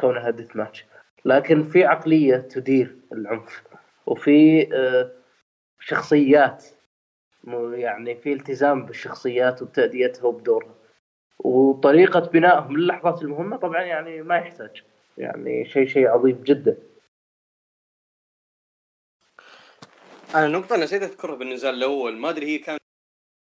كونها 0.00 0.30
ديث 0.30 0.56
ماتش 0.56 0.84
لكن 1.24 1.62
في 1.62 1.84
عقلية 1.84 2.36
تدير 2.36 2.96
العنف. 3.12 3.62
وفي 4.06 4.68
آه، 4.74 5.10
شخصيات 5.80 6.64
يعني 7.74 8.14
في 8.14 8.32
التزام 8.32 8.86
بالشخصيات 8.86 9.62
وبتأديتها 9.62 10.24
وبدورها. 10.24 10.74
وطريقة 11.38 12.20
بنائهم 12.20 12.76
للحظات 12.76 13.22
المهمة 13.22 13.56
طبعا 13.56 13.82
يعني 13.82 14.22
ما 14.22 14.36
يحتاج. 14.36 14.82
يعني 15.18 15.64
شيء 15.64 15.86
شيء 15.86 16.08
عظيم 16.08 16.42
جدا. 16.42 16.76
أنا 20.34 20.48
نقطة 20.48 20.76
نسيت 20.76 21.02
أذكرها 21.02 21.36
بالنزال 21.36 21.74
الأول 21.74 22.16
ما 22.16 22.30
أدري 22.30 22.46
هي 22.46 22.58
كان 22.58 22.78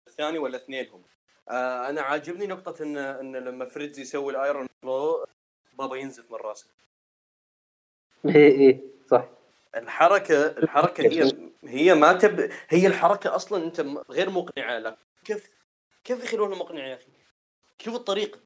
الثاني 0.07 0.37
ولا 0.37 0.57
اثنينهم. 0.57 1.01
آه 1.49 1.89
أنا 1.89 2.01
عاجبني 2.01 2.47
نقطة 2.47 2.83
ان 2.83 2.97
إن 2.97 3.35
لما 3.35 3.65
فريدز 3.65 3.99
يسوي 3.99 4.31
الايرون 4.33 4.67
فلو 4.81 5.25
بابا 5.77 5.95
ينزف 5.95 6.31
من 6.31 6.37
راسه. 6.37 6.67
إيه 8.25 8.51
إيه 8.51 8.81
صح. 9.07 9.29
الحركة 9.75 10.45
الحركة 10.47 11.01
هي 11.01 11.31
هي 11.63 11.93
ما 11.93 12.13
تب 12.13 12.51
هي 12.69 12.87
الحركة 12.87 13.35
أصلا 13.35 13.63
أنت 13.63 13.79
غير 14.09 14.29
مقنعة 14.29 14.79
لك. 14.79 14.97
كيف 15.25 15.49
كيف 16.03 16.23
يخلونها 16.23 16.57
مقنعة 16.57 16.87
يا 16.87 16.95
أخي؟ 16.95 17.07
شوف 17.81 17.95
الطريقة 17.95 18.39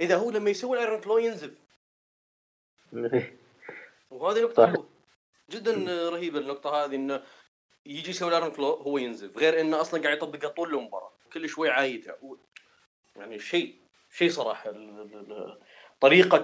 إذا 0.00 0.16
هو 0.16 0.30
لما 0.30 0.50
يسوي 0.50 0.76
الأيرون 0.78 1.00
فلو 1.00 1.18
ينزف. 1.18 1.50
وهذه. 4.10 4.52
حلوة. 4.56 4.88
جدا 5.50 5.72
رهيبة 6.08 6.38
النقطة 6.38 6.84
هذه 6.84 6.94
إنه 6.94 7.22
يجي 7.86 8.10
يسوي 8.10 8.28
الأيرون 8.28 8.50
فلو 8.50 8.66
هو 8.66 8.98
ينزف. 8.98 9.38
غير 9.38 9.60
إنه 9.60 9.80
أصلا 9.80 10.02
قاعد 10.02 10.16
يطبقها 10.16 10.48
طول 10.48 10.74
المباراة. 10.74 11.12
كل 11.32 11.48
شوي 11.48 11.70
عايدها 11.70 12.16
و- 12.22 12.36
يعني 13.16 13.38
شيء 13.38 13.76
شيء 14.10 14.30
ال- 14.66 15.58
طريقة 16.00 16.38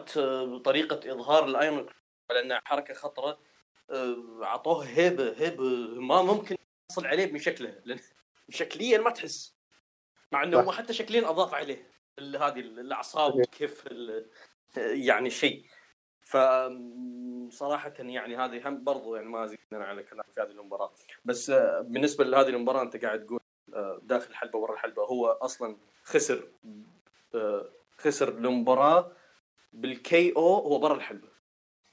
طريقة 0.58 1.12
إظهار 1.12 1.44
الأيرون 1.44 1.86
على 2.30 2.40
انها 2.40 2.60
حركة 2.64 2.94
خطرة. 2.94 3.28
آه، 3.30 3.38
اعطوه 4.42 4.84
هيبة 4.84 5.34
هيبة 5.36 5.64
ما 6.00 6.22
ممكن 6.22 6.56
يحصل 6.90 7.06
عليه 7.06 7.32
من 7.32 7.38
شكله 7.38 7.80
لأن 7.84 7.98
شكليا 8.48 8.98
ما 8.98 9.10
تحس 9.10 9.54
مع 10.32 10.42
إنه. 10.42 10.60
هو 10.60 10.72
حتى 10.72 10.92
شكليا 10.92 11.30
أضاف 11.30 11.54
عليه 11.54 11.90
هذه 12.18 12.60
الأعصاب 12.60 13.44
كيف 13.44 13.88
يعني 14.76 15.30
شيء. 15.30 15.66
ف 16.20 16.36
صراحة 17.50 17.92
يعني 17.98 18.36
هذه 18.36 18.68
هم 18.68 18.84
برضو 18.84 19.16
يعني 19.16 19.28
ما 19.28 19.46
زيدنا 19.46 19.84
على 19.84 20.02
كلام 20.02 20.24
في 20.34 20.40
هذه 20.40 20.50
المباراة. 20.50 20.92
بس 21.24 21.50
آه، 21.50 21.80
بالنسبة 21.80 22.24
لهذه 22.24 22.48
المباراة 22.48 22.82
أنت 22.82 23.04
قاعد 23.04 23.26
تقول 23.26 23.40
آه، 23.74 24.00
داخل 24.02 24.30
الحلبة 24.30 24.58
ورا 24.58 24.74
الحلبة 24.74 25.02
هو 25.02 25.26
أصلا 25.26 25.76
خسر 26.02 26.48
آه، 27.34 27.68
خسر 27.98 28.28
المباراة 28.28 29.12
بالكي 29.72 30.32
أو 30.36 30.54
هو 30.54 30.78
برا 30.78 30.94
الحلبة. 30.94 31.28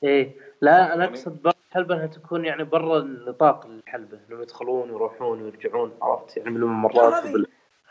إيه 0.04 0.36
لا 0.62 0.94
أنا 0.94 1.04
يعني- 1.04 1.18
أقصد 1.18 1.42
برا 1.42 1.54
الحلبة 1.70 1.96
إنها 1.96 2.08
تكون 2.08 2.46
يعني 2.46 2.64
برا 2.64 3.00
نطاق 3.04 3.66
الحلبة 3.66 4.20
إنهم 4.30 4.42
يدخلون 4.42 4.90
ويروحون 4.92 5.42
ويرجعون 5.42 5.98
عرفت 6.02 6.38
يعني 6.38 6.50
من 6.50 6.56
الممرات 6.58 7.14
هذه-. 7.26 7.46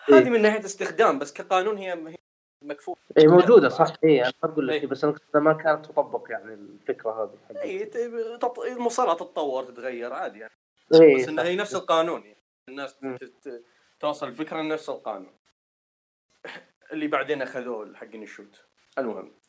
هذه 0.09 0.31
من 0.31 0.43
ناحية 0.43 0.65
استخدام 0.65 1.19
بس 1.19 1.32
كقانون 1.32 1.77
هي 1.78 2.15
مكفوف 2.62 2.99
اي 3.19 3.27
موجودة 3.27 3.69
صح 3.69 3.93
اي 4.05 4.23
أنا 4.24 4.32
ما 4.43 4.51
أقول 4.53 4.69
لك 4.69 4.74
إيه. 4.74 4.81
إيه، 4.81 4.87
بس 4.87 5.05
أنا 5.05 5.12
أقصد 5.12 5.37
ما 5.37 5.53
كانت 5.53 5.87
تطبق 5.87 6.27
يعني 6.31 6.55
الفكرة 6.55 7.11
هذه 7.51 7.61
اي 7.62 7.91
المصارعة 8.73 9.15
تتطور 9.16 9.65
تتغير 9.65 10.12
عادي 10.12 10.39
يعني 10.39 10.53
اي 10.95 11.16
بس 11.16 11.28
إنها. 11.28 11.45
هي 11.45 11.57
نفس 11.57 11.74
القانون 11.74 12.23
يعني 12.24 12.43
الناس 12.69 12.97
مم. 13.03 13.16
ت- 13.16 13.24
ت- 13.24 13.65
توصل 14.01 14.28
الفكرة 14.28 14.62
لنفس 14.62 14.89
القانون 14.89 15.32
اللي 16.93 17.07
بعدين 17.09 17.43
أخذوه 17.43 17.95
حقين 17.95 18.23
ال 18.23 18.30
shoot 18.30 18.65
المهم 18.99 19.24
إيه. 19.27 19.40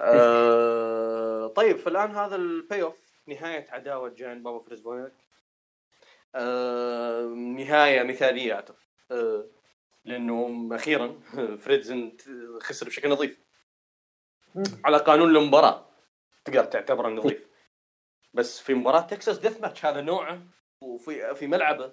آه 0.00 1.46
طيب 1.46 1.76
فالآن 1.76 2.10
هذا 2.10 2.36
ال 2.36 2.82
payoff 2.82 2.94
نهاية 3.26 3.66
عداوة 3.70 4.08
جاين 4.08 4.42
بابا 4.42 4.58
فريز 4.58 4.80
بونيك 4.80 5.12
آه 6.34 7.22
نهاية 7.26 8.02
مثالية 8.02 8.54
أعتقد. 8.54 8.76
آه 9.10 9.46
لأنه 10.04 10.68
أخيرا 10.72 11.20
فريدز 11.62 11.90
انت- 11.90 12.22
خسر 12.62 12.86
بشكل 12.86 13.08
نظيف. 13.10 13.38
على 14.84 14.96
قانون 14.96 15.36
المباراة 15.36 15.86
تقدر 16.44 16.64
تعتبره 16.64 17.08
نظيف. 17.08 17.46
بس 18.34 18.60
في 18.60 18.74
مباراة 18.74 19.00
تكساس 19.00 19.38
ديث 19.38 19.60
ماتش 19.60 19.84
هذا 19.84 20.00
نوعه. 20.00 20.42
وفي 20.80 21.34
في 21.34 21.46
ملعبه. 21.46 21.92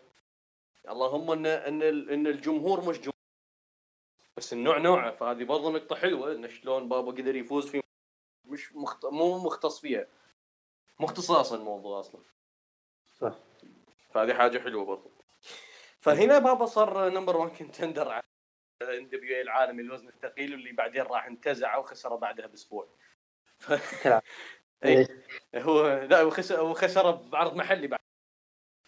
اللهم 0.90 1.32
إن 1.32 1.46
إن 1.46 1.82
إن 2.10 2.28
الجمهور 2.28 2.80
مش 2.90 2.98
جمهور 3.00 3.14
بس 4.40 4.54
النوع 4.54 4.78
نوعه 4.78 5.12
فهذه 5.12 5.44
برضه 5.44 5.72
نقطة 5.72 5.96
حلوة 5.96 6.32
إن 6.32 6.50
شلون 6.50 6.90
بابا 6.90 7.12
قدر 7.12 7.36
يفوز 7.36 7.70
في 7.70 7.82
مش 8.46 8.76
مخت... 8.76 9.06
مو 9.06 9.38
مختص 9.38 9.82
فيها 9.82 10.08
مو 11.00 11.06
اختصاص 11.06 11.54
الموضوع 11.54 12.00
أصلا. 12.00 12.22
صح. 13.12 13.34
فهذه 14.12 14.34
حاجة 14.34 14.60
حلوة 14.60 14.86
برضه 14.86 15.12
فهنا 16.00 16.40
بابا 16.40 16.66
صار 16.66 17.10
number 17.10 17.38
1 17.38 17.58
contender 17.58 18.10
على 18.10 18.24
NWA 18.82 19.42
العالمي 19.42 19.82
الوزن 19.82 20.08
الثقيل 20.08 20.54
واللي 20.54 20.72
بعدين 20.72 21.02
راح 21.02 21.26
انتزع 21.26 21.78
وخسر 21.78 22.16
بعدها 22.16 22.48
بأسبوع. 22.48 22.88
كلام. 24.04 24.22
اي 24.86 25.08
هو 25.56 25.88
لا 25.88 26.22
هو 26.22 26.30
خسر 26.30 26.60
هو 26.60 26.74
خسر 26.74 27.12
بعرض 27.12 27.56
محلي 27.56 27.88
بعد. 27.88 28.00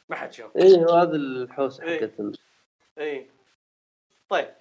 ما 0.09 0.15
حد 0.15 0.33
شاف. 0.33 0.57
اي 0.57 0.85
وهذا 0.85 1.15
الحوسة 1.15 1.83
إيه. 1.83 1.99
حقت 1.99 2.19
ال... 2.19 2.37
اي 2.97 3.31
طيب. 4.29 4.60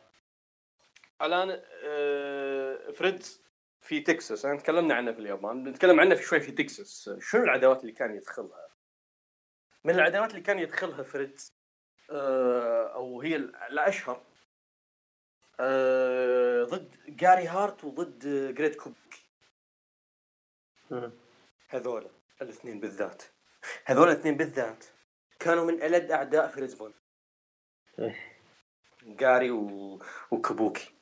الآن 1.23 1.63
آه، 1.85 2.91
فريتز 2.91 3.43
في 3.81 4.01
تكساس. 4.01 4.45
أنا 4.45 4.59
تكلمنا 4.59 4.95
عنه 4.95 5.13
في 5.13 5.19
اليابان. 5.19 5.65
بنتكلم 5.65 6.01
عنه 6.01 6.15
في 6.15 6.23
شوي 6.23 6.41
في 6.41 6.53
تكساس. 6.53 7.11
شنو 7.21 7.45
العداوات 7.45 7.81
اللي 7.81 7.93
كان 7.93 8.15
يدخلها؟ 8.15 8.71
من 9.85 9.95
العداوات 9.95 10.31
اللي 10.31 10.43
كان 10.43 10.59
يدخلها 10.59 11.03
فريتز 11.03 11.55
آه، 12.11 12.95
أو 12.95 13.21
هي 13.21 13.37
الأشهر 13.37 14.23
آه، 15.61 16.65
ضد 16.65 16.97
جاري 17.09 17.47
هارت 17.47 17.85
وضد 17.85 18.55
جريت 18.55 18.77
كابوكي 18.77 18.95
مم. 20.91 21.13
هذول 21.69 22.11
الاثنين 22.43 22.81
بالذات. 22.81 23.23
هذول 23.85 24.09
الاثنين 24.09 24.37
بالذات 24.37 24.85
كانوا 25.39 25.65
من 25.65 25.83
ألد 25.83 26.11
أعداء 26.11 26.69
فون 26.79 26.95
إيه. 27.99 28.17
جاري 29.03 29.51
و... 29.51 29.99
وكابوكي 30.31 31.00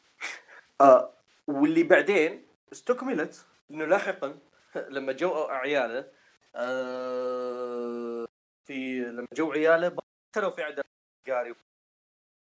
آه 0.80 1.14
واللي 1.46 1.82
بعدين 1.82 2.46
استكملت 2.72 3.46
إنه 3.70 3.84
لاحقا 3.84 4.38
لما 4.94 5.12
جو 5.12 5.34
عياله 5.34 6.10
آه 6.54 8.26
في 8.64 9.00
لما 9.00 9.26
جو 9.32 9.52
عياله 9.52 9.96
دخلوا 10.34 10.50
في 10.50 10.62
عداء 10.62 10.86
جاري 11.26 11.54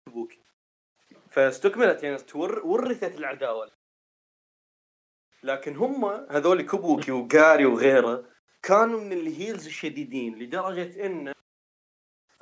وكابوكي 0.07 0.39
فاستكملت 1.29 2.03
يعني. 2.03 2.17
ورثت 2.63 3.15
العداوة 3.15 3.71
لكن 5.43 5.75
هم 5.75 6.05
هذول 6.05 6.61
كابوكي 6.61 7.11
وجاري 7.11 7.65
وغيره 7.65 8.25
كانوا 8.63 9.01
من 9.01 9.13
ال 9.13 9.22
heels 9.22 9.65
الشديدين 9.65 10.39
لدرجة 10.39 11.05
إن 11.05 11.33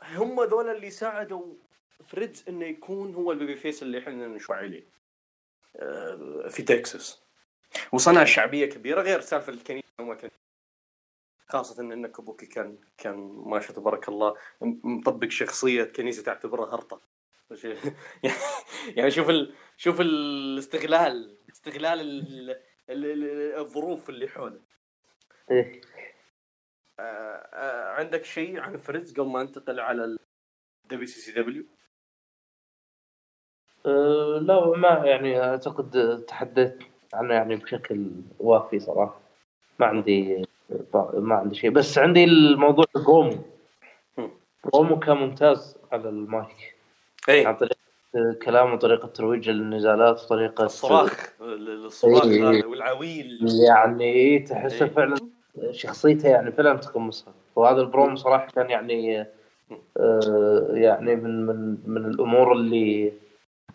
هم 0.03 0.44
ذول 0.44 0.70
اللي 0.70 0.90
ساعدوا 0.90 1.53
فريتز 2.03 2.45
إنه 2.48 2.66
يكون 2.66 3.16
هو 3.16 3.32
ال 3.31 3.56
babyface 3.56 3.84
اللي 3.84 3.99
إحنا 3.99 4.28
نشجع 4.27 4.57
عليه 4.57 4.98
في 6.49 6.63
تكساس. 6.67 7.23
وصنع 7.93 8.23
شعبية 8.23 8.65
كبيرة 8.65 9.01
غير 9.01 9.19
سالفة 9.19 9.53
الكنيسة 9.53 9.87
وما 9.99 10.15
كان 10.15 10.31
خاصة 11.47 11.81
إن 11.83 12.07
كابوكي 12.07 12.45
كان 12.45 12.77
كان 12.97 13.15
ما 13.45 13.59
شاء 13.59 13.71
تبارك 13.71 14.09
الله 14.09 14.35
مطبق 14.83 15.29
شخصية 15.29 15.83
كنيسة 15.83 16.23
تعتبرها 16.23 16.75
هرطقة. 16.76 17.01
يعني 18.97 19.11
شوف 19.11 19.29
ال... 19.29 19.53
شوف 19.77 20.01
الاستغلال 20.01 21.37
استغلال 21.51 22.01
ال... 22.01 22.49
ال... 22.89 23.05
ال- 23.05 23.59
الظروف 23.59 24.09
اللي 24.09 24.27
حوله. 24.27 24.61
إيه. 25.51 25.81
آه، 26.99 27.49
آه، 27.53 27.93
عندك 27.93 28.25
شيء 28.25 28.59
عن 28.59 28.77
فريتز 28.77 29.14
قبل 29.13 29.29
ما 29.29 29.41
انتقل 29.41 29.79
على 29.79 30.17
ال 30.84 31.07
WCCW 31.07 31.65
أه 33.85 34.39
لا 34.41 34.77
ما 34.77 34.89
يعني 35.06 35.43
أعتقد 35.43 36.19
تحدثت 36.27 36.77
عنه 37.14 37.34
يعني 37.34 37.56
بشكل 37.56 38.06
وافي 38.39 38.80
صراحة. 38.80 39.19
ما 39.80 39.85
عندي 39.85 40.45
ما 41.14 41.35
عندي 41.35 41.56
شيء. 41.56 41.69
بس 41.69 41.97
عندي 41.97 42.23
الموضوع 42.23 42.85
رومو 42.95 43.35
هم. 44.18 44.31
رومو 44.76 44.99
كان 44.99 45.18
ممتاز 45.18 45.77
على 45.91 46.10
المايك. 46.10 46.76
اي 47.30 47.45
عن 47.45 47.56
طريقه 47.56 47.80
كلامه 48.43 48.76
طريقة 48.76 49.07
ترويج 49.07 49.49
النزالات 49.49 50.19
طريقة 50.19 50.65
الصراخ 50.65 51.34
الصراخ 51.41 52.26
إيه. 52.26 52.65
والعويل. 52.65 53.39
يعني 53.68 54.39
تحسه 54.39 54.85
إيه. 54.85 54.91
فعلا 54.91 55.15
شخصيته 55.72 56.30
يعني 56.30 56.51
فعلا 56.51 56.73
تقمصها 56.73 57.34
وهذا 57.56 57.81
البرومو 57.81 58.15
صراحة 58.15 58.47
كان 58.56 58.69
يعني 58.69 59.26
آه، 59.97 60.68
يعني 60.73 61.15
من 61.15 61.45
من 61.45 61.77
من 61.85 62.06
الأمور 62.06 62.51
اللي 62.51 63.14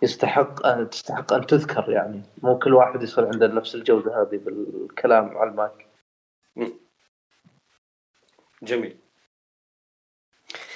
يستحق 0.05 0.67
ان 0.67 0.91
تستحق 0.91 1.33
أن 1.33 1.47
تذكر 1.47 1.91
يعني. 1.91 2.23
مو 2.43 2.59
كل 2.59 2.75
واحد 2.75 3.03
يصير 3.03 3.27
عنده 3.27 3.47
نفس 3.47 3.75
الجودة 3.75 4.23
هذه 4.23 4.37
بالكلام 4.37 5.39
على 5.39 5.51
المايك. 5.51 5.89
جميل. 8.63 8.99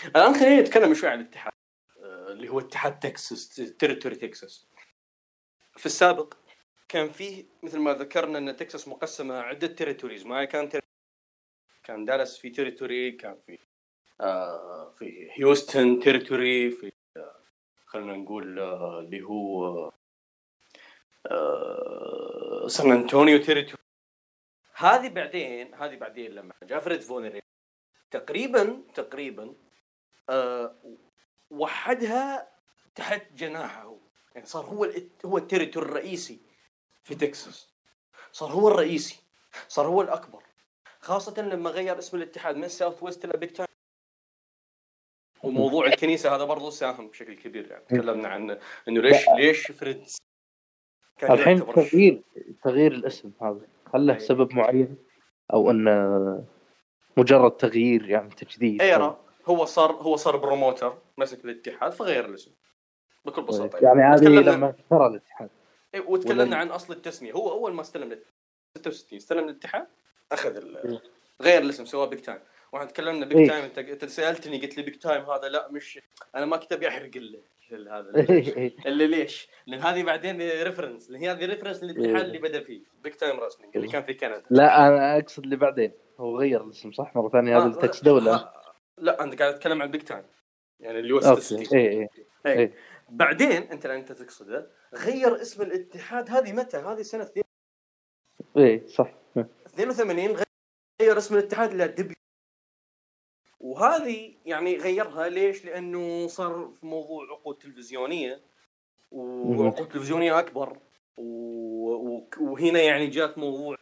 الآن 0.07 0.35
خلينا 0.35 0.61
نتكلم 0.61 0.95
شوي 0.95 1.11
عن 1.11 1.21
الاتحاد 1.21 1.53
آه، 2.03 2.33
اللي 2.33 2.49
هو 2.49 2.61
اتحاد 2.61 2.99
تكساس 2.99 3.49
territory 3.79 4.17
تكساس. 4.17 4.69
في 5.77 5.87
السابق 5.87 6.35
كان 6.89 7.11
فيه 7.11 7.45
مثل 7.63 7.79
ما 7.79 7.93
ذكرنا 7.95 8.39
إن 8.39 8.57
تكساس 8.57 8.89
مقسمة 8.89 9.35
عدة 9.35 9.67
territories. 9.67 10.27
ما 10.27 10.45
كان. 10.45 10.69
كان 11.85 12.05
دالاس 12.05 12.39
في 12.39 12.51
territory 12.51 13.13
كان 13.13 13.37
في 13.47 13.59
آه 14.21 14.91
في 14.91 15.29
هيوستن 15.33 16.01
territory 16.01 16.71
في 16.71 16.93
خلينا 17.89 18.17
نقول 18.17 18.59
آه 18.59 19.01
اللي 19.01 19.23
هو 19.23 19.67
آه، 19.67 19.93
آه 21.27 22.69
سان 22.69 22.93
أنطونيو 22.93 23.39
territory. 23.39 23.83
هذه 24.75 25.09
بعدين 25.09 25.75
هذه 25.75 25.97
بعدين 25.97 26.31
لما 26.31 26.55
جاء 26.63 26.79
فريد 26.79 27.01
فونري 27.01 27.41
تقريبا 28.11 28.83
تقريبا 28.95 29.55
وحدها 31.51 32.53
تحت 32.95 33.33
جناحه. 33.33 33.97
يعني 34.35 34.47
صار 34.47 34.65
هو 34.65 34.93
هو 35.25 35.39
ال 35.39 35.44
territory 35.44 35.87
الرئيسي 35.87 36.41
في 37.05 37.15
تكساس. 37.15 37.73
صار 38.33 38.51
هو 38.51 38.69
الرئيسي 38.69 39.17
صار 39.69 39.87
هو 39.87 40.03
الأكبر. 40.03 40.43
خاصة 41.01 41.43
لما 41.43 41.71
غير 41.71 41.99
اسم 41.99 42.17
الاتحاد 42.17 42.57
من 42.57 42.69
Southwest 42.69 43.25
إلى 43.25 43.39
Big 43.39 43.51
Time 43.51 43.68
وموضوع 45.49 45.87
الكنيسة 45.87 46.35
هذا 46.37 46.45
برضو 46.45 46.71
ساهم 46.71 47.09
بشكل 47.09 47.35
كبير 47.35 47.71
يعني 47.71 47.85
تكلمنا 47.89 48.29
عنه. 48.29 48.59
إنه 48.89 49.01
ليش 49.01 49.29
ليش 49.37 49.67
فريتز 49.73 50.17
كان 51.19 51.33
الحين 51.33 51.67
تغيير 51.67 52.23
تغيير 52.65 52.93
الاسم 52.93 53.33
هذا. 53.43 53.61
هل 53.95 54.07
له 54.07 54.15
أي. 54.15 54.19
سبب 54.19 54.55
معين 54.55 54.97
أو 55.53 55.71
انه 55.71 56.45
مجرد 57.17 57.51
تغيير 57.51 58.11
يعني 58.11 58.31
تجديد 58.31 58.83
era 58.83 59.21
هو 59.47 59.65
صار 59.65 59.93
هو 59.93 60.17
صار 60.17 60.37
promoter 60.37 60.99
مسك 61.19 61.45
الاتحاد 61.45 61.93
فغير 61.93 62.25
الاسم. 62.25 62.51
بكل 63.25 63.43
بساطة. 63.43 63.79
يعني 63.79 64.03
هذه 64.03 64.19
تكلمنا- 64.21 64.51
لما 64.51 64.75
اشترى 64.79 65.07
الاتحاد. 65.07 65.51
إيه، 65.95 66.01
وتكلمنا 66.01 66.45
ولا- 66.45 66.57
عن 66.57 66.69
أصل 66.69 66.93
التسمية. 66.93 67.33
هو 67.33 67.51
أول 67.51 67.73
ما 67.73 67.81
استلم 67.81 68.03
الاتحاد 68.13 68.33
66 68.79 69.17
استلم 69.17 69.45
الاتحاد 69.45 69.87
أخذ 70.33 70.57
ال- 70.57 71.01
غير 71.41 71.63
الاسم 71.63 71.85
سواه 71.85 72.07
Big 72.07 72.19
Time 72.21 72.39
وإحنا 72.73 72.89
تكلمنا 72.89 73.27
Big 73.27 73.37
إيه. 73.39 73.49
Time 73.49 73.65
انت 73.65 73.79
انت 73.79 74.05
سألتني 74.05 74.61
قلت 74.61 74.77
لي 74.77 74.83
Big 74.83 74.95
Time 74.95 75.23
هذا 75.31 75.49
لا 75.49 75.69
مش 75.71 76.01
أنا 76.35 76.47
ما 76.47 76.57
كنت 76.57 76.73
أبي 76.73 76.89
أحرق 76.89 77.11
ال- 77.17 77.43
ال- 77.73 77.89
هذا 77.89 78.13
إيه. 78.31 78.77
اللي 78.87 79.07
ليش؟ 79.07 79.49
لأن 79.67 79.81
هذه 79.81 80.03
بعدين 80.03 80.41
reference 80.63 81.11
لأن 81.11 81.25
هذه 81.25 81.47
reference 81.47 81.83
للاتحاد 81.83 82.17
إيه. 82.17 82.23
اللي 82.23 82.39
بدأ 82.39 82.61
فيه 82.65 82.83
Big 83.03 83.13
Time 83.13 83.41
Wrestling 83.41 83.77
اللي 83.77 83.89
كان 83.89 84.03
في 84.03 84.15
كندا 84.15 84.43
لا 84.51 84.89
أنا 84.89 85.19
أقصد 85.19 85.43
اللي 85.45 85.57
بعدين 85.57 85.93
هو 86.21 86.39
غير 86.39 86.65
الاسم 86.65 86.93
صح 86.93 87.17
مرة 87.17 87.29
ثانية 87.29 87.57
هذا 87.59 87.65
آه، 87.65 87.69
التكس 87.69 88.03
دولة 88.03 88.35
آه، 88.35 88.53
لا 88.99 89.23
أنت 89.25 89.39
قاعد 89.43 89.55
تتكلم 89.55 89.83
عن 89.83 89.91
بيج 89.91 90.03
تايم 90.03 90.25
يعني 90.81 90.99
اللي 90.99 91.13
أوكي 91.13 91.25
ستاتستيك. 91.25 91.75
اي 91.75 91.89
اي 91.89 92.09
إيه. 92.47 92.53
إيه. 92.59 92.75
بعدين 93.09 93.51
أنت 93.63 93.87
اللي 93.87 93.97
أنت 93.97 94.13
تقصده 94.13 94.71
غير 94.95 95.41
اسم 95.43 95.63
الاتحاد 95.63 96.31
هذه 96.31 96.53
متى؟ 96.53 96.77
هذه 96.77 97.03
سنة 97.03 97.29
اي 98.57 98.87
صح 98.89 99.13
82 99.67 100.37
غير 101.03 101.19
اسم 101.19 101.35
الاتحاد 101.35 101.73
إلى 101.73 101.89
دبليو 101.89 102.15
وهذه 103.61 104.35
يعني 104.47 104.77
غيرها 104.77 105.29
ليش؟ 105.29 105.65
لأنه 105.65 106.27
صار 106.27 106.73
في 106.81 106.87
موضوع 106.87 107.27
عقود 107.31 107.59
تلفزيونية 107.59 108.41
وعقود 109.11 109.89
تلفزيونية 109.89 110.39
أكبر. 110.39 110.79
وهنا 112.41 112.81
يعني 112.81 113.07
جات 113.07 113.39
موضوع 113.39 113.77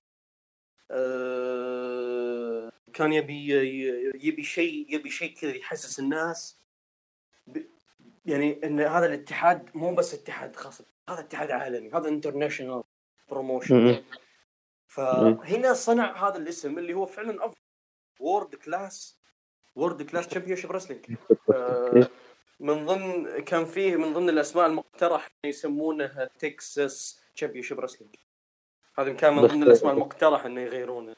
آه... 0.91 2.73
كان 2.93 3.13
يبي 3.13 3.49
يبي 4.27 4.43
شيء 4.43 4.95
يبي 4.95 5.11
شيء 5.11 5.35
كذا 5.35 5.57
يحسس 5.57 5.99
الناس. 5.99 6.61
يعني 8.27 8.61
إن 8.65 8.81
هذا 8.81 9.07
الاتحاد 9.07 9.71
مو 9.75 9.95
بس 9.95 10.15
اتحاد 10.15 10.57
خاص 10.57 10.83
هذا 11.09 11.21
اتحاد 11.21 11.51
عالمي 11.51 11.91
هذا 11.91 12.09
international 12.09 12.83
promotion. 13.31 14.05
فهنا 14.87 15.75
صنع 15.75 16.29
هذا 16.29 16.37
الاسم 16.37 16.79
اللي 16.79 16.95
هو 16.95 17.07
فعلا 17.07 17.45
أفضل 17.45 17.57
World 18.21 18.55
Class 18.55 19.19
World 19.77 20.03
Class 20.03 20.29
Championship 20.29 20.73
Wrestling 20.73 21.07
من 22.61 22.87
ضمن 22.87 23.41
كان 23.41 23.65
فيه 23.65 23.97
من 23.97 24.13
ضمن 24.13 24.29
الأسماء 24.29 24.67
المقترح 24.67 25.29
يسمونها 25.45 26.31
Texas 26.39 27.21
Championship 27.35 27.81
Wrestling 27.81 28.15
هذا 28.99 29.13
كان 29.13 29.37
من 29.37 29.47
ضمن 29.47 29.63
الأسماء 29.63 29.93
المقترح 29.95 30.45
إنه 30.45 30.61
يغيرونه. 30.61 31.17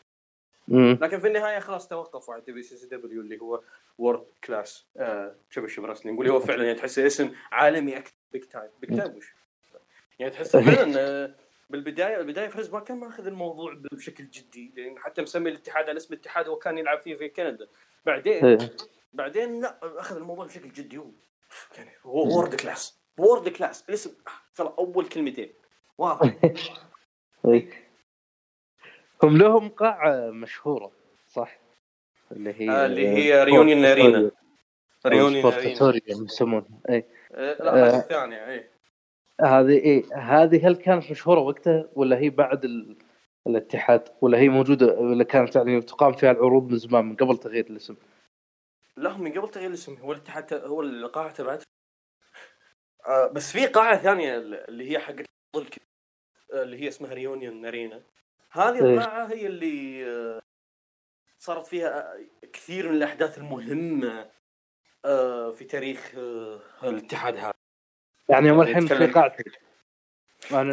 لكن 0.69 1.19
في 1.19 1.27
النهاية 1.27 1.59
خلاص 1.59 1.89
توقفوا 1.89 2.35
على 2.35 2.43
WCCW 2.43 3.21
اللي 3.21 3.39
هو 3.41 3.61
World 3.99 4.25
Class 4.45 4.87
Championship 5.51 5.85
Wrestling 5.85 6.19
واللي 6.19 6.33
هو 6.33 6.41
فعلا 6.41 6.65
يعني 6.65 6.79
تحسه 6.79 7.07
اسم 7.07 7.33
عالمي 7.53 7.97
أكثر. 7.97 8.15
big 8.33 8.45
time 8.45 8.71
big 8.81 8.97
time 8.97 9.17
وش؟ 9.17 9.35
يعني 10.19 10.33
تحسه 10.33 10.61
فعلا 10.75 11.01
آه، 11.01 11.35
بالبدايه 11.71 12.21
البدايه 12.21 12.49
فريتز 12.49 12.71
ما 12.71 12.81
كان 12.81 12.97
ماخذ 12.97 13.27
الموضوع 13.27 13.75
بشكل 13.93 14.31
جدي 14.31 14.73
لأن 14.77 14.99
حتى 14.99 15.23
مسمي 15.23 15.51
الاتحاد 15.51 15.89
على 15.89 15.97
اسم 15.97 16.15
الاتحاد 16.15 16.49
وكان 16.49 16.79
يلعب 16.79 17.01
فيه 17.01 17.15
في 17.15 17.29
كندا. 17.29 17.69
بعدين 18.07 18.45
إيه. 18.45 18.59
بعدين 19.13 19.61
لا 19.61 19.79
أخذ 19.83 20.17
الموضوع 20.17 20.47
بشكل 20.47 20.73
جدي 20.73 21.01
يعني 21.77 21.91
هو 22.03 22.29
World 22.29 22.55
Class 22.55 22.99
World 23.19 23.49
Class 23.49 23.85
الاسم 23.89 24.11
آه، 24.11 24.31
ترى 24.55 24.75
أول 24.79 25.09
كلمتين. 25.09 25.53
واضح. 25.99 26.35
إيه. 27.49 27.89
هم 29.23 29.37
لهم 29.37 29.69
قاعة 29.69 30.31
مشهورة 30.31 30.93
صح؟ 31.29 31.59
اللي 32.33 32.55
هي 32.61 32.71
آه، 32.71 32.87
اللي 32.87 33.09
هي 33.09 33.45
Reunion 33.45 33.85
Arena 33.85 34.31
Reunion 35.07 35.53
Arena 35.53 36.03
يسمونها. 36.09 36.81
اي 36.91 37.05
آه، 37.33 37.63
لا 37.63 37.89
هذه 37.89 37.99
الثانية 37.99 38.47
اي 38.47 38.71
هذه 39.41 39.71
إيه. 39.71 40.05
هذه 40.15 40.69
هل 40.69 40.77
كانت 40.77 41.11
مشهورة 41.11 41.41
وقتها 41.41 41.89
ولا 41.95 42.19
هي 42.19 42.31
بعد 42.31 42.65
ال... 42.65 42.97
الاتحاد 43.49 44.09
ولا 44.21 44.39
هي 44.39 44.49
موجودة 44.49 44.87
ولا 44.87 45.25
كانت 45.25 45.57
يعني 45.57 45.81
تقام 45.81 46.13
فيها 46.13 46.31
العروض 46.31 46.71
من 46.71 46.79
زمان 46.79 47.05
من 47.05 47.17
قبل 47.17 47.37
تغيير 47.39 47.67
الاسم؟ 47.71 47.97
لا 48.97 49.17
من 49.17 49.33
قبل 49.33 49.49
تغيير 49.49 49.69
الاسم. 49.69 49.95
هو 49.95 50.13
الاتحاد 50.13 50.55
هو 50.55 50.83
القاعة 50.83 51.33
تبعته 51.33 51.65
آه 53.09 53.27
بس 53.27 53.53
في 53.53 53.67
قاعة 53.67 53.97
ثانية 53.99 54.37
اللي 54.39 54.91
هي 54.91 54.99
حق 54.99 55.15
آه، 55.55 56.63
اللي 56.63 56.81
هي 56.83 56.89
اسمها 56.89 57.15
Reunion 57.15 57.67
Arena 57.67 58.03
هذه 58.51 58.75
إيه. 58.87 58.95
القاعة 58.95 59.27
هي 59.27 59.47
اللي 59.47 60.07
آه، 60.11 60.41
صارت 61.39 61.67
فيها 61.67 62.15
كثير 62.53 62.89
من 62.89 62.97
الأحداث 62.97 63.39
المهمة 63.39 64.31
آه، 65.05 65.51
في 65.51 65.65
تاريخ 65.65 66.13
الاتحاد 66.83 67.37
هذا. 67.37 67.53
يعني 68.29 68.51
هم 68.51 68.59
يعني 68.59 68.71
الحين 68.71 68.87
في 68.87 68.95
نتكلم- 68.95 69.13
قاعتين 69.15 69.45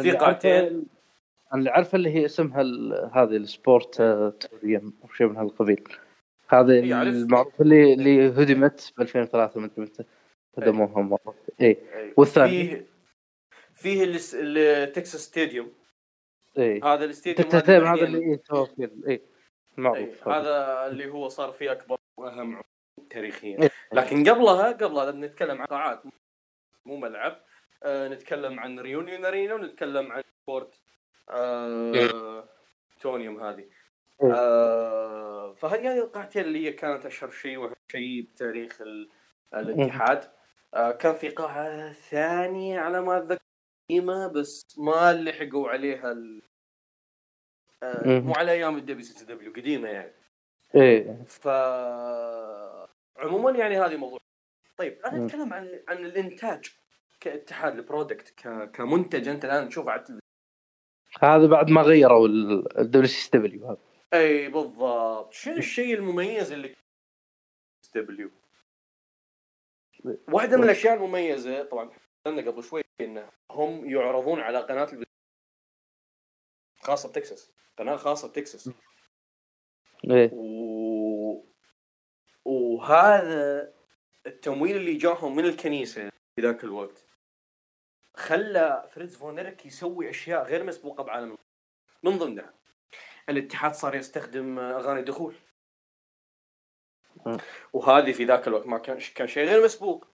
في 0.02 0.10
قاعتين. 0.12 0.86
أنا 1.52 1.58
اللي 1.58 1.70
عارفه 1.70 1.96
اللي 1.96 2.10
هي 2.10 2.24
اسمها 2.24 2.62
هذه 3.12 3.36
ال 3.36 3.47
Sport 3.47 4.00
آه، 4.00 4.30
torium 4.30 4.92
أو 5.04 5.08
شيء 5.08 5.26
من 5.26 5.36
هالقبيل. 5.36 5.84
هذا 6.48 6.72
إي، 6.74 6.92
عارف. 6.92 7.08
المعروف 7.08 7.60
اللي 7.60 7.92
اللي 7.94 8.28
هدمت 8.28 8.92
ب 8.98 9.00
2003 9.00 9.60
ما 9.60 9.66
أدري 9.66 9.82
متى 9.84 10.04
هدموها 10.58 11.02
مرة. 11.02 11.34
اي 11.60 11.66
أي. 11.94 12.12
والثاني؟ 12.16 12.50
فيه 12.50 12.86
فيه 13.74 14.04
ال 14.34 14.48
Texas 14.48 15.20
Stadium 15.20 15.72
اي 16.58 16.80
هذا 16.84 17.04
ال 17.04 17.10
stadium 17.10 17.48
التتم 17.54 17.84
هذا 17.86 18.04
اللي 18.04 18.18
إيه 18.18 18.40
ال- 18.78 19.06
اي 19.08 19.12
أي، 19.12 19.22
المعروف 19.78 20.28
هذا 20.28 20.86
اللي 20.86 21.08
هو 21.10 21.28
صار 21.28 21.52
فيه 21.52 21.72
أكبر 21.72 21.96
وأهم 22.16 22.60
تاريخيا. 23.10 23.62
إيه. 23.62 23.70
لكن 23.92 24.28
قبلها 24.28 24.72
قبلها 24.72 25.10
لما 25.12 25.26
نتكلم 25.26 25.58
عن 25.60 25.66
قاعات 25.66 26.02
مو 26.86 26.96
ملعب 26.96 27.40
آه 27.82 28.08
نتكلم 28.08 28.60
عن 28.60 28.80
Reunion 28.80 29.24
Arena 29.24 29.54
ونتكلم 29.54 30.12
عن 30.12 30.22
Sport 30.42 30.80
آه 31.30 32.48
torium 33.00 33.42
هذه. 33.42 33.64
إيه. 34.22 34.32
آه 34.34 35.52
فهذه 35.52 35.92
هذه 35.92 35.98
القاعتين 35.98 36.44
اللي 36.44 36.66
هي 36.66 36.72
كانت 36.72 37.06
أشهر 37.06 37.30
شيء 37.30 37.56
واهم 37.56 37.74
شيء 37.92 38.22
بتاريخ 38.22 38.80
ال- 38.80 39.10
الاتحاد؟ 39.54 40.30
آه 40.74 40.90
كان 40.92 41.14
في 41.14 41.28
قاعة 41.28 41.92
ثانية 41.92 42.80
على 42.80 43.00
ما 43.02 43.16
أتذكر 43.18 43.42
قديمة 43.90 44.26
بس 44.26 44.62
ما 44.78 45.12
لحقوا 45.12 45.68
عليها 45.68 46.12
ال... 46.12 46.42
آه. 47.82 48.20
مو 48.20 48.32
على 48.34 48.52
أيام 48.52 48.76
ال 48.76 49.02
WCW 49.04 49.52
قديمة 49.52 49.88
يعني. 49.88 50.12
اي 50.76 51.24
ف 51.26 51.48
عموما 53.18 53.50
يعني 53.50 53.80
هذه 53.80 53.96
موضوع. 53.96 54.18
طيب 54.76 54.98
أنا. 55.06 55.26
أتكلم 55.26 55.52
عن 55.54 55.80
عن 55.88 55.96
الإنتاج 55.96 56.76
كاتحاد 57.20 57.78
ال 57.78 57.85
product 57.85 58.30
ك... 58.30 58.70
كمنتج. 58.70 59.28
أنت 59.28 59.44
الآن 59.44 59.68
تشوفه 59.68 59.90
على 59.90 60.04
هذا 61.22 61.46
بعد 61.46 61.70
ما 61.70 61.82
غيروا 61.82 62.28
ال 62.78 63.06
WCW 63.06 63.66
هذا. 63.66 63.78
أي 64.14 64.48
بالضبط. 64.48 65.32
شنو 65.32 65.56
الشيء 65.56 65.94
المميز 65.94 66.52
اللي 66.52 66.76
دبليو؟ 67.94 68.30
واحدة 70.28 70.56
من 70.56 70.64
الأشياء 70.64 70.94
المميزة 70.94 71.62
طبعا 71.62 71.90
قلنا 72.26 72.50
قبل 72.50 72.64
شوي 72.64 72.82
إن 73.00 73.28
هم 73.50 73.90
يعرضون 73.90 74.40
على 74.40 74.58
قناة 74.58 74.88
خاصة 76.80 77.08
بتكساس. 77.08 77.52
قناة 77.78 77.96
خاصة 77.96 78.28
بتكساس. 78.28 78.70
إيه. 80.10 80.30
و... 80.32 81.44
وهذا 82.44 83.72
التمويل 84.26 84.76
اللي 84.76 84.94
جاهم 84.94 85.36
من 85.36 85.44
الكنيسة 85.44 86.10
في 86.36 86.42
ذاك 86.42 86.64
الوقت. 86.64 87.04
خلى 88.16 88.88
فريتز 88.90 89.16
فون 89.16 89.41
إيرك 89.41 89.66
يسوي 89.66 90.10
أشياء 90.10 90.44
غير 90.44 90.64
مسبوقة 90.64 91.04
بعالم 91.04 91.38
من 92.02 92.18
ضمنها 92.18 92.54
الاتحاد 93.28 93.74
صار 93.74 93.94
يستخدم 93.94 94.58
أغاني 94.58 95.02
دخول. 95.02 95.34
وهذه 97.72 98.12
في 98.12 98.24
ذاك 98.24 98.48
الوقت 98.48 98.66
ما 98.66 98.78
كان 98.78 98.98
كان 99.14 99.26
شيء 99.26 99.48
غير 99.48 99.64
مسبوق. 99.64 100.06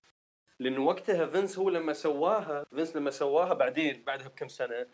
لأنه 0.58 0.84
وقتها 0.84 1.26
فينس 1.26 1.58
هو 1.58 1.70
لما 1.70 1.92
سواها 1.92 2.64
فينس 2.74 2.96
لما 2.96 3.10
سواها 3.10 3.54
بعدين 3.54 4.02
بعدها 4.06 4.28
بكم 4.28 4.48
سنة 4.48 4.86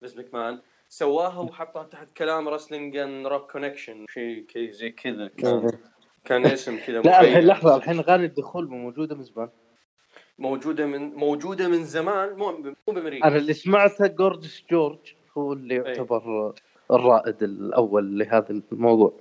فينس 0.00 0.16
ماكمان 0.16 0.62
سواها 0.88 1.38
وحطها 1.38 1.82
تحت 1.82 2.12
كلام 2.12 2.48
Wrestling 2.48 2.96
and 2.96 3.26
Rock 3.26 3.52
Connection. 3.52 4.06
شيء 4.08 4.70
زي 4.70 4.90
كذا 4.90 5.28
كان 5.28 5.78
كان 6.24 6.46
اسم 6.46 6.78
كذا 6.86 7.00
لا 7.00 7.20
الحين. 7.20 7.46
لحظة 7.46 7.76
الحين 7.76 7.98
اغاني 7.98 8.24
الدخول 8.24 8.68
موجودة 8.68 9.14
من 9.14 9.22
زمان. 9.22 9.50
موجودة 10.38 10.86
من 10.86 11.14
موجودة 11.14 11.68
من 11.68 11.84
زمان 11.84 12.32
مو 12.36 12.52
مو 12.52 12.74
بأمريكا 12.94 13.26
أنا 13.28 13.36
اللي 13.36 13.52
سمعته 13.52 14.06
جورج 14.06 14.62
جورج 14.70 14.98
هو 15.38 15.52
اللي 15.52 15.74
إيه. 15.74 15.82
يعتبر 15.82 16.54
الرائد 16.90 17.42
الأول 17.42 18.18
لهذا 18.18 18.62
الموضوع 18.72 19.12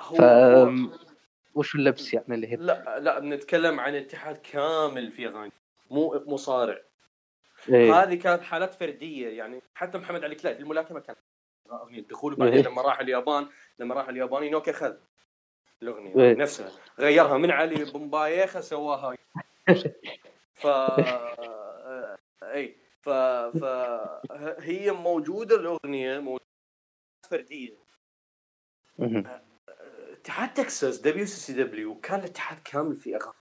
هو 0.00 0.16
ف 0.16 0.20
هو- 0.22 0.72
وش 1.54 1.74
اللبس 1.74 2.14
يعني 2.14 2.34
اللي 2.34 2.46
هي 2.52 2.56
لا 2.56 2.98
لا 2.98 3.18
بنتكلم 3.18 3.80
عن 3.80 3.94
اتحاد 3.94 4.36
كامل 4.36 5.12
في 5.12 5.28
اغاني 5.28 5.52
مو 5.90 6.22
مصارع 6.26 6.78
إيه. 7.68 8.02
هذه 8.02 8.14
كانت 8.14 8.42
حالات 8.42 8.74
فردية 8.74 9.28
يعني 9.28 9.62
حتى 9.74 9.98
محمد 9.98 10.24
علي 10.24 10.34
كلاي 10.34 10.54
في 10.54 10.60
الملاكمة 10.60 11.00
كان 11.00 11.16
أغنية 11.72 11.98
الدخول 11.98 12.32
وبعدين 12.32 12.54
إيه. 12.54 12.62
لما 12.72 12.82
راح 12.82 13.00
اليابان 13.00 13.46
لما 13.78 13.94
راح 13.94 14.08
اليابان 14.08 14.42
ينوكي 14.44 14.70
اخذ 14.70 14.94
الأغنية 15.82 16.16
إيه. 16.16 16.34
نفسها 16.34 16.70
غيرها 16.98 17.38
من 17.38 17.50
علي 17.50 17.84
بومبايخا 17.84 18.60
سواها 18.60 19.16
ف 20.60 20.66
اي 22.42 22.76
ف 23.00 23.08
ف 23.58 23.64
هي 24.58 24.92
موجودة 24.92 25.56
الأغنية 25.56 26.18
موجودة 26.18 26.44
فردية. 27.30 27.76
اتحاد 30.12 30.54
تكساس 30.54 30.98
WCCW 30.98 32.00
كان 32.00 32.20
الاتحاد 32.20 32.58
كامل 32.64 32.94
في 32.96 33.16
أغاني 33.16 33.34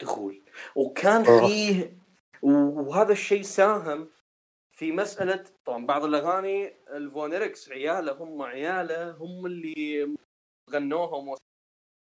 دخول 0.00 0.42
وكان. 0.76 1.24
فيه 1.24 1.96
وهذا 2.42 3.12
الشيء 3.12 3.42
ساهم 3.42 4.10
في 4.70 4.92
مساله 4.92 5.44
طبعا 5.64 5.86
بعض 5.86 6.04
الأغاني 6.04 6.74
الفون 6.96 7.33
إيركس 7.33 7.70
عياله 7.70 8.12
هم 8.12 8.42
عياله 8.42 9.10
هم 9.10 9.46
اللي 9.46 10.16
غنوها 10.70 11.16
ومو- 11.16 11.38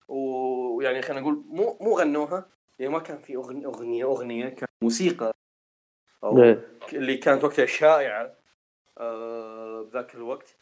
ويعني 0.09 1.03
خلينا 1.03 1.21
نقول 1.21 1.45
مو 1.47 1.79
مو 1.81 1.99
غنوها 1.99 2.51
يعني 2.81 2.93
ما 2.93 2.99
كان 2.99 3.19
في 3.19 3.37
اغنيه 3.37 3.67
اغنيه 3.67 4.05
أغنية 4.05 4.49
كان 4.49 4.69
موسيقى. 4.83 5.33
إيه. 6.25 6.79
اللي 6.93 7.17
كانت 7.17 7.45
وقتها 7.45 7.67
شائعه 7.67 8.37
آه، 8.99 9.83
بذاك 9.83 10.15
الوقت. 10.15 10.57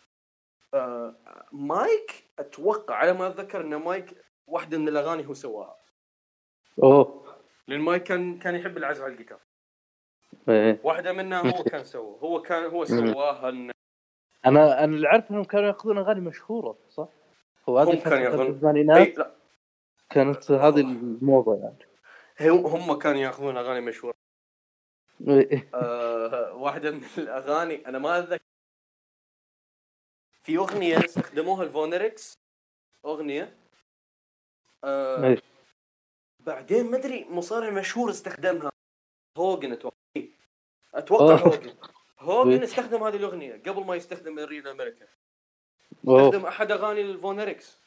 آه، 0.75 1.15
مايك 1.53 2.25
أتوقع 2.39 2.95
على 2.95 3.13
ما 3.13 3.27
أتذكر 3.27 3.61
إن 3.61 3.77
مايك 3.77 4.25
واحدة 4.47 4.79
من 4.79 4.89
الأغاني 4.89 5.27
هو 5.27 5.35
سواها. 5.35 5.77
أوه. 6.83 7.25
لأن 7.69 7.81
مايك 7.81 8.03
كان 8.03 8.39
كان 8.39 8.55
يحب 8.55 8.77
العزف 8.77 9.03
على 9.03 9.13
الجيتار. 9.13 9.41
إيه. 10.49 10.81
واحدة 10.85 11.13
منها 11.13 11.59
هو 11.59 11.65
كان 11.65 11.85
سوى 11.85 12.19
هو 12.21 12.43
كان 12.43 12.65
هو 12.65 12.85
سواها 12.85 13.49
إن 13.49 13.71
أنا 14.47 14.85
أنا 14.85 14.95
اللي 14.95 15.09
أعرف 15.09 15.31
إنهم 15.31 15.45
كانوا 15.45 15.67
يأخذون 15.67 15.99
أغاني 15.99 16.21
مشهورة 16.21 16.79
صح؟ 16.89 17.09
هو 17.69 17.79
هذه 17.79 18.03
كانوا 18.05 18.49
الثمانينات 18.49 18.97
إي، 18.97 19.15
لا. 19.19 19.35
كانت 20.11 20.51
هذه 20.51 20.81
الموضة 20.81 21.55
يعني. 21.55 21.89
هم 22.41 22.99
كانوا 22.99 23.21
ياخذون 23.21 23.57
أغاني 23.57 23.81
مشهورة 23.81 24.15
إيه. 25.29 25.69
آه، 25.75 26.55
واحدة 26.55 26.91
من 26.91 27.05
الأغاني 27.19 27.87
أنا 27.89 27.99
ما 27.99 28.19
اتذكر 28.19 28.45
في 30.43 30.57
أغنية 30.57 30.99
استخدموها 30.99 31.65
الفون 31.65 32.02
إيركس 32.02 32.39
أغنية 33.05 33.57
آه، 34.85 35.25
إيه. 35.25 35.43
بعدين 36.41 36.91
ما 36.91 36.97
أدري 36.97 37.27
مصارع 37.31 37.71
مشهور 37.71 38.11
استخدمها 38.11 38.71
هوجان 39.39 39.73
أتوقع 39.73 39.95
أتوقع 40.95 41.25
أوه. 41.25 41.41
هوجان 41.41 41.75
هوجان 42.19 42.53
إيه. 42.53 42.65
استخدم 42.65 43.03
هذه 43.03 43.17
الأغنية 43.17 43.63
قبل 43.67 43.85
ما 43.85 43.95
يستخدم 43.95 44.39
ال 44.39 44.45
Real 44.45 44.69
American. 44.69 45.07
استخدم 46.05 46.47
أحد 46.47 46.71
أغاني 46.73 47.01
الفون 47.01 47.36
إيركس. 47.36 47.79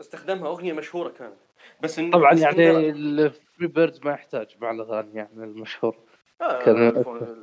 استخدمها 0.00 0.48
أغنية 0.48 0.72
مشهورة 0.72 1.08
كانت 1.08 1.36
بس 1.82 1.98
إن 1.98 2.10
طبعا 2.10 2.32
بس 2.34 2.40
يعني 2.40 2.90
ال 2.90 3.66
Freebirds 3.66 4.00
ما 4.04 4.12
يحتاج 4.12 4.56
مع 4.60 4.70
الأغاني 4.70 5.14
يعني 5.14 5.44
المشهور. 5.44 5.96
آه 6.40 6.62
كان- 6.64 6.88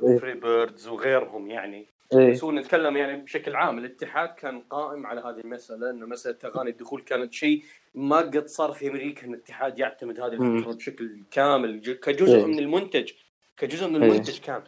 الفري 0.04 0.34
بيردز 0.34 0.88
وغيرهم 0.88 1.50
يعني. 1.50 1.86
إيه. 2.12 2.30
بس 2.30 2.44
هو 2.44 2.52
نتكلم 2.52 2.96
يعني 2.96 3.22
بشكل 3.22 3.56
عام 3.56 3.78
الاتحاد 3.78 4.28
كان 4.28 4.60
قائم 4.60 5.06
على 5.06 5.20
هذه 5.20 5.40
المسألة 5.40 5.90
إنه 5.90 6.06
مسألة 6.06 6.38
أغاني 6.44 6.70
الدخول 6.70 7.02
كانت 7.02 7.32
شيء 7.32 7.62
ما 7.94 8.16
قد 8.16 8.46
صار 8.46 8.72
في 8.72 8.88
أمريكا 8.88 9.26
إن 9.26 9.34
الاتحاد 9.34 9.78
يعتمد 9.78 10.20
هذه. 10.20 10.32
الفكرة 10.32 10.72
بشكل 10.72 11.22
كامل 11.30 11.80
كجزء 12.02 12.36
إيه. 12.36 12.44
من 12.44 12.58
المنتج 12.58 13.12
كجزء 13.56 13.88
من 13.88 14.02
إيه. 14.02 14.10
المنتج 14.10 14.38
كان. 14.40 14.62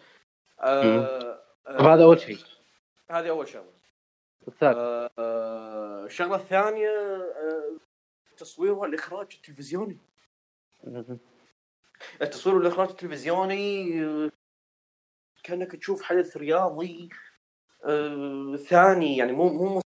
آه 0.60 1.40
طب 1.78 1.84
هذا 1.86 2.04
أول 2.04 2.20
شيء. 2.20 2.36
هذه 3.10 3.28
أول 3.28 3.48
شغلة. 3.48 3.80
الثاني. 4.48 4.74
آه 4.76 5.10
آه 5.18 6.04
الشغلة 6.04 6.36
الثانية 6.36 6.88
آه 6.88 7.76
التصوير 8.40 8.72
والاخراج 8.72 9.26
التلفزيوني. 9.34 9.98
التصوير 12.22 12.56
والإخراج 12.56 12.88
التلفزيوني 12.88 14.02
آه، 14.04 14.30
كأنك 15.42 15.76
تشوف 15.76 16.02
حدث 16.02 16.36
رياضي 16.36 17.08
آه، 17.84 18.56
ثاني 18.56 19.16
يعني 19.16 19.32
مو 19.32 19.48
مو 19.48 19.80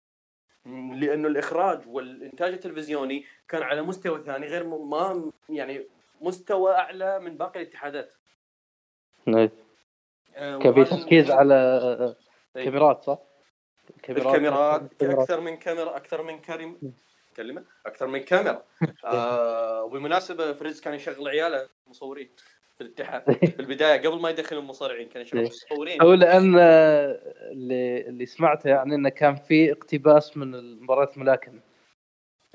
لأنه 0.95 1.27
الإخراج 1.27 1.87
والإنتاج 1.87 2.53
التلفزيوني 2.53 3.25
كان 3.47 3.63
على 3.63 3.81
مستوى 3.81 4.23
ثاني 4.23 4.47
غير 4.47 4.67
ما 4.67 5.31
يعني 5.49 5.87
مستوى 6.21 6.73
أعلى 6.73 7.19
من 7.19 7.37
باقي 7.37 7.61
الاتحادات 7.61 8.13
إيه. 9.27 9.51
آه، 10.35 10.59
كان 10.59 10.73
في 10.73 10.83
تركيز 10.83 11.31
على 11.31 11.55
إيه. 12.55 12.65
كاميرات 12.65 13.03
صح؟ 13.03 13.19
الكاميرات 13.89 14.81
الكاميرات. 14.91 15.21
أكثر 15.21 15.41
من 15.41 15.57
كاميرا 15.57 15.97
أكثر 15.97 16.23
من 16.23 16.39
كريم 16.39 16.93
كلمه 17.37 17.63
أكثر 17.85 18.07
من 18.07 18.19
كاميرا. 18.19 18.63
آه 19.05 19.83
وبالمناسبة 19.83 20.53
فريز 20.53 20.81
كان 20.81 20.93
يشغل 20.93 21.27
عياله 21.27 21.69
مصورين 21.87 22.29
في 22.77 22.83
الاتحاد. 22.83 23.31
في 23.55 23.59
البداية 23.59 24.07
قبل 24.07 24.21
ما 24.21 24.29
يدخل 24.29 24.57
المصارعين 24.57 25.09
كان 25.09 25.21
يشغل 25.21 25.39
إيه. 25.39 25.47
مصورين. 25.47 26.01
هو 26.01 26.13
لأن 26.13 26.55
اللي 27.51 28.07
اللي 28.07 28.25
سمعته 28.25 28.67
يعني 28.67 28.95
إنه 28.95 29.09
كان 29.09 29.35
في 29.35 29.71
اقتباس 29.71 30.37
من 30.37 30.81
مباريات 30.81 31.17
الملاكمة. 31.17 31.59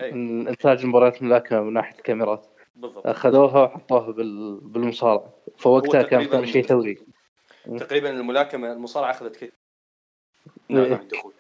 إيه. 0.01 0.13
من 0.13 0.49
إنتاج 0.49 0.87
مباريات 0.87 1.23
الملاكمة 1.23 1.61
من 1.61 1.73
ناحية 1.73 1.99
الكاميرات. 1.99 2.47
بالضبط. 2.77 3.07
أخذوها 3.07 3.63
وحطوها 3.63 4.11
بال... 4.11 4.61
بالمصارعه 4.61 5.35
فوقتها 5.59 6.03
كان 6.03 6.25
كان 6.25 6.47
شيء 6.47 6.67
ثوري. 6.67 6.99
تقريبا 7.79 8.11
الملاكمة 8.11 8.73
المصارعة 8.73 9.11
أخذت 9.11 9.37
كذا. 9.37 9.51
نعم 10.69 10.93
الدخول 10.93 11.35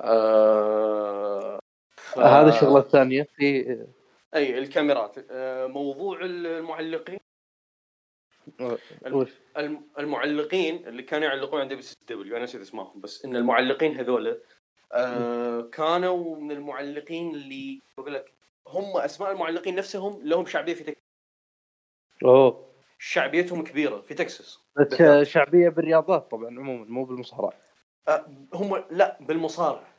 آه 0.00 1.58
ف- 1.96 2.18
هذه 2.18 2.48
الشغلة 2.48 2.78
الثانية 2.78 3.22
في 3.36 3.78
أي 4.34 4.58
الكاميرات. 4.58 5.16
آه 5.30 5.66
موضوع 5.66 6.18
المعلقين. 6.22 7.18
المعلقين 9.98 10.88
اللي 10.88 11.02
كانوا 11.02 11.28
يعلقون 11.28 11.60
عند 11.60 11.72
بي 11.72 11.82
دبليو. 12.08 12.36
أنا 12.36 12.44
نسيت 12.44 12.60
اسمائهم 12.60 13.00
بس 13.00 13.24
إن 13.24 13.36
المعلقين 13.36 13.96
هذول 13.96 14.40
آه 14.92 15.60
كانوا 15.60 16.36
من 16.36 16.52
المعلقين 16.52 17.34
اللي 17.34 17.80
بقول 17.98 18.14
لك 18.14 18.32
هم 18.68 18.96
أسماء 18.96 19.32
المعلقين 19.32 19.74
نفسهم 19.74 20.20
لهم 20.22 20.46
شعبية 20.46 20.74
في 20.74 20.84
تكساس 20.84 21.02
أوه. 22.24 22.70
شعبيتهم 22.98 23.64
كبيرة 23.64 24.00
في 24.00 24.14
تكساس. 24.14 24.58
بس 24.76 25.02
شعبية 25.22 25.68
بالرياضات 25.68 26.30
طبعا 26.30 26.46
عموما 26.46 26.84
مو 26.84 27.04
بالمصارعة. 27.04 27.52
آه 28.08 28.26
هم 28.54 28.84
لا 28.90 29.18
بالمصارعة. 29.20 29.89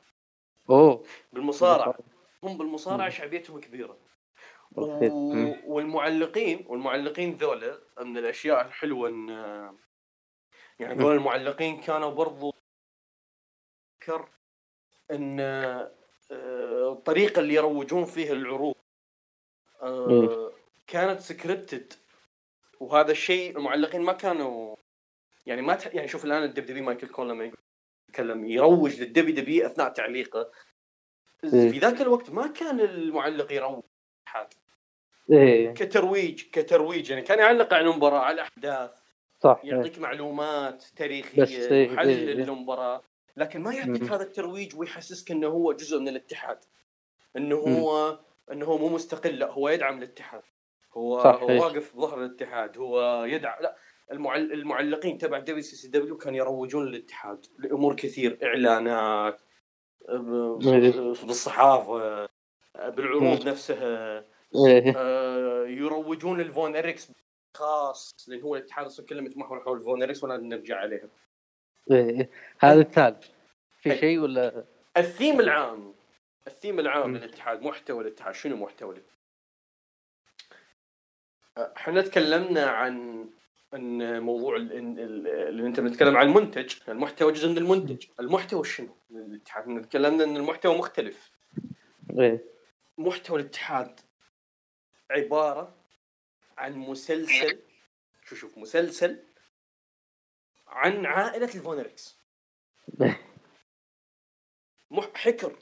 أوه. 0.70 1.04
بالمصارعة. 1.34 1.98
هم 2.44 2.58
بالمصارعة 2.58 3.10
شعبيتهم 3.10 3.60
كبيرة. 3.60 3.98
و... 4.72 4.84
والمعلقين 5.66 6.66
والمعلقين 6.68 7.34
ذولا 7.34 7.80
من 8.02 8.18
الأشياء 8.18 8.66
الحلوة 8.68 9.10
إن 9.10 9.30
يعني 10.80 11.00
ذول 11.00 11.16
المعلقين 11.16 11.82
كانوا 11.82 12.10
برضو 12.10 12.54
ذكر 14.02 14.30
إن 15.12 15.40
آه، 15.40 16.92
الطريقة 16.92 17.40
اللي 17.40 17.54
يروجون 17.54 18.06
فيها 18.06 18.34
العروض 18.34 18.76
آه،. 19.82 20.52
كانت 20.88 21.20
scripted 21.20 21.94
وهذا 22.80 23.12
الشيء 23.12 23.58
المعلقين 23.58 24.02
ما 24.02 24.14
كانوا 24.14 24.76
يعني 25.46 25.62
ما 25.62 25.76
ت... 25.76 25.94
يعني 25.94 26.08
شوف 26.08 26.26
الآن 26.26 26.44
ال 26.44 26.66
WWE 26.66 26.82
مايكل 26.82 27.08
كول 27.08 27.30
لما 27.30 27.52
يتكلم 28.12 28.46
يروج 28.46 29.02
لل 29.02 29.32
WWE 29.32 29.66
أثناء 29.66 29.90
تعليقه 29.90 30.52
مم. 31.44 31.50
في 31.50 31.80
ذاك 31.80 32.02
الوقت 32.02 32.30
ما 32.30 32.48
كان 32.48 32.80
المعلق 32.80 33.52
يروج 33.52 33.84
حد 34.26 34.48
إيه 35.32 35.74
كترويج 35.74 36.44
كترويج 36.52 37.10
يعني 37.10 37.22
كان 37.22 37.40
يعلق 37.40 37.74
على 37.74 37.90
المباراة 37.90 38.20
على 38.20 38.34
الأحداث 38.34 38.92
صح 39.40 39.62
إيه. 39.64 39.70
يعطيك 39.70 40.00
معلومات 40.00 40.76
بس 40.76 40.92
تاريخيه 40.92 41.44
إيه، 41.46 41.92
يحلل 41.92 42.10
إيه، 42.10 42.28
إيه. 42.28 42.44
المباراة 42.44 43.02
لكن 43.38 43.62
ما 43.62 43.74
يعطيك. 43.74 44.04
هذا 44.04 44.24
الترويج 44.24 44.76
ويحسسك 44.76 45.32
إنه 45.32 45.48
هو 45.48 45.74
جزء 45.74 46.00
من 46.00 46.08
الاتحاد 46.08 46.60
إنه 47.38 47.56
هو 47.56 48.20
إنه 48.52 48.66
هو 48.66 48.78
مو 48.78 48.90
مستقل 48.90 49.40
لا 49.40 49.52
هو 49.52 49.70
يدعم 49.70 49.98
الاتحاد 49.98 50.44
هو 50.94 51.24
صح، 51.24 51.36
هو 51.42 51.50
إيه. 51.50 51.60
واقف 51.60 51.96
بظهر 51.96 52.26
الاتحاد 52.26 52.78
هو 52.78 53.24
يدعم 53.26 53.64
لا. 53.64 53.76
المعلقين 54.12 55.18
تبع 55.18 55.40
WCCW 55.40 56.18
كانوا 56.18 56.38
يروجون 56.38 56.86
للاتحاد 56.86 57.46
لأمور 57.60 57.96
كثير 57.96 58.40
إعلانات 58.44 59.42
إيه. 60.10 60.92
بالصحافة 61.24 62.30
بالعروض. 62.76 63.48
نفسها 63.48 64.26
إيه 64.68 64.94
آه، 64.98 65.66
يروجون 65.68 66.42
للفون 66.42 66.76
إريكس 66.76 67.12
خاص 67.58 68.16
لأن 68.28 68.42
هو 68.42 68.56
الاتحاد 68.56 68.86
أصلا 68.86 69.06
كله 69.06 69.22
متمحور 69.22 69.60
حول 69.60 69.78
الفون 69.78 70.04
إريكس 70.04 70.24
ولا 70.24 70.38
نرجع 70.38 70.78
عليها 70.78 71.10
إيه 71.92 72.30
هذا 72.60 72.82
الثالث 72.82 73.28
في 73.82 73.92
إيه. 73.92 74.00
شيء 74.00 74.20
ولا 74.20 74.66
الثيم 74.98 75.40
العام 75.40 75.94
الثيم 76.48 76.80
العام. 76.80 77.18
للاتحاد 77.18 77.62
محتوى 77.62 78.02
الاتحاد 78.02 78.34
شنو 78.34 78.56
محتوى 78.56 78.94
الاتحاد؟ 78.94 79.12
آه، 81.58 81.74
إحنا 81.78 82.02
تكلمنا 82.02 82.66
عن 82.66 83.26
إن 83.76 84.20
موضوع 84.24 84.56
ال- 84.56 84.72
ال- 84.72 85.00
ال- 85.00 85.28
اللي 85.28 85.68
أنت 85.68 85.80
بنتكلم 85.80 86.18
عن 86.18 86.28
المنتج 86.28 86.74
المحتوى 86.90 87.32
جزء 87.32 87.50
من 87.50 87.58
المنتج. 87.58 88.06
المحتوى 88.20 88.64
شنو؟ 88.64 88.96
الاتحاد 89.12 89.82
تكلمنا 89.82 90.24
إن 90.24 90.38
المحتوى 90.38 90.78
مختلف. 90.78 91.32
إيه. 92.20 92.46
محتوى 92.98 93.40
الاتحاد 93.42 94.00
عبارة 95.12 95.76
عن 96.58 96.74
مسلسل 96.78 97.60
شو 98.26 98.36
شوف 98.36 98.58
مسلسل 98.58 99.24
عن 100.68 101.06
عائلة 101.06 101.46
الفون 101.46 101.82
إريكس 101.82 102.18
مح 104.92 105.10
حكر 105.16 105.56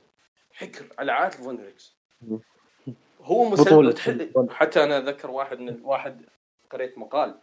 حكر 0.53 0.85
على 0.99 1.11
عائلة 1.11 1.33
الفون 1.39 1.59
إريكس 1.59 1.95
مم. 2.21 2.39
هو 3.21 3.49
مسلسل. 3.49 4.31
حتى 4.49 4.83
أنا 4.83 4.97
اتذكر 4.97 5.31
واحد 5.31 5.59
من 5.59 5.81
واحد 5.81 6.25
قريت 6.69 6.97
مقال. 6.97 7.39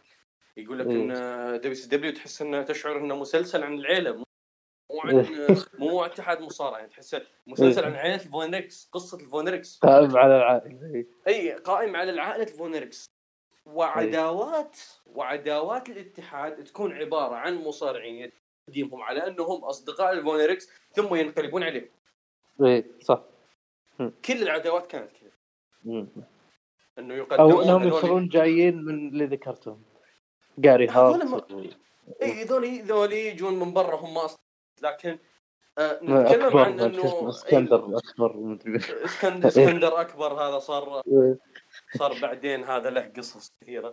يقول 0.57 0.79
لك 0.79 0.87
إيه. 0.87 0.95
إن 0.95 1.61
WCW 1.61 2.13
تحس 2.13 2.43
انه 2.43 2.63
تشعر 2.63 2.99
إنه 2.99 3.17
مسلسل 3.17 3.63
عن 3.63 3.75
العيلة 3.75 4.17
مو 4.17 5.01
عن 5.05 5.19
إيه. 5.19 5.47
مو 5.79 6.05
اتحاد 6.05 6.41
مصارعة. 6.41 6.79
يعني 6.79 6.91
تحسه 6.91 7.23
مسلسل 7.47 7.85
عن 7.85 7.95
عائله 7.95 8.15
الفون 8.15 8.55
إريكس 8.55 8.89
قصة 8.93 9.21
الفون 9.21 9.49
إريكس 9.49 9.79
قائم 9.79 10.17
على 10.17 10.37
العائلة 10.37 11.05
إي 11.29 11.53
قائم 11.53 11.97
على 11.97 12.11
العائلة 12.11 12.43
الفون 12.43 12.75
إريكس 12.75 13.07
وعداوات 13.67 14.77
وعداوات 15.07 15.89
الاتحاد 15.89 16.65
تكون 16.65 16.93
عبارة 16.93 17.35
عن 17.35 17.55
مصارعين 17.55 18.33
يقدمهم 18.69 19.03
على 19.03 19.27
إنهم 19.27 19.65
أصدقاء 19.65 20.13
الفون 20.13 20.41
إريكس 20.41 20.71
ثم 20.93 21.15
ينقلبون 21.15 21.63
عليهم. 21.63 21.89
اي 22.63 22.85
صح. 23.01 23.25
كل 23.99 24.43
العداوات 24.43 24.87
كانت 24.87 25.11
كذا. 25.13 25.31
إنه 26.99 27.15
يقدمون 27.15 27.53
أو 27.53 27.63
إنهم 27.63 27.89
يصيرون 27.89 28.29
جايين 28.29 28.85
من 28.85 29.09
اللي 29.09 29.27
ذكرتهم. 29.27 29.83
جاري 30.59 30.89
هارت 30.89 31.25
ما- 31.25 31.43
اي 32.23 32.45
ذولي 32.45 32.81
ذولي 32.81 33.27
يجون 33.27 33.59
من 33.59 33.73
برا 33.73 33.97
هم 33.97 34.19
أصلا 34.19 34.39
لكن 34.83 35.19
آه 35.79 36.01
نتكلم 36.03 36.59
عن 36.59 36.81
إنه 36.81 37.29
إسكندر 37.29 37.99
أكبر 37.99 38.37
مدري 38.37 38.73
إيه، 38.75 39.05
إسكندر 39.05 39.49
إسكندر 39.49 40.01
أكبر 40.01 40.33
هذا 40.33 40.59
صار 40.59 41.03
إيه. 41.07 41.39
صار 41.99 42.19
بعدين 42.23 42.65
هذا 42.65 42.91
له 42.91 43.13
قصص 43.17 43.53
كثيرة 43.61 43.89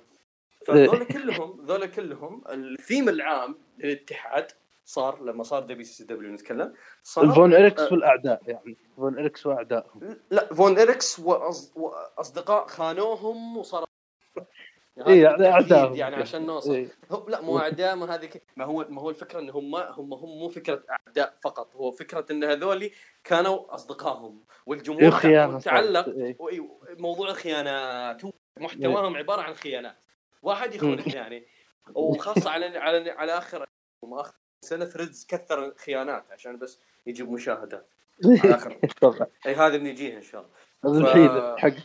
إيه. 0.69 0.88
فذول 0.88 1.03
كلهم 1.03 1.65
ذول 1.65 1.85
كلهم 1.85 2.44
الثيم 2.49 3.10
العام 3.10 3.56
للاتحاد 3.77 4.52
صار 4.85 5.23
لما 5.23 5.44
صار 5.44 5.64
WCW 5.64 6.32
نتكلم 6.31 6.73
صار 7.03 7.23
الفون 7.23 7.53
إريكس 7.53 7.81
آه. 7.81 7.94
والأعداء 7.94 8.41
يعني 8.48 8.77
فون 8.98 9.19
إريكس 9.19 9.45
وأعدائهم 9.45 10.19
لا 10.31 10.53
فون 10.53 10.80
إريكس 10.80 11.19
وأص... 11.19 11.73
وأصدقاء 11.76 12.68
خانوهم 12.68 13.57
وصار 13.57 13.85
يعني 14.98 15.22
بالتحديد 15.22 15.45
اعدائهم 15.45 15.95
يعني 15.95 16.15
عشان 16.15 16.45
نوصل. 16.45 16.74
إيه. 16.74 16.88
لا 17.28 17.41
مو 17.41 17.60
أعداء 17.60 17.95
ما 17.95 18.15
هذه 18.15 18.30
ما 18.56 18.65
هو 18.65 18.86
ما 18.90 19.02
هو 19.02 19.10
الفكرة 19.10 19.40
إن 19.40 19.49
هم 19.49 19.76
هم 19.76 20.14
هم 20.14 20.40
مو 20.40 20.49
فكرة 20.49 20.84
أعداء 21.07 21.38
فقط. 21.44 21.76
هو 21.76 21.91
فكرة 21.91 22.26
إن 22.32 22.44
هذول 22.44 22.90
كانوا 23.24 23.74
أصدقائهم. 23.76 24.44
والجمهور 24.65 25.03
إيه، 25.26 25.60
تعلق. 25.60 26.07
إيه. 26.10 26.38
وإي- 26.38 26.99
موضوع 26.99 27.30
الخيانات 27.30 28.22
محتواهم 28.60 29.18
عبارة 29.18 29.41
عن 29.41 29.53
خيانات. 29.53 29.95
واحد 30.41 30.76
يخون. 30.76 30.99
الثاني 30.99 31.45
وخاصة 31.95 32.49
على 32.49 32.78
على 32.78 33.11
على 33.11 33.38
آخر 33.38 33.65
آخر 34.14 34.34
سنة 34.61 34.86
ثريدز 34.86 35.26
كثر 35.30 35.65
الخيانات 35.65 36.32
عشان 36.32 36.57
بس 36.60 36.80
يجيب 37.06 37.32
مشاهدات. 37.32 37.90
على 38.26 38.56
آخر. 38.56 38.78
اي 39.45 39.56
هذا 39.56 39.78
بنجيها 39.78 40.18
إن 40.18 40.22
شاء 40.22 40.41
الله. 40.84 40.99
ف- 41.02 41.07
الحين 41.07 41.57
حق 41.57 41.80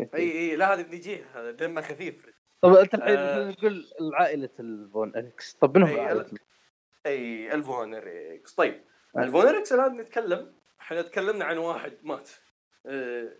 اي 0.00 0.08
اي 0.14 0.56
لا 0.56 0.74
هذا 0.74 0.82
بنجيها 0.82 1.26
هذا 1.34 1.50
دمه 1.50 1.80
خفيف. 1.80 2.26
طب 2.62 2.74
انت 2.74 2.94
الحين 2.94 3.18
آه. 3.18 3.48
آه. 3.48 3.50
نقول 3.50 3.86
عائله 4.14 4.50
الفون 4.60 5.16
اريكس 5.16 5.54
طب 5.54 5.78
منهم 5.78 5.94
إي، 5.94 6.00
عائله 6.00 6.26
أي 7.06 7.54
الفون 7.54 8.04
إريكس 8.04 8.54
طيب 8.54 8.84
الفونريكس 9.18 9.72
الآن 9.72 9.96
نتكلم 9.96 10.52
إحنا 10.80 11.02
تكلمنا 11.02 11.44
عن 11.44 11.58
واحد 11.58 11.92
مات. 12.02 12.30
آه، 12.86 13.32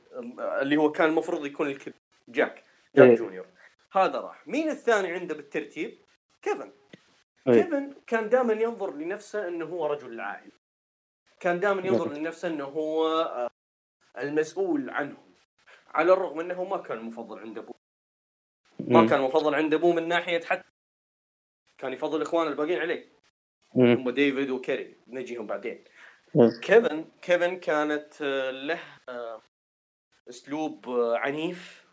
اللي 0.62 0.76
هو 0.76 0.92
كان 0.92 1.08
المفروض 1.08 1.46
يكون 1.46 1.66
الكل 1.66 1.92
جاك 2.28 2.62
جاك 2.96 3.08
إيه. 3.08 3.16
جونيور. 3.16 3.46
هذا 3.92 4.20
راح. 4.20 4.46
مين 4.48 4.68
الثاني 4.68 5.12
عنده 5.12 5.34
بالترتيب؟ 5.34 5.98
كيفن. 6.42 6.72
إيه. 7.48 7.62
كيفن 7.62 7.94
كان 8.06 8.28
دائما 8.28 8.52
ينظر 8.52 8.96
لنفسه 8.96 9.48
إنه 9.48 9.64
هو 9.64 9.86
رجل 9.86 10.12
العائلة. 10.12 10.52
كان 11.40 11.60
دائما 11.60 11.86
ينظر 11.86 12.12
لنفسه 12.12 12.48
إنه 12.48 12.64
هو 12.64 13.06
آه، 13.08 13.50
المسؤول 14.18 14.90
عنهم 14.90 15.25
على 15.97 16.12
الرغم 16.12 16.40
انه 16.40 16.64
ما 16.64 16.77
كان 16.77 17.02
مفضل 17.02 17.39
عند 17.39 17.59
ابوه 17.59 17.74
ما. 18.81 19.06
كان 19.06 19.20
مفضل 19.20 19.55
عند 19.55 19.74
ابوه 19.74 19.94
من 19.94 20.09
ناحية 20.09 20.40
حتى 20.40 20.68
كان 21.78 21.93
يفضل 21.93 22.23
اخوانه 22.23 22.51
الباقيين 22.51 22.78
عليه. 22.78 23.12
هم 23.74 24.10
ديفيد 24.10 24.51
وكيري 24.51 24.97
نجيهم 25.06 25.47
بعدين. 25.47 25.85
كيفن 26.62 27.05
كيفن 27.23 27.56
كانت 27.56 28.23
آه، 28.23 28.51
له 28.51 28.81
آه، 29.09 29.43
أسلوب 30.28 30.89
آه، 30.89 31.16
عنيف 31.16 31.86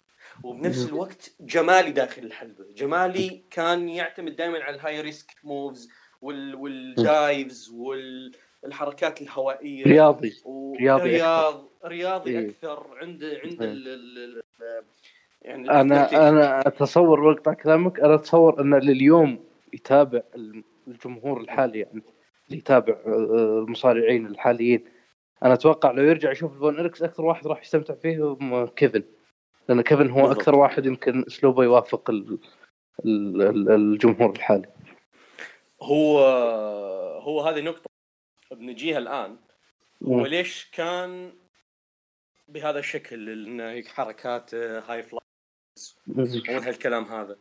وبنفس 0.44 0.86
الوقت 0.90 1.32
جمالي 1.40 1.92
داخل 1.92 2.24
الحلبة 2.24 2.66
جمالي 2.74 3.44
كان 3.52 3.90
يعتمد 3.90 4.36
دائما 4.36 4.64
على 4.64 4.76
ال 4.76 5.02
high 5.02 5.17
risk 5.17 5.32
moves 5.44 5.90
وال 6.22 6.56
والحركات 8.64 9.22
الهوائية. 9.22 9.84
رياضي 9.84 10.34
و- 10.46 10.76
رياضي 10.76 11.04
رياض 11.10 11.64
رياضي 11.86 12.40
إيه. 12.40 12.50
أكثر. 12.50 12.86
عند 13.02 13.24
عند 13.24 13.62
إيه. 13.62 13.72
ال 13.72 13.88
ال 13.88 14.44
يعني 15.42 15.70
أنا 15.72 16.30
أنا 16.30 16.60
أتصور 16.68 17.20
واقطع 17.20 17.54
كلامك 17.54 18.00
أنا 18.00 18.16
أتصور 18.16 18.62
أن 18.62 18.74
لليوم 18.80 19.46
يتابع 19.74 20.22
الجمهور 20.88 21.42
الحالي 21.42 21.80
يعني 21.80 22.02
اللي 22.48 22.58
يتابع 22.58 22.94
آه، 23.06 23.60
المصارعين 23.68 24.26
الحاليين. 24.28 24.86
أنا 25.44 25.54
أتوقع 25.54 25.92
لو 25.92 26.04
يرجع 26.04 26.32
يشوف 26.32 26.54
الفون 26.54 26.80
إريكس 26.80 27.04
أكثر 27.04 27.26
واحد 27.26 27.48
راح 27.48 27.62
يستمتع 27.62 27.94
فيه 27.94 28.38
كيفن. 28.76 29.04
لأن 29.70 29.82
كيفن 29.82 30.10
هو 30.10 30.16
بالضبط. 30.22 30.38
أكثر 30.40 30.56
واحد 30.56 30.86
يمكن 30.86 31.24
أسلوبه 31.28 31.64
يوافق 31.64 32.10
ال- 32.10 32.40
ال- 33.06 33.42
ال- 33.42 33.72
الجمهور 33.72 34.30
الحالي. 34.30 34.68
هو 35.82 36.20
هو 37.22 37.42
هذه 37.42 37.62
نقطة. 37.62 37.93
بنجيها 38.56 38.98
الآن. 38.98 39.38
هو 40.04 40.18
مم. 40.18 40.26
ليش 40.26 40.70
كان 40.72 41.34
بهذا 42.48 42.80
الشكل؟ 42.80 43.30
انه 43.30 43.84
حركات 43.84 44.54
آه، 44.54 44.80
high 44.88 45.04
fly 45.04 45.20
ومن 46.08 46.64
هالكلام 46.64 47.04
هذا. 47.04 47.38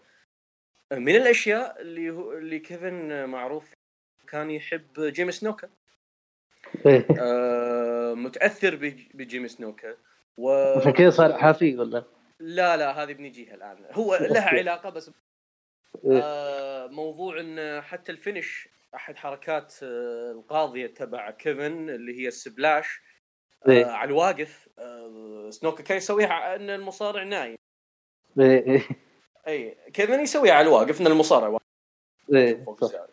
من 0.93 1.17
الأشياء 1.17 1.81
اللي 1.81 2.11
هو 2.11 2.33
اللي 2.33 2.59
كيفن 2.59 3.25
معروف 3.29 3.73
كان 4.29 4.51
يحب 4.51 5.01
جيمي 5.01 5.45
سنوكا 5.45 5.71
إيه. 6.87 7.07
آه، 7.21 8.15
متأثر 8.15 8.77
بج- 8.77 9.09
بجيمي 9.15 9.61
سنوكا 9.61 9.97
و 10.37 10.51
عشان 10.79 10.93
كذا 10.93 11.11
صار 11.11 11.39
حافي 11.39 11.77
ولا؟ 11.79 12.05
لا 12.41 12.77
لا 12.77 13.03
هذه 13.03 13.13
بنجيها 13.13 13.55
الآن. 13.55 13.87
هو 13.93 14.15
لها 14.15 14.49
علاقة 14.49 14.91
بس 14.91 15.11
إيه. 16.05 16.21
آه، 16.23 16.87
موضوع 16.87 17.41
إن 17.41 17.81
حتى 17.83 18.13
ال 18.13 18.21
finish 18.21 18.69
أحد 18.95 19.17
حركات 19.17 19.75
آه، 19.83 20.31
القاضية 20.33 20.87
تبع 20.87 21.31
كيفن 21.31 21.91
اللي 21.91 22.21
هي 22.23 22.29
ال 22.29 22.39
splash 22.39 23.01
إيه. 23.69 23.87
على 23.87 24.09
الواقف 24.09 24.69
آه، 24.79 25.51
سنوكا 25.51 25.83
كان 25.83 25.97
يسويها 25.97 26.57
إن 26.57 26.71
المصارع 26.71 27.23
نايم 27.23 27.57
إيه. 28.41 28.89
إي 29.49 29.77
كيفن 29.93 30.21
يسويها 30.21 30.53
على 30.55 30.67
الواقف 30.69 31.01
إن 31.01 31.07
المصارع 31.07 31.49
واقف. 31.49 32.83
السيارة. 32.83 33.09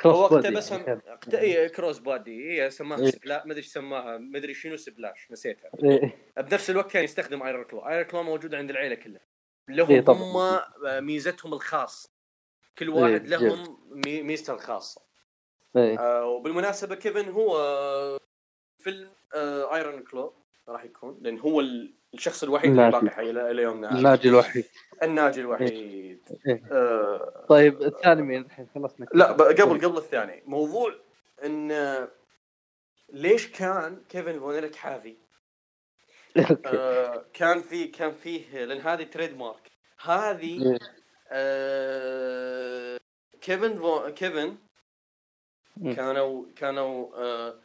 cross 0.00 0.32
اقتبسها 0.32 0.78
يعني 0.78 1.00
أقت- 1.00 1.34
إيه، 1.34 1.68
cross 1.68 1.98
body 1.98 2.50
هي 2.62 2.70
سماها 2.70 2.98
إيه. 3.00 3.10
spla- 3.10 3.42
ما 3.46 3.52
أدري 3.52 3.62
سماها 3.62 4.18
ما 4.18 4.38
أدري 4.38 4.54
شنو 4.54 4.76
splash 4.76 5.30
نسيتها. 5.30 5.70
إيه. 5.84 6.18
بنفس 6.36 6.70
الوقت 6.70 6.90
كان 6.92 7.04
يستخدم 7.04 7.42
iron 7.42 7.64
claw 7.64 7.80
iron 7.88 8.04
claw 8.04 8.22
موجوده 8.22 8.58
عند 8.58 8.70
العيلة 8.70 8.94
كلها 8.94 9.20
لهم 9.68 9.90
إيه،. 9.90 10.04
هم 10.08 10.60
ميزتهم 11.06 11.54
الخاصة 11.54 12.10
كل 12.78 12.88
واحد 12.88 13.12
إيه، 13.32 13.38
لهم 13.38 13.78
مي- 14.06 14.22
ميزته 14.22 14.54
الخاصة. 14.54 15.02
آه 15.76 16.26
وبالمناسبة 16.26 16.94
كيفن 16.94 17.28
هو 17.30 17.56
آه، 17.58 18.18
فيلم 18.78 19.08
آه 19.34 19.74
Iron 19.76 20.02
Claw 20.02 20.34
راح 20.68 20.84
يكون 20.84 21.18
لأن 21.22 21.38
هو 21.38 21.60
ال- 21.60 21.94
الشخص 22.14 22.42
الوحيد 22.42 22.70
اللي. 22.70 22.90
باقي 22.90 23.10
حي 23.10 23.30
إلى 23.30 23.62
يومنا. 23.62 23.90
الناجي 23.98 24.28
الوحيد 24.28 24.64
الناجي 25.02 25.40
الوحيد 25.40 26.20
إيه. 26.46 26.62
آه 26.72 27.46
طيب 27.48 27.82
الثاني 27.82 28.22
مين 28.22 28.42
الحين 28.42 28.66
خلصنا 28.74 29.06
لا 29.14 29.32
قبل 29.32 29.84
قبل 29.86 29.96
الثاني 29.96 30.42
موضوع 30.46 30.94
إن 31.44 31.72
آه، 31.72 32.08
ليش 33.12 33.50
كان 33.50 34.02
كيفن 34.08 34.38
فون 34.40 34.57
إريك 34.57 34.74
حافي 34.74 35.16
آه 36.66 37.24
كان 37.32 37.62
في 37.62 37.86
كان 37.86 38.12
فيه 38.12 38.64
لأن 38.64 38.80
هذه 38.80 39.02
تريد 39.02 39.36
مارك 39.36 39.70
هذه 40.00 40.62
إيه. 40.72 40.78
آه 41.28 42.98
كيفن 43.40 43.78
فو 43.78 44.12
كيفن. 44.14 44.56
كانوا 45.82 46.46
كانوا 46.56 47.16
آه 47.16 47.60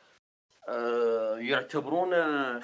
آه 0.70 1.38
يعتبرونه 1.38 2.60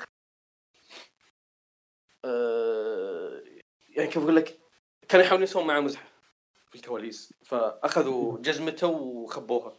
آه 2.26 3.44
يعني 3.90 4.10
كيف 4.10 4.18
أقول 4.18 4.36
لك 4.36 4.60
كانوا 5.08 5.26
يحاولون 5.26 5.44
يسوون 5.44 5.68
معه 5.68 5.80
مزحة 5.80 6.06
في 6.70 6.76
الكواليس 6.76 7.34
فأخذوا 7.44 8.38
جزمته 8.40 8.88
وخبوها. 8.88 9.78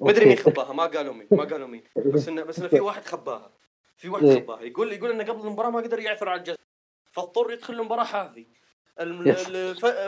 ما 0.00 0.10
أدري 0.10 0.24
مين. 0.24 0.36
خباها 0.36 0.72
ما 0.72 0.86
قالوا 0.86 1.14
مين 1.14 1.28
ما 1.30 1.44
قالوا 1.44 1.66
مين. 1.66 1.84
بس 2.14 2.28
إنه 2.28 2.42
بس 2.42 2.58
إنه 2.58 2.68
في 2.68 2.80
واحد 2.80 3.04
خباها 3.04 3.52
في 3.96 4.08
واحد. 4.08 4.24
خباها. 4.24 4.62
يقول 4.62 4.92
يقول 4.92 5.10
إنه 5.10 5.24
قبل 5.24 5.40
المباراة 5.40 5.70
ما 5.70 5.80
قدر 5.80 5.98
يعثر 6.00 6.28
على 6.28 6.38
الجزمة 6.38 6.64
فاضطر 7.12 7.52
يدخل 7.52 7.74
المباراة 7.74 8.04
حافي. 8.04 8.46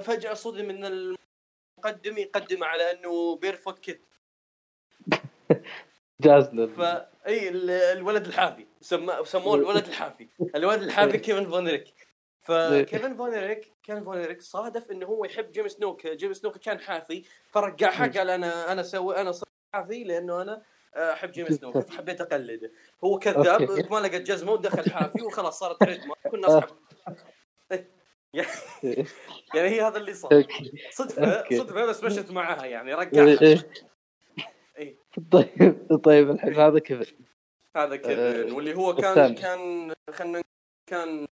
فجأة 0.02 0.34
صدم 0.34 0.70
إن 0.70 0.84
المقدم 0.84 2.18
يقدم 2.18 2.64
على 2.64 2.92
إنه 2.92 3.36
barefoot 3.36 3.78
kid 3.78 4.06
جازنا. 6.22 6.66
فا 6.66 7.08
إي 7.26 7.48
ال- 7.48 7.70
الولد 7.70 8.26
الحافي. 8.26 8.66
سماه 8.80 9.24
سموه 9.24 9.54
الولد 9.54 9.86
الحافي. 9.86 10.28
الولد 10.56 10.82
الحافي 10.82 11.18
كيفن 11.24 11.50
فون 11.50 11.68
إريك 11.68 11.94
فكيفن 12.40 13.16
فون 13.16 13.34
إريك 13.34 13.72
كيفن 13.82 14.04
فون 14.04 14.24
إريك 14.24 14.42
صادف 14.42 14.90
إنه 14.90 15.06
هو 15.06 15.24
يحب 15.24 15.52
جيمي 15.52 15.68
سنوكا. 15.68 16.06
جيمي 16.06 16.32
سنوكا 16.32 16.56
كان 16.58 16.80
حافي. 16.80 17.24
فرجعها 17.50 18.06
قال 18.06 18.30
أنا 18.30 18.72
أنا 18.72 18.82
سوي 18.82 19.16
أنا 19.20 19.32
صرت 19.32 19.48
حافي 19.74 20.04
لأنه 20.04 20.42
أنا 20.42 20.62
أحب 20.96 21.30
جيم 21.32 21.50
سنوك. 21.50 21.78
فحبيت 21.88 22.20
أقلده. 22.20 22.70
هو 23.04 23.18
كذاب. 23.18 23.86
ما 23.92 23.98
لقى 23.98 24.18
جزمة 24.18 24.52
ودخل 24.52 24.90
حافي 24.90 25.22
وخلاص 25.22 25.58
صارت 25.58 25.80
تريد 25.80 26.00
مارك 26.06 26.32
والناس 26.32 26.64
حب 26.64 26.76
يعني 29.54 29.68
هي 29.68 29.80
هذا 29.82 29.96
اللي 29.96 30.14
صار. 30.14 30.46
صدفه. 30.90 31.44
صدفة 31.58 31.84
بس 31.86 32.04
مشت 32.04 32.30
معاها 32.30 32.64
يعني. 32.66 32.94
إيه. 33.18 33.66
طيب 35.30 36.00
طيب 36.04 36.30
الحين 36.30 36.54
هذا 36.54 36.78
كيف 36.78 37.14
هذا 37.76 37.96
كيفن 37.96 38.50
آه، 38.50 38.54
واللي 38.54 38.74
هو 38.74 38.94
كان 38.94 39.10
الثاني. 39.10 39.34
كان 39.34 39.94
خلينا 40.10 40.42
كان 40.86 41.26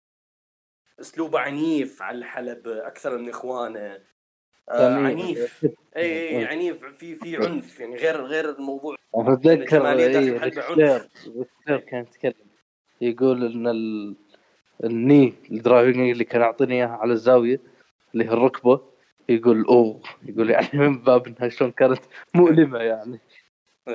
أسلوبه 1.00 1.38
عنيف 1.38 2.02
على 2.02 2.18
الحلب 2.18 2.68
أكثر 2.68 3.18
من 3.18 3.28
إخوانه. 3.28 3.98
آه 4.68 4.94
عنيف. 4.94 5.66
إي 5.96 6.28
إي. 6.28 6.44
عنيف 6.44 6.84
في 6.84 7.14
في 7.14 7.36
عنف 7.36 7.80
يعني 7.80 7.96
غير 7.96 8.24
غير 8.24 8.50
الموضوع. 8.50 8.96
أتذكر 9.14 9.96
داخل 10.44 11.09
إيه، 11.68 11.76
كان 11.76 12.02
يتكلم. 12.02 12.48
يقول 13.00 13.52
إن 13.52 13.66
ال... 13.66 14.16
ال 14.85 14.94
knee 14.94 15.35
ال 15.51 15.58
driving 15.58 16.10
اللي 16.10 16.24
كان 16.24 16.40
يعطيني 16.40 16.74
اياها 16.74 16.96
على 16.96 17.12
الزاوية 17.12 17.60
اللي 18.14 18.24
هي 18.24 18.28
الركبة 18.28 18.80
يقول 19.28 19.64
أوه 19.64 20.00
يقول 20.22 20.50
يعني 20.50 20.68
من 20.88 21.02
باب 21.02 21.26
إنها 21.26 21.48
شلون 21.48 21.70
كانت 21.70 22.00
مؤلمة 22.34 22.78
يعني. 22.78 23.20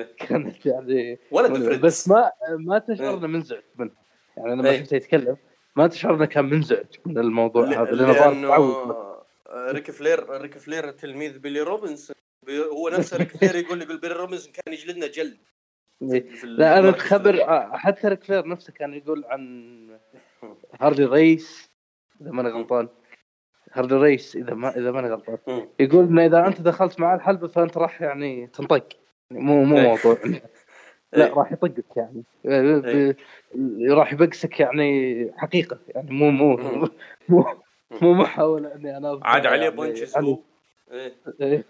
كانت 0.02 0.66
يعني 0.66 1.20
مؤلمة. 1.32 1.60
فريدز 1.60 1.80
بس 1.80 2.08
ما 2.10 2.32
ما 2.60 2.80
تشعرنا 2.80 3.28
منزعج 3.28 3.62
منها 3.76 3.96
يعني 4.38 4.52
لما 4.56 4.70
إيه. 4.70 4.80
شفته 4.84 4.96
يتكلم 4.96 5.38
ما 5.76 5.88
تشعرنا 5.88 6.26
كان 6.26 6.46
منزعج 6.46 6.86
من 7.06 7.18
الموضوع 7.18 7.66
ل- 7.66 7.74
هذا 7.74 7.92
لأنه 7.92 8.48
تعود 8.48 8.96
ريك 9.56 9.92
فلير 9.92 10.30
ريك 10.42 10.58
فلير 10.58 10.92
تلميذ 10.92 11.40
بيلي 11.40 11.62
روبنسون 11.62 12.16
بي- 12.46 12.60
هو 12.66 12.90
نفسه 12.90 13.18
ريك 13.18 13.38
فلير 13.38 13.56
يقول 13.56 13.82
يقول 13.82 13.98
بيلي 14.00 14.14
روبنسون 14.14 14.52
كان 14.54 14.74
يجلدنا 14.74 15.08
جلد 15.08 15.38
إيه. 16.02 16.26
لا 16.44 16.80
أنا 16.80 16.90
الخبر. 16.90 17.42
آه، 17.44 17.78
حتى 17.78 18.08
ريك 18.08 18.24
فلير 18.24 18.48
نفسه 18.48 18.74
كان 18.74 18.94
يقول 18.94 19.26
عن 19.26 20.00
هارلي 20.82 21.06
ريس 21.06 21.70
إذا 22.22 22.32
ماني 22.32 22.50
غلطان 22.50 22.90
هارلي 23.74 23.96
ريس 23.96 24.36
إذا 24.36 24.54
ما 24.54 24.78
إذا 24.78 24.92
ماني 24.92 25.10
غلطان 25.10 25.38
مم. 25.48 25.70
يقول 25.80 26.06
إنه 26.06 26.26
إذا 26.26 26.48
أنت 26.48 26.62
دخلت 26.62 27.00
مع 27.00 27.16
الحلبة 27.16 27.48
فأنت 27.48 27.78
راح 27.78 28.02
يعني 28.02 28.48
تنطق 28.48 28.88
مو 29.40 29.64
مو 29.64 29.78
إيه. 29.78 29.88
موضوع 29.88 30.18
لا 31.14 31.26
إيه. 31.26 31.34
راح 31.34 31.52
يطقك 31.52 31.98
يعني 31.98 32.24
ب- 32.46 33.16
راح 33.92 34.14
يبقسك 34.14 34.60
يعني 34.60 35.32
حقيقة 35.38 35.80
يعني 35.88 36.12
مو 36.12 36.32
مو. 36.32 36.58
مو 37.30 37.46
مو 38.02 38.14
محاولة 38.14 38.76
إني 38.76 38.98
أنا 38.98 39.20
عاد 39.24 39.46
عليه 39.46 39.64
يعني 39.64 39.76
بنشز 39.76 40.18
علي. 40.18 40.28
هو 40.28 40.40
إيه. 40.92 41.14
إيه. 41.42 41.64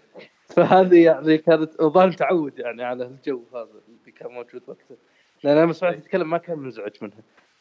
فهذه 0.48 1.04
يعني 1.04 1.38
كانت 1.38 1.82
ظهر 1.82 2.12
تعود 2.12 2.58
يعني 2.58 2.84
على 2.84 3.04
الجو 3.04 3.42
هذا 3.54 3.68
اللي 3.88 4.12
كان 4.12 4.30
موجود 4.30 4.62
وقتها 4.66 4.96
لأن 5.44 5.56
أنا 5.56 5.64
لما 5.64 5.72
سمعت 5.72 5.92
إيه. 5.92 6.00
يتكلم 6.00 6.30
ما 6.30 6.38
كان 6.38 6.58
منزعج 6.58 6.92
منها 7.02 7.18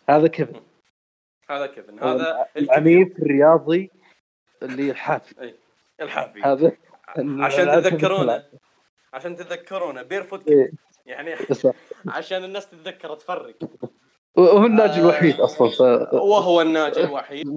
هذا 0.10 0.28
كيفن 0.28 0.62
هذا 1.50 1.68
كيفن 1.68 2.00
هذا 2.00 2.46
العنيف 2.58 3.20
الرياضي 3.20 3.92
اللي 4.64 4.92
الحافي 4.92 5.54
الحافي 6.02 6.42
هذا 6.42 6.72
عشان 7.18 7.66
تتذكرونه 7.66 8.44
عشان 9.14 9.36
تتذكرونه 9.36 10.02
barefoot 10.02 10.48
إيه. 10.48 10.72
يعني. 11.06 11.36
عشان 12.08 12.44
الناس 12.44 12.70
تتذكر 12.70 13.16
تفرق 13.16 13.56
وهو 14.36 14.66
الناجي 14.66 15.00
آه. 15.00 15.04
الوحيد 15.04 15.40
أصلا 15.40 15.70
ف... 15.70 15.82
وهو 16.14 16.62
الناجي 16.62 17.04
الوحيد 17.04 17.48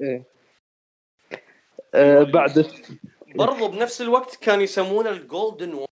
إيه. 0.00 0.24
آه 1.94 2.22
بعد 2.22 2.66
برضو 3.34 3.68
بنفس 3.68 4.00
الوقت 4.00 4.36
كان 4.36 4.60
يسمونه 4.60 5.10
ال 5.10 5.21
golden 5.21 5.86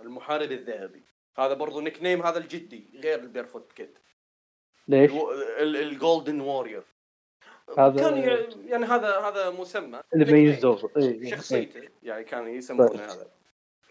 المحارب 0.00 0.52
الذهبي 0.52 1.02
هذا 1.38 1.54
برضو 1.54 1.80
nickname 1.80 2.22
هذا 2.22 2.38
الجدي 2.38 3.00
غير 3.02 3.18
ال 3.18 3.24
barefoot 3.24 3.72
kid 3.72 3.98
ليش؟ 4.88 5.10
ال 5.60 5.71
golden 5.71 6.40
warrior 6.40 6.84
هذا- 7.78 8.02
كان 8.02 8.18
يعني 8.66 8.86
هذا 8.86 9.18
هذا 9.18 9.50
مسمى 9.50 10.00
اللي 10.14 10.34
إيه. 10.34 10.60
إيه. 10.96 11.30
شخصيته 11.30 11.88
يعني 12.02 12.24
كانوا 12.24 12.48
يسمونه 12.48 13.04
هذا 13.04 13.37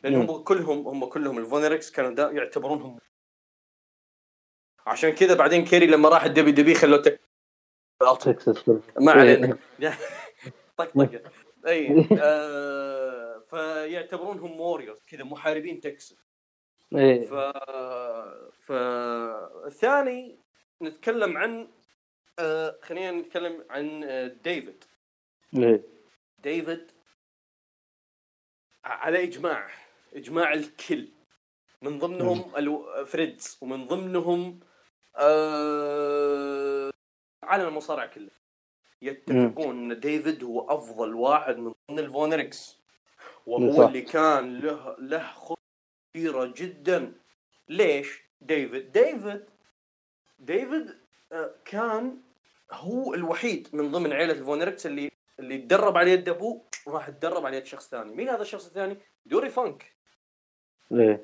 لأن 0.03 0.15
هم 0.15 0.43
كلهم 0.43 0.87
هم 0.87 1.05
كلهم 1.05 1.37
الفونركس 1.37 1.91
كانوا 1.91 2.11
دا 2.11 2.31
يعتبرونهم. 2.31 2.99
عشان 4.87 5.09
كذا 5.09 5.33
بعدين 5.33 5.65
كيري 5.65 5.87
لما 5.87 6.09
راح 6.09 6.23
الدبي 6.23 6.51
دبي 6.51 6.75
خلوه 6.75 7.01
تك 7.01 7.21
ما 8.99 9.13
إيه. 9.13 9.19
علينا. 9.19 9.57
طقطقه 10.77 11.31
اي 11.67 12.07
آه 12.21 13.39
فيعتبرونهم 13.49 14.59
ووريرز 14.59 15.03
كذا 15.05 15.23
محاربين 15.23 15.79
تكساس 15.79 16.17
إيه. 16.95 17.21
ف 17.21 17.33
فالثاني 18.65 20.39
نتكلم 20.81 21.37
عن 21.37 21.71
آه 22.39 22.79
خلينا 22.81 23.11
نتكلم 23.11 23.65
عن 23.69 24.03
آه 24.03 24.27
ديفيد. 24.27 24.83
إيه. 25.57 25.83
ديفيد 26.37 26.91
على 28.83 29.23
اجماع 29.23 29.86
إجماع 30.13 30.53
الكل. 30.53 31.07
من 31.81 31.99
ضمنهم 31.99 32.55
ألو... 32.57 33.05
فريندز 33.05 33.57
ومن 33.61 33.85
ضمنهم 33.85 34.59
آه... 35.15 36.91
عالم 37.43 37.67
المصارعه 37.67 38.07
كله. 38.07 38.29
يتفقون 39.01 39.91
إن 39.91 39.99
ديفيد 39.99 40.43
هو 40.43 40.69
أفضل 40.69 41.15
واحد 41.15 41.57
من 41.57 41.73
ضمن 41.89 41.99
الفون 41.99 42.39
اريكس 42.39 42.79
وهو 43.45 43.77
صح. 43.77 43.87
اللي 43.87 44.01
كان 44.01 44.59
له 44.59 44.95
له 44.99 45.33
خطوه 45.33 45.57
كبيرة 46.13 46.53
جدا. 46.57 47.13
ليش؟ 47.69 48.21
ديفيد. 48.41 48.91
ديفيد 48.91 49.45
ديفيد 50.39 50.97
آه، 51.31 51.55
كان 51.65 52.17
هو 52.71 53.13
الوحيد 53.13 53.67
من 53.73 53.91
ضمن 53.91 54.13
عيلة 54.13 54.33
الفون 54.33 54.59
اريكس 54.59 54.85
اللي 54.85 55.11
اللي 55.39 55.57
تدرب 55.57 55.97
على 55.97 56.11
يد 56.11 56.29
ابوه 56.29 56.65
وراح 56.85 57.09
تدرب 57.09 57.45
على 57.45 57.57
يد 57.57 57.65
شخص 57.65 57.89
ثاني، 57.89 58.15
مين 58.15 58.29
هذا 58.29 58.41
الشخص 58.41 58.67
الثاني؟ 58.67 58.97
دوري 59.25 59.49
فانك، 59.49 59.95
إيه. 60.91 61.21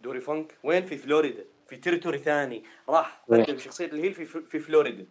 دوري 0.00 0.20
فانك 0.20 0.54
وين 0.64 0.86
في 0.86 0.96
فلوريدا، 0.96 1.44
في 1.68 1.76
territory 1.76 2.18
ثاني، 2.18 2.64
راح 2.88 3.24
إيه. 3.32 3.44
قدم 3.44 3.58
شخصية 3.58 3.86
ال 3.86 3.92
heel 3.92 4.14
في 4.14 4.24
في 4.24 4.58
فلوريدا، 4.58 5.06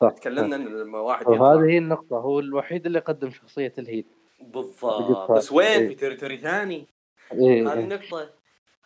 صح. 0.00 0.10
تكلمنا 0.10 0.56
إن 0.56 0.64
لما 0.64 1.00
واحد 1.00 1.26
وهذه 1.26 1.36
يطلع 1.36 1.64
هي 1.64 1.78
النقطة. 1.78 2.16
هو 2.16 2.40
الوحيد 2.40 2.86
اللي 2.86 2.98
قدم 2.98 3.30
شخصية 3.30 3.72
ال 3.78 3.83
heel 3.83 4.04
بالضبط. 4.40 5.30
بس 5.30 5.52
وين 5.52 5.66
إيه. 5.66 5.88
في 5.88 5.94
territory 5.94 6.36
ثاني؟ 6.36 6.86
هذه 7.32 7.40
إيه. 7.40 7.62
نقطة. 7.62 8.30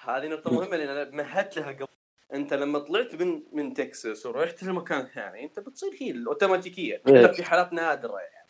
هذه 0.04 0.28
نقطة 0.28 0.54
مهمة 0.54 0.76
لأن 0.76 0.88
أنا 0.88 1.10
مهدت 1.10 1.56
لها 1.56 1.72
قبل. 1.72 1.86
أنت 2.34 2.54
لما 2.54 2.78
طلعت 2.78 3.14
من 3.14 3.42
من 3.52 3.74
تكساس 3.74 4.26
ورحت 4.26 4.62
لمكان 4.62 5.06
ثاني 5.06 5.44
أنت 5.44 5.60
بتصير 5.60 5.90
heel 6.00 6.26
أوتوماتيكيا 6.26 7.00
إيه. 7.08 7.26
في 7.26 7.44
حالات 7.44 7.72
نادرة 7.72 8.18
يعني. 8.18 8.45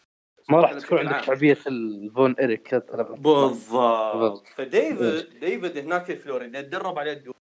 ما 0.49 0.61
راح 0.61 0.73
تكون 0.73 0.99
عندك 0.99 1.13
عام. 1.13 1.23
شعبية 1.23 1.59
الفون 1.67 2.37
اريك. 2.41 2.75
بالضبط 2.75 4.47
فديفيد 4.49 5.41
ديفيد 5.41 5.79
هناك 5.79 6.05
في 6.05 6.17
فلوريدا 6.17 6.61
تدرب 6.63 6.99
على 6.99 7.13
الدو 7.13 7.33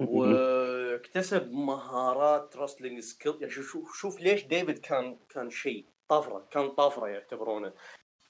واكتسب 0.00 1.52
مهارات 1.52 2.56
wrestling 2.56 3.00
skill 3.00 3.34
يعني 3.40 3.50
شوف 3.52 3.66
شوف, 3.72 3.96
شوف 3.96 4.20
ليش 4.20 4.44
ديفيد 4.44 4.78
كان 4.78 5.18
كان 5.28 5.50
شيء 5.50 5.84
طفرة 6.08 6.46
كان 6.50 6.68
طفرة 6.68 7.08
يعتبرونه. 7.08 7.72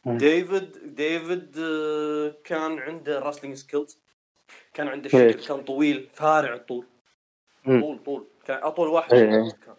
ديفيد 0.07 0.95
ديفيد 0.95 1.57
آه، 1.59 2.35
كان 2.45 2.79
عنده 2.79 3.19
wrestling 3.19 3.57
skills 3.57 3.99
كان 4.75 4.89
عنده. 4.89 5.09
شكل 5.09 5.33
كان 5.33 5.65
طويل 5.65 6.09
فارع 6.13 6.55
الطول. 6.55 6.87
طول 7.67 7.99
طول 8.05 8.27
كان 8.45 8.63
أطول 8.63 8.89
واحد 8.89 9.13
إيه. 9.15 9.51
كان 9.67 9.75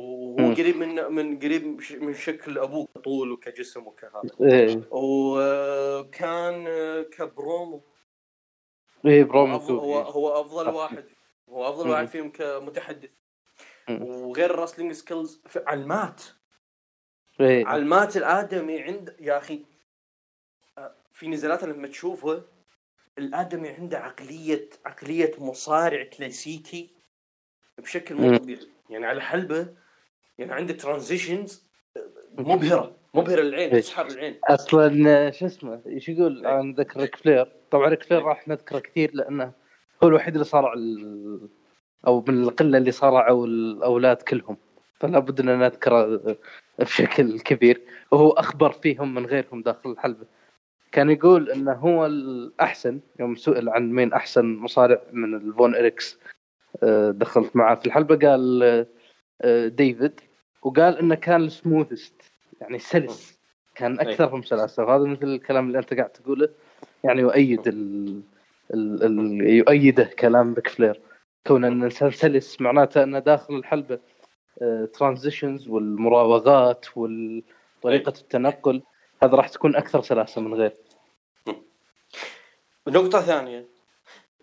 وهو. 0.00 0.54
قريب 0.54 0.76
من 0.76 0.94
من 1.12 1.38
قريب 1.38 1.80
من 2.00 2.14
شكل 2.14 2.58
ابوه 2.58 2.88
كطول 2.94 3.32
وكجسم 3.32 3.86
وكهذا 3.86 4.22
إيه 4.40 4.82
وكان 4.90 6.64
كبرومو 7.02 7.82
إيه 9.06 9.24
برومو 9.24 9.56
هو. 9.56 9.98
هو 10.00 10.40
أفضل 10.40 10.68
واحد 10.68 11.04
هو 11.48 11.68
أفضل. 11.68 11.90
واحد 11.90 12.06
فيهم 12.08 12.30
كمتحدث. 12.32 13.12
وغير 13.90 14.54
ال 14.54 14.58
wrestling 14.58 14.92
skills 14.92 15.42
إيه 17.40 17.66
على 17.66 17.82
ال 17.82 17.90
mat 17.90 18.16
الآدمي 18.16 18.82
عند 18.82 19.16
يا 19.20 19.38
أخي 19.38 19.64
آه، 20.78 20.94
في 21.12 21.28
نزالات 21.28 21.64
لما 21.64 21.88
تشوفه 21.88 22.42
الآدمي 23.18 23.68
عنده 23.68 23.98
عقليه 23.98 24.68
عقلية 24.86 25.32
مصارع 25.38 26.04
كلاسيكي 26.04 26.90
بشكل 27.78 28.14
مو. 28.14 28.36
طبيعي 28.36 28.66
يعني 28.90 29.06
على 29.06 29.20
حلبه 29.20 29.74
يعني 30.40 30.52
عنده 30.52 30.74
transitions 30.74 31.70
مبهرة 32.38 32.96
مبهرة 33.14 33.40
للعين 33.40 33.70
إيه. 33.70 33.80
تسحر 33.80 34.06
العين. 34.06 34.38
أصلا 34.44 35.30
شو 35.30 35.46
اسمه 35.46 35.82
إيش 35.86 36.08
يقول 36.08 36.46
إيه. 36.46 36.52
عندك 36.52 36.96
ريك 36.96 37.16
فلير؟ 37.16 37.52
طبعا 37.70 37.88
ريك 37.88 38.02
فلير 38.02 38.22
راح 38.22 38.48
نذكره 38.48 38.78
كثير 38.78 39.10
لأنه 39.14 39.52
هو 40.02 40.08
الوحيد 40.08 40.34
اللي 40.34 40.44
صارع 40.44 40.72
ال... 40.72 41.48
أو 42.06 42.24
من 42.28 42.42
القلة 42.42 42.78
اللي 42.78 42.90
صارعوا 42.90 43.46
الأولاد 43.46 44.16
كلهم. 44.16 44.56
فلا 44.94 45.18
بد 45.18 45.40
أن 45.40 45.58
نذكره 45.58 46.36
بشكل 46.78 47.40
كبير. 47.40 47.80
وهو 48.10 48.30
أخبر 48.30 48.72
فيهم 48.72 49.14
من 49.14 49.26
غيرهم 49.26 49.62
داخل 49.62 49.90
الحلبة. 49.90 50.26
كان 50.92 51.10
يقول 51.10 51.50
انه 51.50 51.72
هو 51.72 52.06
الأحسن 52.06 53.00
يوم 53.20 53.34
سئل 53.34 53.68
عن 53.68 53.92
مين 53.92 54.12
أحسن 54.12 54.44
مصارع 54.44 55.02
من 55.12 55.34
الفون 55.34 55.74
إريكس 55.74 56.18
آه، 56.82 57.10
دخلت 57.10 57.56
معاه 57.56 57.74
في 57.74 57.86
الحلبة 57.86 58.28
قال 58.28 58.62
آه، 59.42 59.68
ديفيد. 59.68 60.20
وقال 60.62 60.98
إنه 60.98 61.14
كان 61.14 61.44
السموثست 61.44 62.22
يعني 62.60 62.78
سلس. 62.78 63.40
كان 63.74 64.00
اكثرهم 64.00 64.42
سلاسه 64.42 64.84
وهذا 64.84 65.04
مثل 65.04 65.26
الكلام 65.26 65.66
اللي 65.66 65.78
أنت 65.78 65.94
قاعد 65.94 66.08
تقوله 66.08 66.48
يعني 67.04 67.20
يؤيد 67.20 67.68
ال... 67.68 68.20
ال... 68.74 69.04
ال... 69.04 69.40
يؤيده 69.50 70.04
كلام 70.04 70.54
ريك 70.54 70.68
فلير. 70.68 71.00
كون 71.46 71.64
إن 71.64 71.78
الإنسان 71.78 72.10
سلس 72.10 72.60
معناته 72.60 73.02
إنه 73.02 73.18
داخل 73.18 73.54
الحلبة 73.54 73.98
transitions 74.92 75.68
والمراوغات 75.68 76.86
وطريقه 76.96 78.12
التنقل. 78.20 78.82
هذا 79.22 79.34
راح 79.34 79.48
تكون 79.48 79.76
أكثر 79.76 80.02
سلاسة 80.02 80.40
من 80.40 80.54
غير. 80.54 80.72
نقطة 82.88 83.20
ثانية. 83.20 83.68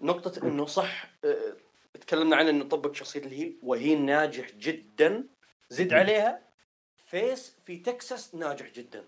نقطة 0.01 0.47
إنه 0.47 0.65
صح 0.65 1.11
آه، 1.25 1.53
تكلمنا 2.01 2.35
عن 2.35 2.47
إنه 2.47 2.63
طبق 2.63 2.93
شخصية 2.93 3.19
ال 3.19 3.27
heel 3.27 3.57
وهي 3.63 3.95
ناجح 3.95 4.51
جدا. 4.59 5.23
زد 5.69 5.93
عليها 5.93 6.39
face 7.07 7.55
في 7.65 7.77
تكساس 7.77 8.35
ناجح 8.35 8.73
جدا. 8.75 9.03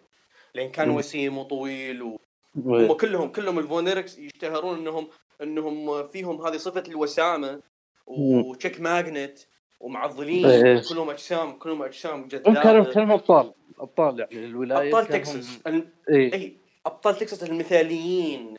لأن 0.56 0.72
كان 0.72 0.90
وسيم 0.90 1.38
وطويل 1.38 2.18
وهم 2.56 2.94
كلهم 2.94 3.31
كلهم 3.31 3.60
الفون 3.60 3.89
اريكس 3.89 4.19
يشتهرون 4.19 4.80
انهم 4.80 5.07
إنهم 5.41 6.07
فيهم 6.07 6.41
هذه 6.41 6.57
صفة 6.57 6.84
الوسامة 6.88 7.61
و 8.07 8.20
chick 8.20 8.81
magnet 8.81 9.39
ومعضلين. 9.80 10.81
كلهم 10.90 11.10
اجسام 11.10 11.52
كلهم 11.52 11.84
أجسام 11.84 12.27
جذابة. 12.27 12.64
كانوا 12.64 12.84
كانوا 12.84 13.15
أبطال. 13.15 13.53
أبطال 13.80 14.19
يعني 14.19 14.45
الولايه 14.45 14.88
أبطال 14.88 15.06
تكساس. 15.06 15.60
إيه. 15.68 16.34
إي. 16.34 16.57
أبطال 16.86 17.15
تكساس 17.15 17.44
المثاليين. 17.44 18.56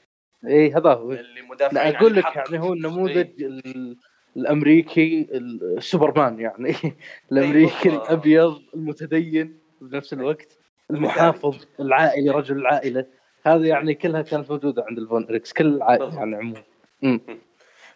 إي 0.47 0.73
هذا 0.73 0.95
هو. 0.95 1.13
اللي 1.13 1.43
مدافعين 1.43 1.93
لا 1.93 1.99
أقول 1.99 2.17
لك 2.17 2.37
يعني 2.37 2.59
هو 2.61 2.73
النموذج 2.73 3.43
إيه. 3.43 4.10
الأمريكي 4.37 5.29
السوبرمان 5.33 6.41
يعني. 6.41 6.75
الأمريكي 7.33 7.91
أيوة. 7.91 8.03
الأبيض 8.05 8.63
المتدين 8.75 9.61
بنفس 9.81 10.13
الوقت 10.13 10.59
المحافظ 10.91 11.65
العائلي 11.81 12.31
رجل 12.31 12.57
العائلة. 12.57 13.07
هذه 13.47 13.67
يعني 13.67 13.95
كلها 13.95 14.23
كانت 14.23 14.51
موجودة 14.51 14.85
عند 14.89 14.99
الفون 14.99 15.25
إريكس 15.25 15.53
كل 15.53 15.67
العائله 15.67 16.15
يعني 16.15 16.37
عموما. 16.37 16.63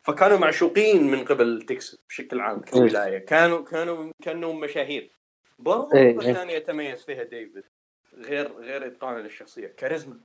فكانوا 0.02 0.38
معشوقين 0.38 1.10
من 1.10 1.24
قبل 1.24 1.62
تكساس 1.62 1.98
بشكل 2.08 2.40
عام 2.40 2.60
كولايه 2.60 3.18
كانوا 3.18 3.64
كانوا 3.64 4.12
كانوا 4.22 4.54
مشاهير. 4.54 5.10
برضو 5.58 5.96
إيه. 5.96 6.18
ثانية 6.18 6.54
يتميز 6.54 7.02
فيها 7.02 7.22
ديفيد. 7.22 7.64
غير 8.14 8.52
غير 8.52 8.86
اتقانه 8.86 9.18
للشخصية. 9.18 9.66
كاريزما. 9.66 10.20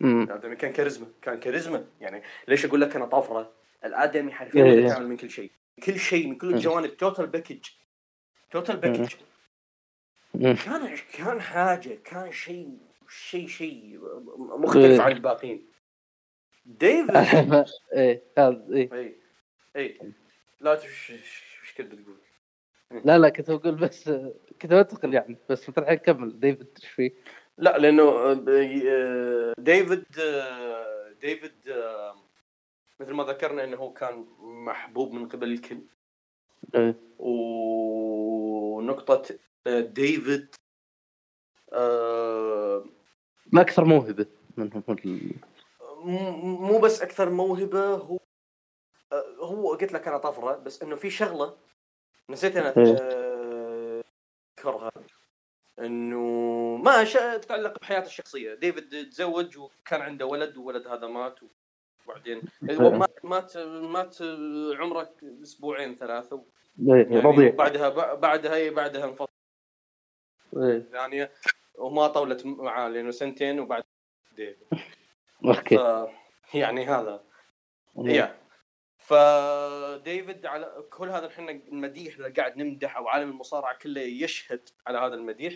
الادمي 0.00 0.56
كان 0.56 0.72
كاريزما. 0.72 1.06
كان 1.22 1.40
كاريزما. 1.40 1.84
يعني 2.00 2.22
ليش 2.48 2.64
أقول 2.64 2.80
لك 2.80 2.96
أنا 2.96 3.06
طفرة؟ 3.06 3.52
الآدمي 3.84 4.32
حرفيا 4.32 4.64
إيه. 4.64 4.84
يتعامل 4.84 5.08
من 5.08 5.16
كل 5.16 5.30
شيء. 5.30 5.50
كل 5.82 5.98
شيء 5.98 6.26
من 6.26 6.38
كل 6.38 6.54
الجوانب. 6.54 6.96
total 6.96 7.26
package 7.26 7.66
total 8.50 8.76
package 8.76 9.14
كان 10.34 10.96
كان 11.12 11.40
حاجة 11.40 11.98
كان 12.04 12.32
شيء 12.32 12.78
شيء 13.08 13.48
شيء 13.48 14.00
مختلف 14.36 15.00
عن 15.00 15.12
الباقيين. 15.12 15.70
ديفيد 16.64 17.10
إيه 17.92 18.22
إيه. 18.72 18.92
اي 18.92 19.16
اي 19.76 19.98
لا 20.60 20.72
إيش 20.82 21.12
كنت 21.76 21.94
بتقول؟ 21.94 22.16
لا 23.04 23.18
لا 23.18 23.28
كنت 23.28 23.50
بقول 23.50 23.74
بس 23.74 24.08
كنت 24.62 24.66
بنتقل 24.66 25.14
يعني 25.14 25.36
بس 25.48 25.68
انت 25.68 25.78
الحين 25.78 25.98
كمل. 25.98 26.40
ديفيد 26.40 26.68
إيش 26.82 26.90
فيه؟ 26.90 27.12
لا 27.58 27.78
لأنه 27.78 28.32
ديفيد 29.58 30.04
آه، 30.20 31.12
ديفيد 31.20 31.68
آه، 31.68 32.16
مثل 33.00 33.12
ما 33.12 33.24
ذكرنا 33.24 33.64
إنه 33.64 33.76
هو 33.76 33.92
كان 33.92 34.26
محبوب 34.40 35.12
من 35.12 35.28
قبل 35.28 35.52
الكل. 35.52 35.80
إيه. 36.74 36.94
ونقطة 38.78 39.22
ديفيد 39.66 40.54
ما 43.52 43.60
أكثر 43.60 43.84
موهبة 43.84 44.26
منهم 44.56 44.82
مو 46.60 46.78
بس 46.78 47.02
أكثر 47.02 47.30
موهبة 47.30 47.94
هو 47.94 48.18
هو 49.40 49.74
قلت 49.74 49.92
لك 49.92 50.08
أنا 50.08 50.18
طفرة 50.18 50.56
بس 50.56 50.82
إنه 50.82 50.96
في 50.96 51.10
شغلة 51.10 51.56
نسيت 52.30 52.56
أنا 52.56 52.74
إيه. 52.76 52.96
اذكرها 54.58 54.92
إنه 55.78 56.20
ما 56.76 57.04
تتعلق 57.38 57.78
بحياته 57.80 58.06
الشخصية. 58.06 58.54
ديفيد 58.54 59.10
تزوج 59.10 59.58
وكان 59.58 60.00
عنده 60.00 60.26
ولد 60.26 60.56
وولد 60.56 60.86
هذا 60.86 61.06
مات 61.06 61.40
وبعدين 61.42 61.59
إيه. 62.26 62.42
مات 62.78 63.24
مات 63.24 63.56
مات 63.66 64.22
عمره 64.78 65.14
أسبوعين 65.42 65.96
ثلاثة 65.96 66.44
إيه، 66.88 67.06
يعني 67.10 67.50
بعدها 67.50 68.14
بعدها 68.14 68.70
بعدها 68.70 69.04
انفصل. 69.04 69.30
يعني 70.92 71.28
وما 71.78 72.08
طولت 72.08 72.46
معاه 72.46 72.88
لأنه 72.88 73.10
سنتين 73.10 73.60
وبعد 73.60 73.82
ديفيد 74.36 74.66
okay. 75.44 75.76
ف... 75.76 76.54
يعني 76.54 76.86
هذا. 76.86 77.24
يا. 77.96 78.40
فديفيد 78.96 80.46
على 80.46 80.84
كل 80.90 81.08
هذا 81.08 81.26
إحنا 81.26 81.50
المديح 81.50 82.16
اللي 82.16 82.30
قاعد 82.30 82.56
نمدح 82.56 82.96
أو 82.96 83.08
عالم 83.08 83.30
المصارعة 83.30 83.78
كله 83.78 84.00
يشهد 84.00 84.68
على 84.86 84.98
هذا 84.98 85.14
المديح 85.14 85.54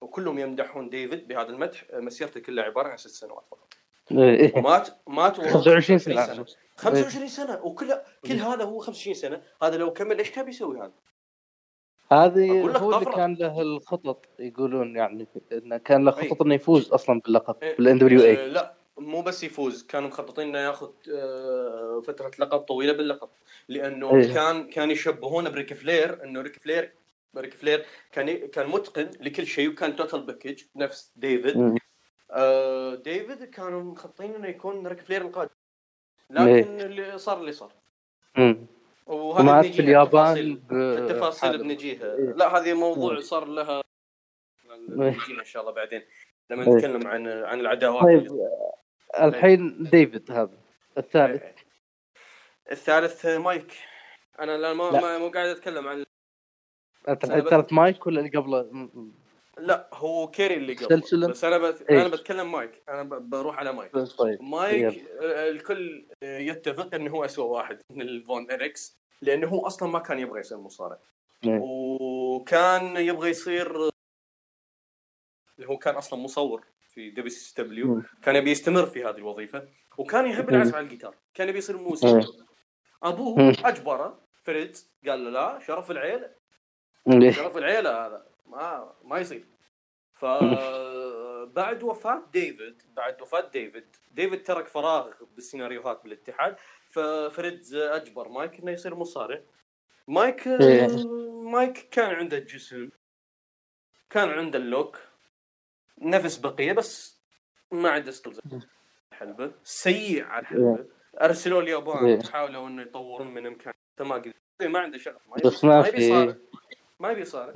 وكلهم 0.00 0.38
يمدحون 0.38 0.90
ديفيد 0.90 1.28
بهذا 1.28 1.48
المدح. 1.48 1.84
مسيرته 1.92 2.40
كلها 2.40 2.64
عبارة 2.64 2.88
عن 2.88 2.96
ست 2.96 3.08
سنوات 3.08 3.44
فقط. 3.50 3.65
إيه. 4.12 4.58
ومات 4.58 4.88
مات 5.06 5.40
25 5.40 5.98
سنة. 5.98 6.44
25 6.76 7.28
سنة. 7.28 7.60
وكل 7.62 7.94
كل 8.26 8.32
هذا 8.34 8.64
هو 8.64 8.78
25 8.78 9.14
سنة. 9.14 9.42
هذا 9.62 9.76
لو 9.76 9.92
كمل 9.92 10.18
إيش 10.18 10.30
كان 10.30 10.44
بيسوي 10.44 10.78
هذا؟ 10.78 10.92
هذه 12.12 12.78
هو 12.78 12.98
اللي 12.98 13.12
كان 13.14 13.34
له 13.34 13.60
الخطط 13.60 14.26
يقولون 14.38 14.96
يعني 14.96 15.26
إنه 15.52 15.76
كان 15.76 16.04
له 16.04 16.10
خطط 16.10 16.42
إنه 16.42 16.54
يفوز 16.54 16.92
أصلا 16.92 17.20
باللقب 17.20 17.56
إيه. 17.62 17.76
بال 17.76 17.98
NWA 17.98 18.48
لا 18.48 18.74
مو 18.98 19.22
بس 19.22 19.44
يفوز. 19.44 19.82
كانوا 19.82 20.08
مخططين 20.08 20.48
إنه 20.48 20.58
ياخذ 20.58 20.90
آه، 21.14 22.02
فترة 22.06 22.30
لقب 22.38 22.58
طويلة 22.58 22.92
باللقب. 22.92 23.28
لأنه 23.68 24.16
إيه. 24.16 24.34
كان 24.34 24.68
كان 24.68 24.90
يشبهونه 24.90 25.50
بريك 25.50 25.74
فلير 25.74 26.24
إنه 26.24 26.40
ريك 26.40 26.56
فلير 26.56 26.92
ريك 27.36 27.54
فلير 27.54 27.86
كان 28.12 28.36
كان 28.36 28.68
متقن 28.68 29.10
لكل 29.20 29.46
شيء 29.46 29.68
وكان 29.68 29.96
total 29.96 30.22
package 30.22 30.62
نفس 30.76 31.12
ديفيد. 31.16 31.78
ديفيد 32.96 33.44
كانوا 33.44 33.82
مخططين 33.82 34.34
إنه 34.34 34.48
يكون 34.48 34.86
ريك 34.86 35.00
فلير 35.00 35.22
القادم. 35.22 35.50
لكن 36.30 36.46
إيه. 36.46 36.62
اللي 36.62 37.18
صار 37.18 37.40
اللي 37.40 37.52
صار. 37.52 37.72
وهذا 39.06 39.62
في 39.62 39.82
اليابان 39.82 40.60
التفاصيل. 40.72 41.58
بنجيها. 41.58 42.14
إيه. 42.14 42.32
لا 42.32 42.58
هذه 42.58 42.74
موضوع 42.74 43.20
صار 43.20 43.44
لها 43.44 43.82
إن 44.90 45.44
شاء 45.44 45.62
الله 45.62 45.74
بعدين 45.74 46.02
لما 46.50 46.64
نتكلم 46.64 47.06
عن 47.06 47.28
عن 47.28 47.60
العداوات. 47.60 48.04
طيب 48.04 48.48
الحين 49.20 49.84
ديفيد 49.90 50.30
هذا 50.30 50.58
الثالث. 50.98 51.42
الثالث 52.70 53.26
مايك. 53.26 53.72
أنا 54.40 54.58
لا 54.58 54.74
ما. 54.74 55.18
مو 55.18 55.28
قاعد 55.28 55.48
أتكلم 55.48 55.88
عن 55.88 56.04
الثالث 57.08 57.72
مايك 57.72 58.06
ولا 58.06 58.20
اللي 58.20 58.38
قبله؟ 58.38 58.88
لا 59.58 59.88
هو 59.92 60.28
كيري 60.28 60.54
اللي 60.54 60.74
قبل. 60.74 61.02
سلسلة. 61.02 61.28
بس 61.28 61.44
أنا 61.44 61.58
بت... 61.58 61.90
أنا 61.90 62.08
بتكلم 62.08 62.52
مايك. 62.52 62.82
أنا 62.88 63.02
بروح 63.02 63.58
على 63.58 63.72
مايك. 63.72 63.98
طيب. 63.98 64.42
مايك 64.42 65.04
الكل 65.22 66.06
يتفق 66.22 66.94
انه 66.94 67.10
هو 67.10 67.24
اسوء 67.24 67.46
واحد 67.46 67.78
من 67.90 68.02
الفون 68.02 68.50
اريكس 68.50 68.98
لأنه 69.22 69.48
هو 69.48 69.66
أصلا 69.66 69.88
ما 69.88 69.98
كان 69.98 70.18
يبغى 70.18 70.40
يصير 70.40 70.58
مصارع 70.58 70.98
وكان 71.46 72.96
يبغى 72.96 73.30
يصير 73.30 73.90
اللي 75.56 75.68
هو 75.68 75.76
كان 75.78 75.94
أصلا 75.94 76.18
مصور 76.18 76.64
في 76.88 77.10
WCW. 77.10 78.02
كان 78.22 78.36
يبي 78.36 78.50
يستمر 78.50 78.86
في 78.86 79.04
هذه 79.04 79.16
الوظيفة 79.16 79.68
وكان 79.98 80.26
يحب 80.26 80.48
العزف 80.48 80.74
على 80.74 80.84
الجيتار. 80.84 81.14
كان 81.34 81.48
يبي 81.48 81.58
يصير 81.58 81.76
موسيقى 81.76 82.26
أبوه 83.02 83.54
أجبره 83.64 84.20
فريتز 84.42 84.76
قال 85.06 85.24
له 85.24 85.30
لا 85.30 85.58
شرف 85.66 85.90
العيلة. 85.90 86.30
شرف 87.30 87.56
العيلة 87.56 88.06
هذا. 88.06 88.26
ما 88.46 88.92
ما 89.04 89.18
يصير. 89.18 89.46
ف 90.12 90.24
بعد 91.58 91.82
وفاة 91.82 92.22
ديفيد 92.32 92.82
بعد 92.96 93.22
وفاة 93.22 93.48
ديفيد. 93.50 93.96
ديفيد 94.12 94.42
ترك 94.42 94.68
فراغ 94.68 95.10
بالسيناريوهات 95.34 96.00
بالاتحاد 96.04 96.56
ففريتز 96.90 97.74
أجبر 97.74 98.28
مايك 98.28 98.58
إنه 98.60 98.70
يصير 98.72 98.94
مصارع. 98.94 99.40
مايك 100.08 100.46
إيه. 100.48 100.88
مايك 101.42 101.88
كان 101.90 102.10
عنده 102.14 102.36
الجسم 102.38 102.88
كان 104.10 104.28
عنده 104.28 104.58
ال 104.58 104.66
look 104.66 104.98
نفس 105.98 106.36
بقية 106.36 106.72
بس 106.72 107.20
ما 107.72 107.90
عنده 107.90 108.10
سكيلز 108.10 108.40
الحلبة. 109.12 109.52
سيء 109.64 110.24
على 110.24 110.42
الحلبة. 110.42 110.86
أرسلوا 111.20 111.62
اليابان 111.62 112.04
إيه. 112.06 112.22
حاولوا 112.22 112.68
إنه 112.68 112.82
يطورون 112.82 113.26
من 113.34 113.46
امكان 113.46 113.72
ما 114.00 114.14
قدر 114.14 114.32
ما 114.62 114.78
عنده 114.78 114.98
شغف 114.98 115.20
ما 115.28 115.36
يبي 115.88 116.10
ما 116.10 116.24
ما 116.24 116.32
في- 116.32 116.38
ما 117.00 117.10
يبي 117.10 117.20
يصارع. 117.20 117.52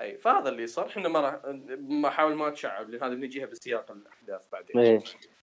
أي 0.00 0.18
فهذا 0.18 0.48
اللي 0.48 0.66
صار. 0.66 0.86
إحنا 0.86 1.08
ما 1.08 1.20
راح 1.20 1.40
ما 1.78 2.10
حاول 2.10 2.34
ما 2.34 2.50
تشعب 2.50 2.90
لأن 2.90 3.02
هذا 3.02 3.14
بنجيها 3.14 3.46
بسياق 3.46 3.90
الأحداث 3.92 4.48
بعدين. 4.52 4.78
إيه. 4.78 5.02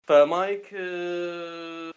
فمايك 0.05 0.71
آه، 0.75 1.93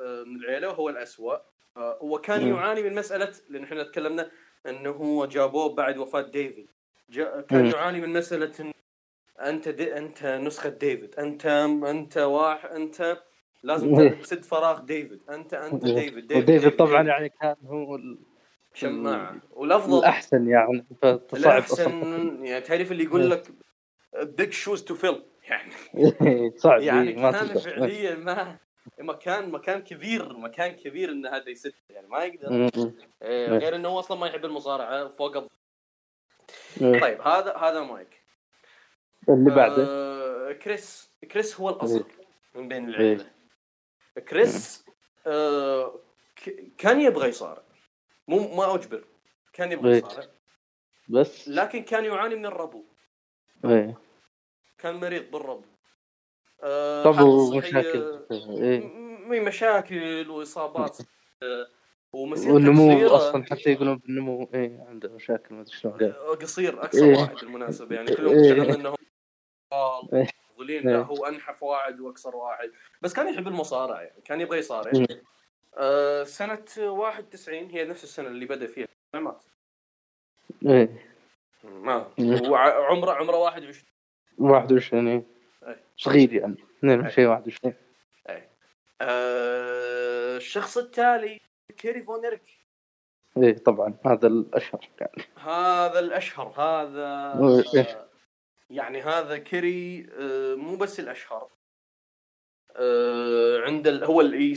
آه، 0.00 0.22
من 0.24 0.36
العيلة 0.36 0.68
وهو 0.68 0.88
الأسوأ. 0.88 1.36
آه، 1.76 1.98
هو 2.02 2.18
كان 2.18 2.44
مم. 2.44 2.54
يعاني 2.56 2.82
من 2.82 2.94
مسألة 2.94 3.32
لأن 3.48 3.64
إحنا 3.64 3.82
تكلمنا 3.82 4.30
إنه 4.66 4.90
هو 4.90 5.26
جابوه 5.26 5.74
بعد 5.74 5.98
وفاة 5.98 6.20
ديفيد. 6.22 6.68
جا 7.10 7.40
كان 7.40 7.64
مم. 7.64 7.70
يعاني 7.70 8.00
من 8.00 8.12
مسألة 8.12 8.52
إن 8.60 8.72
أنت 9.40 9.68
دي 9.68 9.96
أنت 9.98 10.24
نسخة 10.26 10.68
ديفيد. 10.68 11.14
أنت 11.14 11.46
أنت 11.46 12.18
واحد 12.18 12.70
أنت 12.70 13.22
لازم 13.62 13.98
إيه. 14.00 14.08
تسد 14.22 14.44
فراغ 14.44 14.80
ديفيد. 14.80 15.20
أنت 15.30 15.54
أنت 15.54 15.84
إيه. 15.84 15.94
ديفيد. 15.94 16.26
ديفيد, 16.26 16.42
وديفيد 16.42 16.76
طبعا 16.76 17.02
يعني 17.02 17.28
كان 17.28 17.56
هو 17.64 17.96
ال- 17.96 18.18
شماعة. 18.74 19.40
والافضل 19.50 19.98
الأحسن 19.98 20.48
يعني 20.48 20.86
فتصعب. 21.02 21.40
الأحسن 21.52 21.90
يعني 22.46 22.60
تعرف 22.60 22.92
اللي 22.92 23.04
يقول 23.04 23.30
لك 23.30 23.48
big 24.22 24.52
shoes 24.52 24.84
to 24.84 24.94
fill 24.94 25.22
يعني 25.48 25.72
صعب 26.62 26.80
يعني 26.82 27.10
إيه، 27.10 27.16
ما 27.16 27.30
كان 27.32 27.58
فعليا 27.58 28.14
ما 28.14 28.56
مكان 28.98 29.50
مكان 29.50 29.82
كبير 29.82 30.32
مكان 30.36 30.72
كبير 30.72 31.10
إن 31.10 31.26
هذا 31.26 31.48
يسد 31.48 31.72
يعني 31.90 32.08
ما 32.08 32.24
يقدر. 32.24 32.70
إيه. 33.22 33.48
غير 33.48 33.76
إنه 33.76 33.88
هو 33.88 33.98
أصلا 33.98 34.18
ما 34.18 34.26
يحب 34.26 34.44
المصارعة 34.44 35.08
فوق 35.08 35.36
الض-. 35.36 35.48
طيب 36.80 37.20
هذا 37.20 37.56
هذا 37.56 37.82
مايك. 37.82 38.20
اللي 39.28 39.50
بعده؟ 39.50 39.86
آه 39.88 40.52
كريس 40.52 41.10
كريس 41.32 41.60
هو 41.60 41.70
الاصغر 41.70 42.04
من 42.54 42.68
بين. 42.68 42.88
العيلة. 42.88 43.26
كريس 44.28 44.84
آه 45.26 45.94
ك- 46.44 46.64
كان 46.78 47.00
يبغى 47.00 47.28
يصارع. 47.28 47.62
مو 48.28 48.56
ما 48.56 48.74
أجبر. 48.74 49.04
كان 49.52 49.72
يبغى 49.72 49.92
إيه. 49.92 49.98
يصارع. 49.98 50.26
بس. 51.08 51.48
لكن 51.48 51.82
كان 51.82 52.04
يعاني 52.04 52.34
من 52.34 52.46
الربو. 52.46 52.84
إيه. 53.64 53.98
كان 54.78 54.94
مريض 54.94 55.30
بالربو. 55.30 55.64
آه 56.62 57.04
طب 57.04 57.20
ومشاكل؟ 57.20 58.26
إيه. 58.30 59.00
مشاكل 59.40 60.30
وإصابات 60.30 60.98
آه، 61.42 61.66
ومسيرته 62.12 62.54
والنمو. 62.54 63.06
أصلا 63.06 63.44
حتى 63.44 63.70
يقولون 63.72 63.96
بالنمو 63.98 64.50
إيه 64.54 64.84
عنده 64.88 65.08
مشاكل 65.08 65.54
ما 65.54 65.60
أدري 65.60 65.76
شلون 65.76 66.02
آه، 66.02 66.34
قصير 66.34 66.82
اقصر 66.84 67.04
إيه. 67.04 67.16
واحد 67.18 67.34
بالمناسبة. 67.34 67.96
يعني 67.96 68.14
كلهم 68.16 68.34
إيه. 68.34 68.40
يشتغلون 68.40 68.70
انهم 68.70 68.96
إيه. 70.12 70.26
ظلين 70.58 70.82
لا 70.88 70.96
إيه. 70.96 71.02
هو 71.02 71.26
أنحف 71.26 71.62
واحد 71.62 72.00
وأقصر 72.00 72.36
واحد. 72.36 72.72
بس 73.02 73.12
كان 73.12 73.28
يحب 73.34 73.48
المصارعة 73.48 74.00
يعني. 74.00 74.20
كان 74.24 74.40
يبغى 74.40 74.58
يصارع. 74.58 74.92
آه 75.76 76.24
سنة 76.24 76.64
91 76.78 77.54
هي 77.70 77.84
نفس 77.84 78.04
السنة 78.04 78.28
اللي 78.28 78.46
بدأ 78.46 78.66
فيها. 78.66 78.88
مات. 79.14 79.42
إيه. 80.66 81.10
ما. 81.64 82.10
وعمره 82.48 83.12
عمره 83.12 83.36
21 83.36 83.84
21 84.38 85.08
إيه. 85.08 85.22
إيه. 85.66 85.84
صغير 85.96 86.32
يعني. 86.32 86.56
22 86.78 87.28
21 87.28 87.74
آه 89.00 90.36
الشخص 90.36 90.78
التالي 90.78 91.40
كيري 91.78 92.02
فون 92.02 92.20
إيه 93.36 93.58
طبعا. 93.58 93.94
هذا 94.06 94.26
الأشهر 94.26 94.88
يعني 95.00 95.24
هذا 95.36 95.98
الأشهر 95.98 96.48
هذا 96.48 97.38
إيه. 97.74 98.06
يعني 98.70 99.02
هذا 99.02 99.38
كيري 99.38 100.06
آه، 100.18 100.54
مو 100.54 100.76
بس 100.76 101.00
الأشهر. 101.00 101.48
عند. 103.66 103.88
هو 103.88 104.20
هي 104.20 104.54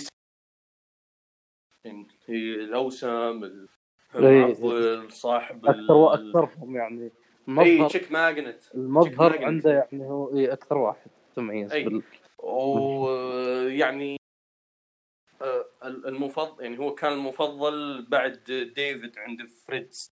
الأوسم 2.30 3.08
ال- 3.44 3.68
إيه. 4.16 4.20
المعضل 4.46 5.12
صاحب 5.12 5.66
أكثر 5.66 5.94
وأكثرهم 5.94 6.76
يعني 6.76 7.04
اي 7.04 7.12
المظهر 7.48 7.90
chick 7.90 8.12
magnet 8.12 8.64
المظهر. 8.76 9.46
عنده 9.46 9.72
يعني 9.72 10.06
هو 10.06 10.38
إيه 10.38 10.54
أكثر 10.54 10.78
واحد 10.78 11.12
تميز 11.36 11.72
أي. 11.74 11.84
بال... 11.84 12.04
ويعني 12.40 14.18
آه، 15.42 15.66
المفضل 15.86 16.64
يعني 16.64 16.80
هو 16.80 16.94
كان 16.96 17.14
المفضل 17.14 18.06
بعد 18.10 18.44
ديفيد 18.76 19.18
عند 19.18 19.44
فريتز 19.46 20.14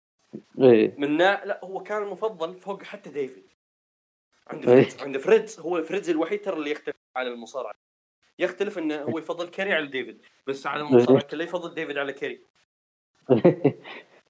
إيه 0.60 0.94
من 0.98 1.16
نا... 1.16 1.42
لا 1.44 1.60
هو 1.64 1.82
كان 1.82 2.02
المفضل 2.02 2.54
فوق 2.56 2.82
حتى 2.82 3.10
ديفيد 3.10 3.44
عند 4.46 4.68
إيه. 4.68 4.74
فريتز 4.82 5.02
عند 5.02 5.18
فريتز 5.18 5.60
هو 5.60 5.82
فريتز 5.82 6.10
الوحيد 6.10 6.40
ترى 6.42 6.56
اللي 6.56 6.70
يختلف 6.70 6.96
على 7.16 7.28
المصارعة 7.28 7.74
يختلف 8.38 8.78
إنه 8.78 9.02
هو 9.02 9.18
يفضل 9.18 9.48
كيري 9.48 9.72
على 9.72 9.86
ديفيد 9.86 10.20
بس 10.46 10.66
على 10.66 10.82
المصارعه 10.82 11.22
كله 11.22 11.44
يفضل 11.44 11.74
ديفيد 11.74 11.98
على 11.98 12.12
كيري 12.12 12.40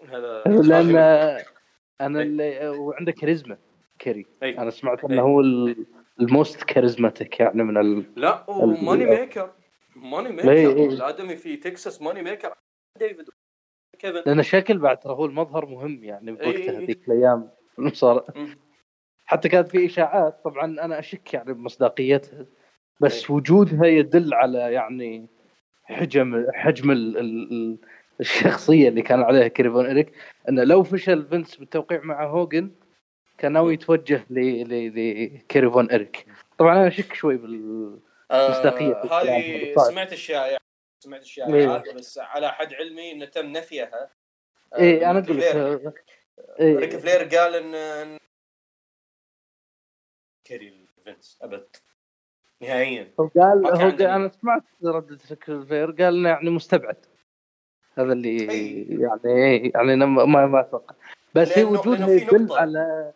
هذا 0.08 0.42
لأن 0.68 0.96
أنا 2.00 2.20
إيه. 2.20 2.26
اللي 2.26 2.68
وعنده 2.68 3.12
كاريزما 3.12 3.58
كيري 3.98 4.26
أي. 4.42 4.58
أنا 4.58 4.70
سمعت 4.70 5.04
إيه. 5.04 5.10
انه 5.10 5.22
هو 5.22 5.40
ال- 5.40 5.86
ال 6.20 6.29
most 6.29 6.62
charismatic 6.64 7.40
يعني 7.40 7.62
من 7.62 7.76
ال... 7.76 8.04
لا 8.16 8.50
و 8.50 8.59
money 8.59 9.04
maker 9.04 9.52
money 9.96 10.28
إيه، 10.28 10.34
maker 10.34 10.76
إيه. 10.76 10.88
الأدمي 10.88 11.36
في 11.36 11.56
تكساس 11.56 12.02
money 12.02 12.22
maker 12.22 12.54
ديفيد 12.98 13.28
كيفن 13.98 14.22
لأن 14.26 14.42
شكل 14.42 14.78
بعد 14.78 15.00
ترى 15.00 15.12
هو 15.12 15.24
المظهر 15.24 15.66
مهم 15.66 16.04
يعني 16.04 16.30
إيه، 16.30 16.36
بوقتها 16.36 16.72
إيه. 16.72 16.78
هذيك 16.78 17.08
الأيام 17.08 17.50
المصارعة 17.78 18.24
مم. 18.36 18.58
حتى 19.26 19.48
كانت 19.48 19.68
في 19.68 19.86
إشاعات 19.86 20.44
طبعا 20.44 20.64
أنا 20.64 20.98
أشك 20.98 21.34
يعني 21.34 21.52
بمصداقيتها 21.52 22.46
بس 23.00 23.24
إيه. 23.24 23.36
وجودها 23.36 23.86
يدل 23.86 24.34
على 24.34 24.58
يعني 24.58 25.26
حجم 25.84 26.46
حجم 26.54 26.90
ال... 26.90 27.18
ال... 27.18 27.52
ال- 27.52 27.78
الشخصية 28.20 28.88
اللي 28.88 29.02
كان 29.02 29.22
عليها 29.22 29.48
كيري 29.48 29.70
فون 29.70 29.86
إريك 29.90 30.12
إنه 30.48 30.64
لو 30.64 30.82
فشل 30.82 31.28
فينس 31.28 31.56
بالتوقيع 31.56 32.00
مع 32.00 32.26
هوجن 32.26 32.70
كان 33.38 33.52
ناوي 33.52 33.74
يتوجه 33.74 34.24
ل 34.30 34.38
ل 34.68 35.34
لكيري 35.34 35.69
فون 35.69 35.90
إريك 35.92 36.26
طبعا 36.58 36.72
أنا 36.74 36.86
أشك 36.88 37.14
شوي 37.14 37.34
آه 38.30 38.62
في 38.62 38.68
الكلام 39.04 39.26
هذه 39.28 39.74
صعب. 39.76 39.90
سمعت 39.90 40.12
الشائعات 40.12 40.60
سمعت 41.04 41.20
إيه. 41.20 41.24
الشائعات 41.26 41.94
بس 41.94 42.18
على 42.18 42.52
حد 42.52 42.74
علمي 42.74 43.12
إنه 43.12 43.24
تم 43.24 43.46
نفيها 43.46 44.10
آه، 44.72 44.78
إيه 44.78 45.10
أنا 45.10 45.18
أقول. 45.18 45.38
لك 45.38 46.04
إيه. 46.60 46.76
ريك 46.76 46.96
فلير 46.96 47.22
قال 47.38 47.54
ان 47.54 48.18
كيري 50.44 50.86
فينس 51.04 51.38
أبد 51.42 51.76
نهائيا 52.62 53.08
هو 53.20 53.26
قال 53.26 53.66
هو 53.66 53.90
قال 53.90 54.02
أنا 54.02 54.30
سمعت 54.42 54.62
ريك 54.84 55.18
فلير 55.64 55.90
قال 55.90 56.16
إنه 56.16 56.28
يعني 56.28 56.50
مستبعد 56.50 56.96
هذا 57.98 58.12
اللي 58.12 58.50
أي. 58.50 58.86
يعني 58.90 59.72
يعني 59.74 59.96
ما 59.96 60.46
ما 60.46 60.60
أتوقع 60.60 60.94
بس 61.34 61.58
هي 61.58 61.64
وجودها 61.64 62.10
يدل. 62.10 62.52
على 62.52 63.12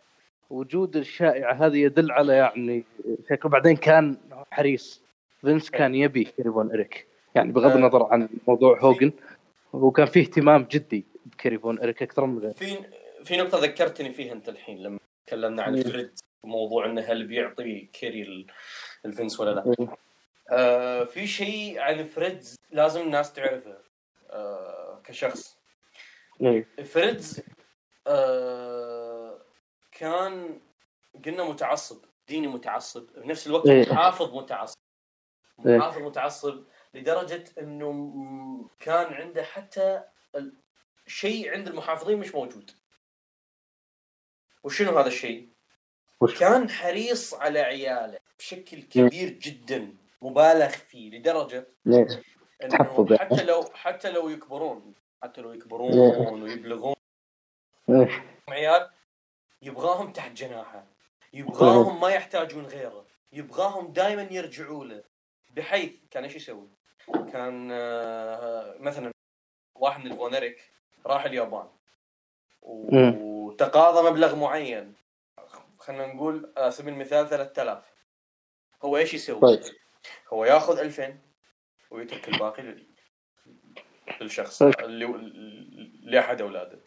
وجود 0.51 0.97
الشائعة 0.97 1.53
هذه 1.53 1.77
يدل 1.77 2.11
على 2.13 2.33
يعني 2.33 2.85
شكله 3.31 3.51
بعدين 3.51 3.77
كان 3.77 4.17
حريص 4.51 5.03
فينس 5.41 5.71
كان 5.71 5.95
يبي 5.95 6.25
كيري 6.25 6.51
فون 6.51 6.71
إريك 6.71 7.07
يعني 7.35 7.53
بغض. 7.53 7.77
النظر 7.77 8.03
عن 8.13 8.29
موضوع 8.49 8.81
هوجن 8.81 9.13
هو 9.75 9.91
كان 9.91 10.07
فيه 10.07 10.21
اهتمام 10.21 10.67
جدي 10.71 11.05
بكيري 11.27 11.59
فون 11.59 11.79
إريك 11.79 12.03
أكثر 12.03 12.27
من 12.27 12.39
غيره 12.39 12.53
في 12.53 12.77
في 13.25 13.37
نقطة 13.37 13.59
ذكرتني 13.59 14.13
فيها 14.13 14.33
أنت 14.33 14.49
الحين 14.49 14.79
لما 14.83 14.99
تكلمنا 15.27 15.63
عن. 15.63 15.83
فريتز 15.83 16.11
موضوع 16.45 16.87
إنه 16.87 17.01
هل 17.01 17.27
بيعطي 17.27 17.89
كيري 17.93 18.47
ال- 19.05 19.11
الفنس 19.11 19.41
ولا 19.41 19.51
لا 19.51 19.89
آه 20.51 21.05
في 21.05 21.27
شيء 21.27 21.79
عن 21.81 22.05
فريتز 22.05 22.57
لازم 22.71 23.01
الناس 23.01 23.33
تعرفه 23.33 23.79
آه 24.31 25.01
كشخص 25.05 25.59
إيه. 26.43 26.65
فريتز 26.85 27.43
آه 28.07 29.39
كان 29.93 30.61
قلنا 31.25 31.45
متعصب 31.45 32.05
ديني 32.29 32.47
متعصب 32.47 33.07
بنفس 33.17 33.47
الوقت 33.47 33.67
إيه. 33.67 33.93
محافظ 33.93 34.35
متعصب 34.35 34.79
إيه. 35.67 35.77
محافظ 35.77 35.99
متعصب 36.03 36.65
لدرجة 36.95 37.45
إنه 37.61 38.71
كان 38.81 39.15
عنده 39.15 39.43
حتى 39.45 40.03
شيء 41.07 41.51
عند 41.53 41.69
المحافظين 41.69 42.19
مش 42.19 42.35
موجود 42.35 42.71
وشنو 44.63 44.99
هذا 44.99 45.09
الشيء؟ 45.09 45.49
كان 46.39 46.71
حريص 46.71 47.35
على 47.35 47.61
عياله 47.61 48.19
بشكل 48.39 48.83
كبير 48.83 49.29
جدا 49.31 49.95
مبالغ 50.23 50.69
فيه. 50.69 51.11
انه 52.63 52.71
تحفظ 52.71 53.13
يعني. 53.13 53.25
حتى 53.25 53.45
لو 53.45 53.63
حتى 53.75 54.11
لو 54.11 54.29
يكبرون 54.29 54.95
حتى 55.23 55.41
لو 55.41 55.53
يكبرون 55.53 56.43
ويبلغون. 56.43 56.95
عيال 58.49 58.91
يبغاهم 59.63 60.13
تحت 60.13 60.33
جناحه 60.33 60.85
يبغاهم 61.33 62.01
ما 62.01 62.09
يحتاجون 62.09 62.67
غيره 62.67 63.07
يبغاهم 63.33 63.93
دائما 63.93 64.23
يرجعوا 64.31 64.85
له 64.85 65.03
بحيث 65.51 65.93
كان 66.11 66.25
إيش 66.25 66.37
يسوي؟ 66.37 66.69
كان 67.33 67.69
آه، 67.73 68.77
مثلا 68.81 69.11
واحد 69.75 70.05
من 70.05 70.13
الفونريك 70.13 70.71
راح 71.07 71.25
اليابان 71.25 71.69
وتقاضى 72.63 74.11
مبلغ 74.11 74.37
معين 74.37 74.95
خلينا 75.79 76.07
نقول 76.07 76.53
على 76.57 76.71
سبيل 76.71 76.93
المثال 76.95 77.29
3000 77.29 77.98
هو 78.83 78.97
إيش 78.97 79.15
يسوي؟ 79.15 79.41
طيب. 79.41 79.61
هو 80.33 80.45
ياخذ 80.45 80.79
2000 80.79 81.19
ويترك 81.91 82.29
الباقي 82.29 82.63
لل- 82.63 82.87
للشخص 84.21 84.63
اللي 84.63 85.07
لأحد 86.03 86.41
أولاده 86.41 86.79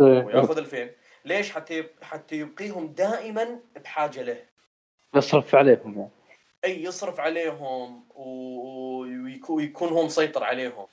إيه. 0.00 0.24
وياخذ 0.24 0.58
ألفين 0.58 0.90
ليش 1.24 1.50
حتى. 1.52 1.84
حتى 2.02 2.36
يبقيهم 2.36 2.86
دائما 2.92 3.60
بحاجة 3.76 4.22
له 4.22 4.46
يصرف 5.14 5.54
عليهم 5.54 5.98
يعني 5.98 6.10
إي 6.64 6.82
يصرف 6.82 7.20
عليهم 7.20 8.08
ويكون 9.48 9.88
هو 9.88 10.04
مسيطر 10.06 10.44
عليهم 10.44 10.86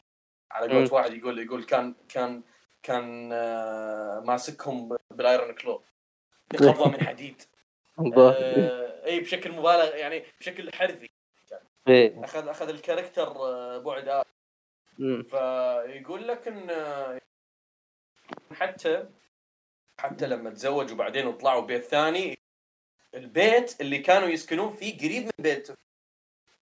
على 0.51 0.67
مم. 0.67 0.73
قولة 0.73 0.93
واحد 0.93 1.13
يقول 1.13 1.39
يقول 1.39 1.63
كان 1.63 1.95
كان 2.09 2.43
كان 2.83 3.29
آه، 3.33 4.19
ماسكهم 4.25 4.97
بالأيرون 5.11 5.51
كلو 5.55 5.83
بقبضه 6.51 6.89
من 6.89 7.01
حديد 7.07 7.41
آه، 7.99 9.05
اي 9.05 9.19
بشكل 9.19 9.51
مبالغ 9.51 9.95
يعني 9.95 10.23
بشكل 10.39 10.73
حرفي. 10.73 11.09
إيه. 11.87 12.23
أخذ 12.23 12.47
أخذ 12.47 12.69
الكاركتر 12.69 13.27
آه، 13.27 13.77
بعد 13.77 14.07
آخر. 14.07 14.27
فيقول 15.23 16.27
لك 16.27 16.47
إن 16.47 16.69
آه، 16.69 17.19
حتى 18.53 19.09
حتى 19.99 20.27
لما 20.27 20.49
تزوجوا 20.49 20.97
بعدين 20.97 21.27
وطلعوا 21.27 21.61
بيت 21.61 21.83
ثاني 21.83 22.37
البيت 23.15 23.81
اللي 23.81 23.97
كانوا 23.97 24.27
يسكنون 24.27 24.69
فيه 24.69 24.97
قريب 24.97 25.23
من 25.23 25.31
بيته 25.39 25.73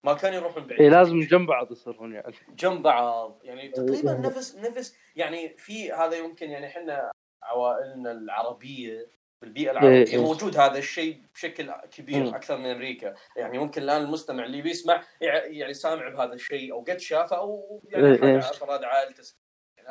ما 0.04 0.14
كانوا 0.14 0.38
يروحون 0.38 0.66
بعيد. 0.66 0.80
إيه 0.80 0.88
لازم 0.88 1.20
جنب 1.20 1.46
بعض 1.46 1.72
يصيرون 1.72 2.14
يعني. 2.14 2.34
جنب 2.48 2.82
بعض. 2.82 3.40
يعني 3.44 3.68
تقريبا 3.68 4.12
إيه. 4.12 4.20
نفس 4.20 4.56
نفس 4.56 4.96
يعني 5.16 5.48
في 5.48 5.92
هذا 5.92 6.16
يمكن 6.16 6.50
يعني 6.50 6.66
إحنا 6.66 7.10
عوائلنا 7.42 8.12
العربية 8.12 9.06
بالبيئة 9.42 9.64
إيه، 9.66 9.70
العربية 9.72 10.12
إيه. 10.12 10.18
موجود 10.22 10.56
هذا 10.56 10.78
الشيء 10.78 11.20
بشكل 11.34 11.72
كبير 11.96 12.22
مم. 12.24 12.34
أكثر 12.34 12.56
من 12.58 12.66
أمريكا 12.66 13.14
يعني 13.36 13.58
ممكن 13.58 13.82
الآن 13.82 14.02
المستمع 14.02 14.44
اللي 14.44 14.62
بيسمع 14.62 15.02
يع- 15.20 15.44
يعني 15.44 15.74
سامع 15.74 16.08
بهذا 16.08 16.32
الشيء 16.32 16.72
أو 16.72 16.80
قد 16.80 16.98
شافه 17.00 17.36
أو 17.36 17.80
يعني 17.88 18.06
إيه، 18.06 18.22
إيه. 18.22 18.38
أفراد 18.38 18.84
عائلته 18.84 19.22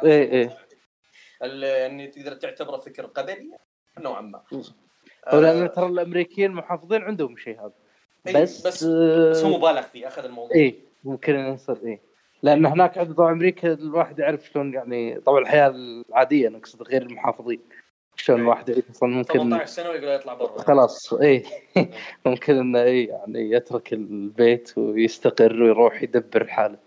يعني. 0.03 0.45
موجود. 0.45 0.57
ال- 1.43 1.63
يعني 1.63 2.07
تقدر 2.07 2.33
تعتبره 2.35 2.77
فكر 2.77 3.05
قبلي 3.05 3.57
نوعا 3.99 4.21
ما 4.21 4.43
لأن 5.33 5.63
آه، 5.63 5.67
ترى 5.67 5.85
الأمريكيين 5.85 6.51
محافظين 6.51 7.01
عندهم 7.01 7.37
شيء 7.37 7.59
هذا 7.61 7.73
بس 8.41 8.67
بس- 8.67 8.83
آه، 8.83 9.29
بس 9.29 9.43
هو 9.43 9.57
مبالغ 9.57 9.81
فيه 9.81 10.07
أخذ 10.07 10.25
الموضوع 10.25 10.55
إيه 10.55 10.75
ممكن 11.03 11.35
يصير 11.35 11.77
إيه 11.85 12.01
لأن 12.43 12.65
هناك 12.65 12.97
عند 12.97 13.19
أمريكا 13.19 13.73
الواحد 13.73 14.19
يعرف 14.19 14.45
شلون 14.45 14.73
يعني 14.73 15.19
طبعا 15.19 15.39
الحياة 15.39 15.67
العادية 15.67 16.47
أنا 16.47 16.57
اقصد 16.57 16.83
غير 16.83 17.01
المحافظين 17.01 17.59
شلون. 18.15 18.41
الواحد 18.41 18.69
يعيش 18.69 18.83
أصلا 18.89 19.09
ممكن 19.09 19.39
18 19.39 19.65
سنة 19.65 19.89
ويقدر 19.89 20.07
يطلع 20.07 20.33
برا. 20.33 20.57
خلاص 20.61 21.13
إيه. 21.13 21.43
ممكن 22.25 22.57
إنه 22.57 22.81
إيه 22.81 23.09
يعني 23.09 23.51
يترك 23.51 23.93
البيت 23.93 24.77
ويستقر 24.77 25.63
ويروح 25.63 26.03
يدبر 26.03 26.47
حاله. 26.47 26.77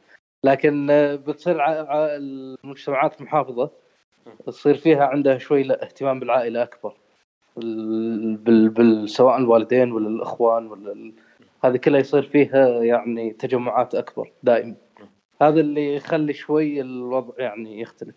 لكن 0.44 0.86
بتصير 1.26 1.56
المجتمعات 1.64 3.20
المحافظه 3.20 3.70
تصير 4.46 4.74
فيها 4.74 5.05
عندها 5.05 5.38
شوي 5.38 5.62
لا 5.62 5.82
اهتمام 5.82 6.20
بالعائلة 6.20 6.62
أكبر. 6.62 6.94
بال... 7.56 8.36
بال... 8.36 8.68
بال... 8.68 9.10
سواء 9.10 9.36
الوالدين 9.38 9.92
ولا 9.92 10.09
الإخوان 10.09 10.66
ولا 10.66 10.92
ال... 10.92 11.12
هذه 11.64 11.76
كلها 11.76 12.00
يصير 12.00 12.22
فيها 12.22 12.68
يعني 12.68 13.30
تجمعات 13.30 13.94
أكبر 13.94 14.32
دائما 14.42 14.74
هذا 15.42 15.60
اللي 15.60 15.94
يخلي 15.94 16.32
شوي 16.32 16.80
الوضع 16.80 17.34
يعني 17.38 17.80
يختلف 17.80 18.14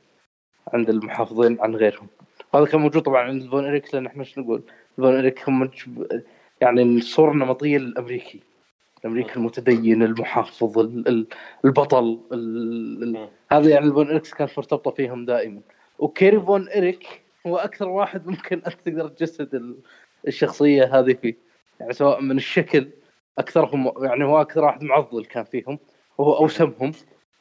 عند 0.74 0.90
المحافظين 0.90 1.62
عن 1.62 1.76
غيرهم. 1.76 2.08
هذا 2.56 2.66
كان 2.66 2.82
موجود 2.82 3.02
طبعا 3.02 3.22
عند 3.22 3.42
الفون 3.42 3.66
إريك 3.66 3.94
لأن 3.96 4.06
إحنا 4.06 4.24
شو 4.24 4.42
نقول؟ 4.42 4.64
الفون 5.00 5.18
إريك 5.18 5.50
هم 5.50 5.70
يعني 6.62 6.82
الصورة 6.84 7.32
النمطية 7.32 7.78
للامريكي 7.78 8.40
الأمريكي 9.00 9.36
المتدين 9.36 10.04
المحافظ 10.04 10.80
ال- 10.80 11.08
ال- 11.08 11.28
البطل 11.66 12.20
ال-. 12.34 13.30
هذا 13.52 13.70
يعني 13.70 13.86
الفون 13.86 14.08
اريكس 14.10 14.34
كانت 14.34 14.52
مرتبطة 14.58 14.92
فيهم 14.92 15.26
دائما. 15.26 15.62
وكيري 16.00 16.40
فون 16.40 16.70
إريك 16.70 17.22
هو 17.48 17.58
أكثر 17.58 17.90
واحد 17.90 18.28
ممكن 18.28 18.62
أنت 18.68 18.74
تقدر 18.86 19.08
تجسد 19.08 19.56
ال- 19.56 19.78
الشخصية 20.28 21.00
هذه 21.00 21.14
فيه. 21.14 21.36
يعني 21.80 21.94
سواء 21.94 22.22
من 22.22 22.38
الشكل 22.38 22.88
أكثرهم 23.38 23.92
يعني 24.04 24.24
هو 24.24 24.42
أكثر 24.42 24.64
واحد 24.64 24.84
معضل 24.84 25.26
كان 25.26 25.44
فيهم 25.44 25.80
وهو 26.18 26.38
أوسمهم. 26.38 26.92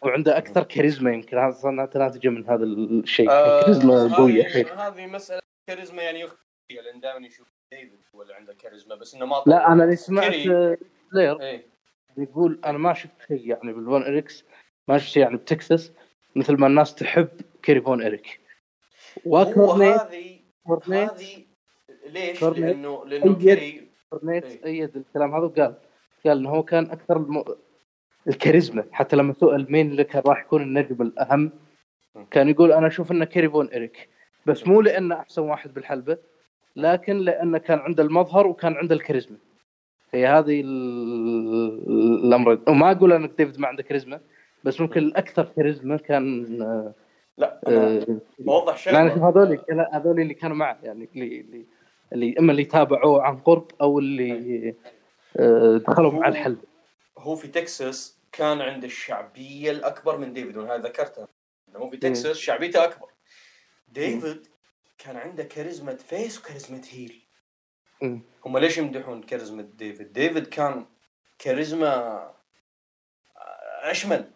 وعنده 0.02 0.38
أكثر 0.38 0.62
كاريزما 0.62 1.12
يمكن. 1.12 1.38
هذا 1.38 1.50
صار 1.50 1.70
ناتجه 1.72 2.28
من 2.28 2.46
هذا 2.46 2.64
الشيء. 2.64 3.30
آه، 3.30 3.60
كاريزما 3.60 4.16
قوية. 4.16 4.46
هذه 4.86 5.06
مسألة 5.06 5.40
كاريزما 5.66 6.02
يعني 6.02 6.24
لأن 6.70 7.00
دائما 7.00 7.26
يشوف 7.26 7.46
ديفيد 7.72 8.00
هو 8.14 8.22
اللي 8.22 8.34
عنده 8.34 8.54
كاريزما 8.54 8.94
بس 8.94 9.14
إنه 9.14 9.26
ما 9.26 9.42
لا 9.46 9.72
أنا 9.72 9.84
اللي 9.84 9.96
سمعت 9.96 10.46
آه، 10.46 10.78
فلير 11.12 11.40
إيه. 11.40 11.66
يقول 12.16 12.60
أنا 12.64 12.78
ما 12.78 12.94
شفت 12.94 13.12
شيء 13.28 13.48
يعني 13.48 13.72
بالفون 13.72 14.02
إريكس 14.02 14.44
ما 14.88 14.98
شفت 14.98 15.08
شيء 15.08 15.22
يعني 15.22 15.36
بتكساس 15.36 15.92
مثل 16.36 16.56
ما 16.56 16.66
الناس 16.66 16.94
تحب 16.94 17.28
كيري 17.62 17.80
فون 17.80 18.02
إريك. 18.02 18.40
وكورنيت 19.24 20.00
هذه 20.00 20.40
هذه 20.92 21.46
ليش؟ 22.06 22.44
لأنه 22.44 23.06
لأنه. 23.06 23.38
كيري 23.38 23.90
كورنيت. 24.10 24.44
إيه. 24.44 24.64
ايد 24.64 24.96
الكلام 24.96 25.34
هذا 25.34 25.44
وقال 25.44 25.74
قال 26.26 26.38
إنه 26.38 26.50
هو 26.50 26.62
كان 26.62 26.90
أكثر 26.90 27.16
الم... 27.16 27.44
الكاريزما. 28.28 28.84
حتى 28.92 29.16
لما 29.16 29.32
سئل 29.32 29.66
مين 29.72 29.90
اللي 29.90 30.04
كان 30.04 30.22
راح 30.26 30.40
يكون 30.40 30.62
النجم 30.62 31.02
الأهم 31.02 31.50
كان 32.30 32.48
يقول 32.48 32.72
أنا 32.72 32.86
أشوف 32.86 33.12
إنه 33.12 33.24
كيري 33.24 33.48
فون 33.48 33.68
اريك 33.74 34.08
بس 34.46 34.66
مو 34.66 34.80
لأنه 34.80 35.14
أحسن 35.20 35.42
واحد 35.42 35.74
بالحلبة 35.74 36.18
لكن 36.76 37.16
لأنه 37.18 37.58
كان 37.58 37.78
عنده 37.78 38.02
المظهر 38.02 38.46
وكان 38.46 38.74
عنده 38.76 38.94
الكاريزما. 38.94 39.36
هي 40.14 40.26
هذه 40.26 40.60
ال- 40.60 42.24
الأمر. 42.26 42.58
وما 42.68 42.90
أقول 42.90 43.12
أنك 43.12 43.30
ديفيد 43.38 43.60
ما 43.60 43.68
عنده 43.68 43.82
كاريزما 43.82 44.20
بس 44.64 44.80
ممكن 44.80 45.00
الأكثر 45.00 45.48
كاريزما 45.56 45.96
كان 45.96 46.46
آه، 46.62 46.92
لا 47.38 47.60
آه، 47.66 48.06
بوضح 48.38 48.88
أنا 48.88 49.06
أشوف 49.06 49.18
شغله 49.18 49.28
هذول 49.28 49.60
هذول 49.92 50.20
اللي 50.20 50.34
كانوا 50.34 50.56
معه 50.56 50.78
يعني 50.82 51.08
اللي 51.16 51.64
اللي, 52.12 52.34
إما 52.38 52.52
اللي 52.52 52.64
تابعوه 52.64 53.22
عن 53.22 53.36
قرب 53.36 53.70
أو 53.80 53.98
اللي 53.98 54.74
آه، 55.36 55.76
دخلوا 55.88 56.12
مع 56.12 56.18
هو- 56.26 56.30
الحلب 56.30 56.58
هو 57.20 57.36
في 57.36 57.48
تكساس 57.48 58.18
كان 58.32 58.60
عنده 58.60 58.86
الشعبية 58.86 59.70
الأكبر 59.70 60.18
من 60.18 60.32
ديفيد 60.32 60.56
وهذا 60.56 60.82
ذكرته. 60.82 61.28
إنه 61.68 61.78
هو 61.78 61.90
في. 61.90 61.96
تكساس 61.96 62.36
شعبيته 62.36 62.84
أكبر. 62.84 63.10
ديفيد 63.88 64.46
كان 64.98 65.16
عنده 65.16 65.44
كاريزما 65.44 65.96
face 65.96 66.38
وكاريزما 66.38 66.80
heel. 66.90 67.26
هم 68.44 68.58
ليش 68.58 68.78
يمدحون 68.78 69.22
كاريزما 69.22 69.62
ديفيد؟ 69.62 70.12
ديفيد 70.12 70.46
كان 70.46 70.86
كاريزما 71.38 72.34
أشمل. 73.82 74.30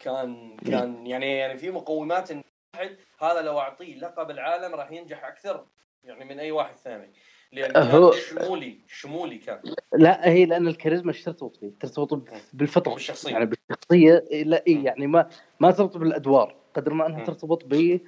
كان 0.00 0.56
كان 0.56 1.06
يعني 1.06 1.36
يعني 1.38 1.56
في 1.58 1.70
مقومات 1.70 2.30
إن 2.30 2.42
واحد 2.74 2.96
هذا 3.20 3.40
لو 3.40 3.58
أعطيه 3.58 3.96
لقب 3.96 4.30
العالم 4.30 4.74
راح 4.74 4.92
ينجح 4.92 5.24
أكثر 5.24 5.66
يعني 6.04 6.24
من 6.24 6.40
أي 6.40 6.50
واحد 6.50 6.76
ثاني. 6.76 7.12
لأن 7.52 7.76
هو- 7.90 8.10
كان 8.10 8.20
شمولي 8.20 8.78
شمولي 8.86 9.38
كان 9.38 9.58
لا 9.92 10.28
هي 10.28 10.46
لأن 10.46 10.68
الكاريزما 10.68 11.08
إيش 11.12 11.22
ترتبط 11.24 11.56
فيه؟ 11.56 11.70
ترتبط 11.80 12.22
بالفطره 12.52 12.94
بالشخصية. 12.94 13.30
يعني 13.32 13.46
بالشخصية 13.46 14.24
لا 14.44 14.66
إيه 14.66 14.84
يعني 14.84 15.06
ما 15.06 15.28
ما 15.60 15.70
ترتبط 15.70 15.96
بالأدوار 15.96 16.54
قدر 16.74 16.94
ما 16.94 17.06
أنها 17.06 17.18
مم. 17.18 17.24
ترتبط 17.24 17.64
ب 17.64 18.00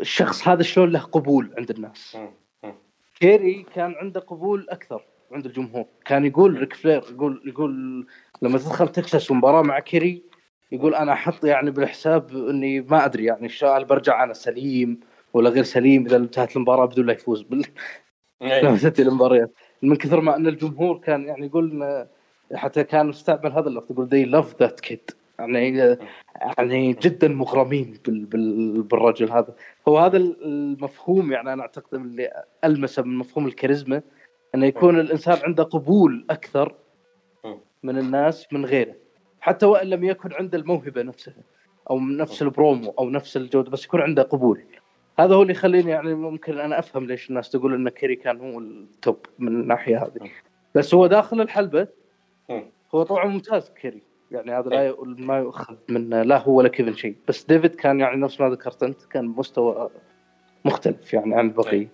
الشخص 0.00 0.48
هذا 0.48 0.62
شلون 0.62 0.90
له 0.92 1.00
قبول 1.00 1.54
عند 1.58 1.70
الناس 1.70 2.16
مم. 2.16 2.30
مم. 2.64 2.74
كيري 3.20 3.66
كان 3.74 3.94
عنده 3.94 4.20
قبول 4.20 4.66
أكثر 4.70 5.04
عند 5.32 5.46
الجمهور 5.46 5.84
كان 6.04 6.24
يقول 6.24 6.58
ريك 6.58 6.72
فلير 6.74 7.02
يقول 7.10 7.42
يقول 7.46 8.06
لما 8.42 8.58
تدخل 8.58 8.88
تكساس 8.88 9.30
ومباراه 9.30 9.62
مع 9.62 9.78
كيري 9.80 10.22
يقول 10.72 10.94
أنا 10.94 11.12
أحط 11.12 11.44
يعني 11.44 11.70
بالحساب 11.70 12.36
إني 12.36 12.80
ما 12.80 13.04
أدري 13.04 13.24
يعني 13.24 13.48
هل 13.62 13.84
برجع 13.84 14.24
أنا 14.24 14.32
سليم 14.32 15.00
ولا 15.32 15.50
غير 15.50 15.64
سليم 15.64 16.06
إذا 16.06 16.16
انتهت 16.16 16.56
المباراة 16.56 16.86
بدون 16.86 17.06
لا 17.06 17.12
يفوز 17.12 17.42
بال... 17.42 17.64
إيه. 18.42 18.60
لما 18.60 18.76
تنتهي 18.76 19.04
المباريات. 19.04 19.50
من 19.82 19.96
كثر 19.96 20.20
ما 20.20 20.36
أن 20.36 20.46
الجمهور 20.46 20.98
كان 20.98 21.24
يعني 21.24 21.46
يقول 21.46 22.06
حتى 22.54 22.84
كان 22.84 23.08
استعمل 23.08 23.52
هذا 23.52 23.68
اللفظ 23.68 23.90
يقول 23.90 24.08
they 24.08 24.30
love 24.32 24.66
that 24.66 24.90
kid. 24.90 25.14
يعني 25.38 25.98
يعني 26.58 26.92
جدا 26.92 27.28
مغرمين 27.28 27.98
بال 28.06 28.24
بال 28.24 28.82
بالرجل 28.82 29.30
هذا. 29.30 29.54
هو 29.88 29.98
هذا 29.98 30.16
المفهوم 30.16 31.32
يعني 31.32 31.52
أنا 31.52 31.62
أعتقد 31.62 31.94
اللي 31.94 32.44
المسه 32.64 33.02
من 33.02 33.16
مفهوم 33.16 33.46
الكاريزما 33.46 34.02
إنه 34.54 34.66
يكون 34.66 35.00
الإنسان 35.00 35.38
عنده 35.44 35.62
قبول 35.62 36.26
أكثر 36.30 36.74
من 37.82 37.98
الناس 37.98 38.52
من 38.52 38.64
غيره. 38.64 38.94
حتى 39.40 39.66
وإن 39.66 39.86
لم 39.86 40.04
يكن 40.04 40.32
عنده 40.32 40.58
الموهبة 40.58 41.02
نفسها 41.02 41.42
أو 41.90 42.00
نفس 42.00 42.42
البرومو 42.42 42.94
أو 42.98 43.10
نفس 43.10 43.36
الجودة 43.36 43.70
بس 43.70 43.84
يكون 43.84 44.00
عنده 44.00 44.22
قبول. 44.22 44.62
هذا 45.20 45.34
هو 45.34 45.42
اللي 45.42 45.52
يخليني 45.52 45.90
يعني 45.90 46.14
ممكن 46.14 46.58
أنا 46.58 46.78
أفهم 46.78 47.06
ليش 47.06 47.30
الناس 47.30 47.50
تقول 47.50 47.74
إن 47.74 47.88
كيري 47.88 48.16
كان 48.16 48.40
هو 48.40 48.58
ال 48.58 48.75
top 48.75 49.26
من 49.38 49.48
الناحية 49.48 49.96
هذه. 50.04 50.30
بس 50.74 50.94
هو 50.94 51.06
داخل 51.06 51.40
الحلبة. 51.40 51.88
هو 52.94 53.02
طبعا 53.02 53.24
ممتاز 53.26 53.70
كيري. 53.70 54.02
يعني 54.30 54.52
هذا 54.52 54.68
لا 54.68 54.86
يقول- 54.86 55.20
ما 55.20 55.38
يؤخذ 55.38 55.74
من 55.88 56.10
لا 56.10 56.38
هو 56.42 56.58
ولا 56.58 56.68
كيفن 56.68 56.92
شيء 56.94 57.16
بس 57.28 57.44
ديفيد 57.44 57.74
كان 57.74 58.00
يعني 58.00 58.16
نفس 58.20 58.40
ما 58.40 58.48
ذكرت 58.50 58.82
أنت 58.82 59.04
كان 59.04 59.24
مستوى 59.26 59.90
مختلف 60.64 61.14
يعني 61.14 61.34
عن 61.34 61.46
البقية. 61.46 61.88